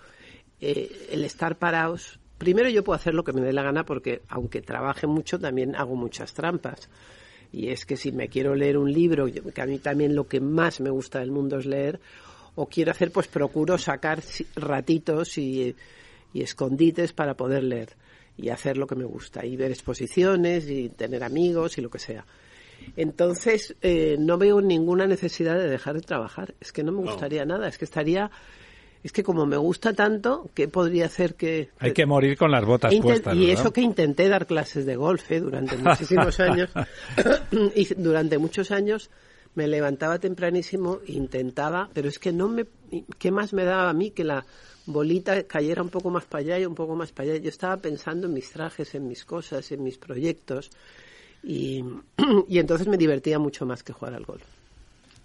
eh, 0.60 0.90
el 1.12 1.22
estar 1.22 1.58
parados, 1.58 2.20
primero 2.42 2.68
yo 2.68 2.82
puedo 2.82 2.96
hacer 2.96 3.14
lo 3.14 3.22
que 3.22 3.32
me 3.32 3.40
dé 3.40 3.52
la 3.52 3.62
gana 3.62 3.84
porque 3.84 4.22
aunque 4.28 4.60
trabaje 4.60 5.06
mucho, 5.06 5.38
también 5.38 5.76
hago 5.76 5.94
muchas 5.94 6.34
trampas. 6.34 6.90
Y 7.52 7.68
es 7.68 7.86
que 7.86 7.96
si 7.96 8.10
me 8.10 8.28
quiero 8.28 8.56
leer 8.56 8.76
un 8.76 8.92
libro, 8.92 9.26
que 9.30 9.62
a 9.62 9.66
mí 9.66 9.78
también 9.78 10.16
lo 10.16 10.26
que 10.26 10.40
más 10.40 10.80
me 10.80 10.90
gusta 10.90 11.20
del 11.20 11.30
mundo 11.30 11.58
es 11.58 11.66
leer, 11.66 12.00
o 12.56 12.66
quiero 12.66 12.90
hacer, 12.90 13.12
pues 13.12 13.28
procuro 13.28 13.78
sacar 13.78 14.20
ratitos 14.56 15.38
y, 15.38 15.76
y 16.34 16.42
escondites 16.42 17.12
para 17.12 17.34
poder 17.34 17.62
leer 17.62 17.90
y 18.36 18.48
hacer 18.48 18.76
lo 18.76 18.88
que 18.88 18.96
me 18.96 19.04
gusta, 19.04 19.46
y 19.46 19.56
ver 19.56 19.70
exposiciones 19.70 20.68
y 20.68 20.88
tener 20.88 21.22
amigos 21.22 21.78
y 21.78 21.82
lo 21.82 21.90
que 21.90 22.00
sea. 22.00 22.24
Entonces, 22.96 23.76
eh, 23.82 24.16
no 24.18 24.38
veo 24.38 24.60
ninguna 24.60 25.06
necesidad 25.06 25.56
de 25.56 25.68
dejar 25.68 25.94
de 25.94 26.00
trabajar. 26.00 26.54
Es 26.60 26.72
que 26.72 26.82
no 26.82 26.90
me 26.90 27.00
gustaría 27.00 27.44
nada. 27.44 27.68
Es 27.68 27.78
que 27.78 27.84
estaría. 27.84 28.30
Es 29.02 29.12
que 29.12 29.22
como 29.22 29.46
me 29.46 29.56
gusta 29.56 29.92
tanto, 29.92 30.48
¿qué 30.54 30.68
podría 30.68 31.06
hacer 31.06 31.34
que.? 31.34 31.70
Hay 31.78 31.92
que 31.92 32.06
morir 32.06 32.36
con 32.36 32.50
las 32.50 32.64
botas 32.64 32.94
puestas. 32.96 33.34
y 33.34 33.46
¿verdad? 33.46 33.60
eso 33.60 33.72
que 33.72 33.80
intenté 33.80 34.28
dar 34.28 34.46
clases 34.46 34.86
de 34.86 34.94
golf 34.96 35.30
¿eh? 35.32 35.40
durante 35.40 35.76
muchísimos 35.78 36.38
años. 36.38 36.70
y 37.74 37.94
durante 37.94 38.38
muchos 38.38 38.70
años 38.70 39.10
me 39.54 39.66
levantaba 39.66 40.18
tempranísimo, 40.18 41.00
intentaba, 41.06 41.90
pero 41.92 42.08
es 42.08 42.18
que 42.18 42.32
no 42.32 42.48
me. 42.48 42.66
¿Qué 43.18 43.30
más 43.30 43.52
me 43.52 43.64
daba 43.64 43.90
a 43.90 43.92
mí 43.92 44.12
que 44.12 44.24
la 44.24 44.46
bolita 44.86 45.42
cayera 45.44 45.82
un 45.82 45.88
poco 45.88 46.10
más 46.10 46.24
para 46.24 46.42
allá 46.42 46.58
y 46.60 46.66
un 46.66 46.74
poco 46.76 46.94
más 46.94 47.10
para 47.10 47.30
allá? 47.30 47.42
Yo 47.42 47.48
estaba 47.48 47.76
pensando 47.78 48.28
en 48.28 48.34
mis 48.34 48.50
trajes, 48.50 48.94
en 48.94 49.08
mis 49.08 49.24
cosas, 49.24 49.72
en 49.72 49.82
mis 49.82 49.98
proyectos. 49.98 50.70
Y, 51.42 51.84
y 52.48 52.58
entonces 52.60 52.86
me 52.86 52.96
divertía 52.96 53.40
mucho 53.40 53.66
más 53.66 53.82
que 53.82 53.92
jugar 53.92 54.14
al 54.14 54.24
golf. 54.24 54.44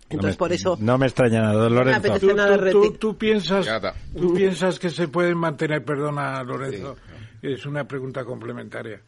Entonces, 0.09 0.37
no 0.39 0.45
me, 0.45 0.47
por 0.47 0.53
eso. 0.53 0.77
No 0.79 0.97
me 0.97 1.05
extraña 1.07 1.41
nada, 1.41 1.69
Lorenzo. 1.69 2.01
¿Tú, 2.19 2.33
nada 2.33 2.57
tú- 2.57 2.71
tú- 2.71 2.83
reti- 2.83 2.97
tú 2.99 3.17
piensas, 3.17 3.65
tú 4.13 4.33
piensas 4.33 4.79
que 4.79 4.89
se 4.89 5.07
pueden 5.09 5.37
mantener, 5.37 5.83
perdona 5.83 6.41
Lorenzo, 6.43 6.95
es 7.41 7.65
una 7.65 7.83
pregunta 7.85 8.23
complementaria. 8.23 9.01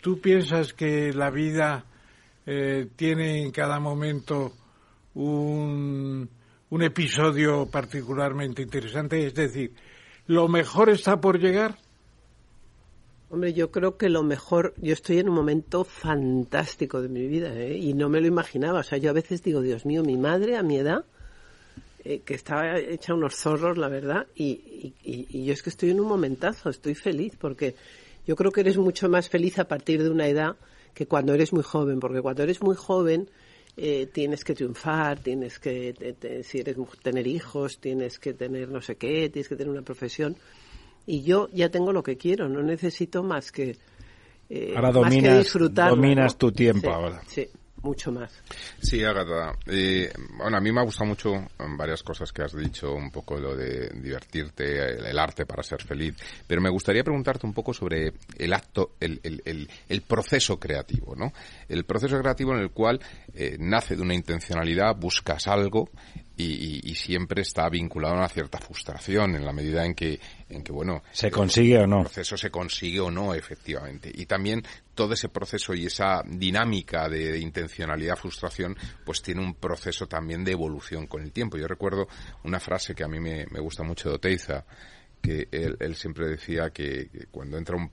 ¿Tú 0.00 0.20
piensas 0.20 0.72
que 0.72 1.12
la 1.12 1.30
vida 1.30 1.84
eh, 2.46 2.86
tiene 2.96 3.42
en 3.42 3.50
cada 3.50 3.80
momento 3.80 4.52
un, 5.14 6.28
un 6.70 6.82
episodio 6.82 7.66
particularmente 7.66 8.62
interesante? 8.62 9.26
Es 9.26 9.34
decir, 9.34 9.72
¿lo 10.28 10.48
mejor 10.48 10.88
está 10.90 11.20
por 11.20 11.38
llegar? 11.38 11.76
Hombre, 13.30 13.52
yo 13.52 13.70
creo 13.70 13.98
que 13.98 14.08
lo 14.08 14.22
mejor, 14.22 14.72
yo 14.80 14.94
estoy 14.94 15.18
en 15.18 15.28
un 15.28 15.34
momento 15.34 15.84
fantástico 15.84 17.02
de 17.02 17.10
mi 17.10 17.26
vida 17.26 17.54
¿eh? 17.54 17.76
y 17.76 17.92
no 17.92 18.08
me 18.08 18.22
lo 18.22 18.26
imaginaba. 18.26 18.80
O 18.80 18.82
sea, 18.82 18.96
yo 18.96 19.10
a 19.10 19.12
veces 19.12 19.42
digo, 19.42 19.60
Dios 19.60 19.84
mío, 19.84 20.02
mi 20.02 20.16
madre 20.16 20.56
a 20.56 20.62
mi 20.62 20.78
edad 20.78 21.04
eh, 22.04 22.20
que 22.24 22.32
estaba 22.32 22.78
hecha 22.78 23.12
unos 23.12 23.34
zorros, 23.36 23.76
la 23.76 23.88
verdad, 23.88 24.26
y, 24.34 24.94
yo 25.44 25.52
es 25.52 25.62
que 25.62 25.68
estoy 25.68 25.90
en 25.90 26.00
un 26.00 26.06
momentazo, 26.08 26.70
estoy 26.70 26.94
feliz, 26.94 27.34
porque 27.38 27.74
yo 28.26 28.34
creo 28.34 28.50
que 28.50 28.62
eres 28.62 28.78
mucho 28.78 29.10
más 29.10 29.28
feliz 29.28 29.58
a 29.58 29.68
partir 29.68 30.02
de 30.02 30.08
una 30.08 30.26
edad 30.26 30.56
que 30.94 31.06
cuando 31.06 31.34
eres 31.34 31.52
muy 31.52 31.62
joven, 31.62 32.00
porque 32.00 32.22
cuando 32.22 32.42
eres 32.42 32.62
muy 32.62 32.76
joven 32.76 33.28
eh, 33.76 34.06
tienes 34.06 34.42
que 34.42 34.54
triunfar, 34.54 35.18
tienes 35.18 35.58
que, 35.58 35.92
te- 36.18 36.42
si 36.44 36.60
eres 36.60 36.76
tener 37.02 37.26
hijos, 37.26 37.78
tienes 37.78 38.18
que 38.18 38.32
tener 38.32 38.70
no 38.70 38.80
sé 38.80 38.96
qué, 38.96 39.28
tienes 39.28 39.48
que 39.50 39.56
tener 39.56 39.70
una 39.70 39.82
profesión, 39.82 40.34
y 41.08 41.22
yo 41.22 41.48
ya 41.52 41.70
tengo 41.70 41.92
lo 41.92 42.02
que 42.02 42.16
quiero, 42.16 42.48
no 42.48 42.62
necesito 42.62 43.22
más 43.22 43.50
que, 43.50 43.76
eh, 44.50 44.72
Ahora 44.76 44.92
más 44.92 45.10
que 45.14 45.20
dominas- 45.22 45.46
dominas 45.90 46.32
¿no? 46.34 46.38
tu 46.38 46.52
tiempo 46.52 46.80
Sí, 46.88 46.94
ahora. 46.94 47.22
Sí, 47.26 47.46
mucho 47.82 48.10
más. 48.12 48.32
Sí, 48.82 49.04
Agatha. 49.04 49.56
Eh, 49.66 50.12
bueno, 50.36 50.56
a 50.56 50.60
mí 50.60 50.72
me 50.72 50.80
ha 50.80 50.84
gustado 50.84 51.08
mucho 51.08 51.32
mm, 51.34 51.76
varias 51.76 52.02
cosas 52.02 52.32
que 52.32 52.42
has 52.42 52.52
dicho, 52.56 52.92
un 52.92 53.10
poco 53.10 53.38
lo 53.38 53.54
de 53.56 53.88
divertirte, 53.90 54.64
el, 54.96 55.06
el 55.06 55.18
arte 55.18 55.46
para 55.46 55.62
ser 55.62 55.82
feliz, 55.82 56.14
pero 56.46 56.60
me 56.60 56.70
gustaría 56.70 57.04
preguntarte 57.04 57.46
un 57.46 57.54
poco 57.54 57.72
sobre 57.72 58.12
el 58.36 58.52
acto, 58.52 58.92
el, 59.00 59.20
el, 59.22 59.40
el, 59.44 59.68
el 59.88 60.02
proceso 60.02 60.58
creativo, 60.58 61.14
¿no? 61.14 61.32
El 61.68 61.84
proceso 61.84 62.18
creativo 62.18 62.52
en 62.54 62.60
el 62.60 62.70
cual 62.70 63.00
eh, 63.34 63.56
nace 63.60 63.94
de 63.96 64.02
una 64.02 64.14
intencionalidad, 64.14 64.96
buscas 64.96 65.46
algo 65.46 65.88
y- 66.36 66.88
y 66.90 66.94
siempre 66.94 67.42
está 67.42 67.68
vinculado 67.68 68.14
a 68.14 68.18
una 68.18 68.28
cierta 68.28 68.58
frustración 68.58 69.34
en 69.36 69.44
la 69.44 69.52
medida 69.52 69.84
en 69.84 69.94
que, 69.94 70.18
en 70.50 70.62
que 70.62 70.72
bueno, 70.72 71.02
¿Se 71.12 71.30
consigue 71.30 71.78
o 71.78 71.86
no? 71.86 71.98
el 71.98 72.04
proceso 72.04 72.36
se 72.36 72.50
consigue 72.50 73.00
o 73.00 73.10
no, 73.10 73.34
efectivamente. 73.34 74.10
Y 74.14 74.26
también 74.26 74.62
todo 74.94 75.14
ese 75.14 75.28
proceso 75.28 75.74
y 75.74 75.86
esa 75.86 76.22
dinámica 76.26 77.08
de 77.08 77.38
intencionalidad, 77.38 78.16
frustración, 78.16 78.76
pues 79.04 79.22
tiene 79.22 79.40
un 79.42 79.54
proceso 79.54 80.06
también 80.06 80.44
de 80.44 80.52
evolución 80.52 81.06
con 81.06 81.22
el 81.22 81.32
tiempo. 81.32 81.56
Yo 81.58 81.68
recuerdo 81.68 82.08
una 82.44 82.60
frase 82.60 82.94
que 82.94 83.04
a 83.04 83.08
mí 83.08 83.20
me, 83.20 83.46
me 83.50 83.60
gusta 83.60 83.82
mucho 83.82 84.08
de 84.08 84.14
Oteiza, 84.16 84.64
que 85.20 85.48
él, 85.50 85.76
él 85.80 85.96
siempre 85.96 86.28
decía 86.28 86.70
que, 86.70 87.08
que 87.10 87.26
cuando 87.30 87.58
entra 87.58 87.76
un, 87.76 87.90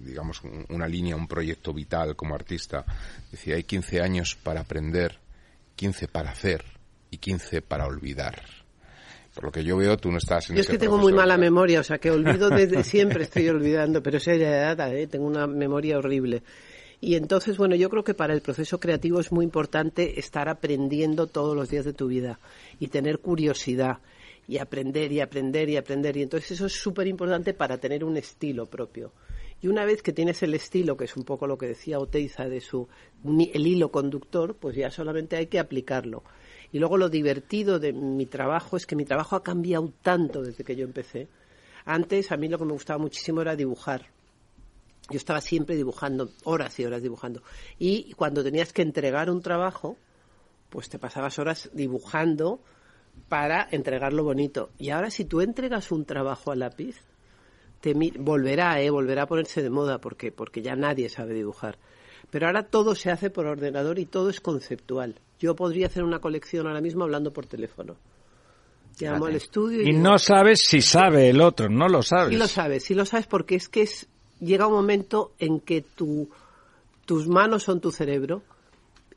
digamos, 0.00 0.42
un- 0.44 0.66
una 0.68 0.86
línea, 0.86 1.16
un 1.16 1.26
proyecto 1.26 1.72
vital 1.72 2.14
como 2.16 2.34
artista, 2.34 2.84
decía, 3.32 3.54
hay 3.56 3.64
15 3.64 4.00
años 4.02 4.36
para 4.36 4.60
aprender, 4.60 5.18
15 5.74 6.06
para 6.08 6.30
hacer 6.30 6.64
y 7.10 7.16
15 7.18 7.62
para 7.62 7.86
olvidar. 7.86 8.42
Por 9.36 9.44
lo 9.44 9.52
que 9.52 9.62
yo 9.62 9.76
veo, 9.76 9.98
tú 9.98 10.10
no 10.10 10.16
estás 10.16 10.48
en 10.48 10.56
Yo 10.56 10.62
es 10.62 10.66
que 10.66 10.78
tengo 10.78 10.96
muy 10.96 11.12
mala 11.12 11.36
memoria, 11.36 11.80
o 11.80 11.84
sea 11.84 11.98
que 11.98 12.10
olvido 12.10 12.48
desde 12.48 12.82
siempre, 12.82 13.24
estoy 13.24 13.50
olvidando, 13.50 14.02
pero 14.02 14.16
es 14.16 14.26
heredada, 14.26 14.90
¿eh? 14.94 15.06
tengo 15.06 15.26
una 15.26 15.46
memoria 15.46 15.98
horrible. 15.98 16.42
Y 17.02 17.16
entonces, 17.16 17.58
bueno, 17.58 17.76
yo 17.76 17.90
creo 17.90 18.02
que 18.02 18.14
para 18.14 18.32
el 18.32 18.40
proceso 18.40 18.80
creativo 18.80 19.20
es 19.20 19.30
muy 19.32 19.44
importante 19.44 20.18
estar 20.18 20.48
aprendiendo 20.48 21.26
todos 21.26 21.54
los 21.54 21.68
días 21.68 21.84
de 21.84 21.92
tu 21.92 22.06
vida 22.08 22.40
y 22.80 22.88
tener 22.88 23.18
curiosidad 23.18 23.98
y 24.48 24.56
aprender 24.56 25.12
y 25.12 25.20
aprender 25.20 25.68
y 25.68 25.76
aprender. 25.76 26.16
Y 26.16 26.22
entonces 26.22 26.52
eso 26.52 26.64
es 26.64 26.72
súper 26.72 27.06
importante 27.06 27.52
para 27.52 27.76
tener 27.76 28.04
un 28.04 28.16
estilo 28.16 28.64
propio. 28.64 29.12
Y 29.60 29.68
una 29.68 29.84
vez 29.84 30.02
que 30.02 30.12
tienes 30.12 30.42
el 30.42 30.54
estilo, 30.54 30.96
que 30.96 31.04
es 31.04 31.16
un 31.16 31.24
poco 31.24 31.46
lo 31.46 31.56
que 31.56 31.66
decía 31.66 31.98
Oteiza 31.98 32.44
de 32.44 32.60
su 32.60 32.88
el 33.24 33.66
hilo 33.66 33.90
conductor, 33.90 34.56
pues 34.56 34.76
ya 34.76 34.90
solamente 34.90 35.36
hay 35.36 35.46
que 35.46 35.58
aplicarlo. 35.58 36.22
Y 36.72 36.78
luego 36.78 36.98
lo 36.98 37.08
divertido 37.08 37.78
de 37.78 37.92
mi 37.92 38.26
trabajo 38.26 38.76
es 38.76 38.86
que 38.86 38.96
mi 38.96 39.04
trabajo 39.04 39.36
ha 39.36 39.42
cambiado 39.42 39.92
tanto 40.02 40.42
desde 40.42 40.64
que 40.64 40.76
yo 40.76 40.84
empecé. 40.84 41.28
Antes 41.84 42.32
a 42.32 42.36
mí 42.36 42.48
lo 42.48 42.58
que 42.58 42.64
me 42.64 42.72
gustaba 42.72 42.98
muchísimo 42.98 43.40
era 43.40 43.56
dibujar. 43.56 44.10
Yo 45.08 45.16
estaba 45.16 45.40
siempre 45.40 45.76
dibujando, 45.76 46.30
horas 46.44 46.78
y 46.80 46.84
horas 46.84 47.02
dibujando. 47.02 47.42
Y 47.78 48.12
cuando 48.14 48.42
tenías 48.42 48.72
que 48.72 48.82
entregar 48.82 49.30
un 49.30 49.40
trabajo, 49.40 49.96
pues 50.68 50.88
te 50.88 50.98
pasabas 50.98 51.38
horas 51.38 51.70
dibujando 51.72 52.60
para 53.28 53.68
entregarlo 53.70 54.24
bonito. 54.24 54.70
Y 54.78 54.90
ahora 54.90 55.10
si 55.10 55.24
tú 55.24 55.40
entregas 55.40 55.92
un 55.92 56.04
trabajo 56.04 56.50
a 56.50 56.56
lápiz, 56.56 56.96
volverá, 57.94 58.80
eh, 58.80 58.90
volverá 58.90 59.22
a 59.22 59.26
ponerse 59.26 59.62
de 59.62 59.70
moda 59.70 59.98
porque 59.98 60.32
porque 60.32 60.62
ya 60.62 60.76
nadie 60.76 61.08
sabe 61.08 61.34
dibujar. 61.34 61.78
Pero 62.30 62.46
ahora 62.46 62.64
todo 62.64 62.94
se 62.94 63.10
hace 63.10 63.30
por 63.30 63.46
ordenador 63.46 63.98
y 63.98 64.06
todo 64.06 64.30
es 64.30 64.40
conceptual. 64.40 65.14
Yo 65.38 65.54
podría 65.54 65.86
hacer 65.86 66.02
una 66.02 66.18
colección 66.18 66.66
ahora 66.66 66.80
mismo 66.80 67.04
hablando 67.04 67.32
por 67.32 67.46
teléfono. 67.46 67.96
Llamo 68.98 69.26
al 69.26 69.36
estudio 69.36 69.82
y, 69.82 69.82
Y 69.82 69.92
digo, 69.92 70.02
no 70.02 70.18
sabes 70.18 70.60
si 70.66 70.80
sabe 70.80 71.28
el 71.28 71.40
otro, 71.40 71.68
no 71.68 71.88
lo 71.88 72.02
sabes. 72.02 72.30
Sí 72.30 72.36
lo 72.36 72.48
sabes, 72.48 72.84
sí 72.84 72.94
lo 72.94 73.04
sabes 73.04 73.26
porque 73.26 73.54
es 73.54 73.68
que 73.68 73.82
es, 73.82 74.08
llega 74.40 74.66
un 74.66 74.72
momento 74.72 75.32
en 75.38 75.60
que 75.60 75.82
tu, 75.82 76.28
tus 77.04 77.28
manos 77.28 77.62
son 77.62 77.80
tu 77.80 77.92
cerebro 77.92 78.42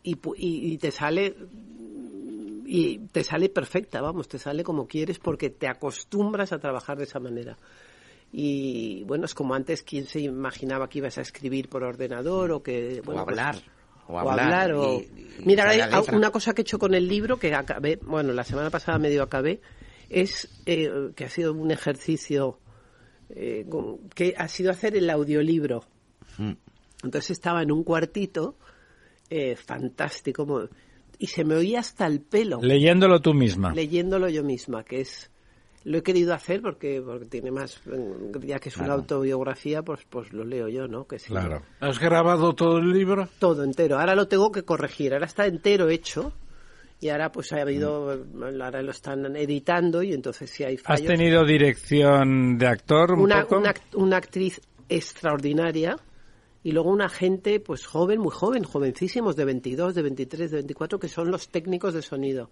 y, 0.03 0.17
y, 0.35 0.73
y 0.73 0.77
te 0.77 0.91
sale 0.91 1.35
y 2.71 2.99
te 3.11 3.23
sale 3.23 3.49
perfecta, 3.49 3.99
vamos, 3.99 4.27
te 4.27 4.37
sale 4.37 4.63
como 4.63 4.85
quieres 4.85 5.17
porque 5.17 5.49
te 5.49 5.67
acostumbras 5.67 6.53
a 6.53 6.59
trabajar 6.59 6.97
de 6.99 7.05
esa 7.05 7.19
manera. 7.19 7.57
Y 8.31 9.03
bueno, 9.05 9.25
es 9.25 9.33
como 9.33 9.55
antes, 9.55 9.81
¿quién 9.83 10.05
se 10.05 10.19
imaginaba 10.19 10.87
que 10.89 10.99
ibas 10.99 11.17
a 11.17 11.21
escribir 11.21 11.67
por 11.69 11.83
ordenador 11.83 12.51
o 12.51 12.61
que... 12.61 13.01
Bueno, 13.03 13.23
o 13.23 13.25
pues, 13.25 13.39
hablar. 13.39 13.55
o 14.07 14.13
o 14.13 14.19
hablar. 14.19 14.73
o... 14.73 14.99
y- 14.99 15.03
y 15.39 15.45
Mira, 15.45 15.69
hay 15.69 15.81
una 16.13 16.29
cosa 16.31 16.53
que 16.53 16.61
he 16.61 16.63
hecho 16.63 16.77
con 16.79 16.93
el 16.93 17.07
libro 17.07 17.37
que 17.37 17.53
acabé, 17.55 17.97
bueno, 18.03 18.33
la 18.33 18.43
semana 18.43 18.69
pasada 18.69 18.99
medio 18.99 19.23
acabé, 19.23 19.61
es 20.09 20.47
eh, 20.65 20.89
que 21.15 21.25
ha 21.25 21.29
sido 21.29 21.53
un 21.53 21.71
ejercicio 21.71 22.59
eh, 23.29 23.65
que 24.15 24.35
ha 24.37 24.47
sido 24.47 24.71
hacer 24.71 24.95
el 24.95 25.09
audiolibro. 25.09 25.83
Mm. 26.37 26.53
Entonces 27.03 27.31
estaba 27.31 27.63
en 27.63 27.71
un 27.71 27.83
cuartito 27.83 28.57
eh, 29.29 29.55
fantástico 29.55 30.69
y 31.17 31.27
se 31.27 31.43
me 31.45 31.55
oía 31.55 31.79
hasta 31.79 32.05
el 32.07 32.21
pelo 32.21 32.59
Leyéndolo 32.61 33.21
tú 33.21 33.33
misma. 33.33 33.73
leyéndolo 33.73 34.29
yo 34.29 34.43
misma, 34.43 34.83
que 34.83 35.01
es 35.01 35.29
lo 35.85 35.97
he 35.97 36.03
querido 36.03 36.33
hacer 36.33 36.61
porque 36.61 37.01
porque 37.05 37.25
tiene 37.25 37.51
más 37.51 37.79
mm, 37.85 38.39
ya 38.45 38.59
que 38.59 38.69
es 38.69 38.75
una 38.77 38.85
Claro. 38.87 39.01
autobiografía, 39.01 39.81
pues 39.81 40.01
pues 40.09 40.33
lo 40.33 40.43
leo 40.43 40.67
yo, 40.67 40.87
¿no? 40.87 41.05
Que 41.07 41.19
sí, 41.19 41.27
Claro. 41.29 41.63
¿Has 41.79 41.99
grabado 41.99 42.53
todo 42.53 42.77
el 42.79 42.91
libro? 42.91 43.27
todo 43.39 43.63
entero. 43.63 43.97
Ahora 43.99 44.15
lo 44.15 44.27
tengo 44.27 44.51
que 44.51 44.63
corregir. 44.63 45.13
Ahora 45.13 45.25
está 45.25 45.45
entero 45.45 45.89
hecho. 45.89 46.33
Y 47.01 47.07
ahora 47.07 47.31
pues 47.31 47.53
ha 47.53 47.61
habido, 47.61 48.11
ahora 48.61 48.81
lo 48.81 48.91
están 48.91 49.33
editando 49.37 50.03
y 50.03 50.11
entonces 50.13 50.49
si 50.49 50.65
hay 50.65 50.75
¿Has 50.75 50.81
fallos. 50.81 51.07
tenido 51.07 51.45
dirección 51.45 52.57
de 52.57 52.67
actor 52.67 53.13
un 53.13 53.21
una, 53.21 53.43
poco? 53.43 53.59
una, 53.59 53.73
una 53.95 54.17
actriz 54.17 54.59
extraordinaria 54.89 55.95
y 56.61 56.73
luego 56.73 56.89
una 56.89 57.07
gente 57.07 57.61
pues 57.61 57.85
joven, 57.85 58.19
muy 58.19 58.31
joven, 58.31 58.63
jovencísimos, 58.65 59.37
de 59.37 59.45
22, 59.45 59.95
de 59.95 60.01
23, 60.01 60.51
de 60.51 60.57
24, 60.57 60.99
que 60.99 61.07
son 61.07 61.31
los 61.31 61.47
técnicos 61.47 61.93
de 61.93 62.01
sonido. 62.01 62.51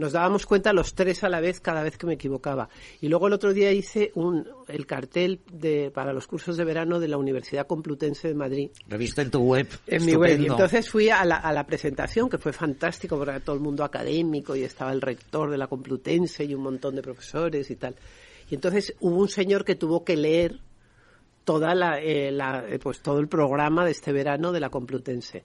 Nos 0.00 0.12
dábamos 0.12 0.46
cuenta 0.46 0.72
los 0.72 0.94
tres 0.94 1.22
a 1.24 1.28
la 1.28 1.40
vez 1.40 1.60
cada 1.60 1.82
vez 1.82 1.98
que 1.98 2.06
me 2.06 2.14
equivocaba. 2.14 2.70
Y 3.02 3.08
luego 3.08 3.26
el 3.26 3.34
otro 3.34 3.52
día 3.52 3.70
hice 3.70 4.12
un, 4.14 4.48
el 4.66 4.86
cartel 4.86 5.40
de, 5.52 5.90
para 5.90 6.14
los 6.14 6.26
cursos 6.26 6.56
de 6.56 6.64
verano 6.64 6.98
de 7.00 7.06
la 7.08 7.18
Universidad 7.18 7.66
Complutense 7.66 8.26
de 8.28 8.34
Madrid 8.34 8.70
Lo 8.88 8.94
he 8.94 8.98
visto 8.98 9.20
en 9.20 9.30
tu 9.30 9.40
web. 9.40 9.68
en 9.86 10.06
mi 10.06 10.14
web. 10.16 10.40
Y 10.40 10.46
entonces 10.46 10.88
fui 10.88 11.10
a 11.10 11.22
la, 11.26 11.36
a 11.36 11.52
la 11.52 11.66
presentación, 11.66 12.30
que 12.30 12.38
fue 12.38 12.54
fantástico, 12.54 13.18
porque 13.18 13.32
era 13.32 13.40
todo 13.40 13.54
el 13.56 13.60
mundo 13.60 13.84
académico 13.84 14.56
y 14.56 14.62
estaba 14.62 14.90
el 14.92 15.02
rector 15.02 15.50
de 15.50 15.58
la 15.58 15.66
Complutense 15.66 16.44
y 16.44 16.54
un 16.54 16.62
montón 16.62 16.96
de 16.96 17.02
profesores 17.02 17.70
y 17.70 17.76
tal. 17.76 17.94
Y 18.48 18.54
entonces 18.54 18.94
hubo 19.00 19.16
un 19.20 19.28
señor 19.28 19.66
que 19.66 19.74
tuvo 19.74 20.02
que 20.02 20.16
leer 20.16 20.60
toda 21.44 21.74
la, 21.74 22.00
eh, 22.00 22.30
la- 22.30 22.64
eh, 22.66 22.78
pues 22.78 23.00
todo 23.02 23.18
el 23.18 23.28
programa 23.28 23.84
de 23.84 23.90
este 23.90 24.12
verano 24.12 24.50
de 24.50 24.60
la 24.60 24.70
Complutense. 24.70 25.44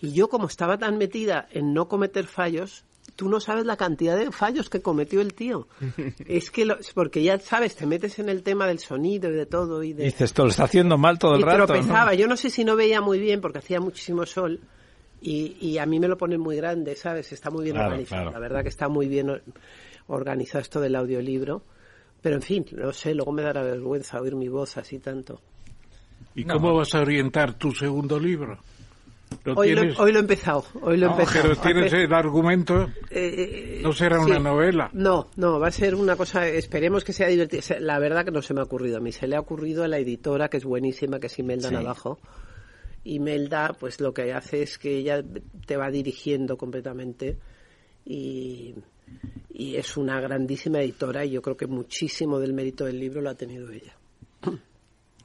Y 0.00 0.12
yo, 0.12 0.28
como 0.28 0.46
estaba 0.46 0.78
tan 0.78 0.96
metida 0.96 1.46
en 1.52 1.74
no 1.74 1.86
cometer 1.86 2.26
fallos, 2.26 2.84
tú 3.20 3.28
no 3.28 3.38
sabes 3.38 3.66
la 3.66 3.76
cantidad 3.76 4.16
de 4.16 4.32
fallos 4.32 4.70
que 4.70 4.80
cometió 4.80 5.20
el 5.20 5.34
tío. 5.34 5.68
es 6.26 6.50
que, 6.50 6.64
lo- 6.64 6.78
porque 6.94 7.22
ya 7.22 7.38
sabes, 7.38 7.76
te 7.76 7.84
metes 7.84 8.18
en 8.18 8.30
el 8.30 8.42
tema 8.42 8.66
del 8.66 8.78
sonido 8.78 9.28
y 9.28 9.34
de 9.34 9.44
todo 9.44 9.82
y 9.82 9.92
de 9.92 10.04
Dices, 10.04 10.22
esto 10.22 10.44
lo 10.44 10.48
está 10.48 10.64
haciendo 10.64 10.96
mal 10.96 11.18
todo 11.18 11.34
el 11.34 11.42
y 11.42 11.44
rato. 11.44 11.58
¿no? 11.58 11.66
tropezaba. 11.66 12.14
Yo 12.14 12.26
no 12.26 12.38
sé 12.38 12.48
si 12.48 12.64
no 12.64 12.76
veía 12.76 13.02
muy 13.02 13.18
bien 13.20 13.42
porque 13.42 13.58
hacía 13.58 13.78
muchísimo 13.78 14.24
sol 14.24 14.58
y, 15.20 15.58
y 15.60 15.76
a 15.76 15.84
mí 15.84 16.00
me 16.00 16.08
lo 16.08 16.16
ponen 16.16 16.40
muy 16.40 16.56
grande, 16.56 16.96
¿sabes? 16.96 17.30
Está 17.32 17.50
muy 17.50 17.64
bien 17.64 17.74
Claro, 17.76 17.88
organizado. 17.90 18.22
claro. 18.22 18.32
La 18.32 18.40
verdad 18.40 18.62
que 18.62 18.70
está 18.70 18.88
muy 18.88 19.06
bien 19.06 19.28
or- 19.28 19.42
organizado 20.06 20.62
esto 20.62 20.80
del 20.80 20.96
audiolibro. 20.96 21.62
Pero 22.22 22.36
en 22.36 22.42
fin, 22.42 22.64
no 22.72 22.92
sé, 22.94 23.14
luego 23.14 23.32
me 23.32 23.42
dará 23.42 23.62
vergüenza 23.62 24.18
oír 24.20 24.34
mi 24.34 24.48
voz 24.48 24.78
así 24.78 24.98
tanto. 24.98 25.40
¿Y 26.34 26.44
No. 26.44 26.54
cómo 26.54 26.74
vas 26.74 26.94
a 26.94 27.00
orientar 27.00 27.54
tu 27.58 27.72
segundo 27.72 28.18
libro? 28.18 28.58
¿Lo 29.44 29.54
Hoy 29.54 29.74
lo, 29.74 29.82
hoy 30.02 30.12
lo 30.12 30.18
he 30.18 30.20
empezado, 30.22 30.64
hoy 30.82 30.96
lo 30.98 31.06
he 31.06 31.08
No, 31.08 31.18
empezado. 31.18 31.42
pero 31.42 31.56
tienes 31.56 31.92
el 31.92 32.12
argumento, 32.12 32.90
eh, 33.10 33.80
no 33.82 33.92
será 33.92 34.18
sí. 34.18 34.24
una 34.30 34.38
novela. 34.38 34.90
No, 34.92 35.28
no, 35.36 35.58
va 35.58 35.68
a 35.68 35.72
ser 35.72 35.94
una 35.94 36.14
cosa, 36.16 36.46
esperemos 36.48 37.04
que 37.04 37.12
sea 37.12 37.28
divertida. 37.28 37.62
La 37.80 37.98
verdad 37.98 38.24
que 38.24 38.32
no 38.32 38.42
se 38.42 38.52
me 38.54 38.60
ha 38.60 38.64
ocurrido 38.64 38.98
a 38.98 39.00
mí, 39.00 39.12
se 39.12 39.26
le 39.26 39.36
ha 39.36 39.40
ocurrido 39.40 39.82
a 39.84 39.88
la 39.88 39.98
editora, 39.98 40.48
que 40.48 40.58
es 40.58 40.64
buenísima, 40.64 41.18
que 41.20 41.28
es 41.28 41.38
Imelda 41.38 41.68
Sí. 41.68 41.74
Navajo. 41.74 42.18
Imelda, 43.04 43.74
pues 43.78 44.00
lo 44.00 44.12
que 44.12 44.32
hace 44.34 44.62
es 44.62 44.76
que 44.78 44.98
ella 44.98 45.22
te 45.66 45.76
va 45.76 45.90
dirigiendo 45.90 46.58
completamente 46.58 47.38
y, 48.04 48.74
y 49.48 49.76
es 49.76 49.96
una 49.96 50.20
grandísima 50.20 50.80
editora 50.82 51.24
y 51.24 51.30
yo 51.30 51.40
creo 51.40 51.56
que 51.56 51.66
muchísimo 51.66 52.38
del 52.40 52.52
mérito 52.52 52.84
del 52.84 52.98
libro 53.00 53.22
lo 53.22 53.30
ha 53.30 53.34
tenido 53.36 53.70
ella. 53.70 53.96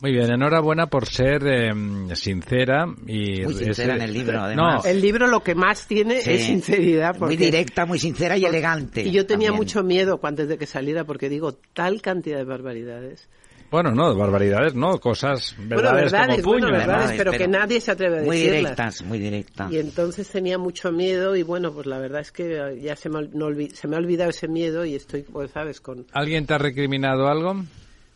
Muy 0.05 0.11
bien, 0.13 0.31
enhorabuena 0.31 0.85
por 0.85 1.07
ser 1.07 1.41
eh, 1.47 1.73
sincera 2.13 2.85
y 3.07 3.41
Muy 3.43 3.55
sincera 3.55 3.95
ese- 3.95 4.03
en 4.03 4.09
el 4.09 4.13
libro, 4.13 4.33
No, 4.37 4.43
además. 4.43 4.85
El 4.85 5.01
libro 5.01 5.25
lo 5.25 5.41
que 5.41 5.55
más 5.55 5.87
tiene 5.87 6.21
Sí. 6.21 6.29
es 6.29 6.43
sinceridad. 6.45 7.17
Muy 7.17 7.35
directa, 7.35 7.87
muy 7.87 7.97
sincera 7.97 8.37
y 8.37 8.41
porque- 8.41 8.55
elegante. 8.55 9.01
Y 9.01 9.09
yo 9.09 9.25
tenía 9.25 9.47
también. 9.47 9.55
mucho 9.55 9.81
miedo 9.83 10.19
antes 10.21 10.47
de 10.47 10.59
que 10.59 10.67
saliera 10.67 11.05
porque 11.05 11.27
digo, 11.27 11.53
tal 11.73 12.03
cantidad 12.03 12.37
de 12.37 12.43
barbaridades. 12.43 13.27
bueno, 13.71 13.89
no, 13.95 14.15
barbaridades, 14.15 14.75
no, 14.75 14.99
cosas, 14.99 15.55
bueno, 15.57 15.69
verdades, 15.77 16.11
verdades, 16.11 16.41
como 16.43 16.53
puño. 16.53 16.67
bueno, 16.67 16.77
verdades, 16.77 16.87
Verdades, 16.97 17.17
pero, 17.17 17.31
que 17.31 17.37
pero 17.39 17.49
nadie 17.51 17.81
se 17.81 17.91
atreve 17.91 18.19
a 18.19 18.21
Muy 18.21 18.35
decirlas. 18.37 18.59
directas, 18.61 19.01
muy 19.01 19.17
directas. 19.19 19.71
Y 19.71 19.79
entonces 19.79 20.29
tenía 20.29 20.59
mucho 20.59 20.91
miedo 20.91 21.35
y 21.35 21.41
bueno, 21.41 21.73
pues 21.73 21.87
la 21.87 21.97
verdad 21.97 22.21
es 22.21 22.31
que 22.31 22.79
ya 22.79 22.95
se 22.95 23.09
me, 23.09 23.27
no 23.33 23.47
se 23.73 23.87
me 23.87 23.95
ha 23.95 23.99
olvidado 23.99 24.29
ese 24.29 24.47
miedo 24.47 24.85
y 24.85 24.93
estoy, 24.93 25.23
pues 25.23 25.49
sabes, 25.49 25.81
con 25.81 26.05
¿Alguien 26.13 26.45
te 26.45 26.53
ha 26.53 26.57
recriminado 26.59 27.27
algo? 27.27 27.63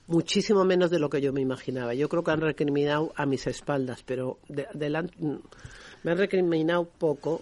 Muchísimo 0.10 0.65
menos 0.65 0.91
de 0.91 0.99
lo 0.99 1.10
que 1.10 1.22
yo 1.22 1.31
me 1.31 1.41
imaginaba. 1.41 1.94
Yo 1.94 2.10
creo 2.10 2.23
que 2.23 2.31
han 2.31 2.41
recriminado 2.41 3.14
a 3.15 3.26
mis 3.26 3.48
espaldas, 3.48 4.03
pero 4.06 4.40
de, 4.49 4.68
delan- 4.73 5.11
me 6.03 6.11
han 6.11 6.18
recriminado 6.18 6.86
poco. 6.86 7.41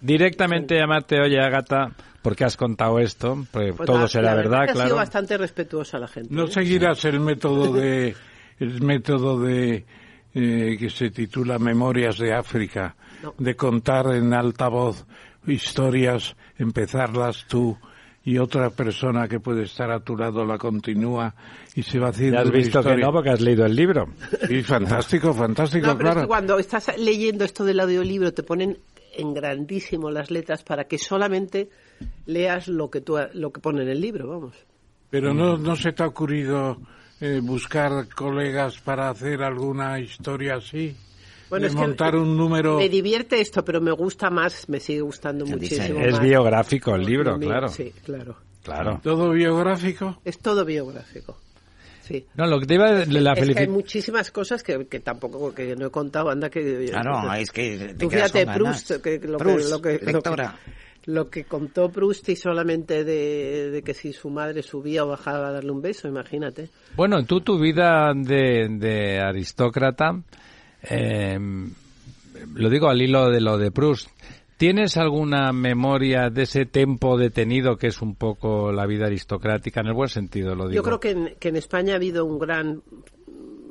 Directamente 0.00 0.76
llamarte, 0.76 1.20
oye, 1.20 1.38
Agata, 1.38 1.92
¿por 2.22 2.34
qué 2.34 2.44
has 2.44 2.56
contado 2.56 2.98
esto? 2.98 3.44
Porque 3.52 3.74
Pues 3.74 3.86
todo 3.86 4.00
la- 4.00 4.08
será 4.08 4.30
la 4.30 4.34
verdad, 4.36 4.64
que 4.64 4.70
Ha 4.70 4.74
sido 4.74 4.84
claro. 4.84 4.96
bastante 4.96 5.36
respetuosa 5.36 5.98
la 5.98 6.08
gente. 6.08 6.34
No 6.34 6.44
¿eh? 6.44 6.50
seguirás 6.50 7.04
el 7.04 7.20
método 7.20 7.72
de 7.72 8.14
el 8.60 8.82
método 8.82 9.38
de 9.40 9.84
eh, 10.34 10.76
que 10.78 10.90
se 10.90 11.10
titula 11.10 11.58
Memorias 11.58 12.18
de 12.18 12.32
África, 12.34 12.94
No. 13.22 13.34
de 13.38 13.54
contar 13.56 14.06
en 14.14 14.32
alta 14.32 14.68
voz 14.68 15.04
historias, 15.46 16.34
empezarlas 16.58 17.44
tú 17.48 17.76
y 18.24 18.38
otra 18.38 18.70
persona 18.70 19.26
que 19.28 19.40
puede 19.40 19.62
estar 19.64 19.90
a 19.90 20.00
tu 20.00 20.16
lado 20.16 20.44
la 20.44 20.58
continúa 20.58 21.34
y 21.74 21.82
se 21.82 21.98
va 21.98 22.08
haciendo 22.08 22.36
Ya 22.36 22.42
has 22.42 22.48
una 22.48 22.56
visto 22.58 22.82
que 22.82 22.96
no, 22.96 23.12
porque 23.12 23.30
has 23.30 23.40
leído 23.40 23.64
el 23.64 23.74
libro. 23.74 24.08
Sí, 24.46 24.62
fantástico, 24.62 25.32
fantástico, 25.32 25.86
No, 25.86 25.96
pero 25.96 26.08
es 26.08 26.14
claro. 26.14 26.26
que 26.26 26.28
cuando 26.28 26.58
estás 26.58 26.96
leyendo 26.98 27.44
esto 27.44 27.64
del 27.64 27.80
audiolibro 27.80 28.32
te 28.32 28.42
ponen 28.42 28.78
en 29.16 29.34
grandísimo 29.34 30.10
las 30.10 30.30
letras 30.30 30.62
para 30.62 30.84
que 30.84 30.98
solamente 30.98 31.70
leas 32.26 32.68
lo 32.68 32.90
que 32.90 33.00
tú, 33.00 33.18
lo 33.34 33.50
que 33.52 33.60
pone 33.60 33.82
en 33.82 33.88
el 33.88 34.00
libro, 34.00 34.28
vamos. 34.28 34.54
Pero 35.10 35.34
no, 35.34 35.56
no 35.56 35.74
se 35.74 35.92
te 35.92 36.02
ha 36.02 36.06
ocurrido 36.06 36.78
eh, 37.20 37.40
buscar 37.42 38.08
colegas 38.14 38.78
para 38.80 39.10
hacer 39.10 39.42
alguna 39.42 39.98
historia 39.98 40.56
así. 40.56 40.94
Bueno, 41.50 41.64
de 41.64 41.68
es 41.68 41.74
que 41.74 41.80
montar 41.80 42.16
un 42.16 42.36
número. 42.36 42.78
Me 42.78 42.88
divierte 42.88 43.40
esto, 43.40 43.64
pero 43.64 43.80
me 43.80 43.92
gusta 43.92 44.30
más, 44.30 44.68
me 44.68 44.80
sigue 44.80 45.02
gustando 45.02 45.44
El 45.44 45.50
muchísimo 45.52 45.82
diseño. 45.82 46.04
Es 46.06 46.12
más. 46.12 46.22
biográfico 46.22 46.94
el 46.94 47.04
libro, 47.04 47.38
claro. 47.38 47.68
Sí, 47.68 47.92
claro. 48.04 48.36
Claro. 48.62 49.00
Todo 49.02 49.30
biográfico. 49.30 50.20
Es 50.24 50.38
todo 50.38 50.64
biográfico. 50.64 51.36
Sí. 52.02 52.26
No, 52.34 52.46
lo 52.46 52.58
que 52.58 52.66
te 52.66 52.74
iba 52.74 52.88
a 52.88 52.92
la 53.06 53.32
es 53.34 53.54
que 53.54 53.60
hay 53.60 53.68
muchísimas 53.68 54.30
cosas 54.32 54.62
que, 54.62 54.86
que 54.86 55.00
tampoco 55.00 55.54
que 55.54 55.76
no 55.76 55.86
he 55.86 55.90
contado, 55.90 56.28
anda 56.30 56.50
que 56.50 56.86
Claro, 56.90 57.32
es 57.34 57.50
que 57.52 57.78
te 57.78 57.94
Tú 57.94 58.10
fíjate. 58.10 58.46
Proust, 58.46 58.90
que, 59.02 59.18
lo, 59.20 59.38
Proust, 59.38 59.66
que, 59.66 59.70
lo, 59.70 59.80
que, 59.80 59.92
lo, 59.92 59.98
que, 60.00 60.12
lectora. 60.12 60.58
lo 61.06 61.30
que 61.30 61.44
contó 61.44 61.88
Proust 61.88 62.28
y 62.30 62.36
solamente 62.36 63.04
de, 63.04 63.70
de 63.70 63.82
que 63.82 63.94
si 63.94 64.12
su 64.12 64.28
madre 64.28 64.62
subía 64.64 65.04
o 65.04 65.08
bajaba 65.08 65.48
a 65.48 65.52
darle 65.52 65.70
un 65.70 65.82
beso, 65.82 66.08
imagínate. 66.08 66.68
Bueno, 66.96 67.24
tú 67.24 67.40
tu 67.42 67.60
vida 67.60 68.12
de, 68.14 68.66
de 68.68 69.20
aristócrata, 69.20 70.20
eh, 70.82 71.38
lo 72.54 72.70
digo 72.70 72.88
al 72.88 73.00
hilo 73.02 73.30
de 73.30 73.40
lo 73.40 73.58
de 73.58 73.70
Proust, 73.70 74.08
¿tienes 74.56 74.96
alguna 74.96 75.52
memoria 75.52 76.30
de 76.30 76.42
ese 76.42 76.64
tiempo 76.66 77.16
detenido 77.18 77.76
que 77.76 77.88
es 77.88 78.00
un 78.02 78.14
poco 78.14 78.72
la 78.72 78.86
vida 78.86 79.06
aristocrática, 79.06 79.80
en 79.80 79.88
el 79.88 79.94
buen 79.94 80.08
sentido 80.08 80.54
lo 80.54 80.68
digo? 80.68 80.76
Yo 80.76 80.82
creo 80.82 81.00
que 81.00 81.10
en, 81.10 81.34
que 81.38 81.48
en 81.48 81.56
España 81.56 81.94
ha 81.94 81.96
habido 81.96 82.24
un 82.24 82.38
gran 82.38 82.82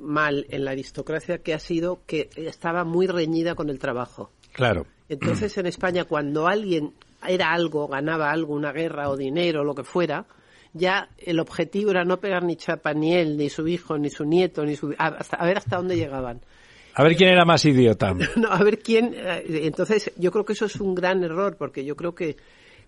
mal 0.01 0.45
en 0.49 0.65
la 0.65 0.71
aristocracia 0.71 1.39
que 1.39 1.53
ha 1.53 1.59
sido 1.59 2.01
que 2.05 2.29
estaba 2.35 2.83
muy 2.83 3.05
reñida 3.07 3.55
con 3.55 3.69
el 3.69 3.79
trabajo. 3.79 4.31
Claro. 4.53 4.85
Entonces 5.07 5.57
en 5.57 5.65
España 5.65 6.05
cuando 6.05 6.47
alguien 6.47 6.93
era 7.27 7.51
algo, 7.51 7.87
ganaba 7.87 8.31
algo, 8.31 8.53
una 8.53 8.71
guerra 8.71 9.09
o 9.09 9.17
dinero, 9.17 9.63
lo 9.63 9.75
que 9.75 9.83
fuera, 9.83 10.25
ya 10.73 11.09
el 11.17 11.39
objetivo 11.39 11.91
era 11.91 12.05
no 12.05 12.19
pegar 12.19 12.43
ni 12.43 12.55
chapa 12.55 12.93
ni 12.93 13.13
él, 13.13 13.37
ni 13.37 13.49
su 13.49 13.67
hijo, 13.67 13.97
ni 13.97 14.09
su 14.09 14.23
nieto, 14.25 14.63
ni 14.65 14.75
su... 14.75 14.93
a- 14.97 15.07
hasta- 15.07 15.37
a 15.37 15.45
ver 15.45 15.57
hasta 15.57 15.77
dónde 15.77 15.95
llegaban. 15.97 16.41
A 16.95 17.03
ver 17.03 17.15
quién 17.15 17.29
era 17.29 17.45
más 17.45 17.63
idiota. 17.65 18.13
No, 18.35 18.49
a 18.51 18.63
ver 18.63 18.79
quién. 18.79 19.13
eh, 19.15 19.61
Entonces, 19.63 20.11
yo 20.17 20.31
creo 20.31 20.45
que 20.45 20.53
eso 20.53 20.65
es 20.65 20.75
un 20.77 20.95
gran 20.95 21.23
error, 21.23 21.55
porque 21.57 21.85
yo 21.85 21.95
creo 21.95 22.13
que, 22.15 22.35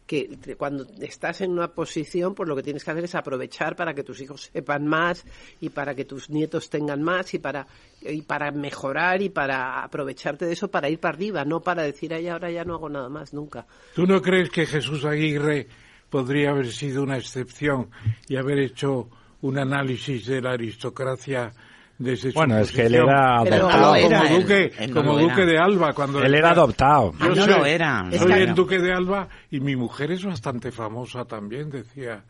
que 0.08 0.28
cuando 0.58 0.86
estás 1.02 1.42
en 1.42 1.52
una 1.52 1.70
posición, 1.70 2.36
pues 2.36 2.50
lo 2.50 2.56
que 2.56 2.64
tienes 2.64 2.84
que 2.84 2.92
hacer 2.92 3.04
es 3.06 3.16
aprovechar 3.16 3.76
para 3.76 3.94
que 3.94 4.04
tus 4.04 4.20
hijos 4.22 4.50
sepan 4.52 4.86
más 4.86 5.24
y 5.62 5.70
para 5.70 5.96
que 5.96 6.04
tus 6.06 6.30
nietos 6.30 6.70
tengan 6.70 7.02
más 7.02 7.34
y 7.34 7.40
para, 7.40 7.66
y 8.02 8.22
para 8.24 8.52
mejorar 8.52 9.22
y 9.22 9.30
para 9.30 9.84
aprovecharte 9.84 10.46
de 10.46 10.54
eso 10.54 10.70
para 10.70 10.90
ir 10.90 11.00
para 11.00 11.16
arriba, 11.16 11.46
no 11.46 11.62
para 11.62 11.84
decir, 11.84 12.14
ay, 12.14 12.28
ahora 12.28 12.52
ya 12.52 12.66
no 12.66 12.74
hago 12.74 12.90
nada 12.90 13.08
más, 13.10 13.34
nunca. 13.34 13.66
¿Tú 13.96 14.06
no 14.06 14.22
crees 14.22 14.50
que 14.50 14.66
Jesús 14.66 15.06
Aguirre 15.06 15.68
podría 16.10 16.50
haber 16.50 16.72
sido 16.72 17.04
una 17.04 17.18
excepción 17.18 17.90
y 18.28 18.36
haber 18.36 18.60
hecho 18.60 19.08
un 19.42 19.58
análisis 19.58 20.26
de 20.26 20.42
la 20.42 20.52
aristocracia 20.52 21.54
desde 22.02 22.32
su 22.32 22.36
Bueno, 22.38 22.58
es 22.60 22.72
que 22.72 22.86
él 22.86 22.96
era 22.96 23.38
adoptado. 23.38 23.96
no 23.96 24.02
como 24.02 24.26
él. 24.26 24.42
duque, 24.42 24.72
Él 24.80 24.94
no 24.94 24.96
como 25.04 25.20
duque 25.20 25.46
de 25.46 25.58
Alba 25.58 25.94
cuando 25.94 26.22
Él 26.24 26.34
era 26.36 26.52
adoptado. 26.52 27.14
Ah, 27.20 27.26
Yo 27.28 27.36
no 27.36 27.44
soy- 27.46 27.54
lo 27.54 27.66
era. 27.66 28.06
Soy 28.18 28.32
el 28.34 28.54
duque 28.56 28.80
de 28.80 28.92
Alba 28.94 29.28
y 29.50 29.60
mi 29.60 29.76
mujer 29.76 30.12
es 30.12 30.26
bastante 30.26 30.72
famosa 30.72 31.26
también, 31.26 31.70
decía 31.70 32.24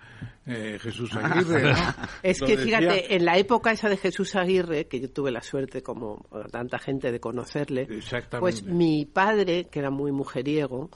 eh, 0.45 0.77
Jesús 0.81 1.15
Aguirre. 1.15 1.72
¿no? 1.72 1.77
Es 2.23 2.39
que 2.41 2.57
decía- 2.57 2.80
fíjate, 2.80 3.15
en 3.15 3.26
la 3.26 3.38
época 3.38 3.72
esa 3.72 3.89
de 3.89 3.98
Jesús 3.98 4.35
Aguirre, 4.35 4.88
que 4.88 4.99
yo 4.99 5.10
tuve 5.11 5.31
la 5.31 5.41
suerte, 5.41 5.81
como 5.84 6.26
tanta 6.52 6.77
gente, 6.80 7.11
de 7.11 7.19
conocerle, 7.19 7.84
Exactamente. 7.84 8.39
pues 8.39 8.64
mi 8.64 9.06
padre, 9.06 9.68
que 9.72 9.80
era 9.80 9.89
muy 9.91 10.11
mujeriego, 10.11 10.89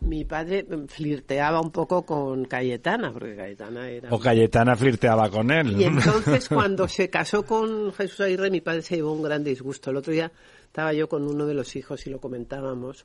mi 0.00 0.24
padre 0.24 0.66
flirteaba 0.88 1.60
un 1.60 1.70
poco 1.70 2.02
con 2.02 2.44
Cayetana, 2.44 3.12
porque 3.12 3.36
Cayetana 3.36 3.90
era... 3.90 4.08
O 4.10 4.18
Cayetana 4.18 4.76
flirteaba 4.76 5.30
con 5.30 5.50
él. 5.50 5.80
Y 5.80 5.84
entonces 5.84 6.48
cuando 6.48 6.88
se 6.88 7.10
casó 7.10 7.44
con 7.44 7.92
Jesús 7.92 8.20
Aguirre, 8.20 8.50
mi 8.50 8.60
padre 8.60 8.82
se 8.82 8.96
llevó 8.96 9.12
un 9.12 9.22
gran 9.22 9.44
disgusto. 9.44 9.90
El 9.90 9.96
otro 9.96 10.12
día 10.12 10.32
estaba 10.64 10.92
yo 10.92 11.08
con 11.08 11.26
uno 11.26 11.46
de 11.46 11.54
los 11.54 11.76
hijos 11.76 12.06
y 12.06 12.10
lo 12.10 12.20
comentábamos, 12.20 13.04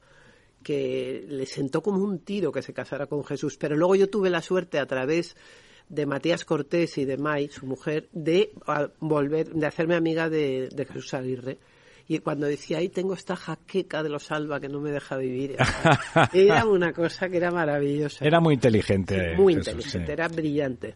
que 0.63 1.25
le 1.27 1.45
sentó 1.45 1.81
como 1.81 2.03
un 2.03 2.19
tiro 2.19 2.51
que 2.51 2.61
se 2.61 2.73
casara 2.73 3.07
con 3.07 3.23
Jesús. 3.23 3.57
Pero 3.57 3.75
luego 3.75 3.95
yo 3.95 4.09
tuve 4.09 4.29
la 4.29 4.41
suerte 4.41 4.79
a 4.79 4.85
través 4.85 5.35
de 5.89 6.05
Matías 6.05 6.45
Cortés 6.45 6.97
y 6.97 7.05
de 7.05 7.17
May, 7.17 7.49
su 7.49 7.65
mujer, 7.65 8.07
de 8.11 8.51
a, 8.65 8.89
volver, 8.99 9.49
de 9.49 9.67
hacerme 9.67 9.95
amiga 9.95 10.29
de, 10.29 10.69
de 10.69 10.85
Jesús 10.85 11.13
Aguirre. 11.13 11.57
Y 12.07 12.19
cuando 12.19 12.45
decía, 12.45 12.77
ahí 12.77 12.89
tengo 12.89 13.15
esta 13.15 13.35
jaqueca 13.35 14.03
de 14.03 14.09
los 14.09 14.31
Alba 14.31 14.59
que 14.59 14.69
no 14.69 14.79
me 14.79 14.91
deja 14.91 15.17
vivir. 15.17 15.55
Era 16.33 16.65
una 16.65 16.93
cosa 16.93 17.27
que 17.29 17.37
era 17.37 17.49
maravillosa. 17.49 18.23
Era 18.23 18.39
muy 18.39 18.53
inteligente. 18.53 19.35
muy 19.35 19.55
Jesús, 19.55 19.69
inteligente, 19.73 20.05
sí. 20.07 20.11
era 20.11 20.27
brillante. 20.27 20.95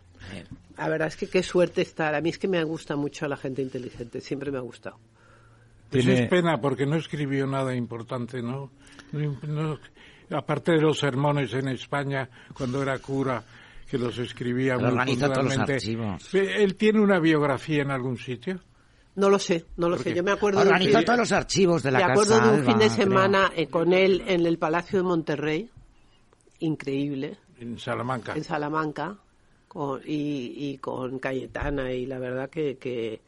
La 0.78 0.88
verdad 0.88 1.08
es 1.08 1.16
que 1.18 1.28
qué 1.28 1.42
suerte 1.42 1.82
estar. 1.82 2.14
A 2.14 2.22
mí 2.22 2.30
es 2.30 2.38
que 2.38 2.48
me 2.48 2.64
gusta 2.64 2.96
mucho 2.96 3.28
la 3.28 3.38
gente 3.38 3.62
inteligente, 3.64 4.22
siempre 4.22 4.52
me 4.52 4.60
ha 4.60 4.62
gustado. 4.62 4.98
Pues 5.90 6.06
Tiene- 6.06 6.24
es 6.26 6.30
pena 6.30 6.62
porque 6.62 6.86
no 6.86 6.96
escribió 6.98 7.48
nada 7.48 7.74
importante, 7.76 8.44
¿no? 8.44 8.70
No- 9.12 9.40
no- 9.48 9.80
aparte 10.38 10.74
de 10.74 10.82
los 10.82 11.00
sermones 11.00 11.52
en 11.54 11.70
España 11.70 12.30
cuando 12.54 12.84
era 12.84 13.00
cura, 13.00 13.44
que 13.90 13.98
los 13.98 14.16
escribía 14.20 14.76
Pero 14.76 14.90
muy 14.92 15.00
organiza 15.00 15.34
todos 15.34 15.46
los 15.46 15.58
archivos. 15.58 16.34
¿Él 16.36 16.76
tiene 16.76 17.02
una 17.02 17.20
biografía 17.20 17.82
en 17.82 17.90
algún 17.90 18.18
sitio? 18.20 18.60
No 19.20 19.30
lo 19.30 19.38
sé, 19.40 19.66
no 19.78 19.90
lo 19.90 19.96
¿Por 19.98 20.04
sé. 20.06 20.14
Yo 20.16 20.24
me 20.24 20.32
acuerdo 20.32 20.60
de 20.62 20.68
un 20.68 20.74
Organizó 20.74 20.98
fin- 21.00 21.06
todos 21.06 21.20
los 21.20 21.32
archivos 21.32 21.84
de 21.84 21.92
la 21.92 21.98
me 22.00 22.02
casa 22.06 22.14
acuerdo 22.14 22.36
de 22.36 22.50
un 22.50 22.60
Alba, 22.62 22.66
fin 22.72 22.80
de 22.80 22.90
semana 22.90 23.52
eh, 23.56 23.68
con 23.68 23.94
él 23.94 24.24
en 24.28 24.46
el 24.46 24.58
Palacio 24.58 25.00
de 25.00 25.04
Monterrey, 25.04 25.70
increíble, 26.60 27.38
En 27.60 27.78
Salamanca. 27.80 28.34
en 28.36 28.44
Salamanca, 28.44 29.18
con- 29.68 30.02
y, 30.06 30.54
y 30.72 30.78
con 30.78 31.20
Cayetana, 31.20 31.92
y 31.92 32.06
la 32.06 32.20
verdad 32.20 32.50
que, 32.50 32.78
que, 32.78 33.22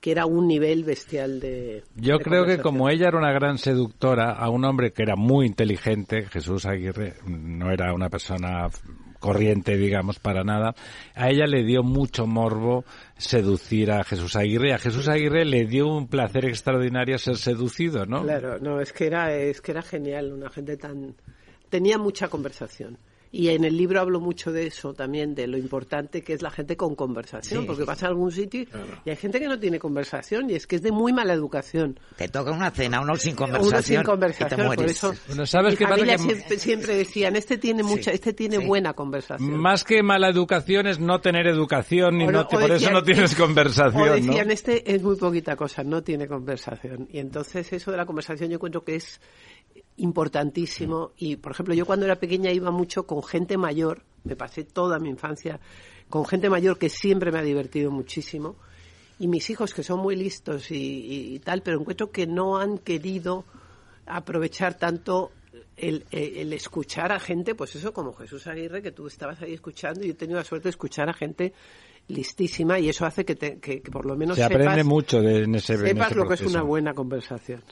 que 0.00 0.10
era 0.10 0.26
un 0.26 0.46
nivel 0.46 0.84
bestial 0.84 1.40
de. 1.40 1.84
Yo 1.96 2.18
de 2.18 2.24
creo 2.24 2.44
que 2.46 2.58
como 2.58 2.88
ella 2.88 3.08
era 3.08 3.18
una 3.18 3.32
gran 3.32 3.58
seductora 3.58 4.32
a 4.32 4.48
un 4.48 4.64
hombre 4.64 4.92
que 4.92 5.02
era 5.02 5.16
muy 5.16 5.46
inteligente, 5.46 6.26
Jesús 6.28 6.66
Aguirre 6.66 7.14
no 7.26 7.70
era 7.70 7.92
una 7.94 8.08
persona 8.08 8.68
corriente, 9.22 9.78
digamos, 9.78 10.18
para 10.18 10.44
nada, 10.44 10.74
a 11.14 11.30
ella 11.30 11.46
le 11.46 11.64
dio 11.64 11.82
mucho 11.82 12.26
morbo 12.26 12.84
seducir 13.16 13.92
a 13.92 14.02
Jesús 14.04 14.36
Aguirre 14.36 14.74
a 14.74 14.78
Jesús 14.78 15.08
Aguirre 15.08 15.44
le 15.44 15.64
dio 15.64 15.86
un 15.86 16.08
placer 16.08 16.44
extraordinario 16.44 17.16
ser 17.18 17.36
seducido, 17.36 18.04
¿no? 18.04 18.22
Claro, 18.22 18.58
no, 18.58 18.80
es 18.80 18.92
que 18.92 19.06
era, 19.06 19.32
es 19.32 19.60
que 19.60 19.70
era 19.70 19.82
genial, 19.82 20.32
una 20.32 20.50
gente 20.50 20.76
tan... 20.76 21.14
Tenía 21.70 21.96
mucha 21.96 22.28
conversación. 22.28 22.98
Y 23.34 23.48
en 23.48 23.64
el 23.64 23.78
libro 23.78 23.98
hablo 23.98 24.20
mucho 24.20 24.52
de 24.52 24.66
eso 24.66 24.92
también, 24.92 25.34
de 25.34 25.46
lo 25.46 25.56
importante 25.56 26.20
que 26.20 26.34
es 26.34 26.42
la 26.42 26.50
gente 26.50 26.76
con 26.76 26.94
conversación, 26.94 27.62
Sí, 27.62 27.66
porque 27.66 27.82
sí, 27.82 27.86
vas 27.86 28.02
a 28.02 28.08
algún 28.08 28.30
sitio 28.30 28.66
y 29.06 29.10
hay 29.10 29.16
gente 29.16 29.40
que 29.40 29.48
no 29.48 29.58
tiene 29.58 29.78
conversación 29.78 30.50
y 30.50 30.54
es 30.54 30.66
que 30.66 30.76
es 30.76 30.82
de 30.82 30.92
muy 30.92 31.14
mala 31.14 31.32
educación. 31.32 31.98
Te 32.16 32.28
toca 32.28 32.50
una 32.52 32.70
cena, 32.70 33.00
uno 33.00 33.16
sin 33.16 33.32
Uno 33.32 33.38
conversación, 33.38 33.82
sin 33.84 34.00
y 34.00 34.04
conversación, 34.04 34.50
te 34.50 34.56
por 34.56 34.66
mueres. 34.66 34.90
eso 34.90 35.14
Bueno, 35.28 35.46
¿sabes 35.46 35.76
qué 35.76 35.84
pasa? 35.84 35.94
familia 35.96 36.16
Que- 36.18 36.22
siempre, 36.22 36.58
siempre 36.58 36.94
decían, 36.96 37.34
este 37.36 37.56
tiene 37.56 37.82
mucha, 37.82 38.10
este 38.10 38.34
tiene 38.34 38.58
sí. 38.58 38.66
buena 38.66 38.92
conversación. 38.92 39.56
Más 39.58 39.82
que 39.84 40.02
mala 40.02 40.28
educación 40.28 40.86
es 40.86 41.00
no 41.00 41.20
tener 41.22 41.46
educación 41.46 42.20
y 42.20 42.24
O 42.24 42.26
no 42.26 42.32
no- 42.32 42.46
te- 42.46 42.56
o 42.56 42.60
por 42.60 42.64
eso 42.70 42.74
decían- 42.74 42.92
no 42.92 43.02
tienes 43.02 43.32
O 43.40 43.42
conversación, 43.46 44.08
¿no? 44.08 44.14
decían, 44.14 44.50
este 44.50 44.94
es 44.94 45.02
muy 45.02 45.16
poquita 45.16 45.56
cosa, 45.56 45.82
no 45.82 46.02
tiene 46.02 46.28
conversación. 46.28 47.08
Y 47.10 47.18
entonces 47.18 47.72
eso 47.72 47.90
de 47.90 47.96
la 47.96 48.04
conversación 48.04 48.50
yo 48.50 48.56
encuentro 48.56 48.84
que 48.84 48.96
es 48.96 49.22
importantísimo. 49.96 51.12
Y, 51.16 51.36
por 51.36 51.52
ejemplo, 51.52 51.74
yo 51.74 51.86
cuando 51.86 52.06
era 52.06 52.16
pequeña 52.16 52.50
iba 52.50 52.70
mucho 52.70 53.06
con 53.06 53.22
gente 53.22 53.56
mayor, 53.56 54.02
me 54.24 54.36
pasé 54.36 54.64
toda 54.64 54.98
mi 54.98 55.08
infancia 55.08 55.60
con 56.08 56.24
gente 56.26 56.50
mayor 56.50 56.78
que 56.78 56.88
siempre 56.88 57.32
me 57.32 57.38
ha 57.38 57.42
divertido 57.42 57.90
muchísimo. 57.90 58.56
Y 59.18 59.28
mis 59.28 59.48
hijos, 59.50 59.72
que 59.72 59.82
son 59.82 60.00
muy 60.00 60.16
listos 60.16 60.70
y, 60.70 60.74
y- 60.76 61.34
y 61.34 61.38
tal, 61.38 61.62
pero 61.62 61.78
encuentro 61.80 62.10
que 62.10 62.26
no 62.26 62.58
han 62.58 62.78
querido 62.78 63.44
aprovechar 64.06 64.74
tanto 64.74 65.30
el, 65.76 66.04
el- 66.10 66.36
el 66.38 66.52
escuchar 66.52 67.12
a 67.12 67.20
gente, 67.20 67.54
pues 67.54 67.74
eso 67.76 67.92
como 67.92 68.12
Jesús 68.14 68.46
Aguirre, 68.46 68.82
que 68.82 68.90
tú 68.92 69.06
estabas 69.06 69.40
ahí 69.42 69.54
escuchando, 69.54 70.02
y 70.02 70.08
yo 70.08 70.12
he 70.12 70.16
tenido 70.16 70.38
la 70.38 70.44
suerte 70.44 70.64
de 70.64 70.70
escuchar 70.70 71.08
a 71.08 71.12
gente 71.14 71.52
listísima 72.08 72.78
y 72.80 72.88
eso 72.88 73.06
hace 73.06 73.24
que, 73.24 73.36
te- 73.36 73.58
que- 73.58 73.80
que 73.80 73.90
por 73.90 74.04
lo 74.06 74.16
menos 74.16 74.36
Se 74.36 74.42
aprende 74.44 74.70
sepas, 74.72 74.84
mucho 74.86 75.20
de, 75.20 75.44
en 75.44 75.54
ese, 75.54 75.74
en 75.74 75.80
sepas 75.80 76.08
ese 76.10 76.16
lo 76.16 76.26
que 76.28 76.34
es 76.34 76.40
una 76.42 76.62
buena 76.62 76.94
conversación. 76.94 77.62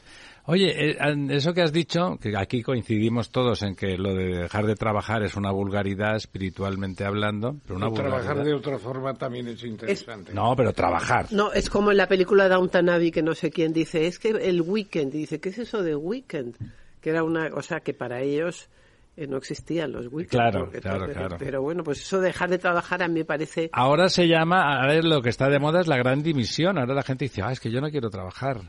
Oye, 0.46 0.90
eh, 0.92 0.96
eso 1.30 1.52
que 1.54 1.62
has 1.62 1.72
dicho, 1.72 2.18
que 2.20 2.36
aquí 2.36 2.62
coincidimos 2.62 3.30
todos 3.30 3.62
en 3.62 3.76
que 3.76 3.96
lo 3.96 4.14
de 4.14 4.42
dejar 4.42 4.66
de 4.66 4.74
trabajar 4.74 5.22
es 5.22 5.36
una 5.36 5.50
vulgaridad 5.52 6.16
espiritualmente 6.16 7.04
hablando, 7.04 7.56
pero 7.64 7.76
una 7.76 7.88
Y 7.88 7.94
trabajar 7.94 8.34
vulgaridad. 8.36 8.44
de 8.44 8.54
otra 8.54 8.78
forma 8.78 9.14
también 9.14 9.48
es 9.48 9.62
interesante. 9.64 10.32
No, 10.32 10.56
pero 10.56 10.72
trabajar. 10.72 11.26
No, 11.30 11.52
es 11.52 11.70
como 11.70 11.90
en 11.90 11.98
la 11.98 12.08
película 12.08 12.48
Downton 12.48 12.88
Abbey 12.88 13.10
que 13.10 13.22
no 13.22 13.34
sé 13.34 13.50
quién 13.50 13.72
dice, 13.72 14.06
es 14.06 14.18
que 14.18 14.30
el 14.30 14.62
weekend, 14.62 15.14
y 15.14 15.18
dice, 15.18 15.40
¿qué 15.40 15.50
es 15.50 15.58
eso 15.58 15.82
de 15.82 15.94
weekend? 15.94 16.56
Que 17.00 17.10
era 17.10 17.22
una 17.22 17.50
cosa 17.50 17.80
que 17.80 17.94
para 17.94 18.20
ellos 18.20 18.68
eh, 19.16 19.26
no 19.26 19.36
existían 19.36 19.92
los 19.92 20.06
weekends. 20.06 20.30
Claro, 20.30 20.70
claro, 20.70 21.06
pero, 21.06 21.12
claro. 21.12 21.36
Pero 21.38 21.62
bueno, 21.62 21.84
pues 21.84 22.00
eso 22.00 22.18
de 22.20 22.28
dejar 22.28 22.50
de 22.50 22.58
trabajar 22.58 23.02
a 23.02 23.08
mí 23.08 23.20
me 23.20 23.24
parece... 23.24 23.70
Ahora 23.72 24.08
se 24.08 24.26
llama, 24.26 24.80
ahora 24.80 25.00
lo 25.02 25.22
que 25.22 25.28
está 25.28 25.48
de 25.48 25.58
moda 25.58 25.80
es 25.80 25.86
la 25.86 25.96
gran 25.96 26.22
dimisión. 26.22 26.78
Ahora 26.78 26.94
la 26.94 27.02
gente 27.02 27.26
dice, 27.26 27.42
ah, 27.42 27.52
es 27.52 27.60
que 27.60 27.70
yo 27.70 27.80
no 27.80 27.90
quiero 27.90 28.10
trabajar. 28.10 28.60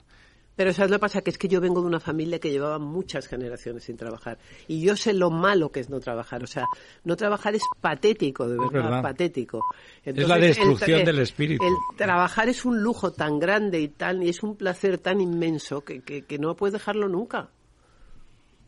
Pero 0.56 0.73
¿sabes 0.73 0.91
lo 0.91 0.98
que 0.98 1.02
pasa? 1.02 1.22
Que 1.22 1.30
es 1.30 1.38
que 1.38 1.48
yo 1.48 1.61
vengo 1.61 1.82
de 1.82 1.88
una 1.88 1.99
familia 1.99 2.40
que 2.40 2.52
llevaba 2.52 2.78
muchas 2.78 3.28
generaciones 3.28 3.86
sin 3.86 3.95
trabajar. 3.98 4.38
Y 4.68 4.82
yo 4.82 4.95
sé 4.98 5.14
lo 5.14 5.32
malo 5.32 5.72
que 5.72 5.80
es 5.80 5.90
no 5.90 5.99
trabajar. 5.99 6.44
O 6.44 6.48
sea, 6.48 6.65
no 7.03 7.15
trabajar 7.15 7.56
es 7.56 7.64
patético, 7.80 8.48
de 8.48 8.57
verdad, 8.57 8.72
verdad. 8.84 9.02
patético. 9.02 9.61
la 10.06 10.38
destrucción 10.38 10.99
el- 10.99 11.06
del 11.06 11.19
espíritu. 11.19 11.64
El 11.65 11.73
trabajar 11.98 12.49
es 12.49 12.65
un 12.65 12.82
lujo 12.84 13.11
tan 13.11 13.40
grande 13.40 13.80
y 13.80 13.88
tan, 13.88 14.22
y 14.22 14.30
es 14.30 14.44
un 14.44 14.56
placer 14.56 14.98
tan 14.98 15.22
inmenso 15.22 15.82
que, 15.86 16.02
que, 16.02 16.23
que 16.23 16.38
no 16.38 16.56
puedes 16.56 16.73
dejarlo 16.73 17.07
nunca. 17.07 17.49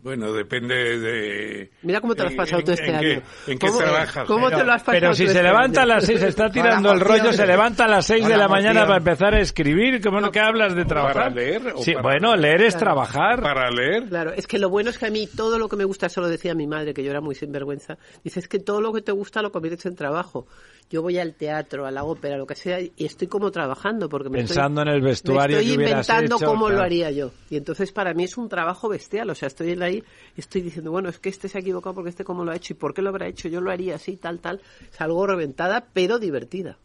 Bueno, 0.04 0.34
depende 0.34 1.00
de... 1.00 1.72
Mira 1.82 2.02
cómo 2.02 2.14
te 2.14 2.24
lo 2.24 2.28
has 2.28 2.36
pasado 2.36 2.60
en- 2.60 2.66
tú 2.66 2.72
este 2.74 2.90
en 2.90 2.96
año. 2.96 3.02
qué- 3.46 3.52
¿En 3.54 3.58
qué 3.58 3.68
¿Cómo- 3.68 3.80
trabajas? 3.80 4.28
cómo 4.28 4.46
Pero- 4.48 4.58
te 4.60 4.64
lo 4.66 4.74
has 4.74 4.82
pasado 4.84 4.98
Pero 5.00 5.10
tú 5.12 5.16
si 5.16 5.24
este 5.24 5.38
se 5.38 5.44
levanta 5.44 5.82
a 5.84 5.86
las 5.86 6.06
seis, 6.06 6.20
se 6.20 6.28
está 6.28 6.50
tirando 6.52 6.92
el 6.92 7.00
rollo, 7.00 7.32
se 7.32 7.48
levanta 7.48 7.86
a 7.86 7.88
las 7.88 8.06
seis 8.06 8.28
de 8.28 8.36
la 8.36 8.50
mañana 8.50 8.86
para 8.86 8.98
empezar 8.98 9.34
a 9.34 9.40
escribir. 9.40 10.02
¿Cómo 10.02 10.20
no 10.20 10.30
que 10.30 10.42
hablas 10.42 10.76
de 10.76 10.84
trabajar? 10.84 11.14
¿Para 11.14 11.30
leer 11.30 11.74
o 11.74 11.78
Sí, 11.82 11.94
para- 11.94 12.02
bueno, 12.04 12.36
leer 12.36 12.64
es 12.64 12.74
Claro. 12.76 12.84
trabajar. 12.86 13.42
Para 13.42 13.72
leer. 13.72 14.04
Claro, 14.10 14.34
es 14.34 14.46
que 14.46 14.60
lo 14.60 14.70
bueno 14.70 14.90
es 14.90 14.98
que 14.98 15.06
a 15.06 15.10
mí 15.10 15.26
todo 15.26 15.58
lo 15.58 15.70
que 15.70 15.78
me 15.78 15.86
gusta, 15.86 16.08
eso 16.08 16.20
lo 16.20 16.28
decía 16.28 16.54
mi 16.54 16.68
madre, 16.68 16.94
que 16.94 17.02
yo 17.02 17.10
era 17.10 17.22
muy 17.22 17.34
sinvergüenza, 17.36 17.98
dice, 18.26 18.42
es 18.42 18.50
que 18.50 18.60
todo 18.60 18.82
lo 18.82 18.92
que 18.92 19.02
te 19.02 19.14
gusta 19.14 19.42
lo 19.42 19.54
conviertes 19.54 19.86
en 19.86 19.96
trabajo. 19.96 20.48
Yo 20.90 21.02
voy 21.02 21.18
al 21.18 21.34
teatro, 21.34 21.86
a 21.88 21.92
la 21.92 22.04
ópera, 22.04 22.38
lo 22.38 22.46
que 22.46 22.56
sea, 22.56 22.80
y 22.80 22.92
estoy 22.98 23.28
como 23.28 23.50
trabajando, 23.52 24.10
porque 24.10 24.30
me 24.30 24.38
Pensando 24.40 24.82
estoy, 24.82 24.92
en 24.92 24.96
el 24.96 25.02
vestuario 25.02 25.58
me 25.58 25.62
estoy 25.64 25.76
que 25.78 25.84
inventando 25.84 26.36
hecho, 26.36 26.46
cómo 26.46 26.70
lo 26.70 26.82
haría 26.84 27.10
yo. 27.12 27.32
Y 27.50 27.58
entonces 27.58 27.92
para 27.92 28.14
mí 28.14 28.26
es 28.26 28.38
un 28.38 28.48
trabajo 28.50 28.90
bestial, 28.90 29.30
o 29.30 29.36
sea, 29.36 29.48
estoy 29.48 29.72
ahí, 29.82 30.04
estoy 30.38 30.62
diciendo, 30.62 30.92
bueno, 30.92 31.10
es 31.10 31.18
que 31.20 31.30
este 31.30 31.48
se 31.48 31.58
ha 31.58 31.62
equivocado 31.62 31.96
porque 31.96 32.10
este 32.12 32.24
cómo 32.24 32.44
lo 32.44 32.52
ha 32.52 32.56
hecho 32.56 32.74
y 32.74 32.76
por 32.76 32.94
qué 32.94 33.02
lo 33.02 33.10
habrá 33.10 33.28
hecho, 33.28 33.48
yo 33.48 33.60
lo 33.62 33.72
haría 33.72 33.96
así, 33.96 34.18
tal, 34.18 34.40
tal. 34.40 34.62
Es 34.92 35.02
algo 35.02 35.26
reventada, 35.26 35.86
pero 35.94 36.20
divertida. 36.20 36.78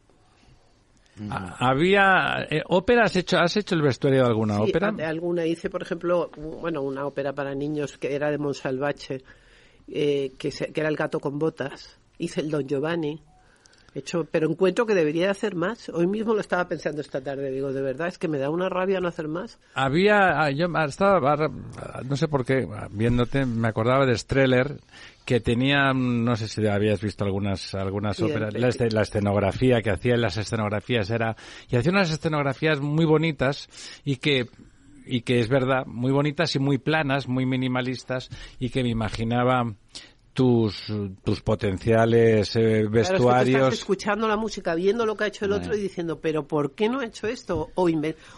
Ah, 1.31 1.57
Había 1.59 2.47
eh, 2.49 2.63
ópera, 2.69 3.05
has 3.05 3.17
hecho, 3.17 3.39
has 3.39 3.57
hecho 3.57 3.75
el 3.75 3.83
vestuario 3.83 4.23
de 4.23 4.29
alguna 4.29 4.57
Sí, 4.59 4.63
ópera. 4.71 4.93
de 4.93 5.05
alguna 5.05 5.45
hice, 5.47 5.69
por 5.69 5.83
ejemplo, 5.83 6.31
bueno, 6.37 6.81
una 6.83 7.05
ópera 7.07 7.33
para 7.33 7.55
niños 7.55 7.99
que 7.99 8.15
era 8.15 8.31
de 8.31 8.39
Monsalvache, 8.39 9.23
eh, 9.89 10.33
que, 10.39 10.53
se- 10.53 10.73
que 10.73 10.81
era 10.81 10.89
El 10.89 10.97
gato 10.97 11.19
con 11.19 11.39
botas. 11.39 11.99
Hice 12.19 12.41
el 12.41 12.51
Don 12.51 12.67
Giovanni. 12.69 13.21
Hecho, 13.99 14.27
pero 14.31 14.49
encuentro 14.49 14.87
que 14.87 14.95
debería 14.95 15.25
de 15.25 15.31
hacer 15.31 15.55
más. 15.55 15.89
Hoy 15.89 16.07
mismo 16.07 16.35
lo 16.35 16.41
estaba 16.41 16.69
pensando 16.69 17.01
esta 17.01 17.21
tarde. 17.21 17.51
Digo, 17.51 17.73
de 17.73 17.83
verdad, 17.83 18.09
es 18.09 18.19
que 18.19 18.29
me 18.29 18.39
da 18.39 18.49
una 18.51 18.69
rabia 18.69 19.01
no 19.01 19.09
hacer 19.09 19.29
más. 19.29 19.59
Había, 19.75 20.41
ah, 20.41 20.51
yo 20.51 20.67
estaba, 20.87 21.17
ahora, 21.31 21.51
no 22.05 22.17
sé 22.17 22.29
por 22.29 22.45
qué, 22.45 22.67
viéndote, 22.93 23.45
me 23.45 23.69
acordaba 23.69 24.07
de 24.07 24.17
Streller, 24.17 24.79
que 25.25 25.41
tenía, 25.41 25.93
no 25.93 26.37
sé 26.37 26.49
si 26.49 26.67
habías 26.67 27.01
visto 27.03 27.25
algunas, 27.25 27.75
algunas 27.75 28.19
óperas, 28.23 28.55
la, 28.55 28.69
este- 28.69 28.91
la 28.91 29.03
escenografía 29.03 29.83
que 29.83 29.91
hacía 29.91 30.15
en 30.15 30.23
las 30.23 30.37
escenografías 30.39 31.11
era, 31.11 31.37
y 31.69 31.77
hacía 31.77 31.93
unas 31.93 32.11
escenografías 32.11 32.81
muy 32.81 33.05
bonitas 33.05 33.69
y 34.05 34.17
que, 34.17 34.47
y 35.07 35.23
que 35.23 35.41
es 35.41 35.49
verdad, 35.49 35.85
muy 35.87 36.13
bonitas 36.13 36.55
y 36.55 36.59
muy 36.59 36.79
planas, 36.79 37.29
muy 37.29 37.45
minimalistas, 37.47 38.31
y 38.59 38.71
que 38.71 38.83
me 38.83 38.89
imaginaba 38.89 39.75
tus, 40.39 40.85
tus 41.25 41.41
potenciales 41.41 42.55
eh, 42.55 42.61
Claro, 42.61 42.77
es 42.77 42.85
que 42.85 42.87
tú 42.87 42.91
vestuarios. 42.93 43.61
estás 43.61 43.75
escuchando 43.75 44.29
la 44.29 44.37
música, 44.37 44.77
viendo 44.77 45.05
lo 45.05 45.17
que 45.17 45.25
ha 45.25 45.27
hecho 45.27 45.47
el 45.47 45.53
otro 45.53 45.75
y 45.75 45.81
diciendo, 45.81 46.21
pero 46.21 46.47
¿por 46.47 46.77
qué 46.77 46.89
no 46.89 47.01
ha 47.01 47.07
hecho 47.07 47.27
esto? 47.27 47.71
O, 47.75 47.89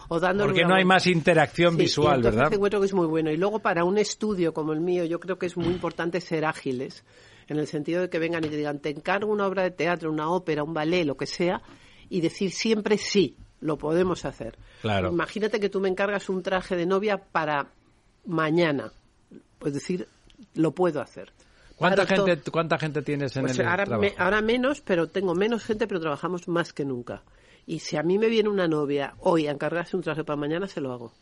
o 0.08 0.18
dándole 0.20 0.48
porque 0.48 0.64
no 0.64 0.74
hay 0.74 0.86
más 0.86 1.06
interacción 1.06 1.74
Sí, 1.74 1.82
visual, 1.82 2.14
y 2.14 2.16
entonces 2.16 2.36
¿verdad? 2.38 2.54
encuentro 2.54 2.80
que 2.80 2.86
es 2.86 2.94
muy 2.94 3.06
bueno. 3.06 3.30
Y 3.30 3.36
luego 3.36 3.58
para 3.58 3.84
un 3.84 3.98
estudio 3.98 4.54
como 4.54 4.72
el 4.72 4.80
mío, 4.80 5.04
yo 5.04 5.20
creo 5.20 5.38
que 5.38 5.44
es 5.44 5.58
muy 5.58 5.66
importante 5.66 6.22
ser 6.22 6.46
ágiles, 6.46 7.04
en 7.48 7.58
el 7.58 7.66
sentido 7.66 8.00
de 8.00 8.08
que 8.08 8.18
vengan 8.18 8.46
y 8.46 8.48
te 8.48 8.56
digan, 8.56 8.78
te 8.78 8.88
encargo 8.88 9.30
una 9.30 9.46
obra 9.46 9.62
de 9.64 9.70
teatro, 9.70 10.10
una 10.10 10.30
ópera, 10.30 10.62
un 10.64 10.72
ballet, 10.72 11.04
lo 11.04 11.18
que 11.18 11.26
sea, 11.26 11.60
y 12.08 12.22
decir 12.22 12.50
siempre 12.50 12.96
sí, 12.96 13.36
lo 13.60 13.76
podemos 13.76 14.24
hacer. 14.24 14.56
Claro. 14.80 15.10
Imagínate 15.12 15.60
que 15.60 15.68
tú 15.68 15.80
me 15.80 15.90
encargas 15.90 16.30
un 16.30 16.42
traje 16.42 16.76
de 16.76 16.86
novia 16.86 17.18
para 17.18 17.66
mañana. 18.24 18.90
Pues 19.58 19.74
decir, 19.74 20.08
lo 20.54 20.72
puedo 20.72 21.02
hacer. 21.02 21.30
¿Cuánta 21.80 22.06
gente, 22.06 22.50
cuánta 22.50 22.78
gente 22.78 23.02
tienes 23.02 23.34
en 23.36 23.42
pues 23.46 23.58
el 23.58 23.66
ahora, 23.66 23.84
trabajo? 23.86 24.02
me- 24.02 24.22
ahora 24.22 24.40
menos, 24.42 24.80
pero 24.82 25.08
tengo 25.08 25.34
menos 25.34 25.64
gente, 25.64 25.86
pero 25.86 25.98
trabajamos 26.00 26.46
más 26.46 26.72
que 26.72 26.84
nunca. 26.84 27.22
Y 27.66 27.78
si 27.80 27.96
a 27.96 28.02
mí 28.02 28.18
me 28.18 28.28
viene 28.28 28.48
una 28.48 28.68
novia 28.68 29.14
hoy 29.20 29.46
a 29.46 29.50
encargarse 29.50 29.96
un 29.96 30.02
traje 30.02 30.22
para 30.22 30.36
mañana, 30.36 30.66
se 30.68 30.80
lo 30.80 30.92
hago. 30.92 31.12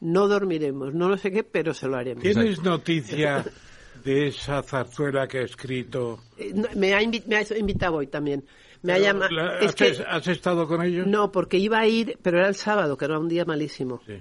No 0.00 0.26
dormiremos, 0.28 0.94
no 0.94 1.08
lo 1.08 1.18
sé 1.18 1.30
qué, 1.30 1.44
pero 1.44 1.74
se 1.74 1.86
lo 1.86 1.96
haremos. 1.98 2.22
¿Tienes 2.22 2.62
noticia 2.62 3.44
de 4.04 4.28
esa 4.28 4.62
zarzuela 4.62 5.28
que 5.28 5.38
ha 5.40 5.42
escrito? 5.42 6.20
Eh, 6.38 6.54
me, 6.76 6.94
ha 6.94 7.02
invi- 7.02 7.24
me 7.26 7.36
ha 7.36 7.58
invitado 7.58 7.96
hoy 7.96 8.06
también. 8.06 8.44
Me 8.82 8.92
ha 8.92 8.96
Pero, 8.96 9.04
llama- 9.06 9.28
la- 9.30 9.58
es 9.58 9.66
¿has, 9.68 9.74
que, 9.74 10.04
has 10.08 10.26
estado 10.28 10.66
con 10.66 10.82
ellos? 10.82 11.06
no, 11.06 11.30
porque 11.30 11.58
iba 11.58 11.78
a 11.78 11.86
ir, 11.86 12.18
pero 12.22 12.38
era 12.38 12.48
el 12.48 12.54
sábado, 12.54 12.96
que 12.96 13.04
era 13.04 13.18
un 13.18 13.28
día 13.28 13.44
malísimo. 13.44 14.00
Sí. 14.06 14.14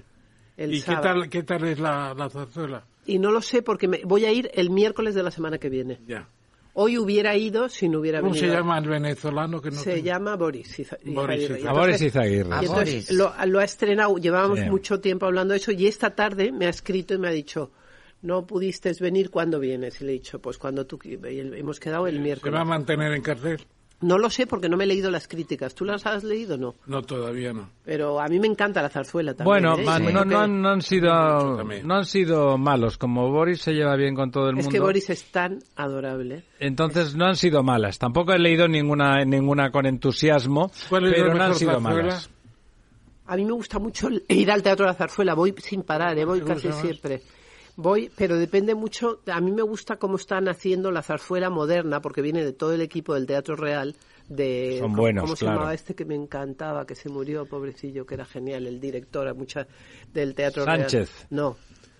El 0.57 0.73
¿Y 0.73 0.81
qué 0.81 0.95
tal, 0.97 1.29
qué 1.29 1.43
tal 1.43 1.63
es 1.63 1.79
la, 1.79 2.13
la 2.13 2.29
zarzuela? 2.29 2.83
Y 3.05 3.19
no 3.19 3.31
lo 3.31 3.41
sé 3.41 3.61
porque 3.61 3.87
me- 3.87 4.01
voy 4.03 4.25
a 4.25 4.31
ir 4.31 4.49
el 4.53 4.69
miércoles 4.69 5.15
de 5.15 5.23
la 5.23 5.31
semana 5.31 5.57
que 5.57 5.69
viene. 5.69 5.99
Ya. 6.07 6.27
Hoy 6.73 6.97
hubiera 6.97 7.35
ido 7.35 7.67
si 7.67 7.89
no 7.89 7.99
hubiera 7.99 8.21
¿Cómo 8.21 8.35
se 8.35 8.41
venido. 8.41 8.59
llama 8.59 8.77
el 8.77 8.87
venezolano 8.87 9.61
que 9.61 9.71
no 9.71 9.77
Se 9.77 9.93
tengo? 9.95 10.05
llama 10.05 10.35
Boris. 10.35 10.79
Iza- 10.79 10.97
Boris 11.03 11.43
Izaguirre. 11.43 11.71
Boris 11.73 12.01
entonces- 12.01 12.01
Izaguirre. 12.01 12.49
Y 12.61 12.65
entonces 12.65 12.69
Boris. 12.69 13.11
lo, 13.11 13.33
lo 13.47 13.59
ha 13.59 13.63
estrenado, 13.63 14.17
llevábamos 14.17 14.59
Sí. 14.59 14.65
mucho 14.69 14.99
tiempo 15.01 15.25
hablando 15.25 15.53
de 15.53 15.57
eso 15.59 15.71
y 15.71 15.87
esta 15.87 16.11
tarde 16.15 16.51
me 16.51 16.67
ha 16.67 16.69
escrito 16.69 17.13
y 17.15 17.17
me 17.17 17.27
ha 17.27 17.31
dicho, 17.31 17.71
no 18.21 18.45
pudiste 18.45 18.93
venir, 19.01 19.29
¿cuándo 19.29 19.59
vienes? 19.59 19.99
Y 20.01 20.05
le 20.05 20.11
he 20.11 20.13
dicho, 20.13 20.39
pues 20.39 20.57
cuando 20.57 20.85
tú... 20.85 20.99
hemos 21.03 21.79
quedado 21.79 22.05
el 22.07 22.15
¿Se 22.15 22.21
miércoles. 22.21 22.53
va 22.55 22.61
a 22.61 22.65
mantener 22.65 23.13
en 23.13 23.21
carcel? 23.23 23.59
No 24.01 24.17
lo 24.17 24.29
sé 24.29 24.47
porque 24.47 24.69
no 24.69 24.77
me 24.77 24.85
he 24.85 24.87
leído 24.87 25.11
las 25.11 25.27
críticas. 25.27 25.75
¿Tú 25.75 25.83
las 25.83 26.05
has 26.05 26.23
leído 26.23 26.57
no? 26.57 26.75
No, 26.85 27.01
todavía 27.01 27.51
no. 27.51 27.69
Pero 27.83 28.21
a 28.21 28.27
mí 28.29 28.39
me 28.39 28.47
encanta 28.47 28.81
la 28.81 28.87
zarzuela 28.89 29.33
también. 29.33 29.45
Bueno, 29.45 29.77
¿eh? 29.77 29.83
man- 29.83 30.29
no, 30.29 30.39
han- 30.39 30.61
no 30.61 30.69
han 30.69 30.81
sido, 30.81 31.57
también. 31.57 31.85
no 31.85 31.95
han 31.95 32.05
sido 32.05 32.57
malos. 32.57 32.97
Como 32.97 33.29
Boris 33.29 33.61
se 33.61 33.73
lleva 33.73 33.97
bien 33.97 34.15
con 34.15 34.31
todo 34.31 34.51
el 34.51 34.57
Es 34.57 34.65
mundo, 34.65 34.71
que 34.71 34.79
Boris 34.79 35.09
es 35.09 35.25
tan 35.31 35.59
adorable. 35.75 36.43
entonces 36.59 37.13
no 37.15 37.25
han 37.25 37.35
sido 37.35 37.61
malas. 37.61 37.99
Tampoco 37.99 38.31
he 38.31 38.39
leído 38.39 38.69
ninguna, 38.69 39.25
ninguna 39.25 39.69
con 39.69 39.85
entusiasmo, 39.85 40.71
¿Cuál 40.87 41.07
es 41.07 41.13
pero 41.15 41.33
no 41.33 41.43
han 41.43 41.55
sido 41.55 41.71
zarzuela? 41.73 42.01
malas. 42.01 42.29
A 43.27 43.35
mí 43.35 43.45
me 43.45 43.51
gusta 43.51 43.79
mucho 43.79 44.07
ir 44.29 44.49
al 44.49 44.63
Teatro 44.63 44.85
de 44.85 44.91
la 44.93 44.97
Zarzuela. 44.97 45.33
Voy 45.35 45.53
sin 45.57 45.83
parar, 45.83 46.17
¿eh? 46.17 46.25
voy 46.25 46.39
¿Te 46.39 46.45
gusta 46.51 46.69
casi 46.69 46.87
más? 46.87 46.99
Voy, 47.81 48.11
pero 48.17 48.37
depende 48.37 48.75
mucho. 48.75 49.21
A 49.31 49.39
mí 49.39 49.51
me 49.51 49.61
gusta 49.61 49.95
cómo 49.95 50.17
están 50.17 50.49
haciendo 50.49 50.91
la 50.91 51.01
zarzuela 51.01 51.49
moderna, 51.49 52.01
porque 52.01 52.21
viene 52.21 52.43
de 52.43 52.51
todo 52.51 52.73
el 52.73 52.81
equipo 52.81 53.13
del 53.13 53.25
Teatro 53.25 53.55
Real. 53.55 53.95
De, 54.27 54.75
Son 54.79 54.89
¿cómo- 54.91 55.01
buenos, 55.01 55.23
¿Cómo 55.23 55.35
se 55.37 55.45
claro. 55.45 55.55
llamaba 55.59 55.73
este 55.73 55.95
que 55.95 56.03
me 56.03 56.13
encantaba, 56.15 56.85
que 56.85 56.93
se 56.95 57.07
murió, 57.07 57.45
pobrecillo, 57.45 58.05
que 58.05 58.15
era 58.15 58.25
genial, 58.25 58.67
el 58.67 58.81
director 58.81 59.27
a 59.29 59.33
mucha, 59.33 59.65
del 60.13 60.35
Teatro 60.35 60.65
Sánchez. 60.65 61.09
Real? 61.09 61.27
No, 61.29 61.57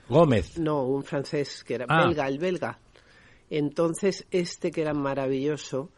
Gómez. 0.10 0.58
no, 0.60 0.84
un 0.86 1.04
francés 1.04 1.64
que 1.64 1.76
era 1.76 1.86
Ah. 1.88 2.06
belga, 2.06 2.28
el 2.28 2.38
belga. 2.40 2.78
Entonces, 3.50 4.28
este 4.32 4.72
que 4.72 4.82
era 4.82 4.94
maravilloso, 4.94 5.92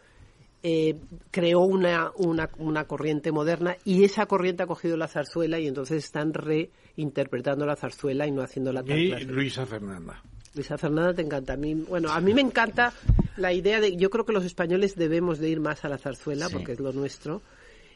eh, 0.63 0.95
creó 1.31 1.61
una, 1.61 2.11
una, 2.17 2.49
una 2.59 2.85
corriente 2.85 3.31
moderna 3.31 3.75
y 3.85 4.03
esa 4.03 4.25
corriente 4.27 4.63
ha 4.63 4.67
cogido 4.67 4.95
la 4.97 5.07
zarzuela 5.07 5.59
y 5.59 5.67
entonces 5.67 6.03
están 6.03 6.33
reinterpretando 6.33 7.65
la 7.65 7.75
zarzuela 7.75 8.27
y 8.27 8.31
no 8.31 8.41
haciéndola 8.41 8.83
tan 8.83 8.97
Y 8.97 9.07
clásica. 9.09 9.31
Luisa 9.31 9.65
Fernanda. 9.65 10.21
Luisa 10.53 10.77
Fernanda 10.77 11.13
te 11.13 11.21
encanta. 11.21 11.53
A 11.53 11.57
mí, 11.57 11.73
bueno, 11.73 12.11
a 12.11 12.19
mí 12.19 12.33
me 12.33 12.41
encanta 12.41 12.93
la 13.38 13.53
idea 13.53 13.79
de, 13.79 13.95
yo 13.95 14.09
creo 14.09 14.25
que 14.25 14.33
los 14.33 14.43
españoles 14.45 14.95
debemos 14.95 15.39
de 15.39 15.49
ir 15.49 15.59
más 15.61 15.83
a 15.85 15.89
la 15.89 15.97
zarzuela 15.97 16.47
Sí. 16.47 16.53
porque 16.53 16.73
es 16.73 16.79
lo 16.79 16.91
nuestro 16.91 17.41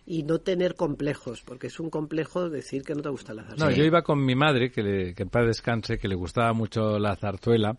y 0.07 0.21
no 0.23 0.37
tener 0.39 0.75
complejos, 0.75 1.41
porque 1.41 1.67
es 1.67 1.79
un 1.79 1.89
complejo 1.89 2.47
decir 2.49 2.83
que 2.83 2.93
no 2.93 3.01
te 3.01 3.09
gusta 3.09 3.33
la 3.33 3.41
No, 3.41 3.49
zarzuela. 3.49 3.73
yo 3.75 3.83
iba 3.83 4.01
con 4.03 4.23
mi 4.23 4.35
madre, 4.35 4.69
que, 4.71 4.83
le, 4.83 5.13
que 5.15 5.23
en 5.23 5.29
paz 5.29 5.47
descanse, 5.47 5.97
que 5.97 6.07
le 6.07 6.13
gustaba 6.15 6.53
mucho 6.53 6.99
la 6.99 7.15
zarzuela. 7.15 7.75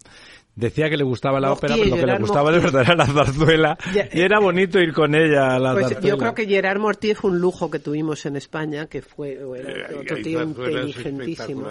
Decía 0.56 0.88
que 0.88 0.96
le 0.96 1.04
gustaba 1.04 1.38
la 1.38 1.52
ópera, 1.52 1.74
pero 1.76 1.90
lo 1.90 1.96
que 1.96 2.06
le 2.06 2.18
gustaba 2.18 2.50
de 2.50 2.58
verdad 2.60 2.82
era 2.82 2.94
la 2.96 3.06
zarzuela. 3.06 3.78
Ya, 3.94 4.08
Y 4.12 4.22
era 4.22 4.40
bonito 4.40 4.80
ir 4.80 4.92
con 4.92 5.14
ella 5.14 5.54
a 5.54 5.58
la 5.58 5.72
Pues 5.74 5.88
zarzuela. 5.88 6.08
yo 6.08 6.18
creo 6.18 6.34
que 6.34 6.46
Gerard 6.46 6.80
Mortier 6.80 7.14
fue 7.14 7.30
un 7.30 7.38
lujo 7.40 7.70
que 7.70 7.78
tuvimos 7.78 8.24
en 8.26 8.36
España, 8.36 8.86
que 8.86 9.02
fue 9.02 9.32
era 9.34 9.70
Eh, 9.92 9.96
otro 10.00 10.16
hay 10.16 10.22
tío 10.22 10.42
inteligentísimo. 10.42 11.68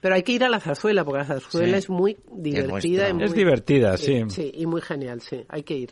Pero 0.00 0.14
hay 0.14 0.22
que 0.22 0.32
ir 0.32 0.44
a 0.44 0.48
la 0.48 0.60
zarzuela, 0.60 1.04
porque 1.04 1.18
la 1.18 1.24
zarzuela 1.24 1.72
Sí. 1.72 1.78
es 1.78 1.90
muy 1.90 2.16
divertida. 2.32 3.08
y 3.08 3.14
muy- 3.14 3.24
Es 3.24 3.32
divertida, 3.34 3.96
sí. 3.96 4.22
Sí, 4.28 4.50
y 4.54 4.66
muy 4.66 4.80
genial, 4.82 5.20
sí, 5.20 5.44
hay 5.48 5.62
que 5.62 5.76
ir. 5.76 5.90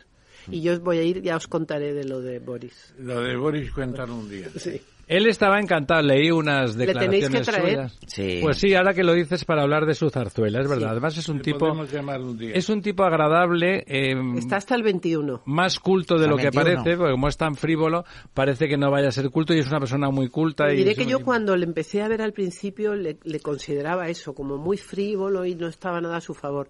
Y 0.51 0.61
yo 0.61 0.73
os 0.73 0.79
voy 0.81 0.97
a 0.97 1.03
ir, 1.03 1.21
ya 1.21 1.35
os 1.37 1.47
contaré 1.47 1.93
de 1.93 2.03
lo 2.05 2.19
de 2.21 2.39
Boris. 2.39 2.93
Lo 2.99 3.21
de 3.21 3.35
Boris 3.37 3.71
cuentan 3.71 4.09
un 4.11 4.29
día. 4.29 4.47
Sí. 4.57 4.81
Él 5.05 5.27
estaba 5.27 5.59
encantado, 5.59 6.01
leí 6.01 6.31
unas 6.31 6.77
Le 6.77 6.87
tenéis 6.87 7.29
declaraciones 7.29 7.39
que 7.45 7.51
traer. 7.51 7.73
suyas. 7.89 7.99
Sí. 8.07 8.39
Pues 8.41 8.57
sí, 8.57 8.73
ahora 8.73 8.93
que 8.93 9.03
lo 9.03 9.13
dices 9.13 9.43
para 9.43 9.61
hablar 9.63 9.85
de 9.85 9.95
su 9.95 10.09
zarzuela, 10.09 10.61
es 10.61 10.67
verdad. 10.69 10.87
Sí. 10.87 10.91
Además 10.91 11.17
es 11.17 11.27
un 11.27 11.37
Le 11.37 11.43
tipo 11.43 11.57
podemos 11.59 11.91
llamar 11.91 12.21
un 12.21 12.37
día. 12.37 12.53
es 12.53 12.69
un 12.69 12.81
tipo 12.81 13.03
agradable, 13.03 13.83
eh, 13.85 14.15
Está 14.37 14.55
hasta 14.55 14.75
el 14.75 14.81
21. 14.83 15.41
más 15.45 15.77
culto 15.79 16.15
de 16.15 16.21
Hasta 16.21 16.31
lo 16.31 16.37
que 16.37 16.43
21. 16.57 16.63
parece, 16.83 16.97
porque 16.97 17.11
como 17.11 17.27
es 17.27 17.35
tan 17.37 17.55
frívolo, 17.55 18.05
parece 18.33 18.69
que 18.69 18.77
no 18.77 18.89
vaya 18.91 19.09
a 19.09 19.11
ser 19.11 19.29
culto 19.29 19.53
y 19.53 19.59
es 19.59 19.67
una 19.67 19.79
persona 19.79 20.09
muy 20.09 20.29
culta. 20.29 20.71
Y 20.73 20.77
diré 20.77 20.95
que 20.95 21.05
yo 21.05 21.17
tipo- 21.17 21.25
cuando 21.25 21.57
le 21.57 21.65
empecé 21.65 22.01
a 22.01 22.07
ver 22.07 22.21
al 22.21 22.31
principio 22.31 22.95
le, 22.95 23.17
le 23.23 23.39
consideraba 23.41 24.07
eso, 24.07 24.33
como 24.33 24.57
muy 24.57 24.77
frívolo 24.77 25.45
y 25.45 25.53
no 25.55 25.67
estaba 25.67 25.99
nada 25.99 26.17
a 26.17 26.21
su 26.21 26.33
favor. 26.33 26.69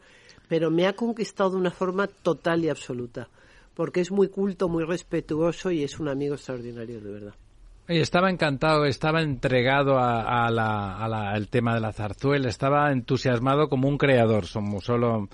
Pero 0.50 0.72
me 0.72 0.88
ha 0.88 0.94
conquistado 0.94 1.52
de 1.52 1.58
una 1.58 1.72
forma 1.72 2.08
total 2.08 2.66
y 2.66 2.70
absoluta. 2.70 3.30
Porque 3.76 4.02
es 4.02 4.12
muy 4.12 4.30
culto, 4.30 4.70
muy 4.70 4.84
respetuoso 4.84 5.72
y 5.72 5.84
es 5.84 6.00
un 6.00 6.08
amigo 6.08 6.36
extraordinario, 6.36 7.02
de 7.02 7.12
verdad. 7.12 7.34
Y 7.88 7.98
estaba 7.98 8.30
encantado, 8.30 8.86
estaba 8.86 9.22
entregado 9.22 9.98
a, 9.98 10.48
al 10.48 11.48
tema 11.50 11.74
de 11.74 11.82
la 11.82 11.92
zarzuela, 11.92 12.48
estaba 12.48 12.92
entusiasmado 12.92 13.68
como 13.68 13.88
un 13.90 13.98
creador, 13.98 14.46
somos 14.46 14.86
solo... 14.86 15.28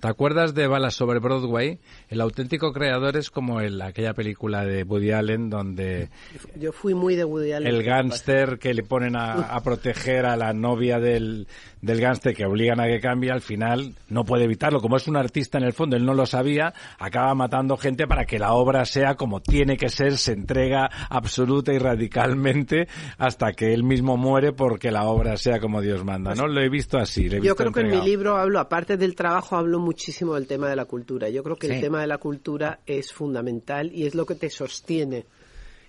¿Te 0.00 0.08
acuerdas 0.08 0.54
de 0.54 0.66
Balas 0.66 0.94
sobre 0.94 1.18
Broadway? 1.20 1.78
El 2.08 2.20
auténtico 2.20 2.72
creador 2.72 3.16
es 3.16 3.30
como 3.30 3.60
el, 3.60 3.80
aquella 3.80 4.12
película 4.12 4.64
de 4.64 4.82
Woody 4.82 5.10
Allen 5.12 5.48
donde 5.48 6.10
Yo 6.58 6.70
fui 6.72 6.94
muy 6.94 7.16
de 7.16 7.24
Woody 7.24 7.52
Allen. 7.52 7.74
el 7.74 7.82
gángster 7.82 8.58
que 8.58 8.74
le 8.74 8.82
ponen 8.82 9.16
a, 9.16 9.32
a 9.32 9.60
proteger 9.62 10.26
a 10.26 10.36
la 10.36 10.52
novia 10.52 11.00
del, 11.00 11.46
del 11.80 12.00
gángster 12.00 12.34
que 12.34 12.44
obligan 12.44 12.78
a 12.78 12.86
que 12.86 13.00
cambie, 13.00 13.30
al 13.30 13.40
final 13.40 13.94
no 14.08 14.24
puede 14.24 14.44
evitarlo. 14.44 14.80
Como 14.80 14.96
es 14.98 15.08
un 15.08 15.16
artista 15.16 15.56
en 15.58 15.64
el 15.64 15.72
fondo, 15.72 15.96
él 15.96 16.04
no 16.04 16.12
lo 16.14 16.26
sabía, 16.26 16.74
acaba 16.98 17.34
matando 17.34 17.76
gente 17.78 18.06
para 18.06 18.26
que 18.26 18.38
la 18.38 18.52
obra 18.52 18.84
sea 18.84 19.14
como 19.14 19.40
tiene 19.40 19.76
que 19.78 19.88
ser, 19.88 20.18
se 20.18 20.32
entrega 20.32 20.90
absoluta 21.08 21.72
y 21.72 21.78
radicalmente 21.78 22.86
hasta 23.18 23.52
que 23.52 23.72
él 23.72 23.82
mismo 23.82 24.16
muere 24.18 24.52
porque 24.52 24.90
la 24.90 25.04
obra 25.04 25.36
sea 25.38 25.58
como 25.58 25.80
Dios 25.80 26.04
manda. 26.04 26.34
¿no? 26.34 26.46
Lo 26.48 26.60
he 26.60 26.68
visto 26.68 26.98
así. 26.98 27.28
lo 27.28 27.36
he 27.36 27.38
Yo 27.38 27.42
visto 27.42 27.56
creo 27.56 27.72
que 27.72 27.80
en 27.80 27.86
mi 27.86 27.92
entregado. 27.94 28.08
libro 28.10 28.36
hablo, 28.36 28.60
aparte 28.60 28.96
del 28.96 29.14
trabajo, 29.14 29.56
hablo 29.56 29.85
muchísimo 29.86 30.34
del 30.34 30.46
tema 30.46 30.68
de 30.68 30.76
la 30.76 30.84
cultura. 30.84 31.28
Yo 31.30 31.42
creo 31.42 31.56
que 31.56 31.68
Sí. 31.68 31.74
el 31.74 31.80
tema 31.80 32.00
de 32.02 32.06
la 32.08 32.18
cultura 32.18 32.80
es 32.86 33.12
fundamental 33.12 33.90
y 33.94 34.04
es 34.06 34.14
lo 34.14 34.26
que 34.26 34.34
te 34.34 34.50
sostiene. 34.50 35.24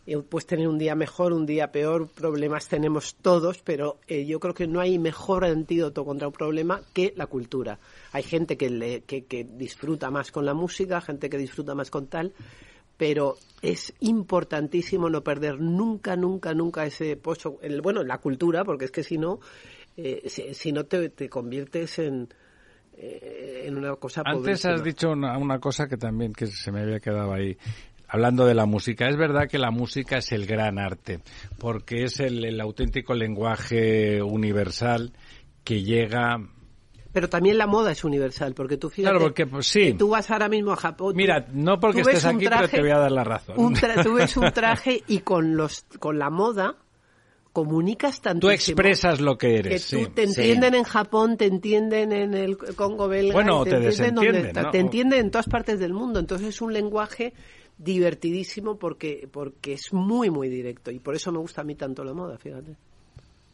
Eh, 0.05 0.17
Puedes 0.19 0.45
tener 0.47 0.69
un 0.69 0.77
día 0.77 0.95
mejor, 0.95 1.33
un 1.33 1.45
día 1.45 1.69
peor, 1.71 2.07
problemas 2.07 2.69
tenemos 2.69 3.15
todos, 3.15 3.57
pero 3.61 3.97
eh, 4.07 4.25
yo 4.25 4.39
creo 4.39 4.53
que 4.53 4.65
no 4.67 4.79
hay 4.79 4.97
mejor 4.99 5.43
antídoto 5.43 6.05
contra 6.05 6.27
un 6.27 6.33
problema 6.33 6.79
que 6.93 7.11
la 7.17 7.27
cultura. 7.27 7.77
Hay 8.13 8.23
gente 8.23 8.55
que, 8.55 8.69
le- 8.69 9.01
que, 9.01 9.25
que 9.25 9.43
disfruta 9.43 10.09
más 10.09 10.31
con 10.31 10.45
la 10.45 10.53
música, 10.53 11.01
gente 11.01 11.29
que 11.29 11.37
disfruta 11.37 11.75
más 11.75 11.89
con 11.91 12.07
tal, 12.07 12.31
pero 12.95 13.35
es 13.61 13.93
importantísimo 13.99 15.09
no 15.09 15.21
perder 15.23 15.59
nunca, 15.59 16.15
nunca, 16.15 16.53
nunca 16.53 16.85
ese 16.85 17.17
pozo, 17.17 17.57
el, 17.61 17.81
bueno, 17.81 18.03
la 18.03 18.19
cultura, 18.19 18.63
porque 18.63 18.85
es 18.85 18.91
que 18.91 19.03
si 19.03 19.17
no, 19.17 19.39
eh, 19.97 20.23
si, 20.27 20.53
si 20.53 20.71
no 20.71 20.85
te, 20.85 21.09
te 21.09 21.27
conviertes 21.27 21.99
en, 21.99 22.29
eh, 22.97 23.63
en 23.65 23.77
una 23.77 23.95
cosa 23.95 24.23
Antes 24.25 24.65
has 24.65 24.83
dicho 24.83 25.11
una, 25.11 25.37
una 25.37 25.59
cosa 25.59 25.87
que 25.87 25.97
también 25.97 26.33
que 26.33 26.47
se 26.47 26.71
me 26.71 26.81
había 26.81 26.99
quedado 26.99 27.33
ahí. 27.33 27.57
Hablando 28.09 28.45
de 28.45 28.53
la 28.55 28.65
música, 28.65 29.07
es 29.09 29.17
verdad 29.17 29.47
que 29.49 29.57
la 29.57 29.69
música 29.69 30.17
es 30.19 30.31
el 30.31 30.45
gran 30.45 30.79
arte, 30.79 31.19
porque 31.59 32.03
es 32.05 32.21
el, 32.21 32.45
el 32.45 32.61
auténtico 32.61 33.13
lenguaje 33.13 34.21
universal 34.21 35.11
que 35.65 35.83
llega... 35.83 36.37
Pero 37.11 37.29
también 37.29 37.57
la 37.57 37.67
moda 37.67 37.91
es 37.91 38.03
universal, 38.03 38.53
porque 38.53 38.77
tú 38.77 38.89
fíjate, 38.89 39.11
Claro, 39.11 39.25
porque 39.25 39.45
pues, 39.47 39.67
sí. 39.67 39.93
tú 39.93 40.09
vas 40.09 40.29
ahora 40.31 40.47
mismo 40.49 40.71
a 40.71 40.75
Japón. 40.77 41.13
tú- 41.13 41.17
Mira, 41.17 41.47
no 41.51 41.79
porque 41.79 42.01
estés 42.01 42.23
aquí, 42.25 42.45
pero 42.47 42.67
te 42.69 42.79
voy 42.79 42.91
a 42.91 42.97
dar 42.99 43.11
la 43.11 43.23
razón. 43.23 43.55
tra- 43.75 44.01
tú 44.03 44.13
ves 44.13 44.37
un 44.37 44.51
traje 44.53 45.03
y 45.07 45.19
con 45.19 45.57
los 45.57 45.83
con 45.99 46.17
la 46.19 46.29
moda 46.29 46.75
comunicas 47.57 48.21
tanto. 48.21 48.45
Tú 48.47 48.51
expresas 48.51 49.19
lo 49.19 49.35
que 49.35 49.47
que 49.47 49.55
eres, 49.59 49.87
tú 49.87 49.97
sí. 49.97 50.07
te 50.13 50.23
entienden 50.23 50.75
en 50.75 50.83
Japón, 50.83 51.37
te 51.37 51.45
entienden 51.45 52.11
en 52.11 52.35
el 52.35 52.55
Congo 52.75 53.07
belga, 53.07 53.33
Bueno, 53.33 53.63
te 53.63 53.71
entienden 53.77 54.13
donde- 54.15 54.31
desentienden, 54.31 54.63
¿no? 54.63 54.69
te 54.71 54.77
entienden 54.79 55.19
en 55.21 55.31
todas 55.31 55.47
partes 55.49 55.79
del 55.79 55.93
mundo. 55.93 56.19
Entonces 56.19 56.49
es 56.49 56.61
un 56.61 56.71
lenguaje 56.71 57.33
divertidísimo 57.79 58.77
porque 58.77 59.27
porque 59.31 59.73
es 59.73 59.91
muy 59.91 60.29
muy 60.29 60.49
directo 60.49 60.91
y 60.91 60.99
por 60.99 61.15
eso 61.15 61.31
me 61.31 61.39
gusta 61.39 61.61
a 61.61 61.63
mí 61.63 61.73
tanto 61.75 62.03
la 62.03 62.13
moda, 62.13 62.37
fíjate. 62.37 62.75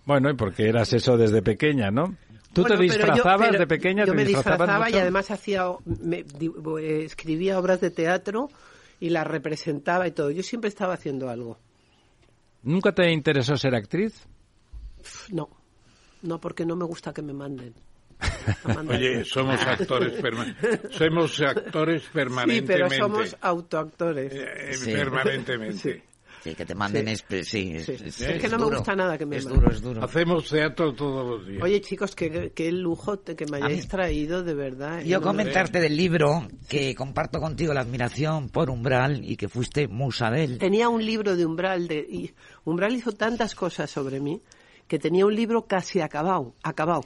Bueno, 0.05 0.30
y 0.30 0.35
porque 0.35 0.67
eras 0.67 0.91
eso 0.91 1.15
desde 1.15 1.41
pequeña, 1.41 1.89
¿no? 1.91 2.17
¿Tú 2.53 2.61
Bueno, 2.63 2.75
te 2.75 2.81
pero 2.81 2.84
yo- 2.84 2.84
disfrazabas 3.05 3.47
pero 3.47 3.59
de 3.59 3.67
pequeña? 3.67 4.05
Yo 4.05 4.11
¿Te 4.11 4.17
me 4.17 4.25
disfrazabas 4.25 4.59
disfrazaba 4.67 4.89
y 4.89 4.93
además 5.01 5.31
hacía, 5.31 5.63
me- 5.85 6.25
eh, 6.81 7.03
escribía 7.05 7.57
obras 7.57 7.80
de 7.80 7.89
teatro 7.89 8.49
y 8.99 9.09
las 9.11 9.25
representaba 9.25 10.07
y 10.07 10.11
todo. 10.11 10.30
Yo 10.30 10.43
siempre 10.43 10.67
estaba 10.67 10.93
haciendo 10.93 11.30
algo. 11.30 11.57
¿Nunca 12.64 12.91
te 12.94 13.11
interesó 13.11 13.56
ser 13.57 13.76
actriz? 13.76 14.26
No, 15.31 15.49
no 16.22 16.40
porque 16.40 16.65
no 16.65 16.76
me 16.76 16.85
gusta 16.85 17.14
que 17.14 17.22
me 17.22 17.34
manden. 17.34 17.73
Oye, 18.90 19.26
somos 19.26 19.60
actores 19.61 20.14
permanentes. 20.22 20.80
Somos 20.91 21.41
actores 21.41 22.03
sí, 22.03 22.10
permanentemente. 22.14 22.73
pero 22.73 22.90
somos 22.90 23.35
autoactores. 23.41 24.31
Eh, 24.34 24.73
Sí. 24.73 24.91
Permanentemente. 24.94 25.77
Sí, 25.77 26.03
que 26.43 26.65
te 26.65 26.75
manden... 26.75 27.07
Sí. 27.07 27.13
es, 27.75 27.85
Sí. 27.85 27.93
es- 28.05 28.21
Es 28.21 28.41
que 28.41 28.49
no 28.49 28.57
me 28.59 28.75
gusta 28.75 28.95
nada 28.95 29.17
que 29.17 29.25
me 29.25 29.37
Es 29.37 29.45
duro, 29.47 29.71
es 29.71 29.81
duro. 29.81 30.03
Hacemos 30.03 30.49
teatro 30.49 30.93
todos 30.93 31.25
los 31.25 31.47
días. 31.47 31.63
Oye, 31.63 31.79
chicos, 31.81 32.13
qué, 32.15 32.51
qué 32.53 32.71
lujo 32.71 33.17
te- 33.19 33.35
que 33.35 33.45
me 33.45 33.57
hayáis 33.57 33.87
traído, 33.87 34.43
de 34.43 34.53
verdad. 34.53 35.01
Yo 35.03 35.19
No, 35.19 35.27
comentarte 35.27 35.79
del 35.79 35.95
libro 35.95 36.47
que 36.67 36.93
comparto 36.95 37.39
contigo 37.39 37.73
la 37.73 37.81
admiración 37.81 38.49
por 38.49 38.69
Umbral 38.69 39.23
y 39.23 39.37
que 39.37 39.47
fuiste 39.47 39.87
musa 39.87 40.29
de 40.29 40.43
él. 40.43 40.57
Tenía 40.57 40.89
un 40.89 41.05
libro 41.05 41.35
de 41.35 41.45
Umbral, 41.45 41.87
de, 41.87 41.99
y 41.99 42.31
Umbral 42.65 42.93
hizo 42.93 43.13
tantas 43.13 43.55
cosas 43.55 43.89
sobre 43.89 44.19
mí 44.19 44.41
que 44.87 44.99
tenía 44.99 45.25
un 45.25 45.33
libro 45.35 45.65
casi 45.65 46.01
acabado, 46.01 46.53
acabado. 46.61 47.03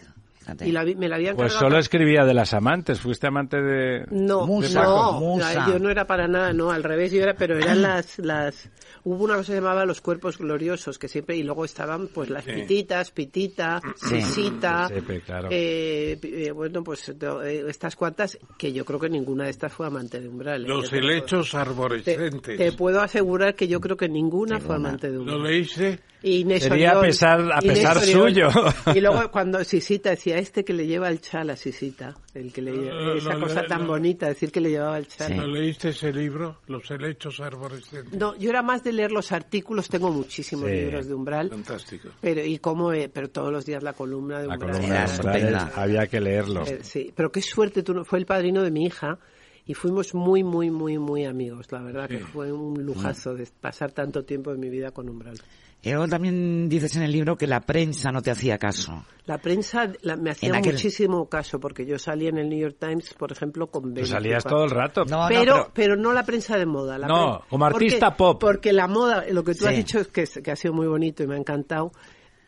Y 0.61 0.71
la 0.71 0.85
vi- 0.85 0.95
me 0.95 1.09
la 1.09 1.17
habían 1.17 1.35
Pues 1.35 1.51
cargado 1.51 1.69
solo 1.69 1.79
escribía 1.79 2.23
de 2.23 2.33
las 2.33 2.53
amantes. 2.53 3.01
¿Fuiste 3.01 3.27
amante 3.27 3.61
de...? 3.61 4.05
No, 4.11 4.47
Musa, 4.47 4.81
no, 4.81 5.19
musa. 5.19 5.67
yo 5.67 5.77
no 5.77 5.89
era 5.89 6.07
para 6.07 6.25
nada, 6.29 6.53
no, 6.53 6.71
al 6.71 6.83
revés, 6.85 7.11
yo 7.11 7.21
era, 7.21 7.33
pero 7.35 7.57
eran 7.59 7.81
las, 7.81 8.17
las, 8.19 8.69
hubo 9.09 9.23
una 9.23 9.35
cosa 9.35 9.47
que 9.47 9.55
se 9.57 9.61
llamaba 9.61 9.85
los 9.85 10.01
cuerpos 10.01 10.37
gloriosos, 10.37 10.99
que 10.99 11.07
siempre, 11.07 11.37
y 11.37 11.43
luego 11.43 11.63
estaban 11.65 12.07
pues 12.09 12.29
las 12.29 12.43
pititas, 12.43 13.11
pitita, 13.11 13.81
Sí. 13.95 14.21
sisita, 14.21 14.89
claro. 15.25 15.47
eh, 15.51 16.19
eh, 16.21 16.51
bueno, 16.51 16.83
pues 16.83 17.13
to- 17.17 17.41
eh, 17.43 17.63
estas 17.69 17.95
cuantas, 17.95 18.37
que 18.57 18.73
yo 18.73 18.83
creo 18.85 18.99
que 18.99 19.09
ninguna 19.09 19.45
de 19.45 19.51
estas 19.51 19.71
fue 19.71 19.87
amante 19.87 20.19
de 20.19 20.27
Umbral. 20.27 20.65
¿eh? 20.65 20.67
Los 20.67 20.91
helechos 20.91 21.51
te, 21.51 21.57
arborescentes. 21.57 22.57
te 22.57 22.71
puedo 22.73 23.01
asegurar 23.01 23.55
que 23.55 23.67
yo 23.67 23.79
creo 23.79 23.95
que 23.97 24.09
ninguna, 24.09 24.59
fue 24.59 24.75
amante 24.75 25.07
de 25.09 25.13
¿Lo 25.15 25.21
Umbral. 25.21 25.43
leíste? 25.43 25.99
Y 26.23 26.39
Inés 26.39 26.63
Sería 26.63 26.93
a 26.93 26.97
Oriol, 26.97 27.05
pesar- 27.11 27.51
a 27.53 27.59
Inés 27.63 27.77
pesar 27.79 27.97
Oriol. 27.97 28.11
suyo. 28.33 28.47
Y 28.95 29.01
luego 29.01 29.29
cuando 29.31 29.63
Sisita 29.63 30.09
decía, 30.09 30.37
este 30.39 30.65
que 30.65 30.73
le 30.73 30.87
lleva 30.87 31.09
el 31.09 31.21
chal 31.21 31.49
a 31.51 31.55
Sisita, 31.55 32.15
el 32.33 32.51
que 32.51 32.61
le 32.63 32.71
lleva- 32.71 33.13
esa 33.17 33.33
no, 33.35 33.41
cosa 33.41 33.61
no, 33.61 33.67
tan 33.67 33.81
no. 33.81 33.87
bonita, 33.89 34.27
decir 34.27 34.51
que 34.51 34.59
le 34.59 34.71
llevaba 34.71 34.97
el 34.97 35.07
chal. 35.07 35.27
Sí. 35.27 35.33
¿No 35.37 35.45
leíste 35.45 35.89
ese 35.89 36.11
libro? 36.11 36.57
Los 36.67 36.89
helechos 36.89 37.39
arborescentes. 37.39 38.19
No, 38.19 38.35
yo 38.35 38.49
era 38.49 38.63
más 38.63 38.83
de 38.83 38.93
leer 38.93 39.11
los 39.11 39.31
artículos, 39.31 39.89
tengo 39.89 40.09
muchísimos 40.11 40.65
Sí. 40.69 40.75
libros 40.75 41.07
de 41.07 41.13
Umbral, 41.13 41.49
Fantástico. 41.49 42.09
pero 42.19 42.43
y 42.43 42.57
cómo, 42.57 42.91
eh, 42.93 43.09
pero 43.13 43.29
todos 43.29 43.51
los 43.51 43.65
días 43.65 43.83
la 43.83 43.93
columna 43.93 44.39
de 44.39 44.47
La 44.47 44.53
Umbral. 44.55 44.71
columna 44.77 44.95
de 45.05 45.11
Umbrales, 45.11 45.19
estupenda. 45.43 45.71
había 45.75 46.07
que 46.07 46.19
leerlo. 46.19 46.65
Eh, 46.65 46.79
sí, 46.81 47.13
pero 47.15 47.31
qué 47.31 47.41
suerte, 47.43 47.83
tú 47.83 47.93
no- 47.93 48.03
fue 48.03 48.17
el 48.17 48.25
padrino 48.25 48.63
de 48.63 48.71
mi 48.71 48.85
hija 48.85 49.19
y 49.67 49.75
fuimos 49.75 50.15
muy, 50.15 50.43
muy, 50.43 50.71
muy, 50.71 50.97
muy 50.97 51.25
amigos. 51.25 51.71
La 51.71 51.81
verdad 51.83 52.07
que 52.09 52.19
fue 52.19 52.51
un 52.51 52.83
lujazo 52.83 53.35
de 53.35 53.47
pasar 53.61 53.91
tanto 53.91 54.23
tiempo 54.25 54.51
de 54.51 54.57
mi 54.57 54.69
vida 54.69 54.89
con 54.91 55.07
Umbral. 55.09 55.37
Y 55.83 55.91
luego 55.91 56.07
también 56.07 56.67
dices 56.69 56.95
en 56.97 57.03
el 57.03 57.11
libro 57.11 57.37
que 57.37 57.47
la 57.47 57.61
prensa 57.61 58.11
no 58.11 58.21
te 58.21 58.31
hacía 58.31 58.57
caso. 58.57 59.05
La 59.25 59.37
prensa 59.37 59.91
la- 60.01 60.15
me 60.15 60.31
hacía 60.31 60.49
aquel- 60.51 60.73
muchísimo 60.73 61.29
caso 61.29 61.59
porque 61.59 61.85
yo 61.85 61.99
salía 61.99 62.29
en 62.29 62.39
el 62.39 62.49
New 62.49 62.59
York 62.59 62.77
Times, 62.79 63.13
por 63.13 63.31
ejemplo, 63.31 63.67
con 63.67 63.83
Tú 63.83 63.89
Benny 63.93 64.07
salías 64.07 64.43
todo 64.43 64.63
el 64.65 64.71
rato. 64.71 65.05
No, 65.05 65.21
no, 65.23 65.27
pero, 65.27 65.53
pero- 65.53 65.71
pero 65.73 65.95
no 65.95 66.13
la 66.13 66.23
prensa 66.23 66.57
de 66.57 66.65
moda. 66.65 66.97
La 66.97 67.07
No, 67.07 67.39
pren- 67.39 67.43
como 67.49 67.65
artista 67.65 68.07
porque- 68.15 68.17
pop. 68.17 68.41
Porque 68.41 68.73
la 68.73 68.87
moda, 68.87 69.25
lo 69.31 69.43
que 69.43 69.53
tú 69.53 69.65
has 69.65 69.71
Sí. 69.71 69.77
dicho 69.77 69.99
es 69.99 70.07
que, 70.07 70.25
que 70.41 70.51
ha 70.51 70.55
sido 70.55 70.73
muy 70.73 70.87
bonito 70.87 71.23
y 71.23 71.27
me 71.27 71.35
ha 71.35 71.37
encantado. 71.37 71.91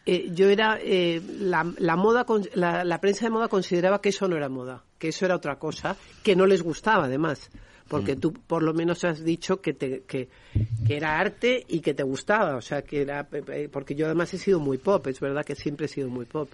Eh, 0.06 0.30
yo 0.34 0.50
era, 0.50 0.80
eh, 0.82 1.22
la, 1.40 1.72
la 1.78 1.96
moda, 1.96 2.24
con- 2.26 2.48
la, 2.56 2.84
la 2.84 3.00
prensa 3.00 3.26
de 3.26 3.32
moda 3.32 3.48
consideraba 3.48 4.02
que 4.02 4.10
eso 4.10 4.28
no 4.28 4.36
era 4.38 4.50
moda, 4.50 4.84
que 4.98 5.10
eso 5.10 5.26
era 5.26 5.36
otra 5.36 5.60
cosa, 5.60 5.96
que 6.24 6.36
no 6.36 6.46
les 6.48 6.64
gustaba 6.64 7.06
además. 7.06 7.52
Porque 7.90 8.16
Mm. 8.16 8.20
tú 8.20 8.34
por 8.34 8.64
lo 8.64 8.74
menos 8.74 9.04
has 9.04 9.24
dicho 9.24 9.60
que, 9.62 9.74
te, 9.74 10.02
que, 10.08 10.30
que 10.86 10.96
era 10.96 11.20
arte 11.20 11.66
y 11.68 11.82
que 11.82 11.94
te 11.94 12.04
gustaba, 12.04 12.56
o 12.56 12.62
sea, 12.62 12.84
que 12.84 13.02
era, 13.02 13.28
porque 13.72 13.96
yo 13.96 14.06
además 14.06 14.34
he 14.34 14.38
sido 14.38 14.60
muy 14.60 14.78
pop, 14.78 15.06
es 15.08 15.20
verdad 15.20 15.44
que 15.44 15.56
siempre 15.56 15.88
he 15.88 15.90
sido 15.90 16.08
muy 16.08 16.26
pop. 16.26 16.50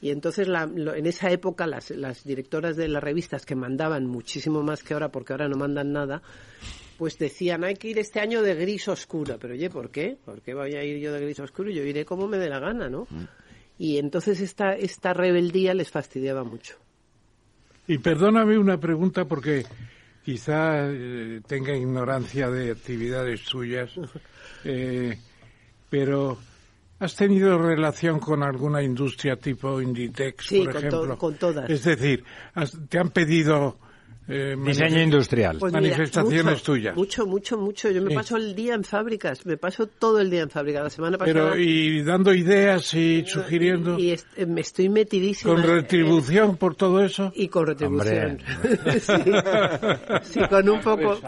Y 0.00 0.10
entonces 0.10 0.48
la- 0.48 0.66
lo- 0.66 0.94
en 0.94 1.06
esa 1.06 1.30
época 1.30 1.66
las, 1.66 1.90
las 1.90 2.24
directoras 2.24 2.76
de 2.76 2.88
las 2.88 3.02
revistas 3.04 3.46
que 3.46 3.54
mandaban 3.54 4.06
muchísimo 4.06 4.62
más 4.62 4.82
que 4.82 4.94
ahora, 4.94 5.10
porque 5.10 5.32
ahora 5.32 5.46
no 5.48 5.56
mandan 5.56 5.92
nada, 5.92 6.22
pues 6.98 7.18
decían 7.18 7.62
hay 7.64 7.74
que 7.76 7.88
ir 7.88 7.98
este 7.98 8.18
año 8.20 8.42
de 8.42 8.54
gris 8.54 8.88
oscuro. 8.88 9.36
Pero 9.38 9.54
oye, 9.54 9.70
¿por 9.70 9.90
qué? 9.90 10.16
¿Por 10.24 10.40
qué 10.40 10.54
voy 10.54 10.74
a 10.74 10.82
ir 10.82 10.98
yo 10.98 11.12
de 11.12 11.20
gris 11.20 11.38
oscuro? 11.38 11.70
Yo 11.70 11.82
iré 11.84 12.04
como 12.04 12.26
me 12.26 12.38
dé 12.38 12.48
la 12.48 12.58
gana, 12.58 12.88
¿no? 12.88 13.06
Y 13.78 13.98
entonces 13.98 14.40
esta, 14.40 14.72
esta 14.74 15.12
rebeldía 15.12 15.72
les 15.74 15.90
fastidiaba 15.90 16.42
mucho. 16.44 16.76
Y 17.86 17.98
perdóname 17.98 18.58
una 18.58 18.78
pregunta 18.78 19.24
porque 19.24 19.64
quizá 20.24 20.88
eh, 20.90 21.40
tenga 21.46 21.74
ignorancia 21.76 22.48
de 22.50 22.70
actividades 22.72 23.44
tuyas, 23.44 23.90
eh, 24.64 25.18
pero 25.90 26.38
¿has 27.00 27.14
tenido 27.16 27.58
relación 27.58 28.20
con 28.20 28.42
alguna 28.42 28.82
industria 28.82 29.36
tipo 29.36 29.80
Inditex, 29.80 30.46
Sí, 30.46 30.58
por 30.64 30.72
con 30.72 30.82
to- 30.82 30.88
ejemplo? 30.88 31.18
con 31.18 31.34
todas. 31.34 31.68
Es 31.70 31.84
decir, 31.84 32.24
has- 32.54 32.78
¿te 32.88 32.98
han 32.98 33.10
pedido 33.10 33.78
eh, 34.28 34.56
Diseño 34.64 35.00
industrial. 35.02 35.58
Pues 35.58 35.72
mira, 35.72 35.80
manifestaciones 35.82 36.44
mucho, 36.54 36.62
tuyas? 36.64 36.96
Mucho, 36.96 37.26
mucho, 37.26 37.58
mucho. 37.58 37.90
Yo 37.90 38.00
me 38.02 38.10
Sí. 38.10 38.14
paso 38.16 38.36
el 38.36 38.54
día 38.54 38.74
en 38.74 38.84
fábricas, 38.84 39.44
me 39.46 39.56
paso 39.56 39.86
todo 39.88 40.20
el 40.20 40.30
día 40.30 40.42
en 40.42 40.50
fábricas. 40.50 40.84
La 40.84 40.90
semana 40.90 41.18
pasada... 41.18 41.50
Pero 41.52 41.58
y 41.58 42.02
dando 42.02 42.32
ideas 42.32 42.94
y 42.94 43.24
sugiriendo 43.26 43.98
y 43.98 44.12
est- 44.12 44.38
me 44.46 44.60
estoy 44.60 44.88
metidísima. 44.88 45.52
con 45.54 45.62
retribución 45.62 46.56
por 46.56 46.74
todo 46.76 47.02
eso. 47.04 47.32
Y 47.34 47.48
con 47.48 47.66
retribución. 47.66 48.38
sí, 49.00 49.12
sí, 50.22 50.40
con 50.48 50.68
un 50.68 50.80
poco, 50.80 51.20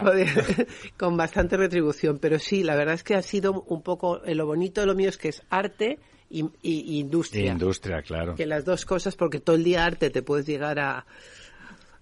con 0.96 1.16
bastante 1.16 1.56
retribución. 1.56 2.18
Pero 2.18 2.38
sí, 2.38 2.62
la 2.62 2.76
verdad 2.76 2.94
es 2.94 3.02
que 3.02 3.14
ha 3.14 3.22
sido 3.22 3.64
un 3.68 3.82
poco, 3.82 4.22
eh, 4.24 4.34
lo 4.34 4.46
bonito 4.46 4.80
de 4.80 4.86
lo 4.86 4.94
mío 4.94 5.08
es 5.08 5.18
que 5.18 5.28
es 5.28 5.42
arte 5.50 5.98
y, 6.30 6.42
y- 6.62 6.96
y 6.96 6.98
industria. 7.00 7.52
Industria, 7.52 8.02
claro. 8.02 8.34
que 8.34 8.46
las 8.46 8.64
dos 8.64 8.84
cosas, 8.84 9.14
porque 9.16 9.40
todo 9.40 9.56
el 9.56 9.64
día 9.64 9.84
arte 9.84 10.10
te 10.10 10.22
puedes 10.22 10.46
llegar 10.46 10.78
a 10.78 11.04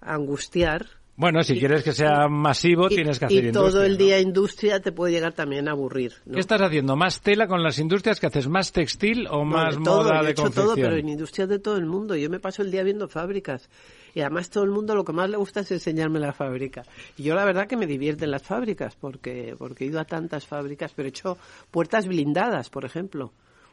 angustiar. 0.05 0.87
Bueno, 1.15 1.43
si 1.43 1.53
Y- 1.55 1.59
quieres 1.59 1.83
que 1.85 1.93
sea 1.93 2.27
masivo, 2.27 2.87
y, 2.91 2.95
tienes 2.97 3.19
que 3.19 3.27
y 3.29 3.39
hacer 3.39 3.53
todo 3.53 3.65
industria, 3.67 3.87
el 3.87 3.93
¿no? 3.93 3.99
día 3.99 4.21
industria 4.21 4.81
te 4.81 4.93
puede 4.93 5.13
llegar 5.13 5.35
también 5.35 5.69
a 5.69 5.73
aburrir. 5.73 6.15
¿no? 6.25 6.35
¿Qué 6.35 6.41
estás 6.41 6.61
haciendo? 6.63 6.97
¿Más 6.97 7.21
tela 7.21 7.47
con 7.47 7.63
las 7.63 7.79
industrias 7.79 8.19
que 8.19 8.27
haces? 8.29 8.49
¿Más 8.49 8.73
textil 8.73 9.27
o 9.31 9.39
No, 9.41 9.45
más 9.45 9.77
de 9.77 9.85
todo, 9.85 10.05
moda 10.05 10.15
yo 10.17 10.23
he 10.23 10.25
de 10.27 10.31
hecho 10.33 10.43
confección? 10.45 10.67
todo, 10.67 10.75
pero 10.75 10.97
en 10.97 11.09
industrias 11.11 11.49
de 11.51 11.59
todo 11.59 11.77
el 11.77 11.85
mundo. 11.87 12.17
Yo 12.17 12.31
me 12.31 12.41
paso 12.41 12.63
el 12.63 12.71
día 12.71 12.83
viendo 12.83 13.09
fábricas. 13.09 13.69
Y 14.15 14.21
además 14.21 14.49
todo 14.51 14.65
el 14.65 14.71
mundo 14.71 14.95
lo 14.95 15.05
que 15.05 15.13
más 15.13 15.29
le 15.29 15.37
gusta 15.37 15.61
es 15.61 15.71
enseñarme 15.71 16.19
la 16.19 16.33
fábrica. 16.33 16.83
Y 17.19 17.23
yo 17.25 17.35
la 17.35 17.45
verdad 17.45 17.67
que 17.67 17.77
me 17.77 17.87
divierten 17.87 18.31
las 18.31 18.43
fábricas, 18.43 18.97
porque, 18.97 19.55
porque 19.59 19.85
he 19.85 19.89
ido 19.89 20.01
a 20.01 20.05
tantas 20.05 20.47
fábricas, 20.47 20.93
pero 20.97 21.07
he 21.07 21.11
hecho 21.11 21.37
puertas 21.71 22.07
blindadas, 22.07 22.69
por 22.71 22.85
ejemplo. 22.87 23.33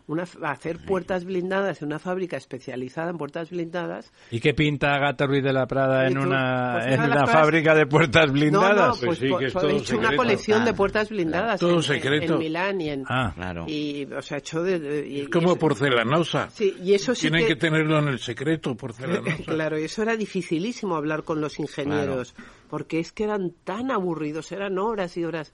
Una, 0.09 0.23
hacer 0.41 0.79
puertas 0.83 1.23
blindadas 1.23 1.83
en 1.83 1.89
una 1.89 1.99
fábrica 1.99 2.35
especializada 2.35 3.11
en 3.11 3.17
puertas 3.19 3.51
blindadas. 3.51 4.11
¿Y 4.31 4.39
qué 4.39 4.55
pinta 4.55 4.95
Agata 4.95 5.27
Ruiz 5.27 5.43
de 5.43 5.53
la 5.53 5.67
Prada 5.67 6.07
en 6.07 6.15
tú, 6.15 6.21
una, 6.21 6.71
pues, 6.79 6.85
en 6.87 6.93
una 7.01 7.03
de 7.09 7.11
una 7.13 7.27
fábrica 7.27 7.75
de 7.75 7.85
puertas 7.85 8.25
No, 8.25 8.33
blindadas? 8.33 8.75
no, 8.87 9.05
Pues 9.05 9.05
pues, 9.05 9.19
sí, 9.19 9.37
que 9.37 9.45
es 9.45 9.53
po- 9.53 9.59
todo 9.61 9.69
he 9.69 9.75
hecho 9.77 9.93
una 9.97 10.03
secreto. 10.07 10.23
colección 10.23 10.65
de 10.65 10.71
Ah, 10.71 10.73
puertas 10.73 11.09
blindadas 11.09 11.59
todo 11.59 11.75
en- 11.75 11.83
secreto. 11.83 12.33
En, 12.33 12.39
Milán 12.39 12.81
y 12.81 12.89
en... 12.89 13.03
Ah, 13.07 13.31
Claro. 13.35 13.65
Y, 13.67 14.05
o 14.11 14.21
sea, 14.23 14.37
he 14.37 14.39
hecho 14.39 14.63
de... 14.63 14.79
de- 14.79 15.07
y- 15.07 15.19
Es 15.21 15.29
como 15.29 15.49
y 15.49 15.51
eso- 15.51 15.59
porcelanosa. 15.59 16.49
Sí, 16.49 16.75
y 16.83 16.93
eso 16.95 17.13
sí 17.13 17.21
Tienen 17.29 17.41
que- 17.41 17.53
que... 17.53 17.55
tenerlo 17.57 17.99
en 17.99 18.07
el 18.07 18.17
secreto, 18.17 18.75
porcelanosa. 18.75 19.43
Claro, 19.45 19.77
y 19.79 19.83
eso 19.83 20.01
era 20.01 20.15
dificilísimo 20.17 20.95
hablar 20.95 21.23
con 21.23 21.39
los 21.39 21.59
ingenieros, 21.59 22.33
porque 22.67 22.99
es 22.99 23.11
que 23.11 23.25
eran 23.25 23.51
tan 23.63 23.91
aburridos, 23.91 24.51
eran 24.51 24.79
horas 24.79 25.15
y 25.17 25.23
horas 25.23 25.53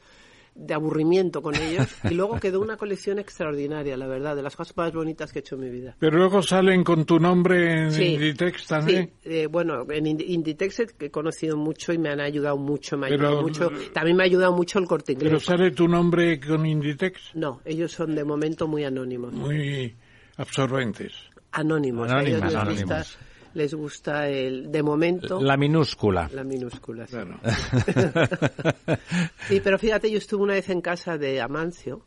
de 0.57 0.73
aburrimiento 0.73 1.41
con 1.41 1.53
ellos, 1.55 1.85
y 2.09 2.13
luego 2.13 2.39
quedó 2.39 2.61
una 2.61 2.77
colección 2.77 3.19
extraordinaria, 3.19 3.97
la 3.97 4.07
verdad, 4.07 4.37
de 4.37 4.41
las 4.41 4.55
cosas 4.55 4.75
más 4.77 4.93
bonitas 4.93 5.33
que 5.33 5.39
he 5.39 5.41
hecho 5.41 5.55
en 5.55 5.61
mi 5.61 5.69
vida. 5.69 5.97
Pero 5.99 6.17
luego 6.17 6.41
salen 6.41 6.81
con 6.85 7.05
tu 7.05 7.19
nombre 7.19 7.83
en 7.83 7.91
Sí. 7.91 8.13
Inditex 8.13 8.65
también. 8.67 9.11
Sí, 9.21 9.29
eh, 9.29 9.47
bueno, 9.47 9.85
en 9.89 10.05
Ind- 10.05 10.23
Inditex 10.25 10.79
he 10.99 11.11
conocido 11.11 11.57
mucho 11.57 11.91
y 11.91 11.97
me 11.97 12.09
han 12.09 12.21
ayudado 12.21 12.55
mucho, 12.57 12.97
me 12.97 13.07
ha 13.07 13.09
Pero- 13.09 13.27
ayudado 13.27 13.41
mucho. 13.43 13.71
También 13.93 14.15
me 14.15 14.23
ha 14.23 14.25
ayudado 14.27 14.53
mucho 14.53 14.79
el 14.79 14.87
corte 14.87 15.13
Pero 15.15 15.27
inglés. 15.27 15.43
sale 15.43 15.71
tu 15.71 15.87
nombre 15.89 16.39
con 16.39 16.65
Inditex. 16.65 17.35
No, 17.35 17.59
ellos 17.65 17.91
son 17.91 18.15
de 18.15 18.23
momento 18.23 18.65
muy 18.67 18.85
anónimos. 18.85 19.33
Muy 19.33 19.93
absorbentes. 20.37 21.11
Anónimos. 21.51 22.09
Anónimos, 22.11 23.17
les 23.55 23.73
gusta, 23.73 24.29
el, 24.29 24.71
de 24.71 24.83
momento, 24.83 25.41
La 25.41 25.57
minúscula. 25.57 26.29
la 26.33 26.43
minúscula. 26.43 27.07
sí. 27.07 27.13
Claro. 27.13 27.39
Sí, 29.47 29.61
pero 29.63 29.79
fíjate, 29.79 30.11
yo 30.11 30.17
estuve 30.17 30.43
una 30.43 30.53
vez 30.53 30.69
en 30.69 30.81
casa 30.81 31.17
de 31.17 31.41
Amancio 31.41 32.03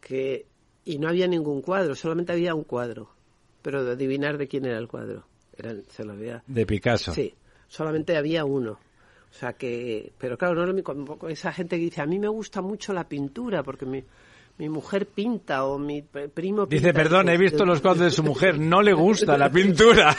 que 0.00 0.46
y 0.84 0.98
no 0.98 1.08
había 1.08 1.26
ningún 1.26 1.62
cuadro, 1.62 1.94
solamente 1.96 2.32
había 2.32 2.54
un 2.54 2.64
cuadro. 2.64 3.10
Pero 3.62 3.84
de 3.84 3.92
adivinar 3.92 4.38
de 4.38 4.46
quién 4.46 4.64
era 4.64 4.78
el 4.78 4.86
cuadro. 4.86 5.26
Era, 5.56 5.74
se 5.88 6.04
lo 6.04 6.12
había. 6.12 6.44
De 6.46 6.64
Picasso. 6.64 7.12
Sí, 7.12 7.34
solamente 7.66 8.16
había 8.16 8.44
uno. 8.44 8.72
O 8.72 9.34
sea 9.34 9.54
que, 9.54 10.12
pero 10.18 10.38
claro, 10.38 10.54
no 10.54 10.62
es 10.62 10.68
lo 10.68 10.74
mismo. 10.74 11.18
Esa 11.28 11.52
gente 11.52 11.76
que 11.76 11.82
dice, 11.82 12.02
a 12.02 12.06
mí 12.06 12.18
me 12.20 12.28
gusta 12.28 12.62
mucho 12.62 12.92
la 12.92 13.08
pintura 13.08 13.64
porque 13.64 13.84
mi, 13.84 14.04
mi 14.58 14.68
mujer 14.68 15.06
pinta 15.06 15.64
o 15.66 15.78
mi 15.78 16.02
primo 16.02 16.66
pinta. 16.66 16.76
Dice, 16.76 16.94
perdón, 16.94 17.28
he 17.28 17.32
Dices, 17.32 17.52
visto 17.52 17.64
los 17.64 17.80
cuadros 17.80 18.04
de 18.04 18.10
su 18.10 18.22
mujer, 18.22 18.58
no 18.60 18.82
le 18.82 18.92
gusta 18.92 19.36
la 19.36 19.50
pintura. 19.50 20.16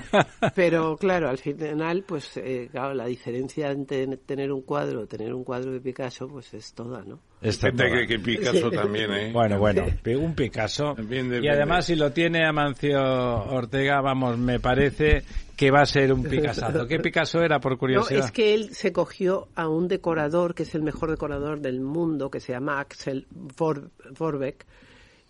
Pero 0.54 0.96
claro, 0.96 1.28
al 1.28 1.38
final, 1.38 2.04
pues 2.06 2.36
eh, 2.36 2.68
claro, 2.70 2.94
la 2.94 3.06
diferencia 3.06 3.70
entre 3.70 4.16
tener 4.18 4.52
un 4.52 4.62
cuadro 4.62 5.02
o 5.02 5.06
tener 5.06 5.34
un 5.34 5.44
cuadro 5.44 5.72
de 5.72 5.80
Picasso, 5.80 6.28
pues 6.28 6.54
es 6.54 6.72
toda, 6.72 7.02
¿no? 7.02 7.20
Gente 7.42 7.84
mola. 7.88 8.00
que, 8.00 8.06
que 8.06 8.18
Picasso 8.18 8.70
también, 8.70 9.12
¿eh? 9.12 9.32
Bueno, 9.32 9.58
bueno, 9.58 9.86
un 10.18 10.34
Picasso. 10.34 10.94
Depende. 10.94 11.40
Y 11.42 11.48
además, 11.48 11.86
si 11.86 11.96
lo 11.96 12.12
tiene 12.12 12.46
Amancio 12.46 13.00
Ortega, 13.00 14.00
vamos, 14.02 14.36
me 14.36 14.60
parece 14.60 15.22
que 15.56 15.70
va 15.70 15.82
a 15.82 15.86
ser 15.86 16.12
un 16.12 16.22
Picassazo. 16.22 16.86
¿Qué 16.86 16.98
Picasso 16.98 17.42
era, 17.42 17.60
por 17.60 17.72
No, 17.72 17.78
curiosidad? 17.78 18.24
es 18.24 18.32
que 18.32 18.54
él 18.54 18.74
se 18.74 18.92
cogió 18.92 19.48
a 19.54 19.68
un 19.68 19.88
decorador 19.88 20.54
que 20.54 20.62
es 20.62 20.74
el 20.74 20.82
mejor 20.82 21.10
decorador 21.10 21.60
del 21.60 21.80
mundo, 21.80 22.30
que 22.30 22.40
se 22.40 22.52
llama 22.52 22.80
Axel 22.80 23.26
Forbeck, 23.56 24.66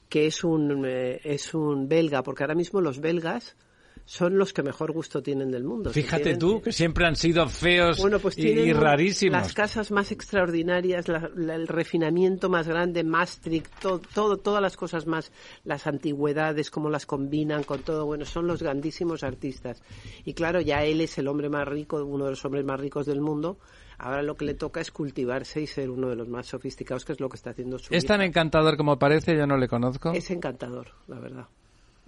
que 0.08 0.26
es 0.26 0.44
un, 0.44 0.84
eh, 0.86 1.20
es 1.24 1.54
un 1.54 1.88
belga, 1.88 2.22
porque 2.22 2.42
ahora 2.44 2.54
mismo 2.54 2.80
los 2.80 3.00
belgas 3.00 3.56
son 4.04 4.36
los 4.38 4.52
que 4.52 4.62
mejor 4.62 4.92
gusto 4.92 5.22
tienen 5.22 5.50
del 5.50 5.64
mundo. 5.64 5.90
Fíjate 5.90 6.36
tú, 6.36 6.60
que 6.62 6.72
siempre 6.72 7.06
han 7.06 7.14
sido 7.16 7.48
feos 7.48 7.98
Bueno, 8.00 8.18
pues 8.18 8.36
y, 8.38 8.72
rarísimos. 8.72 9.40
las 9.40 9.52
casas 9.54 9.90
más 9.90 10.10
extraordinarias, 10.10 11.06
la- 11.08 11.30
la- 11.36 11.54
el 11.54 11.68
refinamiento 11.68 12.48
más 12.48 12.66
grande, 12.66 13.04
Maastricht, 13.04 13.66
todo, 13.80 14.00
todo, 14.14 14.36
todas 14.38 14.60
las 14.62 14.76
cosas 14.76 15.06
más, 15.06 15.30
las 15.64 15.86
antigüedades, 15.86 16.70
cómo 16.70 16.90
las 16.90 17.06
combinan 17.06 17.62
con 17.62 17.82
todo, 17.82 18.06
bueno, 18.06 18.24
son 18.24 18.46
los 18.46 18.62
grandísimos 18.62 19.22
artistas. 19.22 19.82
Y 20.24 20.34
claro, 20.34 20.60
ya 20.60 20.84
él 20.84 21.00
es 21.00 21.16
el 21.18 21.28
hombre 21.28 21.48
más 21.48 21.66
rico, 21.68 22.04
uno 22.04 22.24
de 22.24 22.30
los 22.30 22.44
hombres 22.44 22.64
más 22.64 22.80
ricos 22.80 23.06
del 23.06 23.20
mundo. 23.20 23.58
Ahora 23.98 24.22
lo 24.22 24.34
que 24.34 24.46
le 24.46 24.54
toca 24.54 24.80
es 24.80 24.90
cultivarse 24.90 25.60
y 25.60 25.66
ser 25.66 25.90
uno 25.90 26.08
de 26.08 26.16
los 26.16 26.26
más 26.26 26.46
sofisticados, 26.46 27.04
que 27.04 27.12
es 27.12 27.20
lo 27.20 27.28
que 27.28 27.36
está 27.36 27.50
haciendo 27.50 27.78
su 27.78 27.94
Es 27.94 28.06
tan 28.06 28.22
encantador 28.22 28.78
como 28.78 28.98
parece, 28.98 29.36
yo 29.36 29.46
no 29.46 29.58
le 29.58 29.68
conozco. 29.68 30.12
Es 30.12 30.30
encantador, 30.30 30.88
la 31.06 31.18
verdad. 31.20 31.46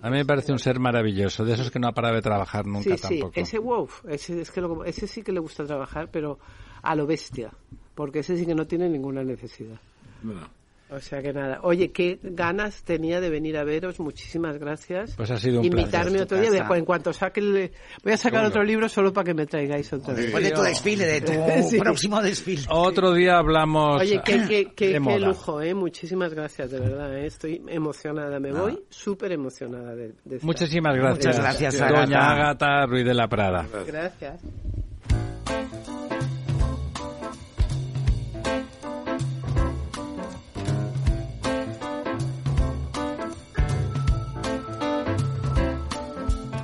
A 0.02 0.10
mí 0.10 0.16
me 0.16 0.24
parece 0.24 0.50
un 0.52 0.58
ser 0.58 0.80
maravilloso, 0.80 1.44
de 1.44 1.54
esos 1.54 1.70
que 1.70 1.78
no 1.78 1.86
ha 1.88 1.92
parado 1.92 2.16
de 2.16 2.22
trabajar 2.22 2.66
nunca 2.66 2.96
sí, 2.96 2.96
sí, 2.98 3.18
tampoco. 3.20 3.32
ese 3.40 3.58
Wolf, 3.58 4.04
ese, 4.08 4.40
es 4.40 4.50
que 4.50 4.60
lo- 4.60 4.84
ese 4.84 5.06
sí 5.06 5.22
que 5.22 5.30
le 5.32 5.38
gusta 5.40 5.64
trabajar, 5.64 6.08
pero 6.10 6.38
a 6.82 6.94
lo 6.96 7.06
bestia, 7.06 7.50
porque 7.94 8.18
ese 8.18 8.36
sí 8.36 8.44
que 8.44 8.54
no 8.54 8.66
tiene 8.66 8.88
ninguna 8.88 9.22
necesidad. 9.22 9.78
O 10.94 11.00
sea 11.00 11.22
que 11.22 11.32
nada. 11.32 11.60
Oye, 11.62 11.90
qué 11.90 12.18
ganas 12.22 12.82
tenía 12.82 13.20
de 13.20 13.30
venir 13.30 13.56
a 13.56 13.64
veros. 13.64 13.98
Muchísimas 14.00 14.58
gracias. 14.58 15.14
Pues 15.16 15.30
ha 15.30 15.38
sido 15.38 15.60
un 15.60 15.66
Invitarme 15.66 16.10
placer. 16.18 16.22
otro 16.22 16.40
día. 16.40 16.66
En 16.78 16.84
cuanto 16.84 17.12
saque 17.12 17.40
el- 17.40 17.70
Voy 18.04 18.12
a 18.12 18.16
sacar 18.16 18.44
otro 18.44 18.62
libro 18.62 18.88
solo 18.88 19.12
para 19.12 19.24
que 19.24 19.34
me 19.34 19.46
traigáis 19.46 19.92
otra 19.92 20.14
vez. 20.14 20.24
Después 20.24 20.44
de 20.44 20.50
tu 20.50 20.62
desfile, 20.62 21.06
de 21.06 21.20
tu 21.20 21.32
Sí. 21.70 21.78
próximo 21.78 22.20
desfile. 22.20 22.62
Otro 22.70 23.12
día 23.14 23.38
hablamos 23.38 24.00
Oye, 24.00 24.20
qué, 24.24 24.42
qué, 24.48 24.72
qué- 24.74 24.86
de 24.88 24.92
qué 24.94 25.00
moda. 25.00 25.18
lujo, 25.28 25.60
¿eh? 25.62 25.74
Muchísimas 25.74 26.34
gracias, 26.34 26.70
de 26.70 26.80
verdad, 26.80 27.16
¿eh? 27.16 27.26
Estoy 27.26 27.62
emocionada. 27.68 28.38
Me 28.38 28.52
voy 28.52 28.78
súper 28.90 29.32
emocionada 29.32 29.94
de, 29.94 30.08
de 30.24 30.36
estar. 30.36 30.44
Muchísimas 30.44 30.94
gracias. 30.94 31.26
Muchas 31.26 31.40
gracias, 31.40 31.78
Doña. 31.78 32.30
Ágata 32.32 32.86
Ruiz 32.86 33.04
de 33.04 33.14
la 33.14 33.28
Prada. 33.28 33.66
Gracias. 33.86 34.40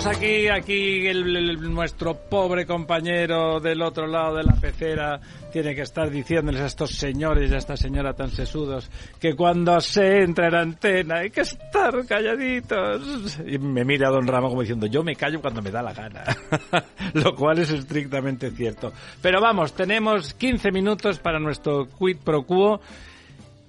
Estamos 0.00 0.16
aquí, 0.16 0.48
aquí 0.48 1.06
el- 1.08 1.36
el- 1.36 1.74
nuestro 1.74 2.14
pobre 2.14 2.64
compañero 2.64 3.60
del 3.60 3.82
otro 3.82 4.06
lado 4.06 4.36
de 4.36 4.44
la 4.44 4.54
pecera 4.54 5.20
tiene 5.52 5.74
que 5.74 5.82
estar 5.82 6.08
diciéndoles 6.08 6.62
a 6.62 6.66
estos 6.66 6.92
señores 6.92 7.50
y 7.50 7.54
a 7.54 7.58
esta 7.58 7.76
señora 7.76 8.14
tan 8.14 8.30
sesudos 8.30 8.88
que 9.20 9.34
cuando 9.34 9.78
se 9.82 10.22
entra 10.22 10.48
en 10.48 10.54
antena 10.54 11.16
hay 11.18 11.30
que 11.30 11.42
estar 11.42 12.06
calladitos. 12.06 13.38
Y 13.46 13.58
me 13.58 13.84
mira 13.84 14.08
don 14.08 14.26
Ramo 14.26 14.48
como 14.48 14.62
diciendo, 14.62 14.86
yo 14.86 15.02
me 15.02 15.14
callo 15.16 15.38
cuando 15.42 15.60
me 15.60 15.70
da 15.70 15.82
la 15.82 15.92
gana. 15.92 16.24
Lo 17.14 17.34
cual 17.34 17.58
es 17.58 17.70
estrictamente 17.70 18.50
cierto. 18.52 18.92
Pero 19.20 19.38
vamos, 19.42 19.74
tenemos 19.74 20.32
15 20.32 20.72
minutos 20.72 21.18
para 21.18 21.38
nuestro 21.38 21.86
quid 21.98 22.16
pro 22.24 22.44
quo. 22.44 22.80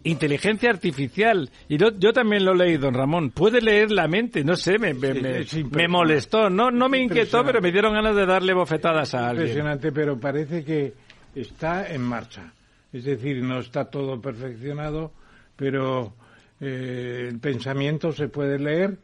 Inteligencia 0.03 0.69
artificial. 0.69 1.49
Y 1.69 1.77
yo, 1.77 1.89
yo 1.97 2.11
también 2.13 2.43
lo 2.43 2.53
leí, 2.53 2.77
don 2.77 2.93
Ramón. 2.93 3.31
Puede 3.31 3.61
leer 3.61 3.91
la 3.91 4.07
mente. 4.07 4.43
No 4.43 4.55
sé, 4.55 4.79
me, 4.79 4.93
me, 4.93 5.13
me- 5.13 5.87
molestó. 5.87 6.49
No, 6.49 6.71
no 6.71 6.89
me 6.89 6.99
inquietó, 6.99 7.43
pero 7.45 7.61
me 7.61 7.71
dieron 7.71 7.93
ganas 7.93 8.15
de 8.15 8.25
darle 8.25 8.53
bofetadas 8.53 9.13
a 9.13 9.29
alguien. 9.29 9.47
Impresionante, 9.47 9.91
pero 9.91 10.19
parece 10.19 10.63
que 10.63 10.93
está 11.35 11.87
en 11.93 12.01
marcha. 12.01 12.53
Es 12.91 13.05
decir, 13.05 13.41
no 13.43 13.59
está 13.59 13.85
todo 13.85 14.19
perfeccionado, 14.19 15.13
pero 15.55 16.13
eh, 16.59 17.27
el 17.29 17.39
pensamiento 17.39 18.11
se 18.11 18.27
puede 18.27 18.59
leer 18.59 18.97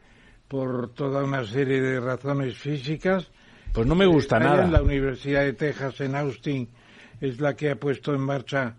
por 0.48 0.92
toda 0.94 1.22
una 1.24 1.44
serie 1.44 1.80
de 1.80 2.00
razones 2.00 2.56
físicas. 2.56 3.30
Pues 3.72 3.86
no 3.86 3.94
me 3.94 4.06
gusta 4.06 4.36
Hay 4.38 4.44
nada. 4.44 4.66
La 4.66 4.82
Universidad 4.82 5.42
de 5.42 5.52
Texas, 5.52 6.00
en 6.00 6.16
Austin, 6.16 6.68
es 7.20 7.40
la 7.40 7.54
que 7.54 7.70
ha 7.70 7.76
puesto 7.76 8.14
en 8.14 8.20
marcha 8.20 8.76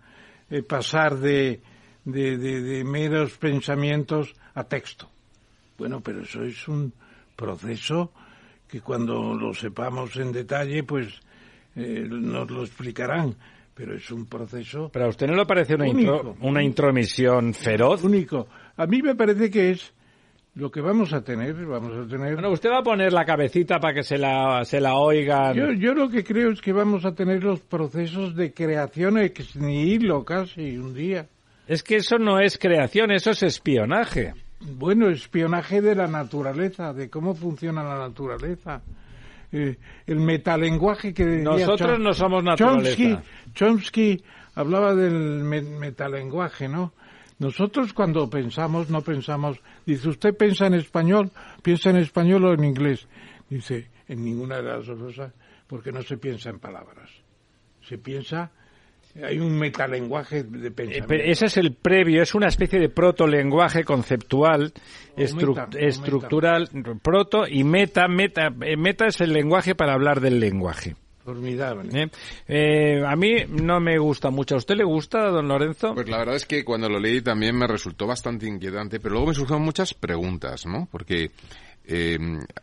eh, 0.50 0.62
pasar 0.62 1.16
de, 1.16 1.60
de, 2.04 2.36
de- 2.38 2.60
de 2.62 2.84
meros 2.84 3.36
pensamientos 3.38 4.34
a 4.54 4.64
texto. 4.64 5.08
Bueno, 5.78 6.00
pero 6.00 6.22
eso 6.22 6.42
es 6.44 6.66
un 6.68 6.92
proceso 7.36 8.12
que 8.68 8.80
cuando 8.80 9.34
lo 9.34 9.54
sepamos 9.54 10.16
en 10.16 10.32
detalle, 10.32 10.82
pues 10.84 11.08
eh, 11.76 12.06
nos 12.08 12.50
lo 12.50 12.62
explicarán. 12.62 13.34
Pero 13.74 13.94
es 13.94 14.10
un 14.10 14.26
proceso 14.26 14.90
Pero 14.92 15.06
a 15.06 15.08
usted 15.08 15.26
no 15.26 15.34
le 15.36 15.46
parece 15.46 15.74
una, 15.74 15.88
Único. 15.88 16.16
intro- 16.16 16.36
una 16.42 16.62
intromisión 16.62 17.54
feroz. 17.54 18.04
único. 18.04 18.46
A 18.76 18.86
mí 18.86 19.00
me 19.00 19.14
parece 19.14 19.50
que 19.50 19.70
es 19.70 19.94
lo 20.54 20.70
que 20.70 20.82
vamos 20.82 21.14
a 21.14 21.22
tener. 21.24 21.54
Vamos 21.64 21.92
a 21.96 22.06
tener. 22.06 22.34
Bueno, 22.34 22.50
usted 22.50 22.68
va 22.68 22.78
a 22.80 22.82
poner 22.82 23.12
la 23.12 23.24
cabecita 23.24 23.78
para 23.80 23.94
que 23.94 24.02
se 24.02 24.18
la, 24.18 24.64
se 24.66 24.80
la 24.80 24.96
oigan. 24.96 25.54
Yo, 25.54 25.72
yo 25.72 25.94
lo 25.94 26.10
que 26.10 26.22
creo 26.24 26.50
es 26.50 26.60
que 26.60 26.72
vamos 26.74 27.06
a 27.06 27.14
tener 27.14 27.42
los 27.42 27.60
procesos 27.60 28.34
de 28.36 28.52
creación 28.52 29.16
ex 29.16 29.56
nihilo 29.56 30.24
casi 30.26 30.76
un 30.76 30.92
día. 30.92 31.26
Es 31.70 31.84
que 31.84 31.96
eso 31.96 32.18
no 32.18 32.40
es 32.40 32.58
creación, 32.58 33.12
eso 33.12 33.30
es 33.30 33.44
espionaje. 33.44 34.34
Bueno, 34.60 35.08
espionaje 35.08 35.80
de 35.80 35.94
la 35.94 36.08
naturaleza, 36.08 36.92
de 36.92 37.08
cómo 37.08 37.34
funciona 37.36 37.84
la 37.84 37.96
naturaleza. 37.96 38.82
Eh, 39.52 39.76
el 40.06 40.18
metalenguaje 40.18 41.14
que 41.14 41.24
Nosotros 41.24 41.98
Chom- 41.98 42.02
no 42.02 42.12
somos 42.12 42.42
naturaleza. 42.42 42.96
Chomsky, 42.96 43.18
Chomsky 43.54 44.24
hablaba 44.56 44.96
del 44.96 45.14
me- 45.44 45.62
metalenguaje, 45.62 46.68
¿no? 46.68 46.92
Nosotros 47.38 47.92
cuando 47.92 48.28
pensamos, 48.28 48.90
no 48.90 49.02
pensamos, 49.02 49.60
dice, 49.86 50.08
¿usted 50.08 50.36
piensa 50.36 50.66
en 50.66 50.74
español? 50.74 51.30
¿Piensa 51.62 51.90
en 51.90 51.98
español 51.98 52.44
o 52.46 52.52
en 52.52 52.64
inglés? 52.64 53.06
Dice, 53.48 53.88
en 54.08 54.24
ninguna 54.24 54.56
de 54.56 54.62
las 54.64 54.86
dos 54.86 54.98
cosas, 55.00 55.32
porque 55.68 55.92
no 55.92 56.02
se 56.02 56.18
piensa 56.18 56.50
en 56.50 56.58
palabras. 56.58 57.08
Se 57.88 57.96
piensa, 57.96 58.50
hay 59.22 59.38
un 59.38 59.58
metalenguaje 59.58 60.42
de 60.44 60.68
Eh, 60.68 60.70
pensamiento. 60.70 61.08
pero 61.08 61.24
ese 61.24 61.46
es 61.46 61.56
el 61.56 61.72
previo, 61.74 62.22
es 62.22 62.34
una 62.34 62.48
especie 62.48 62.78
de 62.78 62.88
protolenguaje 62.88 63.84
conceptual, 63.84 64.72
estru- 65.16 65.48
meta, 65.56 65.68
o 65.74 65.78
estructural, 65.78 66.68
proto 67.02 67.46
y 67.48 67.64
meta, 67.64 68.06
meta. 68.08 68.48
eh, 68.62 68.76
Meta 68.76 69.06
es 69.06 69.20
el 69.20 69.32
lenguaje 69.32 69.74
para 69.74 69.94
hablar 69.94 70.20
del 70.20 70.38
lenguaje. 70.40 70.96
Formidable. 71.24 72.02
¿eh? 72.04 72.08
Eh, 72.48 73.02
a 73.06 73.14
mí 73.14 73.44
no 73.48 73.78
me 73.78 73.98
gusta 73.98 74.30
mucho. 74.30 74.54
¿A 74.54 74.58
usted 74.58 74.74
le 74.76 74.84
gusta, 74.84 75.28
don 75.28 75.48
Lorenzo? 75.48 75.94
Pues 75.94 76.08
la 76.08 76.18
verdad 76.18 76.34
es 76.36 76.46
que 76.46 76.64
cuando 76.64 76.88
lo 76.88 76.98
leí 76.98 77.20
también 77.20 77.56
me 77.56 77.66
resultó 77.66 78.06
bastante 78.06 78.46
inquietante, 78.46 78.98
pero 79.00 79.12
luego 79.12 79.28
me 79.28 79.34
surgieron 79.34 79.62
muchas 79.62 79.92
preguntas, 79.92 80.64
¿no? 80.66 80.88
Porque 80.90 81.30
eh, 81.84 82.18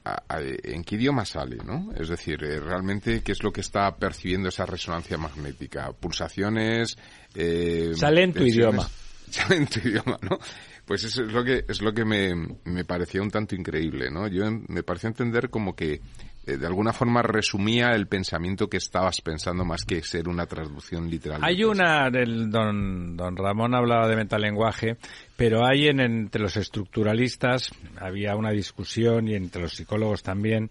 a- 0.05 0.23
a- 0.27 0.41
¿en 0.41 0.83
qué 0.83 0.95
idioma 0.95 1.25
sale, 1.25 1.57
no? 1.65 1.91
Es 1.97 2.09
decir, 2.09 2.43
eh, 2.43 2.59
realmente 2.59 3.21
qué 3.21 3.31
es 3.33 3.43
lo 3.43 3.51
que 3.51 3.61
está 3.61 3.95
percibiendo 3.97 4.49
esa 4.49 4.65
resonancia 4.65 5.17
magnética, 5.17 5.91
pulsaciones, 5.93 6.97
eh, 7.35 7.91
Sale 7.95 8.23
en 8.23 8.33
tu 8.33 8.39
tensiones? 8.39 8.55
idioma. 8.75 8.89
Sale 9.29 9.55
en 9.57 9.67
tu 9.67 9.79
idioma, 9.79 10.17
¿no? 10.21 10.39
Pues 10.85 11.03
eso 11.03 11.23
es 11.25 11.33
lo 11.33 11.43
que 11.43 11.65
es 11.67 11.81
lo 11.81 11.93
que 11.93 12.05
me, 12.05 12.33
me 12.63 12.85
parecía 12.85 13.21
un 13.21 13.29
tanto 13.29 13.55
increíble, 13.55 14.09
¿no? 14.09 14.27
Yo 14.29 14.45
me 14.69 14.83
pareció 14.83 15.09
entender 15.09 15.49
como 15.49 15.75
que 15.75 15.99
de 16.55 16.65
alguna 16.65 16.93
forma 16.93 17.21
resumía 17.21 17.89
el 17.91 18.07
pensamiento 18.07 18.69
que 18.69 18.77
estabas 18.77 19.19
pensando 19.21 19.65
más 19.65 19.83
que 19.83 20.01
ser 20.01 20.29
una 20.29 20.45
traducción 20.45 21.09
literal. 21.09 21.41
Hay 21.43 21.63
una, 21.63 22.07
el 22.07 22.49
don, 22.49 23.17
don 23.17 23.35
Ramón 23.35 23.75
hablaba 23.75 24.07
de 24.07 24.15
metalenguaje, 24.15 24.95
pero 25.35 25.65
hay 25.65 25.87
en, 25.87 25.99
entre 25.99 26.41
los 26.41 26.55
estructuralistas, 26.55 27.71
había 27.99 28.35
una 28.35 28.51
discusión 28.51 29.27
y 29.27 29.35
entre 29.35 29.61
los 29.61 29.73
psicólogos 29.73 30.23
también, 30.23 30.69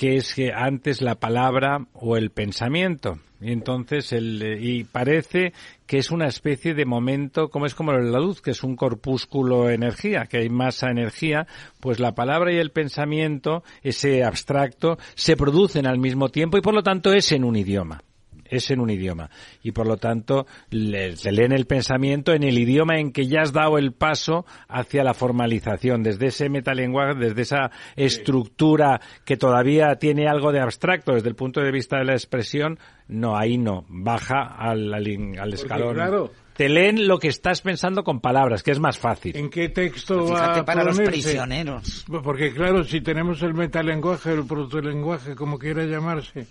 que 0.00 0.16
es 0.16 0.32
que 0.32 0.50
antes 0.50 1.02
la 1.02 1.16
palabra 1.16 1.84
o 1.92 2.16
el 2.16 2.30
pensamiento. 2.30 3.18
Entonces, 3.42 4.14
el, 4.14 4.40
eh, 4.42 4.58
y 4.58 4.84
parece 4.84 5.52
que 5.86 5.98
es 5.98 6.10
una 6.10 6.26
especie 6.26 6.72
de 6.72 6.86
momento, 6.86 7.50
como 7.50 7.66
es 7.66 7.74
como 7.74 7.92
la 7.92 8.18
luz, 8.18 8.40
que 8.40 8.52
es 8.52 8.64
un 8.64 8.76
corpúsculo 8.76 9.68
energía, 9.68 10.24
que 10.24 10.38
hay 10.38 10.48
masa 10.48 10.90
energía, 10.90 11.46
pues 11.80 12.00
la 12.00 12.14
palabra 12.14 12.50
y 12.50 12.56
el 12.56 12.70
pensamiento, 12.70 13.62
ese 13.82 14.24
abstracto, 14.24 14.96
se 15.16 15.36
producen 15.36 15.86
al 15.86 15.98
mismo 15.98 16.30
tiempo 16.30 16.56
y 16.56 16.62
por 16.62 16.72
lo 16.72 16.82
tanto 16.82 17.12
es 17.12 17.30
en 17.32 17.44
un 17.44 17.56
idioma 17.56 18.02
es 18.50 18.70
en 18.70 18.80
un 18.80 18.90
idioma. 18.90 19.30
Y 19.62 19.72
por 19.72 19.86
lo 19.86 19.96
tanto 19.96 20.46
le, 20.70 21.16
se 21.16 21.32
leen 21.32 21.52
el 21.52 21.66
pensamiento 21.66 22.32
en 22.34 22.42
el 22.42 22.58
idioma 22.58 22.98
en 22.98 23.12
que 23.12 23.26
ya 23.26 23.40
has 23.42 23.52
dado 23.52 23.78
el 23.78 23.92
paso 23.92 24.44
hacia 24.68 25.02
la 25.04 25.14
formalización 25.14 26.02
desde 26.02 26.26
ese 26.26 26.48
metalenguaje 26.48 27.14
desde 27.18 27.42
esa 27.42 27.70
estructura 27.96 29.00
que 29.24 29.36
todavía 29.36 29.96
tiene 29.96 30.28
algo 30.28 30.52
de 30.52 30.60
abstracto 30.60 31.12
desde 31.14 31.28
el 31.28 31.34
punto 31.34 31.60
de 31.60 31.70
vista 31.72 31.98
de 31.98 32.04
la 32.04 32.12
expresión 32.12 32.78
no 33.08 33.36
ahí 33.36 33.58
no 33.58 33.84
baja 33.88 34.42
al, 34.42 34.92
al, 34.94 35.08
in- 35.08 35.38
al 35.38 35.52
escalón. 35.52 35.94
claro. 35.94 36.30
te 36.56 36.68
leen 36.68 37.08
lo 37.08 37.18
que 37.18 37.28
estás 37.28 37.60
pensando 37.62 38.04
con 38.04 38.20
palabras 38.20 38.62
que 38.62 38.70
es 38.70 38.78
más 38.78 38.98
fácil. 38.98 39.36
¿En 39.36 39.48
qué 39.50 39.68
texto 39.70 40.26
va 40.26 40.36
Fíjate 40.36 40.60
a 40.60 40.64
para 40.64 40.84
los 40.84 41.00
prisioneros. 41.00 42.04
Porque 42.22 42.52
claro, 42.52 42.84
si 42.84 43.00
tenemos 43.00 43.42
el 43.42 43.54
metalenguaje, 43.54 44.32
el 44.32 44.44
protolenguaje, 44.46 45.34
como 45.34 45.58
quiera 45.58 45.84
llamarse, 45.84 46.46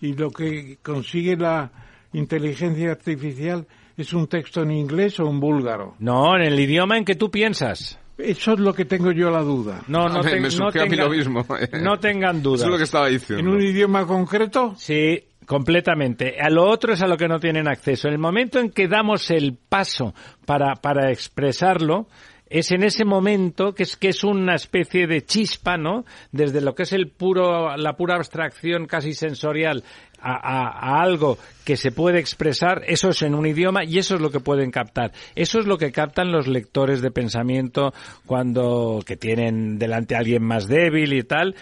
y 0.00 0.14
lo 0.14 0.30
que 0.30 0.78
consigue 0.82 1.36
la 1.36 1.70
inteligencia 2.12 2.90
artificial 2.92 3.66
es 3.96 4.12
un 4.12 4.26
texto 4.28 4.62
en 4.62 4.70
inglés 4.70 5.18
o 5.20 5.28
en 5.28 5.40
búlgaro. 5.40 5.94
no 5.98 6.36
en 6.36 6.42
el 6.42 6.58
idioma 6.58 6.96
en 6.96 7.04
que 7.04 7.14
tú 7.16 7.30
piensas 7.30 7.98
Eso 8.16 8.52
es 8.54 8.58
lo 8.60 8.72
que 8.74 8.84
tengo 8.84 9.12
yo 9.12 9.30
la 9.30 9.42
duda. 9.42 9.82
no 9.88 10.08
no, 10.08 10.20
ten- 10.20 10.34
me 10.42 10.48
no 10.48 10.50
surgió 10.50 10.82
a 10.82 10.86
mí 10.86 10.96
lo 10.96 11.08
tengan- 11.10 11.16
mismo. 11.16 11.46
no 11.82 11.98
tengan 11.98 12.42
dudas 12.42 12.60
Eso 12.60 12.66
es 12.68 12.72
lo 12.72 12.78
que 12.78 12.84
estaba 12.84 13.08
diciendo. 13.08 13.40
¿En 13.42 13.48
un 13.56 13.62
idioma 13.62 14.06
concreto? 14.06 14.74
Sí, 14.76 15.22
completamente. 15.46 16.36
A 16.40 16.48
lo 16.50 16.68
otro 16.68 16.92
es 16.92 17.02
a 17.02 17.06
lo 17.06 17.16
que 17.16 17.26
no 17.28 17.38
tienen 17.40 17.66
acceso. 17.68 18.06
En 18.08 18.14
el 18.14 18.20
momento 18.20 18.58
en 18.60 18.70
que 18.70 18.86
damos 18.88 19.30
el 19.30 19.56
paso 19.68 20.14
para, 20.46 20.74
para 20.76 21.10
expresarlo, 21.10 22.06
es 22.50 22.70
en 22.70 22.82
ese 22.82 23.04
momento 23.04 23.74
que 23.74 23.82
es 23.82 23.96
que 23.96 24.08
es 24.08 24.24
una 24.24 24.54
especie 24.54 25.06
de 25.06 25.24
chispa, 25.24 25.76
¿no? 25.76 26.04
Desde 26.32 26.60
lo 26.60 26.74
que 26.74 26.84
es 26.84 26.92
el 26.92 27.08
puro, 27.08 27.76
la 27.76 27.94
pura 27.94 28.16
abstracción 28.16 28.86
casi 28.86 29.12
sensorial 29.14 29.84
a, 30.20 31.00
algo 31.00 31.38
que 31.64 31.76
se 31.76 31.92
puede 31.92 32.18
expresar, 32.18 32.82
eso 32.86 33.10
es 33.10 33.22
en 33.22 33.34
un 33.34 33.46
idioma 33.46 33.84
y 33.84 33.98
eso 33.98 34.16
es 34.16 34.20
lo 34.20 34.30
que 34.30 34.40
pueden 34.40 34.70
captar. 34.70 35.12
Eso 35.34 35.60
es 35.60 35.66
lo 35.66 35.78
que 35.78 35.92
captan 35.92 36.32
los 36.32 36.48
lectores 36.48 37.02
de 37.02 37.10
pensamiento 37.10 37.92
cuando 38.26 39.00
que 39.04 39.16
tienen 39.16 39.78
delante 39.78 40.16
a 40.16 40.18
alguien 40.18 40.42
más 40.42 40.66
débil 40.66 41.12
y 41.12 41.22
tal, 41.22 41.54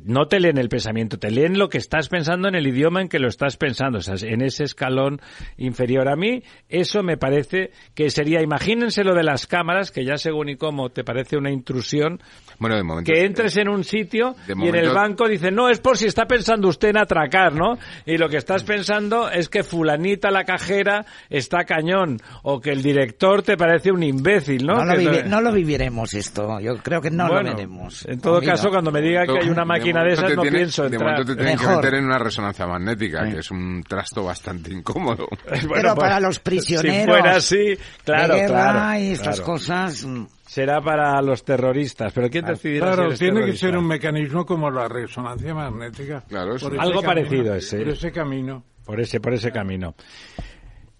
te- 0.00 0.02
no 0.04 0.26
te 0.26 0.40
leen 0.40 0.58
el 0.58 0.68
pensamiento, 0.68 1.18
te 1.18 1.30
leen 1.30 1.58
lo 1.58 1.68
que 1.68 1.78
estás 1.78 2.08
pensando 2.08 2.48
en 2.48 2.54
el 2.54 2.66
idioma 2.66 3.00
en 3.02 3.08
que 3.08 3.18
lo 3.18 3.28
estás 3.28 3.56
pensando, 3.56 3.98
o 3.98 4.02
sea, 4.02 4.14
en 4.20 4.42
ese 4.42 4.64
escalón 4.64 5.20
inferior. 5.56 6.08
A 6.08 6.16
mí, 6.16 6.42
eso 6.68 7.02
me 7.02 7.16
parece 7.16 7.70
que 7.94 8.10
sería, 8.10 8.42
imagínense 8.42 9.04
lo 9.04 9.14
de 9.14 9.22
las 9.24 9.46
cámaras, 9.46 9.90
que 9.90 10.04
ya 10.04 10.16
según 10.16 10.48
y 10.48 10.56
cómo 10.56 10.90
te 10.90 11.04
parece 11.04 11.36
una 11.36 11.50
intrusión, 11.50 12.20
Bueno, 12.58 12.76
de 12.76 12.82
momento. 12.82 13.12
que 13.12 13.24
entres 13.24 13.56
en 13.56 13.68
un 13.68 13.84
sitio 13.84 14.34
De 14.46 14.54
y 14.56 14.68
en 14.68 14.74
el 14.74 14.90
banco 14.90 15.28
dicen, 15.28 15.54
no, 15.54 15.68
es 15.68 15.80
por 15.80 15.96
si 15.96 16.06
está 16.06 16.26
pensando 16.26 16.68
usted 16.68 16.88
en 16.88 16.98
atracar, 16.98 17.52
¿no? 17.54 17.78
Y 18.04 18.16
lo 18.18 18.28
que 18.28 18.36
estás 18.38 18.64
pensando 18.64 19.30
es 19.30 19.48
que 19.48 19.62
fulanita 19.62 20.30
la 20.30 20.44
cajera 20.44 21.04
está 21.30 21.64
cañón, 21.64 22.18
o 22.42 22.60
que 22.60 22.70
el 22.70 22.82
director 22.82 23.42
te 23.42 23.56
parece 23.56 23.90
un 23.92 24.02
imbécil, 24.02 24.66
¿no? 24.66 24.74
No, 24.76 24.84
lo, 24.84 24.92
Que 24.94 24.98
vivi- 25.00 25.22
te- 25.22 25.28
no 25.28 25.40
lo 25.40 25.52
viviremos 25.52 26.14
esto. 26.14 26.60
Yo 26.60 26.76
creo 26.78 27.00
que 27.00 27.10
no 27.10 27.28
Bueno, 27.28 27.50
lo 27.50 27.56
veremos. 27.56 28.04
En 28.06 28.20
todo 28.20 28.36
Amigo. 28.38 28.52
caso, 28.52 28.70
cuando 28.70 28.90
me 28.90 29.00
diga 29.00 29.24
que 29.26 29.38
hay 29.42 29.48
una 29.48 29.64
máquina 29.64 29.85
de, 29.92 30.12
esas, 30.12 30.26
te 30.26 30.36
no 30.36 30.42
tiene- 30.42 30.56
pienso 30.58 30.82
De 30.82 30.88
entrar. 30.88 31.10
momento 31.12 31.32
te 31.32 31.36
tienen 31.36 31.58
que 31.58 31.66
meter 31.66 31.94
en 31.94 32.04
una 32.04 32.18
resonancia 32.18 32.66
magnética, 32.66 33.28
que 33.30 33.38
es 33.38 33.50
un 33.50 33.82
trasto 33.86 34.24
bastante 34.24 34.72
incómodo. 34.72 35.26
Bueno, 35.46 35.68
Pero 35.74 35.94
pues, 35.94 36.08
para 36.08 36.20
los 36.20 36.34
Si 36.36 36.40
prisioneros 36.42 37.06
fuera 37.06 37.36
así, 37.36 37.76
claro, 38.04 38.34
de 38.34 38.40
guerra 38.40 38.72
claro, 38.72 38.98
y 39.02 39.06
estas 39.08 39.36
claro. 39.36 39.52
cosas... 39.52 40.04
mm, 40.04 40.24
Será 40.46 40.80
para 40.80 41.20
los 41.22 41.44
terroristas, 41.44 42.12
pero 42.14 42.30
¿quién 42.30 42.46
decidirá 42.46 42.86
si 42.86 42.92
Claro, 42.94 43.06
eres 43.08 43.18
tiene 43.18 43.44
que 43.44 43.56
ser 43.56 43.76
un 43.76 43.86
mecanismo 43.86 44.46
como 44.46 44.70
la 44.70 44.86
resonancia 44.88 45.52
magnética. 45.52 46.22
Claro, 46.28 46.54
ese 46.54 46.66
Algo 46.66 46.78
camino, 46.78 47.02
parecido 47.02 47.54
ese. 47.56 47.78
Por 47.78 47.88
ese 47.88 48.12
camino. 48.12 48.64
Por 48.84 49.00
ese, 49.00 49.20
por 49.20 49.34
ese 49.34 49.50
camino. 49.50 49.94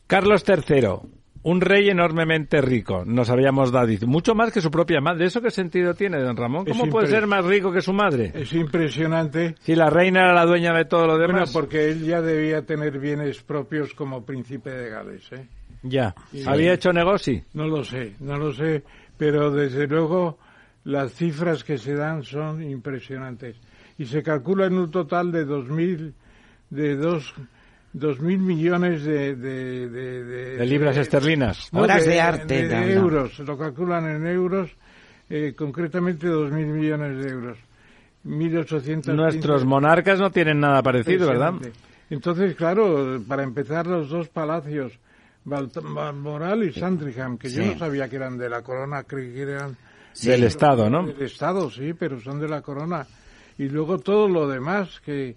Carlos 0.06 0.44
III, 0.46 0.88
un 1.46 1.60
rey 1.60 1.88
enormemente 1.88 2.60
rico, 2.60 3.04
nos 3.06 3.30
habíamos 3.30 3.70
dado, 3.70 3.86
mucho 4.08 4.34
más 4.34 4.50
que 4.50 4.60
su 4.60 4.68
propia 4.68 5.00
madre. 5.00 5.26
¿Eso 5.26 5.40
qué 5.40 5.52
sentido 5.52 5.94
tiene, 5.94 6.20
don 6.20 6.36
Ramón? 6.36 6.64
Es 6.66 6.76
¿Cómo 6.76 6.90
puede 6.90 7.06
ser 7.06 7.28
más 7.28 7.44
rico 7.44 7.70
que 7.70 7.80
su 7.80 7.92
madre? 7.92 8.32
Es 8.34 8.52
impresionante. 8.52 9.54
Si 9.60 9.76
la 9.76 9.88
reina 9.88 10.22
era 10.24 10.34
la 10.34 10.44
dueña 10.44 10.74
de 10.74 10.86
todo 10.86 11.06
lo 11.06 11.16
Bueno, 11.16 11.34
demás. 11.34 11.52
porque 11.52 11.88
él 11.88 12.02
ya 12.04 12.20
debía 12.20 12.62
tener 12.66 12.98
bienes 12.98 13.44
propios 13.44 13.94
como 13.94 14.24
príncipe 14.24 14.70
de 14.70 14.90
Gales, 14.90 15.30
¿eh? 15.30 15.46
Ya. 15.84 16.16
¿Había 16.46 16.72
hecho 16.72 16.92
negocio? 16.92 17.40
No 17.54 17.68
lo 17.68 17.84
sé, 17.84 18.14
no 18.18 18.36
lo 18.38 18.52
sé, 18.52 18.82
pero 19.16 19.52
desde 19.52 19.86
luego 19.86 20.38
las 20.82 21.12
cifras 21.12 21.62
que 21.62 21.78
se 21.78 21.94
dan 21.94 22.24
son 22.24 22.60
impresionantes. 22.60 23.56
Y 23.98 24.06
se 24.06 24.20
calcula 24.24 24.66
en 24.66 24.78
un 24.78 24.90
total 24.90 25.30
de 25.30 25.46
2.000 25.46 26.12
de 26.70 26.96
dos, 26.96 27.32
dos 27.98 28.20
mil 28.20 28.38
millones 28.38 29.04
de, 29.04 29.34
de, 29.34 29.88
de, 29.88 30.24
de- 30.24 30.56
De 30.58 30.66
libras 30.66 30.96
esterlinas. 30.98 31.72
no, 31.72 31.80
Obras 31.80 32.04
de 32.04 32.20
arte, 32.20 32.62
de, 32.62 32.68
de- 32.68 32.92
euros, 32.92 33.38
lo 33.38 33.56
calculan 33.56 34.04
en 34.08 34.26
euros, 34.26 34.70
eh, 35.30 35.54
concretamente 35.56 36.26
2.000 36.28 36.50
millones 36.66 37.24
de 37.24 37.30
euros. 37.30 37.58
1.800 38.26 39.14
Nuestros 39.14 39.64
monarcas 39.64 40.18
no 40.20 40.30
tienen 40.30 40.60
nada 40.60 40.82
parecido, 40.82 41.28
¿verdad? 41.28 41.54
Entonces, 42.10 42.54
claro, 42.54 43.20
para 43.26 43.42
empezar, 43.42 43.86
los 43.86 44.08
dos 44.10 44.28
palacios, 44.28 44.92
Balmoral 45.44 46.64
y 46.64 46.72
Sandringham, 46.72 47.38
que 47.38 47.48
yo 47.48 47.62
Sí. 47.62 47.70
no 47.72 47.78
sabía 47.78 48.08
que 48.08 48.16
eran 48.16 48.36
de 48.36 48.48
la 48.48 48.62
corona, 48.62 49.04
creí 49.04 49.32
que 49.32 49.42
eran 49.42 49.76
Del 50.22 50.44
Estado, 50.44 50.90
¿no? 50.90 51.06
del 51.06 51.22
Estado, 51.22 51.70
sí, 51.70 51.92
pero 51.94 52.20
son 52.20 52.40
de 52.40 52.48
la 52.48 52.62
corona. 52.62 53.06
Y 53.58 53.68
luego 53.68 53.98
todo 53.98 54.28
lo 54.28 54.48
demás, 54.48 55.00
que 55.04 55.36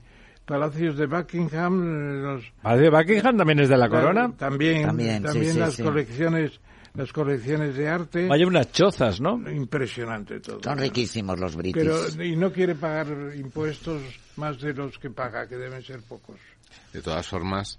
palacios 0.49 0.97
de 0.97 1.05
Buckingham, 1.05 2.23
los 2.23 2.43
¿Palacio 2.63 2.89
de 2.91 2.97
Buckingham 2.97 3.37
también 3.37 3.59
es 3.59 3.69
de 3.69 3.77
la 3.77 3.87
corona? 3.87 4.31
también, 4.35 4.87
También, 4.87 5.21
también, 5.23 5.45
sí, 5.45 5.53
sí, 5.53 5.59
las 5.59 5.73
sí. 5.75 5.83
colecciones, 5.83 6.59
las 6.95 7.13
colecciones 7.13 7.75
de 7.75 7.87
arte, 7.87 8.27
Vaya 8.27 8.47
unas 8.47 8.71
chozas, 8.71 9.21
¿no? 9.21 9.39
impresionante 9.49 10.39
todo. 10.39 10.59
Son 10.63 10.79
riquísimos 10.79 11.39
los 11.39 11.55
Pero 11.55 12.01
british. 12.01 12.19
y 12.25 12.35
no 12.35 12.51
quiere 12.51 12.73
pagar 12.73 13.07
impuestos 13.37 14.01
más 14.37 14.59
de 14.59 14.73
los 14.73 14.97
que 14.97 15.11
paga, 15.11 15.47
que 15.47 15.55
deben 15.55 15.83
ser 15.83 16.01
pocos. 16.01 16.37
De 16.93 17.01
todas 17.03 17.27
formas, 17.27 17.77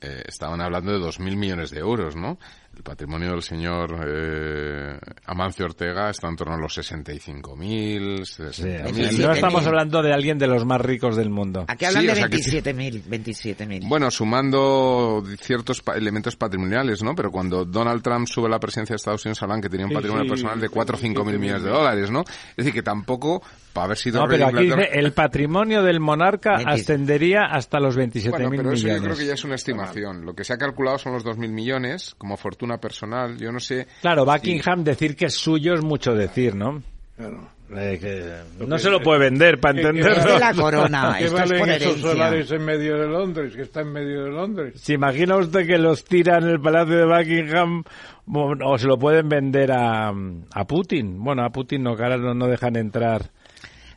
eh, 0.00 0.22
estaban 0.26 0.60
hablando 0.60 0.92
de 0.92 0.98
2.000 1.04 1.36
millones 1.36 1.70
de 1.72 1.80
euros, 1.80 2.14
¿no? 2.14 2.38
El 2.74 2.82
patrimonio 2.82 3.32
del 3.32 3.42
señor 3.42 3.94
eh, 4.06 4.98
Amancio 5.26 5.66
Ortega 5.66 6.08
está 6.08 6.28
en 6.28 6.36
torno 6.36 6.54
a 6.54 6.58
los 6.58 6.76
65.000, 6.78 8.24
Sí, 8.24 8.42
60.000. 8.42 9.18
no 9.26 9.32
estamos 9.32 9.62
27.000. 9.62 9.66
hablando 9.68 10.02
de 10.02 10.12
alguien 10.14 10.38
de 10.38 10.46
los 10.46 10.64
más 10.64 10.80
ricos 10.80 11.14
del 11.16 11.28
mundo. 11.28 11.66
Aquí 11.68 11.84
hablan 11.84 12.00
Sí, 12.02 12.06
de 12.06 12.12
o 12.12 12.16
sea 12.16 12.28
que- 12.28 12.36
27.000, 12.38 13.02
27.000. 13.04 13.88
Bueno, 13.88 14.10
sumando 14.10 15.22
ciertos 15.40 15.82
pa- 15.82 15.96
elementos 15.96 16.34
patrimoniales, 16.36 17.02
¿no? 17.02 17.14
Pero 17.14 17.30
cuando 17.30 17.64
Donald 17.66 18.02
Trump 18.02 18.26
sube 18.26 18.46
a 18.46 18.50
la 18.50 18.58
presidencia 18.58 18.94
de 18.94 18.96
Estados 18.96 19.24
Unidos, 19.26 19.42
hablan 19.42 19.60
que 19.60 19.68
tenía 19.68 19.84
un 19.86 19.90
Sí, 19.90 19.94
patrimonio 19.96 20.24
sí, 20.24 20.30
personal 20.30 20.60
de 20.60 20.68
4 20.70 20.96
o 20.96 20.98
5 20.98 21.24
mil 21.24 21.36
27.000 21.36 21.40
millones 21.40 21.62
de 21.64 21.70
dólares, 21.70 22.10
¿no? 22.10 22.20
Es 22.22 22.56
decir, 22.56 22.72
que 22.72 22.82
tampoco, 22.82 23.42
para 23.74 23.84
haber 23.84 23.98
sido 23.98 24.20
No, 24.22 24.28
pero 24.28 24.46
aquí 24.46 24.64
Inglaterra- 24.64 24.88
dice 24.88 24.98
el 24.98 25.12
patrimonio 25.12 25.82
del 25.82 26.00
monarca 26.00 26.56
20. 26.56 26.72
ascendería 26.72 27.42
hasta 27.50 27.78
los 27.80 27.96
27.000 27.98 28.30
Bueno, 28.30 28.50
pero 28.50 28.72
eso 28.72 28.84
millones. 28.84 28.96
yo 29.02 29.04
creo 29.08 29.16
que 29.18 29.26
ya 29.26 29.34
es 29.34 29.44
una 29.44 29.54
estimación. 29.56 30.24
Lo 30.24 30.34
que 30.34 30.44
se 30.44 30.54
ha 30.54 30.56
calculado 30.56 30.96
son 30.98 31.12
los 31.12 31.22
2.000 31.24 31.50
millones 31.52 32.14
como 32.16 32.36
fortuna 32.38 32.61
personal. 32.78 33.36
Yo 33.38 33.50
no 33.52 33.60
sé... 33.60 33.86
Claro, 34.00 34.24
Buckingham 34.24 34.84
decir 34.84 35.14
que 35.16 35.26
es 35.26 35.34
suyo 35.34 35.74
es 35.74 35.82
mucho 35.82 36.14
decir, 36.14 36.54
¿no? 36.54 36.82
Claro. 37.16 37.48
Eh, 37.74 37.98
que 37.98 38.66
no 38.66 38.76
se 38.78 38.90
lo 38.90 39.00
puede 39.00 39.20
vender 39.20 39.58
para 39.58 39.74
que- 39.74 39.80
entenderlo. 39.80 40.18
Es 40.18 40.24
de 40.24 40.38
la 40.38 40.52
corona, 40.60 41.14
¿Qué 41.18 41.24
esto 41.24 41.36
es 41.38 41.42
valen 41.50 41.58
por 41.60 41.68
esos 41.70 42.00
solares 42.00 42.50
en 42.50 42.64
medio 42.66 42.98
de 42.98 43.06
Londres, 43.08 43.56
que 43.56 43.62
está 43.62 43.80
en 43.80 43.92
medio 43.92 44.24
de 44.24 44.30
Londres? 44.30 44.74
¿Se 44.78 44.92
imagina 44.92 45.36
usted 45.36 45.66
que 45.66 45.78
los 45.78 46.04
tiran 46.04 46.42
en 46.44 46.50
el 46.50 46.60
Palacio 46.60 46.96
de 46.98 47.06
Buckingham 47.06 47.82
o 48.30 48.52
o 48.62 48.78
se 48.78 48.86
lo 48.86 48.98
pueden 48.98 49.26
vender 49.28 49.72
a, 49.72 50.08
a 50.10 50.64
Putin? 50.66 51.24
Bueno, 51.24 51.44
a 51.46 51.50
Putin 51.50 51.82
no, 51.82 51.96
que 51.96 52.02
ahora 52.02 52.18
no, 52.18 52.34
no 52.34 52.46
dejan 52.46 52.76
entrar. 52.76 53.30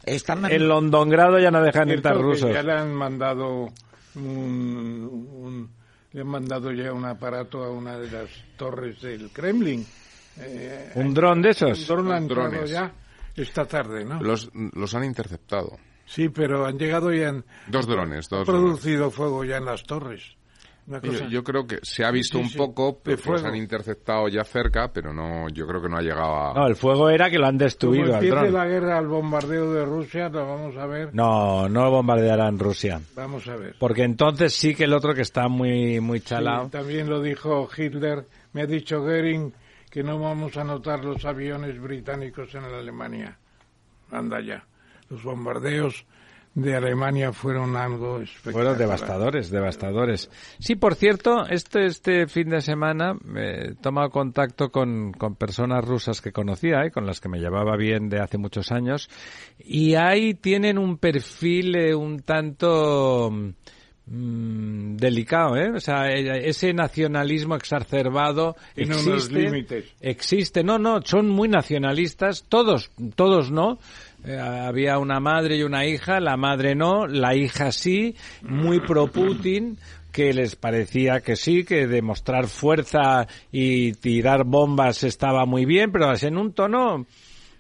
Están 0.06 0.46
En 0.50 0.68
Londongrado 0.70 1.38
ya 1.40 1.52
no 1.52 1.62
dejan 1.62 1.90
entrar 1.92 2.16
que 2.16 2.22
rusos. 2.22 2.54
Ya 2.54 2.64
le 2.64 2.72
han 2.74 2.94
mandado 2.94 3.68
un, 4.16 5.28
un- 5.34 5.70
le 6.16 6.22
han 6.22 6.28
mandado 6.28 6.72
ya 6.72 6.94
un 6.94 7.04
aparato 7.04 7.62
a 7.62 7.70
una 7.70 7.98
de 7.98 8.10
las 8.10 8.30
torres 8.56 9.02
del 9.02 9.30
Kremlin. 9.32 9.86
Eh, 10.40 10.92
¿Un 10.96 11.14
dron 11.14 11.42
de 11.42 11.50
un 11.50 11.52
esos? 11.52 11.86
dron 11.88 12.10
ha 12.14 12.18
entrado 12.18 12.50
Drones. 12.52 12.70
ya 12.70 12.94
esta 13.36 13.66
tarde, 13.66 14.06
¿no? 14.06 14.22
Los, 14.22 14.50
los 14.54 14.96
han 14.96 15.04
interceptado. 15.04 15.78
Sí, 16.06 16.30
pero 16.30 16.66
han 16.66 16.78
llegado 16.80 17.14
y 17.14 17.22
han 17.22 17.44
Dos 17.68 17.86
drones, 17.86 18.30
dos 18.30 18.46
drones. 18.46 18.64
producido 18.64 19.12
fuego 19.12 19.44
ya 19.44 19.58
en 19.58 19.66
las 19.66 19.84
torres. 19.84 20.24
Una 20.88 21.02
cosa- 21.02 21.24
Yo, 21.24 21.30
yo 21.30 21.44
creo 21.44 21.66
que 21.66 21.80
se 21.82 22.06
ha 22.06 22.12
visto 22.12 22.38
Sí, 22.38 22.44
un 22.44 22.50
sí, 22.52 22.58
poco, 22.60 23.02
los 23.04 23.20
fuego. 23.20 23.48
han 23.48 23.56
interceptado 23.56 24.28
ya 24.28 24.44
cerca, 24.44 24.92
pero 24.94 25.12
no, 25.14 25.50
yo 25.50 25.66
creo 25.66 25.82
que 25.82 25.90
no 25.90 25.98
ha 25.98 26.02
llegado 26.02 26.36
a... 26.36 26.54
No, 26.54 26.68
el 26.68 26.76
fuego 26.76 27.10
era 27.10 27.30
que 27.32 27.40
lo 27.40 27.48
han 27.48 27.56
Como 27.56 27.64
destruido 27.64 28.16
al 28.16 28.24
empiece 28.24 28.52
la 28.52 28.66
guerra 28.68 28.98
al 29.00 29.08
bombardeo 29.08 29.74
de 29.74 29.84
Rusia, 29.84 30.30
lo 30.30 30.46
vamos 30.48 30.78
a 30.78 30.86
ver. 30.86 31.10
No, 31.16 31.68
no 31.68 31.90
bombardearán 31.90 32.60
Rusia. 32.60 33.02
Vamos 33.16 33.48
a 33.48 33.56
ver. 33.56 33.76
Porque 33.80 34.04
entonces 34.04 34.54
sí 34.54 34.76
que 34.76 34.84
el 34.84 34.94
otro 34.94 35.16
que 35.16 35.22
está 35.24 35.48
muy 35.48 36.00
muy 36.00 36.22
chalado. 36.22 36.66
Sí, 36.66 36.72
también 36.72 37.10
lo 37.10 37.20
dijo 37.20 37.68
Hitler. 37.76 38.24
Me 38.54 38.62
ha 38.62 38.68
dicho 38.68 39.02
Goering 39.02 39.54
que 39.90 40.04
no 40.04 40.20
vamos 40.20 40.56
a 40.58 40.64
notar 40.64 41.04
los 41.04 41.26
aviones 41.26 41.82
británicos 41.82 42.54
en 42.54 42.62
la 42.72 42.78
Alemania. 42.78 43.38
Anda 44.12 44.40
ya. 44.40 44.64
Los 45.10 45.24
bombardeos 45.24 46.06
de 46.56 46.74
Alemania 46.74 47.34
fueron 47.34 47.76
algo 47.76 48.22
espectacular. 48.22 48.54
Fueron 48.54 48.78
devastadores, 48.78 49.52
devastadores. 49.52 50.30
Sí, 50.58 50.76
por 50.76 50.96
cierto, 50.96 51.46
este, 51.48 51.86
este 51.86 52.28
fin 52.28 52.50
de 52.50 52.62
semana 52.62 53.14
eh, 53.36 53.72
he 53.72 53.76
tomado 53.76 54.10
contacto 54.10 54.70
con, 54.72 55.12
con 55.12 55.36
personas 55.36 55.84
rusas 55.84 56.22
que 56.22 56.32
conocía, 56.32 56.86
eh, 56.86 56.92
con 56.92 57.06
las 57.06 57.20
que 57.20 57.28
me 57.28 57.40
llevaba 57.40 57.76
bien 57.76 58.08
de 58.08 58.22
hace 58.22 58.38
muchos 58.38 58.72
años, 58.72 59.10
y 59.60 59.96
ahí 59.96 60.34
tienen 60.34 60.78
un 60.78 60.98
perfil 60.98 61.76
eh, 61.76 61.94
un 61.94 62.22
tanto 62.22 63.32
mm, 64.06 64.96
delicado, 64.96 65.58
¿eh? 65.58 65.72
O 65.76 65.82
sea, 65.82 66.10
eh, 66.10 66.48
ese 66.48 66.74
nacionalismo 66.74 67.56
exacerbado 67.56 68.56
unos 68.78 69.06
existe. 69.06 69.40
límites. 69.42 69.86
Existe, 70.00 70.64
no, 70.64 70.80
no, 70.80 71.02
son 71.04 71.28
muy 71.28 71.50
nacionalistas, 71.50 72.46
todos, 72.48 72.92
todos 73.16 73.52
no. 73.52 73.78
Eh, 74.26 74.40
había 74.40 74.98
una 74.98 75.20
madre 75.20 75.58
y 75.58 75.64
una 75.64 75.86
hija, 75.86 76.20
la 76.20 76.36
madre 76.36 76.74
no, 76.74 77.06
la 77.06 77.36
hija 77.36 77.72
sí, 77.72 78.16
muy 78.42 78.80
pro 78.80 79.08
Putin, 79.08 79.78
que 80.12 80.34
les 80.34 80.56
parecía 80.56 81.20
que 81.20 81.36
sí, 81.36 81.64
que 81.64 81.88
demostrar 81.88 82.48
fuerza 82.48 83.28
y 83.52 83.94
tirar 83.94 84.44
bombas 84.46 85.04
estaba 85.04 85.46
muy 85.46 85.66
bien, 85.66 85.92
pero 85.92 86.12
en 86.20 86.38
un 86.38 86.54
tono 86.54 87.06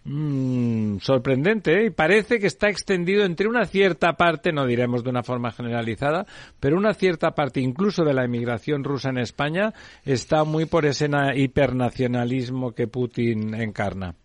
mm, 0.06 1.00
sorprendente 1.00 1.74
¿eh? 1.82 1.86
y 1.88 1.90
parece 1.90 2.40
que 2.40 2.48
está 2.48 2.70
extendido 2.70 3.26
entre 3.26 3.48
una 3.48 3.66
cierta 3.66 4.14
parte, 4.14 4.52
no 4.52 4.66
diremos 4.66 5.04
de 5.04 5.10
una 5.10 5.22
forma 5.22 5.52
generalizada, 5.52 6.26
pero 6.60 6.78
una 6.78 6.94
cierta 6.94 7.32
parte 7.32 7.60
incluso 7.60 8.04
de 8.06 8.14
la 8.14 8.24
emigración 8.24 8.84
rusa 8.84 9.10
en 9.10 9.18
España 9.18 9.74
está 10.06 10.46
muy 10.46 10.66
por 10.66 10.86
ese 10.86 11.10
na- 11.10 11.36
hipernacionalismo 11.36 12.72
que 12.72 12.88
Putin 12.88 13.54
encarna. 13.54 14.16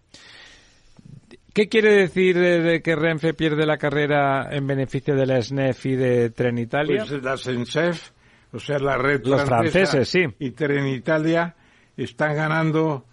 ¿Qué 1.53 1.69
quiere 1.69 1.95
decir 1.95 2.39
de, 2.39 2.61
de 2.61 2.83
que 2.83 2.95
Renfe 2.95 3.35
pierde 3.35 3.67
la 3.67 3.77
carrera 3.77 4.49
en 4.53 4.67
beneficio 4.67 5.17
de 5.17 5.27
la 5.27 5.43
SNEF 5.43 5.87
y 5.87 5.97
de 5.97 6.31
Trenitalia? 6.31 7.05
Pues 7.09 7.23
la 7.23 7.37
SENSEF, 7.37 8.11
o 8.53 8.59
sea, 8.59 8.79
la 8.79 8.97
red 8.97 9.25
Los 9.25 9.43
franceses, 9.43 10.09
sí. 10.09 10.25
y 10.39 10.51
Trenitalia 10.53 11.57
están 11.97 12.37
ganando 12.37 13.05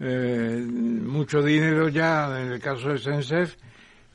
eh, 0.00 0.64
mucho 0.66 1.42
dinero 1.42 1.88
ya, 1.88 2.40
en 2.40 2.52
el 2.52 2.60
caso 2.60 2.90
de 2.90 2.98
SENSEF, 2.98 3.56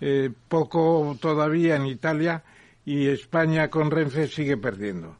eh, 0.01 0.29
poco 0.47 1.17
todavía 1.19 1.75
en 1.75 1.85
Italia 1.85 2.43
y 2.85 3.07
España 3.07 3.69
con 3.69 3.91
Renfe 3.91 4.27
sigue 4.27 4.57
perdiendo. 4.57 5.17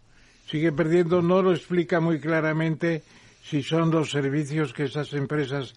Sigue 0.47 0.71
perdiendo, 0.71 1.21
no 1.21 1.41
lo 1.41 1.51
explica 1.51 1.99
muy 1.99 2.19
claramente 2.19 3.03
si 3.43 3.61
son 3.61 3.91
los 3.91 4.11
servicios 4.11 4.73
que 4.73 4.85
esas 4.85 5.13
empresas 5.13 5.75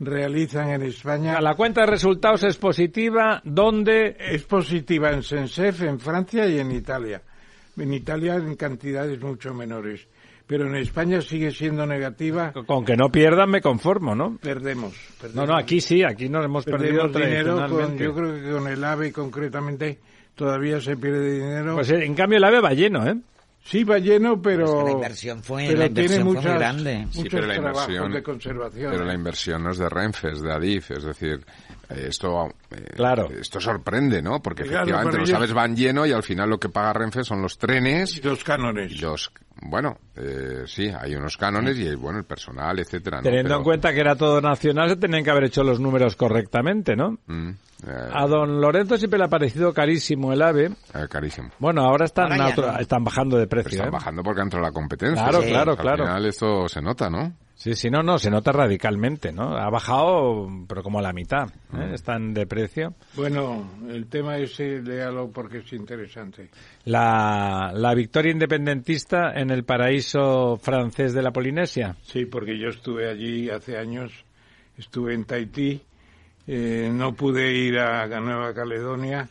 realizan 0.00 0.70
en 0.70 0.82
España. 0.82 1.40
La 1.40 1.54
cuenta 1.54 1.82
de 1.82 1.88
resultados 1.88 2.44
es 2.44 2.56
positiva, 2.56 3.40
¿dónde? 3.44 4.16
Es 4.18 4.44
positiva 4.44 5.10
en 5.10 5.22
Sensef, 5.22 5.82
en 5.82 5.98
Francia 5.98 6.46
y 6.46 6.58
en 6.58 6.70
Italia. 6.72 7.22
En 7.76 7.92
Italia 7.92 8.36
en 8.36 8.56
cantidades 8.56 9.20
mucho 9.20 9.54
menores. 9.54 10.06
Pero 10.46 10.66
en 10.66 10.76
España 10.76 11.20
sigue 11.20 11.50
siendo 11.50 11.84
negativa. 11.84 12.52
Con 12.52 12.84
que 12.84 12.96
no 12.96 13.10
pierdan 13.10 13.50
me 13.50 13.60
conformo, 13.60 14.14
¿no? 14.14 14.38
Perdemos. 14.40 14.92
No, 14.92 15.20
perdemos. 15.20 15.48
no, 15.48 15.56
aquí 15.56 15.80
sí, 15.80 16.02
aquí 16.02 16.28
nos 16.30 16.44
hemos 16.44 16.64
perdido 16.64 17.06
dinero. 17.08 17.56
Con, 17.68 17.98
yo 17.98 18.14
creo 18.14 18.34
que 18.34 18.50
con 18.50 18.66
el 18.66 18.82
AVE 18.82 19.12
concretamente 19.12 19.98
todavía 20.34 20.80
se 20.80 20.96
pierde 20.96 21.34
dinero. 21.34 21.74
Pues 21.74 21.90
en 21.90 22.14
cambio 22.14 22.38
el 22.38 22.44
AVE 22.44 22.60
va 22.60 22.72
lleno, 22.72 23.06
¿eh? 23.06 23.16
Sí 23.68 23.84
va 23.84 23.98
lleno, 23.98 24.40
pero, 24.40 24.64
Es 24.64 24.70
que 24.78 24.84
la 24.84 24.90
inversión 24.92 25.42
fue- 25.42 25.64
pero 25.66 25.78
la 25.78 25.86
inversión 25.86 26.06
tiene 26.08 26.24
fue 26.24 26.24
muy 26.24 26.36
muchas, 26.36 26.58
grande. 26.58 27.06
Sí, 27.10 27.28
pero 27.30 27.46
la 27.46 27.54
trabajos 27.54 27.82
inversión, 27.88 28.12
de 28.12 28.22
conservación. 28.22 28.90
pero 28.92 29.04
la 29.04 29.14
inversión 29.14 29.62
no 29.64 29.70
es 29.70 29.78
de 29.78 29.88
Renfe, 29.88 30.30
es 30.32 30.40
de 30.42 30.52
Adif, 30.52 30.90
es 30.90 31.04
decir, 31.04 31.44
eh, 31.90 32.06
esto 32.08 32.48
eh, 32.70 32.84
Claro. 32.96 33.28
esto 33.30 33.60
sorprende, 33.60 34.20
¿no? 34.22 34.40
Porque 34.42 34.62
Claro, 34.62 34.76
efectivamente 34.78 35.10
pero 35.12 35.20
los 35.22 35.32
aves 35.34 35.52
van 35.52 35.76
lleno 35.76 36.06
y 36.06 36.12
al 36.12 36.22
final 36.22 36.50
lo 36.50 36.58
que 36.58 36.68
paga 36.68 36.92
Renfe 36.92 37.24
son 37.24 37.40
los 37.42 37.56
trenes 37.58 38.16
Y 38.16 38.22
los 38.22 38.42
cánones. 38.44 38.92
y 38.92 38.96
los 38.98 39.30
bueno, 39.60 39.98
eh, 40.14 40.62
sí, 40.66 40.88
hay 40.88 41.16
unos 41.16 41.36
cánones 41.36 41.76
y 41.78 41.92
bueno, 41.96 42.20
el 42.20 42.24
personal, 42.24 42.78
etcétera, 42.78 43.16
¿no? 43.16 43.22
Teniendo 43.24 43.48
Pero, 43.48 43.58
en 43.58 43.64
cuenta 43.64 43.92
que 43.92 43.98
era 44.00 44.14
todo 44.14 44.40
nacional, 44.40 44.88
se 44.90 44.96
tenían 44.96 45.24
que 45.24 45.30
haber 45.30 45.44
hecho 45.44 45.64
los 45.64 45.80
números 45.80 46.14
correctamente, 46.14 46.94
¿no? 46.94 47.18
mm, 47.26 47.50
A 47.86 48.26
don 48.26 48.60
Lorenzo 48.60 48.96
siempre 48.96 49.18
le 49.18 49.26
ha 49.26 49.28
parecido 49.28 49.72
carísimo 49.72 50.32
el 50.32 50.42
AVE. 50.42 50.66
eh, 50.66 51.06
carísimo. 51.08 51.50
Bueno, 51.58 51.82
ahora 51.82 52.06
están, 52.06 52.32
Ahora 52.32 52.46
ya 52.48 52.52
otro- 52.52 52.72
no. 52.72 52.78
están 52.78 53.04
bajando 53.04 53.38
de 53.38 53.46
precio. 53.46 53.70
Están 53.70 53.88
¿eh? 53.88 53.92
bajando 53.92 54.22
porque 54.22 54.40
entró 54.40 54.60
la 54.60 54.72
competencia. 54.72 55.22
Claro, 55.28 55.42
Sí. 55.42 55.48
claro, 55.50 55.72
Al 55.72 55.78
claro. 55.78 56.04
final 56.06 56.26
esto 56.26 56.68
se 56.68 56.82
nota, 56.82 57.08
¿no? 57.08 57.32
Sí, 57.54 57.74
sí, 57.74 57.90
no, 57.90 58.04
no, 58.04 58.18
se 58.20 58.30
nota 58.30 58.52
radicalmente, 58.52 59.32
¿no? 59.32 59.56
Ha 59.56 59.68
bajado, 59.68 60.48
pero 60.68 60.82
como 60.84 61.00
a 61.00 61.02
la 61.02 61.12
mitad. 61.12 61.48
¿eh? 61.74 61.90
Están 61.92 62.32
de 62.32 62.46
precio. 62.46 62.94
Bueno, 63.16 63.68
el 63.88 64.06
tema 64.06 64.38
ese, 64.38 64.80
léalo 64.80 65.30
porque 65.32 65.58
es 65.58 65.72
interesante. 65.72 66.50
La, 66.84 67.72
la 67.74 67.94
victoria 67.94 68.30
independentista 68.32 69.32
en 69.34 69.50
el 69.50 69.64
paraíso 69.64 70.56
francés 70.62 71.12
de 71.14 71.22
la 71.22 71.32
Polinesia. 71.32 71.96
Sí, 72.02 72.26
porque 72.26 72.58
yo 72.58 72.68
estuve 72.68 73.10
allí 73.10 73.50
hace 73.50 73.76
años, 73.76 74.12
estuve 74.76 75.14
en 75.14 75.24
Tahití, 75.24 75.82
eh, 76.48 76.90
no 76.92 77.14
pude 77.14 77.52
ir 77.52 77.78
a 77.78 78.08
Nueva 78.18 78.52
Caledonia, 78.52 79.28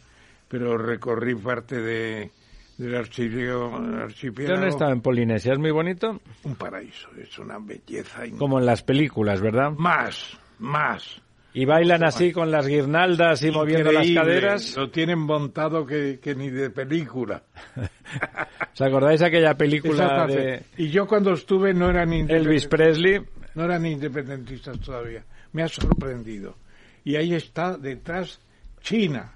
pero 0.48 0.78
recorrí 0.78 1.36
parte 1.36 1.82
de, 1.82 2.32
del 2.78 2.96
archipiélago, 2.96 3.80
¿Dónde 3.80 4.68
estaba 4.68 4.92
en 4.92 5.02
Polinesia? 5.02 5.54
¿Es 5.54 5.60
muy 5.60 5.72
bonito? 5.72 6.22
Un 6.44 6.56
paraíso, 6.56 7.10
es 7.20 7.38
una 7.40 7.58
belleza. 7.58 8.22
Como 8.38 8.60
en 8.60 8.66
las 8.66 8.84
películas, 8.84 9.42
¿verdad? 9.42 9.72
Más, 9.72 10.38
más. 10.60 11.22
Y 11.54 11.66
bailan 11.66 12.04
así 12.04 12.32
con 12.32 12.52
las 12.52 12.68
guirnaldas 12.68 13.42
y 13.42 13.50
moviendo 13.50 13.92
las 13.92 14.08
caderas. 14.12 14.78
Lo 14.78 14.92
tienen 14.92 15.18
montado 15.18 15.88
que, 15.88 16.20
que 16.22 16.36
ni 16.36 16.52
de 16.52 16.70
película. 16.70 17.42
¿Os 18.74 18.82
acordáis 18.82 19.24
aquella 19.24 19.56
película 19.56 20.28
de 20.28 20.62
Y 20.78 20.90
yo 20.90 21.08
cuando 21.08 21.34
estuve 21.34 21.74
no 21.74 21.90
eran 21.90 22.14
Elvis. 22.14 22.68
Presley? 22.68 23.22
no 23.56 23.64
eran 23.64 23.88
independentistas 23.88 24.80
todavía. 24.80 25.24
Me 25.54 25.64
ha 25.64 25.68
sorprendido. 25.68 26.58
Y 27.08 27.16
ahí 27.16 27.34
está 27.34 27.78
detrás 27.78 28.38
China. 28.82 29.32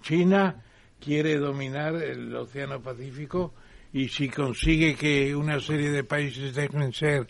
China 0.00 0.62
quiere 1.00 1.36
dominar 1.36 1.96
el 1.96 2.32
Océano 2.36 2.80
Pacífico 2.80 3.52
y 3.92 4.06
si 4.08 4.28
consigue 4.28 4.94
que 4.94 5.34
una 5.34 5.58
serie 5.58 5.90
de 5.90 6.04
países 6.04 6.54
dejen 6.54 6.92
ser 6.92 7.26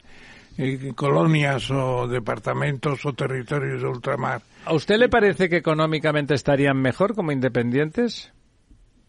eh, 0.59 0.93
colonias 0.95 1.71
o 1.71 2.07
departamentos 2.07 3.07
o 3.07 3.15
territorios 3.15 3.81
de 3.81 3.89
ultramar, 3.89 4.43
¿A 4.67 4.75
usted 4.75 4.97
le 4.99 5.09
parece 5.09 5.49
que 5.49 5.57
económicamente 5.57 6.35
estarían 6.35 6.77
mejor 6.77 7.15
como 7.15 7.33
independientes? 7.33 8.31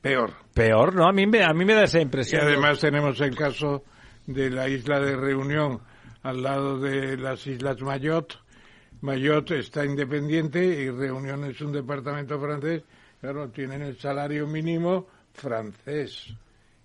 peor. 0.01 0.31
Peor, 0.53 0.95
¿no? 0.95 1.05
A 1.05 1.11
mí 1.11 1.27
me, 1.27 1.43
a 1.43 1.51
mí 1.53 1.65
me 1.65 1.73
da 1.73 1.83
esa 1.83 1.99
Y 1.99 2.03
impresión. 2.03 2.43
además 2.43 2.79
tenemos 2.79 3.19
el 3.19 3.35
caso 3.35 3.83
de 4.25 4.49
la 4.49 4.69
isla 4.69 5.01
de 5.01 5.17
Reunión 5.17 5.81
al 6.21 6.41
lado 6.43 6.79
de 6.79 7.17
las 7.17 7.45
Islas 7.45 7.81
Mayotte. 7.81 8.37
Mayotte 9.03 9.59
está 9.59 9.83
independiente 9.83 10.63
y 10.63 10.89
Reunión 10.89 11.43
es 11.43 11.59
un 11.59 11.73
departamento 11.73 12.39
francés. 12.39 12.83
Claro, 13.19 13.49
tienen 13.49 13.81
el 13.81 13.97
salario 13.99 14.47
mínimo 14.47 15.07
francés 15.33 16.33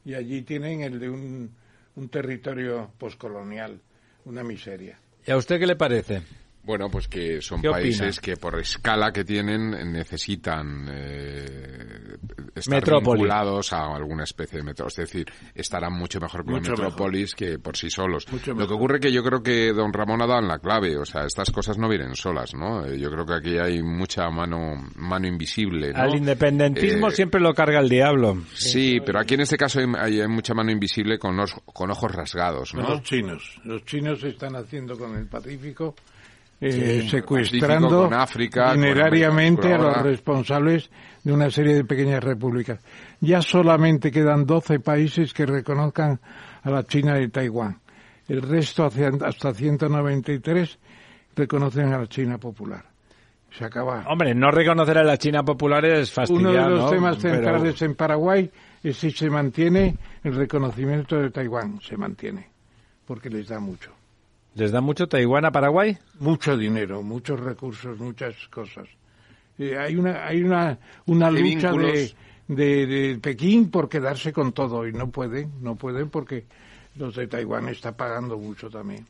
y 0.04 0.14
allí 0.14 0.42
tienen 0.42 0.80
el 0.80 0.98
de 0.98 1.08
un, 1.08 1.54
un 1.94 2.08
territorio 2.08 2.90
poscolonial, 2.98 3.80
una 4.24 4.42
miseria. 4.42 4.98
¿Y 5.24 5.30
a 5.30 5.36
usted 5.36 5.60
qué 5.60 5.66
le 5.68 5.76
parece? 5.76 6.22
Bueno, 6.64 6.90
pues 6.90 7.08
que 7.08 7.40
son 7.40 7.62
países 7.62 8.20
que 8.20 8.36
por 8.36 8.58
escala 8.60 9.10
que 9.10 9.24
tienen 9.24 9.70
necesitan 9.90 10.86
eh, 10.90 12.16
estar 12.54 12.74
Metrópoli. 12.74 13.20
vinculados 13.22 13.72
a 13.72 13.86
alguna 13.96 14.24
especie 14.24 14.58
de 14.58 14.64
metro. 14.64 14.86
Es 14.88 14.96
decir, 14.96 15.26
estarán 15.54 15.94
mucho 15.94 16.20
mejor 16.20 16.44
Mucho 16.44 16.72
la 16.72 16.82
metrópolis 16.82 17.34
que 17.34 17.58
por 17.58 17.76
sí 17.76 17.88
solos. 17.88 18.26
Mucho 18.30 18.52
Lo 18.52 18.66
que 18.68 18.74
ocurre 18.74 19.00
que 19.00 19.10
yo 19.10 19.22
creo 19.22 19.42
que 19.42 19.72
don 19.72 19.92
Ramón 19.94 20.20
ha 20.20 20.26
dado 20.26 20.40
en 20.40 20.48
la 20.48 20.58
clave. 20.58 20.98
O 20.98 21.06
sea, 21.06 21.24
estas 21.24 21.50
cosas 21.50 21.78
no 21.78 21.88
vienen 21.88 22.14
solas, 22.14 22.54
¿no? 22.54 22.84
Eh, 22.84 22.98
Yo 22.98 23.10
creo 23.10 23.24
que 23.24 23.34
aquí 23.34 23.56
hay 23.58 23.82
mucha 23.82 24.28
mano, 24.28 24.74
mano 24.96 25.26
invisible, 25.26 25.92
¿no? 25.94 25.98
Al 26.00 26.16
independentismo 26.16 27.08
Eh, 27.08 27.12
siempre 27.12 27.40
lo 27.40 27.54
carga 27.54 27.80
el 27.80 27.88
diablo. 27.88 28.42
Sí, 28.54 29.00
pero 29.06 29.20
aquí 29.20 29.34
en 29.34 29.40
este 29.40 29.56
caso 29.56 29.80
hay, 29.80 29.86
hay- 29.98 30.20
hay 30.20 30.28
mucha 30.28 30.52
mano 30.52 30.70
invisible 30.70 31.18
con, 31.18 31.34
los, 31.36 31.54
con 31.64 31.90
ojos 31.90 32.12
rasgados, 32.14 32.74
¿no? 32.74 32.82
Los 32.82 33.02
chinos. 33.02 33.58
Los 33.64 33.84
chinos 33.86 34.22
están 34.24 34.54
haciendo 34.56 34.98
con 34.98 35.16
el 35.16 35.26
Pacífico, 35.26 35.94
eh, 36.60 37.00
Sí, 37.02 37.08
secuestrando 37.08 38.04
con 38.04 38.14
África, 38.14 38.74
a 39.74 39.78
los 39.78 40.02
responsables 40.02 40.90
de 41.22 41.32
una 41.32 41.50
serie 41.50 41.74
de 41.74 41.84
pequeñas 41.84 42.22
repúblicas. 42.22 42.80
Ya 43.20 43.42
solamente 43.42 44.10
quedan 44.10 44.44
12 44.46 44.80
países 44.80 45.32
que 45.32 45.46
reconozcan 45.46 46.20
a 46.62 46.70
la 46.70 46.82
China 46.84 47.14
de 47.14 47.28
Taiwán. 47.28 47.78
El 48.28 48.42
resto, 48.42 48.84
hacia- 48.84 49.10
hasta 49.24 49.54
193, 49.54 50.78
reconocen 51.36 51.92
a 51.92 51.98
la 51.98 52.06
China 52.06 52.38
popular. 52.38 52.84
Se 53.50 53.64
acaba. 53.64 54.04
Hombre, 54.08 54.34
no 54.34 54.50
reconocer 54.50 54.98
a 54.98 55.04
la 55.04 55.16
China 55.16 55.42
popular 55.42 55.84
es 55.86 56.12
fastidiar, 56.12 56.40
Uno 56.42 56.52
de 56.52 56.70
los 56.70 56.84
¿no? 56.84 56.90
temas 56.90 57.16
Pero- 57.16 57.34
centrales 57.36 57.82
en 57.82 57.94
Paraguay 57.94 58.50
es 58.82 58.96
si 58.98 59.10
se 59.10 59.30
mantiene 59.30 59.96
el 60.22 60.34
reconocimiento 60.36 61.16
de 61.16 61.30
Taiwán. 61.30 61.80
Se 61.80 61.96
mantiene, 61.96 62.46
porque 63.06 63.30
les 63.30 63.48
da 63.48 63.58
mucho. 63.58 63.90
¿Les 64.58 64.72
da 64.72 64.80
mucho 64.80 65.06
Taiwán 65.06 65.44
a 65.44 65.52
Paraguay? 65.52 65.96
mucho 66.18 66.56
dinero, 66.56 67.00
muchos 67.00 67.38
recursos, 67.38 67.96
muchas 68.00 68.34
cosas. 68.48 68.88
Eh, 69.56 69.78
hay 69.78 69.94
una 69.94 70.26
hay 70.26 70.42
una 70.42 70.76
una 71.06 71.30
lucha 71.30 71.70
de, 71.72 72.12
de, 72.48 72.86
de 72.86 73.18
Pekín 73.20 73.70
por 73.70 73.88
quedarse 73.88 74.32
con 74.32 74.52
todo 74.52 74.84
y 74.88 74.92
no 74.92 75.10
pueden, 75.12 75.52
no 75.62 75.76
pueden 75.76 76.10
porque 76.10 76.44
los 76.96 77.14
de 77.14 77.28
Taiwán 77.28 77.68
está 77.68 77.96
pagando 77.96 78.36
mucho 78.36 78.68
también. 78.68 79.06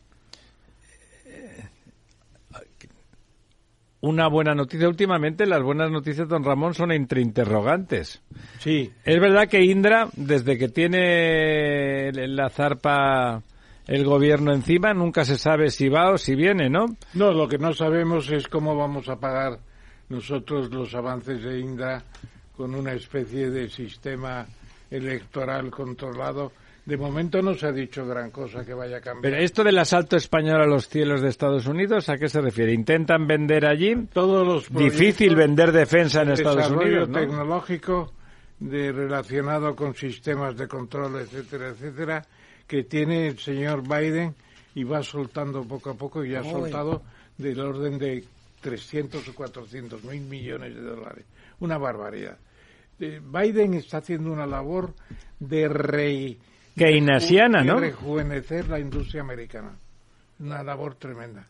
Una 4.01 4.29
buena 4.29 4.55
noticia. 4.55 4.87
Últimamente 4.87 5.47
las 5.47 5.63
buenas 5.63 5.91
noticias, 5.91 6.29
don 6.29 6.45
Ramón, 6.45 6.75
son 6.75 6.93
entre 6.93 7.23
interrogantes. 7.23 8.23
Sí, 8.61 8.93
Es 9.03 9.19
verdad 9.19 9.49
que 9.49 9.65
Indra, 9.65 10.09
desde 10.15 10.59
que 10.59 10.69
tiene 10.69 12.13
la 12.13 12.49
zarpa 12.51 13.43
el 13.89 14.05
gobierno 14.05 14.53
encima, 14.53 14.93
nunca 14.93 15.25
se 15.25 15.39
sabe 15.39 15.71
si 15.71 15.89
va 15.89 16.13
o 16.13 16.19
si 16.19 16.35
viene, 16.35 16.69
¿no? 16.69 16.87
no, 17.15 17.33
lo 17.33 17.49
que 17.49 17.59
no 17.59 17.73
sabemos 17.73 18.31
es 18.31 18.47
cómo 18.47 18.77
vamos 18.77 19.09
a 19.09 19.17
pagar 19.17 19.59
nosotros 20.11 20.71
los 20.71 20.95
avances 20.95 21.43
de 21.43 21.59
Indra 21.59 22.03
con 22.57 22.75
una 22.75 22.93
especie 22.93 23.51
de 23.51 23.69
sistema 23.69 24.47
electoral 24.91 25.71
controlado. 25.71 26.53
De 26.85 26.97
momento 26.97 27.43
no 27.43 27.55
se 27.55 27.67
ha 27.67 27.73
dicho 27.73 28.07
gran 28.07 28.31
cosa 28.31 28.65
que 28.65 28.73
vaya 28.73 28.99
a 28.99 29.01
cambiar. 29.01 29.33
Pero 29.33 29.43
esto 29.43 29.63
del 29.63 29.79
asalto 29.79 30.17
español 30.17 30.63
a 30.63 30.67
los 30.67 30.89
cielos 30.89 31.21
de 31.21 31.29
Estados 31.29 31.67
Unidos, 31.67 32.09
¿a 32.09 32.17
qué 32.17 32.29
se 32.29 32.41
refiere? 32.41 32.73
¿Intentan 32.73 33.27
vender 33.27 33.67
allí? 33.67 33.95
Todos 34.13 34.47
los 34.47 34.73
Difícil 34.73 35.35
vender 35.35 35.73
defensa 35.73 36.23
en 36.23 36.31
Estados 36.31 36.71
Unidos, 36.71 37.09
¿no? 37.09 37.21
tecnológico 37.21 38.13
de 38.59 38.93
relacionado 38.93 39.75
con 39.77 39.95
sistemas 39.95 40.57
de 40.57 40.67
control, 40.67 41.21
etcétera, 41.21 41.69
etcétera, 41.69 42.25
que 42.69 42.85
tiene 42.85 43.29
el 43.29 43.39
señor 43.39 43.83
Biden 43.83 44.35
y 44.75 44.85
va 44.85 45.03
soltando 45.03 45.65
poco 45.65 45.91
a 45.91 45.95
poco 45.95 46.25
y 46.25 46.37
ha 46.37 46.45
soltado 46.45 47.03
del 47.37 47.59
orden 47.59 47.99
de 47.99 48.25
300 48.61 49.27
o 49.27 49.35
400 49.35 50.05
mil 50.05 50.21
millones 50.21 50.75
de 50.75 50.83
dólares. 50.83 51.25
Una 51.61 51.79
barbaridad. 51.79 52.37
Eh, 53.01 53.21
Biden 53.25 53.75
está 53.75 53.99
haciendo 53.99 54.31
una 54.31 54.47
labor 54.47 54.93
de 55.41 55.69
rey 55.69 56.39
Keynesiana, 56.77 57.63
de 57.63 57.69
¿no? 57.69 57.81
rejuvenecer 57.81 58.69
la 58.69 58.79
industria 58.79 59.23
americana. 59.23 59.73
Una 60.39 60.63
labor 60.63 60.95
tremenda, 60.97 61.47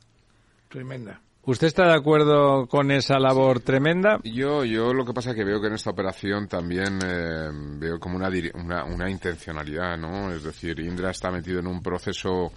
tremenda. 0.69 1.21
¿Usted 1.49 1.69
está 1.69 1.87
de 1.87 1.95
acuerdo 1.95 2.67
con 2.67 2.91
esa 2.91 3.19
labor 3.19 3.61
tremenda? 3.61 4.21
Yo, 4.23 4.67
yo 4.67 4.93
lo 4.93 5.07
que 5.07 5.15
pasa 5.15 5.31
es 5.31 5.37
que 5.37 5.45
veo 5.45 5.63
que 5.63 5.69
en 5.69 5.73
esta 5.73 5.89
operación 5.89 6.47
también 6.47 6.99
eh, 7.03 7.49
veo 7.79 7.99
como 7.99 8.17
una, 8.17 8.29
una, 8.53 8.85
una 8.85 9.09
intencionalidad, 9.09 9.97
¿no? 9.97 10.31
Es 10.31 10.45
decir, 10.45 10.79
Indra 10.79 11.11
está 11.11 11.31
metido 11.31 11.61
en 11.61 11.67
un 11.67 11.83
proceso 11.83 12.53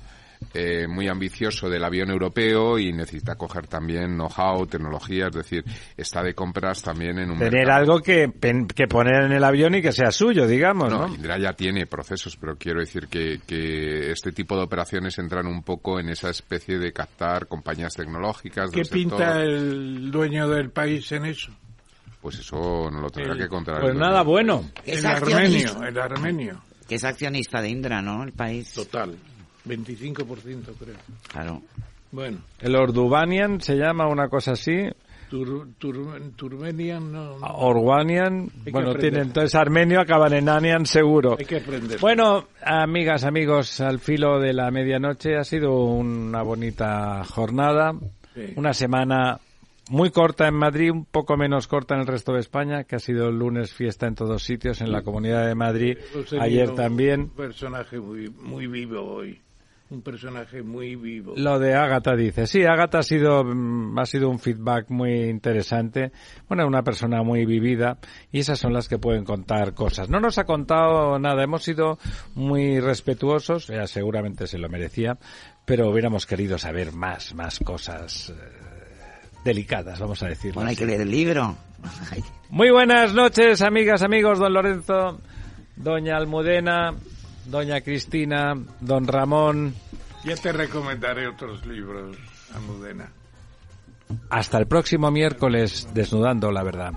eh, 0.53 0.87
muy 0.87 1.07
ambicioso 1.07 1.69
del 1.69 1.83
avión 1.83 2.09
europeo 2.09 2.77
y 2.77 2.91
necesita 2.91 3.35
coger 3.35 3.67
también 3.67 4.15
know-how, 4.17 4.65
tecnología, 4.67 5.27
es 5.27 5.35
decir, 5.35 5.63
está 5.95 6.21
de 6.23 6.33
compras 6.33 6.81
también 6.81 7.19
en 7.19 7.31
un 7.31 7.37
Tener 7.37 7.53
mercado. 7.53 7.77
algo 7.79 7.99
que, 8.01 8.31
que 8.75 8.87
poner 8.87 9.23
en 9.25 9.31
el 9.31 9.43
avión 9.43 9.75
y 9.75 9.81
que 9.81 9.91
sea 9.91 10.11
suyo, 10.11 10.47
digamos, 10.47 10.89
No, 10.89 11.07
¿no? 11.07 11.15
Indra 11.15 11.37
ya 11.39 11.53
tiene 11.53 11.85
procesos, 11.87 12.35
pero 12.37 12.55
quiero 12.57 12.79
decir 12.81 13.07
que, 13.07 13.39
que 13.47 14.11
este 14.11 14.31
tipo 14.31 14.57
de 14.57 14.63
operaciones 14.63 15.17
entran 15.19 15.47
un 15.47 15.63
poco 15.63 15.99
en 15.99 16.09
esa 16.09 16.29
especie 16.29 16.79
de 16.79 16.91
captar 16.91 17.47
compañías 17.47 17.93
tecnológicas 17.93 18.71
¿Qué 18.71 18.83
sector. 18.83 18.93
pinta 18.97 19.41
el 19.41 20.11
dueño 20.11 20.49
del 20.49 20.69
país 20.71 21.11
en 21.13 21.25
eso? 21.25 21.51
Pues 22.21 22.37
eso 22.39 22.89
no 22.91 23.01
lo 23.01 23.09
tendrá 23.09 23.33
El- 23.33 23.39
que 23.39 23.47
contar. 23.47 23.79
Pues 23.81 23.95
nada, 23.95 24.21
bueno. 24.21 24.65
Es 24.85 24.99
El 24.99 25.05
armenio, 25.07 25.83
el 25.83 25.97
armenio. 25.99 26.61
Que 26.87 26.95
es 26.95 27.03
accionista 27.05 27.61
de 27.61 27.69
Indra, 27.69 28.01
¿no? 28.01 28.21
El 28.23 28.33
país. 28.33 28.73
Total. 28.73 29.15
25% 29.65 30.73
creo. 30.79 30.95
Claro. 31.31 31.61
Bueno, 32.11 32.39
El 32.59 32.75
Ordubanian 32.75 33.61
se 33.61 33.75
llama 33.75 34.07
una 34.07 34.27
cosa 34.27 34.51
así. 34.51 34.89
Tur, 35.29 35.69
Tur- 35.79 36.33
Turmenian 36.35 37.09
no, 37.09 37.39
no. 37.39 37.45
Orwanian. 37.47 38.49
que 38.65 38.71
Bueno, 38.71 38.89
aprender. 38.89 39.11
tiene 39.11 39.25
entonces 39.27 39.55
armenio, 39.55 40.01
acaban 40.01 40.33
en 40.33 40.49
Anian 40.49 40.85
seguro. 40.85 41.37
hay 41.39 41.45
que 41.45 41.57
aprender. 41.57 41.99
Bueno, 42.01 42.47
amigas, 42.61 43.23
amigos, 43.23 43.79
al 43.79 43.99
filo 43.99 44.39
de 44.41 44.51
la 44.53 44.69
medianoche 44.71 45.37
ha 45.37 45.45
sido 45.45 45.73
una 45.85 46.41
bonita 46.43 47.23
jornada, 47.23 47.93
Sí. 48.33 48.53
una 48.57 48.73
semana 48.73 49.39
muy 49.89 50.09
corta 50.11 50.47
en 50.49 50.55
Madrid, 50.55 50.91
un 50.91 51.05
poco 51.05 51.37
menos 51.37 51.67
corta 51.67 51.95
en 51.95 52.01
el 52.01 52.07
resto 52.07 52.33
de 52.33 52.39
España, 52.41 52.83
que 52.83 52.97
ha 52.97 52.99
sido 52.99 53.29
el 53.29 53.37
lunes 53.39 53.73
fiesta 53.73 54.07
en 54.07 54.15
todos 54.15 54.43
sitios, 54.43 54.81
en 54.81 54.91
la 54.91 55.01
Comunidad 55.01 55.47
de 55.47 55.55
Madrid, 55.55 55.97
ayer 56.41 56.69
Un 56.71 56.75
también. 56.75 57.29
personaje 57.29 57.99
muy, 57.99 58.29
muy 58.29 58.67
vivo 58.67 59.01
hoy. 59.01 59.39
Un 59.91 60.01
personaje 60.01 60.63
muy 60.63 60.95
vivo. 60.95 61.33
Lo 61.35 61.59
de 61.59 61.75
Ágata 61.75 62.15
dice, 62.15 62.47
sí, 62.47 62.63
Ágata 62.63 62.99
ha 62.99 63.03
sido, 63.03 63.43
mm, 63.43 63.99
ha 63.99 64.05
sido 64.05 64.29
un 64.29 64.39
feedback 64.39 64.89
muy 64.89 65.29
interesante. 65.29 66.13
Bueno, 66.47 66.65
una 66.65 66.81
persona 66.81 67.23
muy 67.23 67.45
vivida 67.45 67.97
y 68.31 68.39
esas 68.39 68.57
son 68.57 68.71
las 68.71 68.87
que 68.87 68.99
pueden 68.99 69.25
contar 69.25 69.73
cosas. 69.73 70.09
No 70.09 70.21
nos 70.21 70.37
ha 70.37 70.45
contado 70.45 71.19
nada, 71.19 71.43
hemos 71.43 71.63
sido 71.63 71.99
muy 72.35 72.79
respetuosos, 72.79 73.69
ella 73.69 73.85
seguramente 73.85 74.47
se 74.47 74.57
lo 74.59 74.69
merecía, 74.69 75.17
pero 75.65 75.89
hubiéramos 75.89 76.25
querido 76.25 76.57
saber 76.57 76.93
más, 76.93 77.35
más 77.35 77.59
cosas 77.59 78.29
eh, 78.29 78.33
delicadas, 79.43 79.99
vamos 79.99 80.23
a 80.23 80.27
decirlo. 80.27 80.55
Bueno, 80.55 80.69
hay 80.69 80.77
que 80.77 80.85
leer 80.85 81.01
el 81.01 81.11
libro. 81.11 81.57
Muy 82.49 82.71
buenas 82.71 83.13
noches, 83.13 83.61
amigas, 83.61 84.03
amigos, 84.03 84.39
don 84.39 84.53
Lorenzo, 84.53 85.19
doña 85.75 86.15
Almudena, 86.15 86.93
doña 87.45 87.81
Cristina, 87.81 88.53
don 88.79 89.07
Ramón. 89.07 89.73
Ya 90.23 90.35
te 90.35 90.51
recomendaré 90.51 91.27
otros 91.27 91.65
libros, 91.65 92.17
Almudena. 92.53 93.11
Hasta 94.29 94.57
el 94.57 94.67
próximo 94.67 95.09
miércoles, 95.11 95.87
desnudando 95.93 96.51
la 96.51 96.63
verdad. 96.63 96.93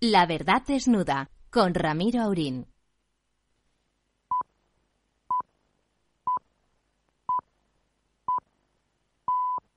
La 0.00 0.26
verdad 0.26 0.62
desnuda 0.66 1.30
con 1.50 1.74
Ramiro 1.74 2.20
Aurín. 2.22 2.66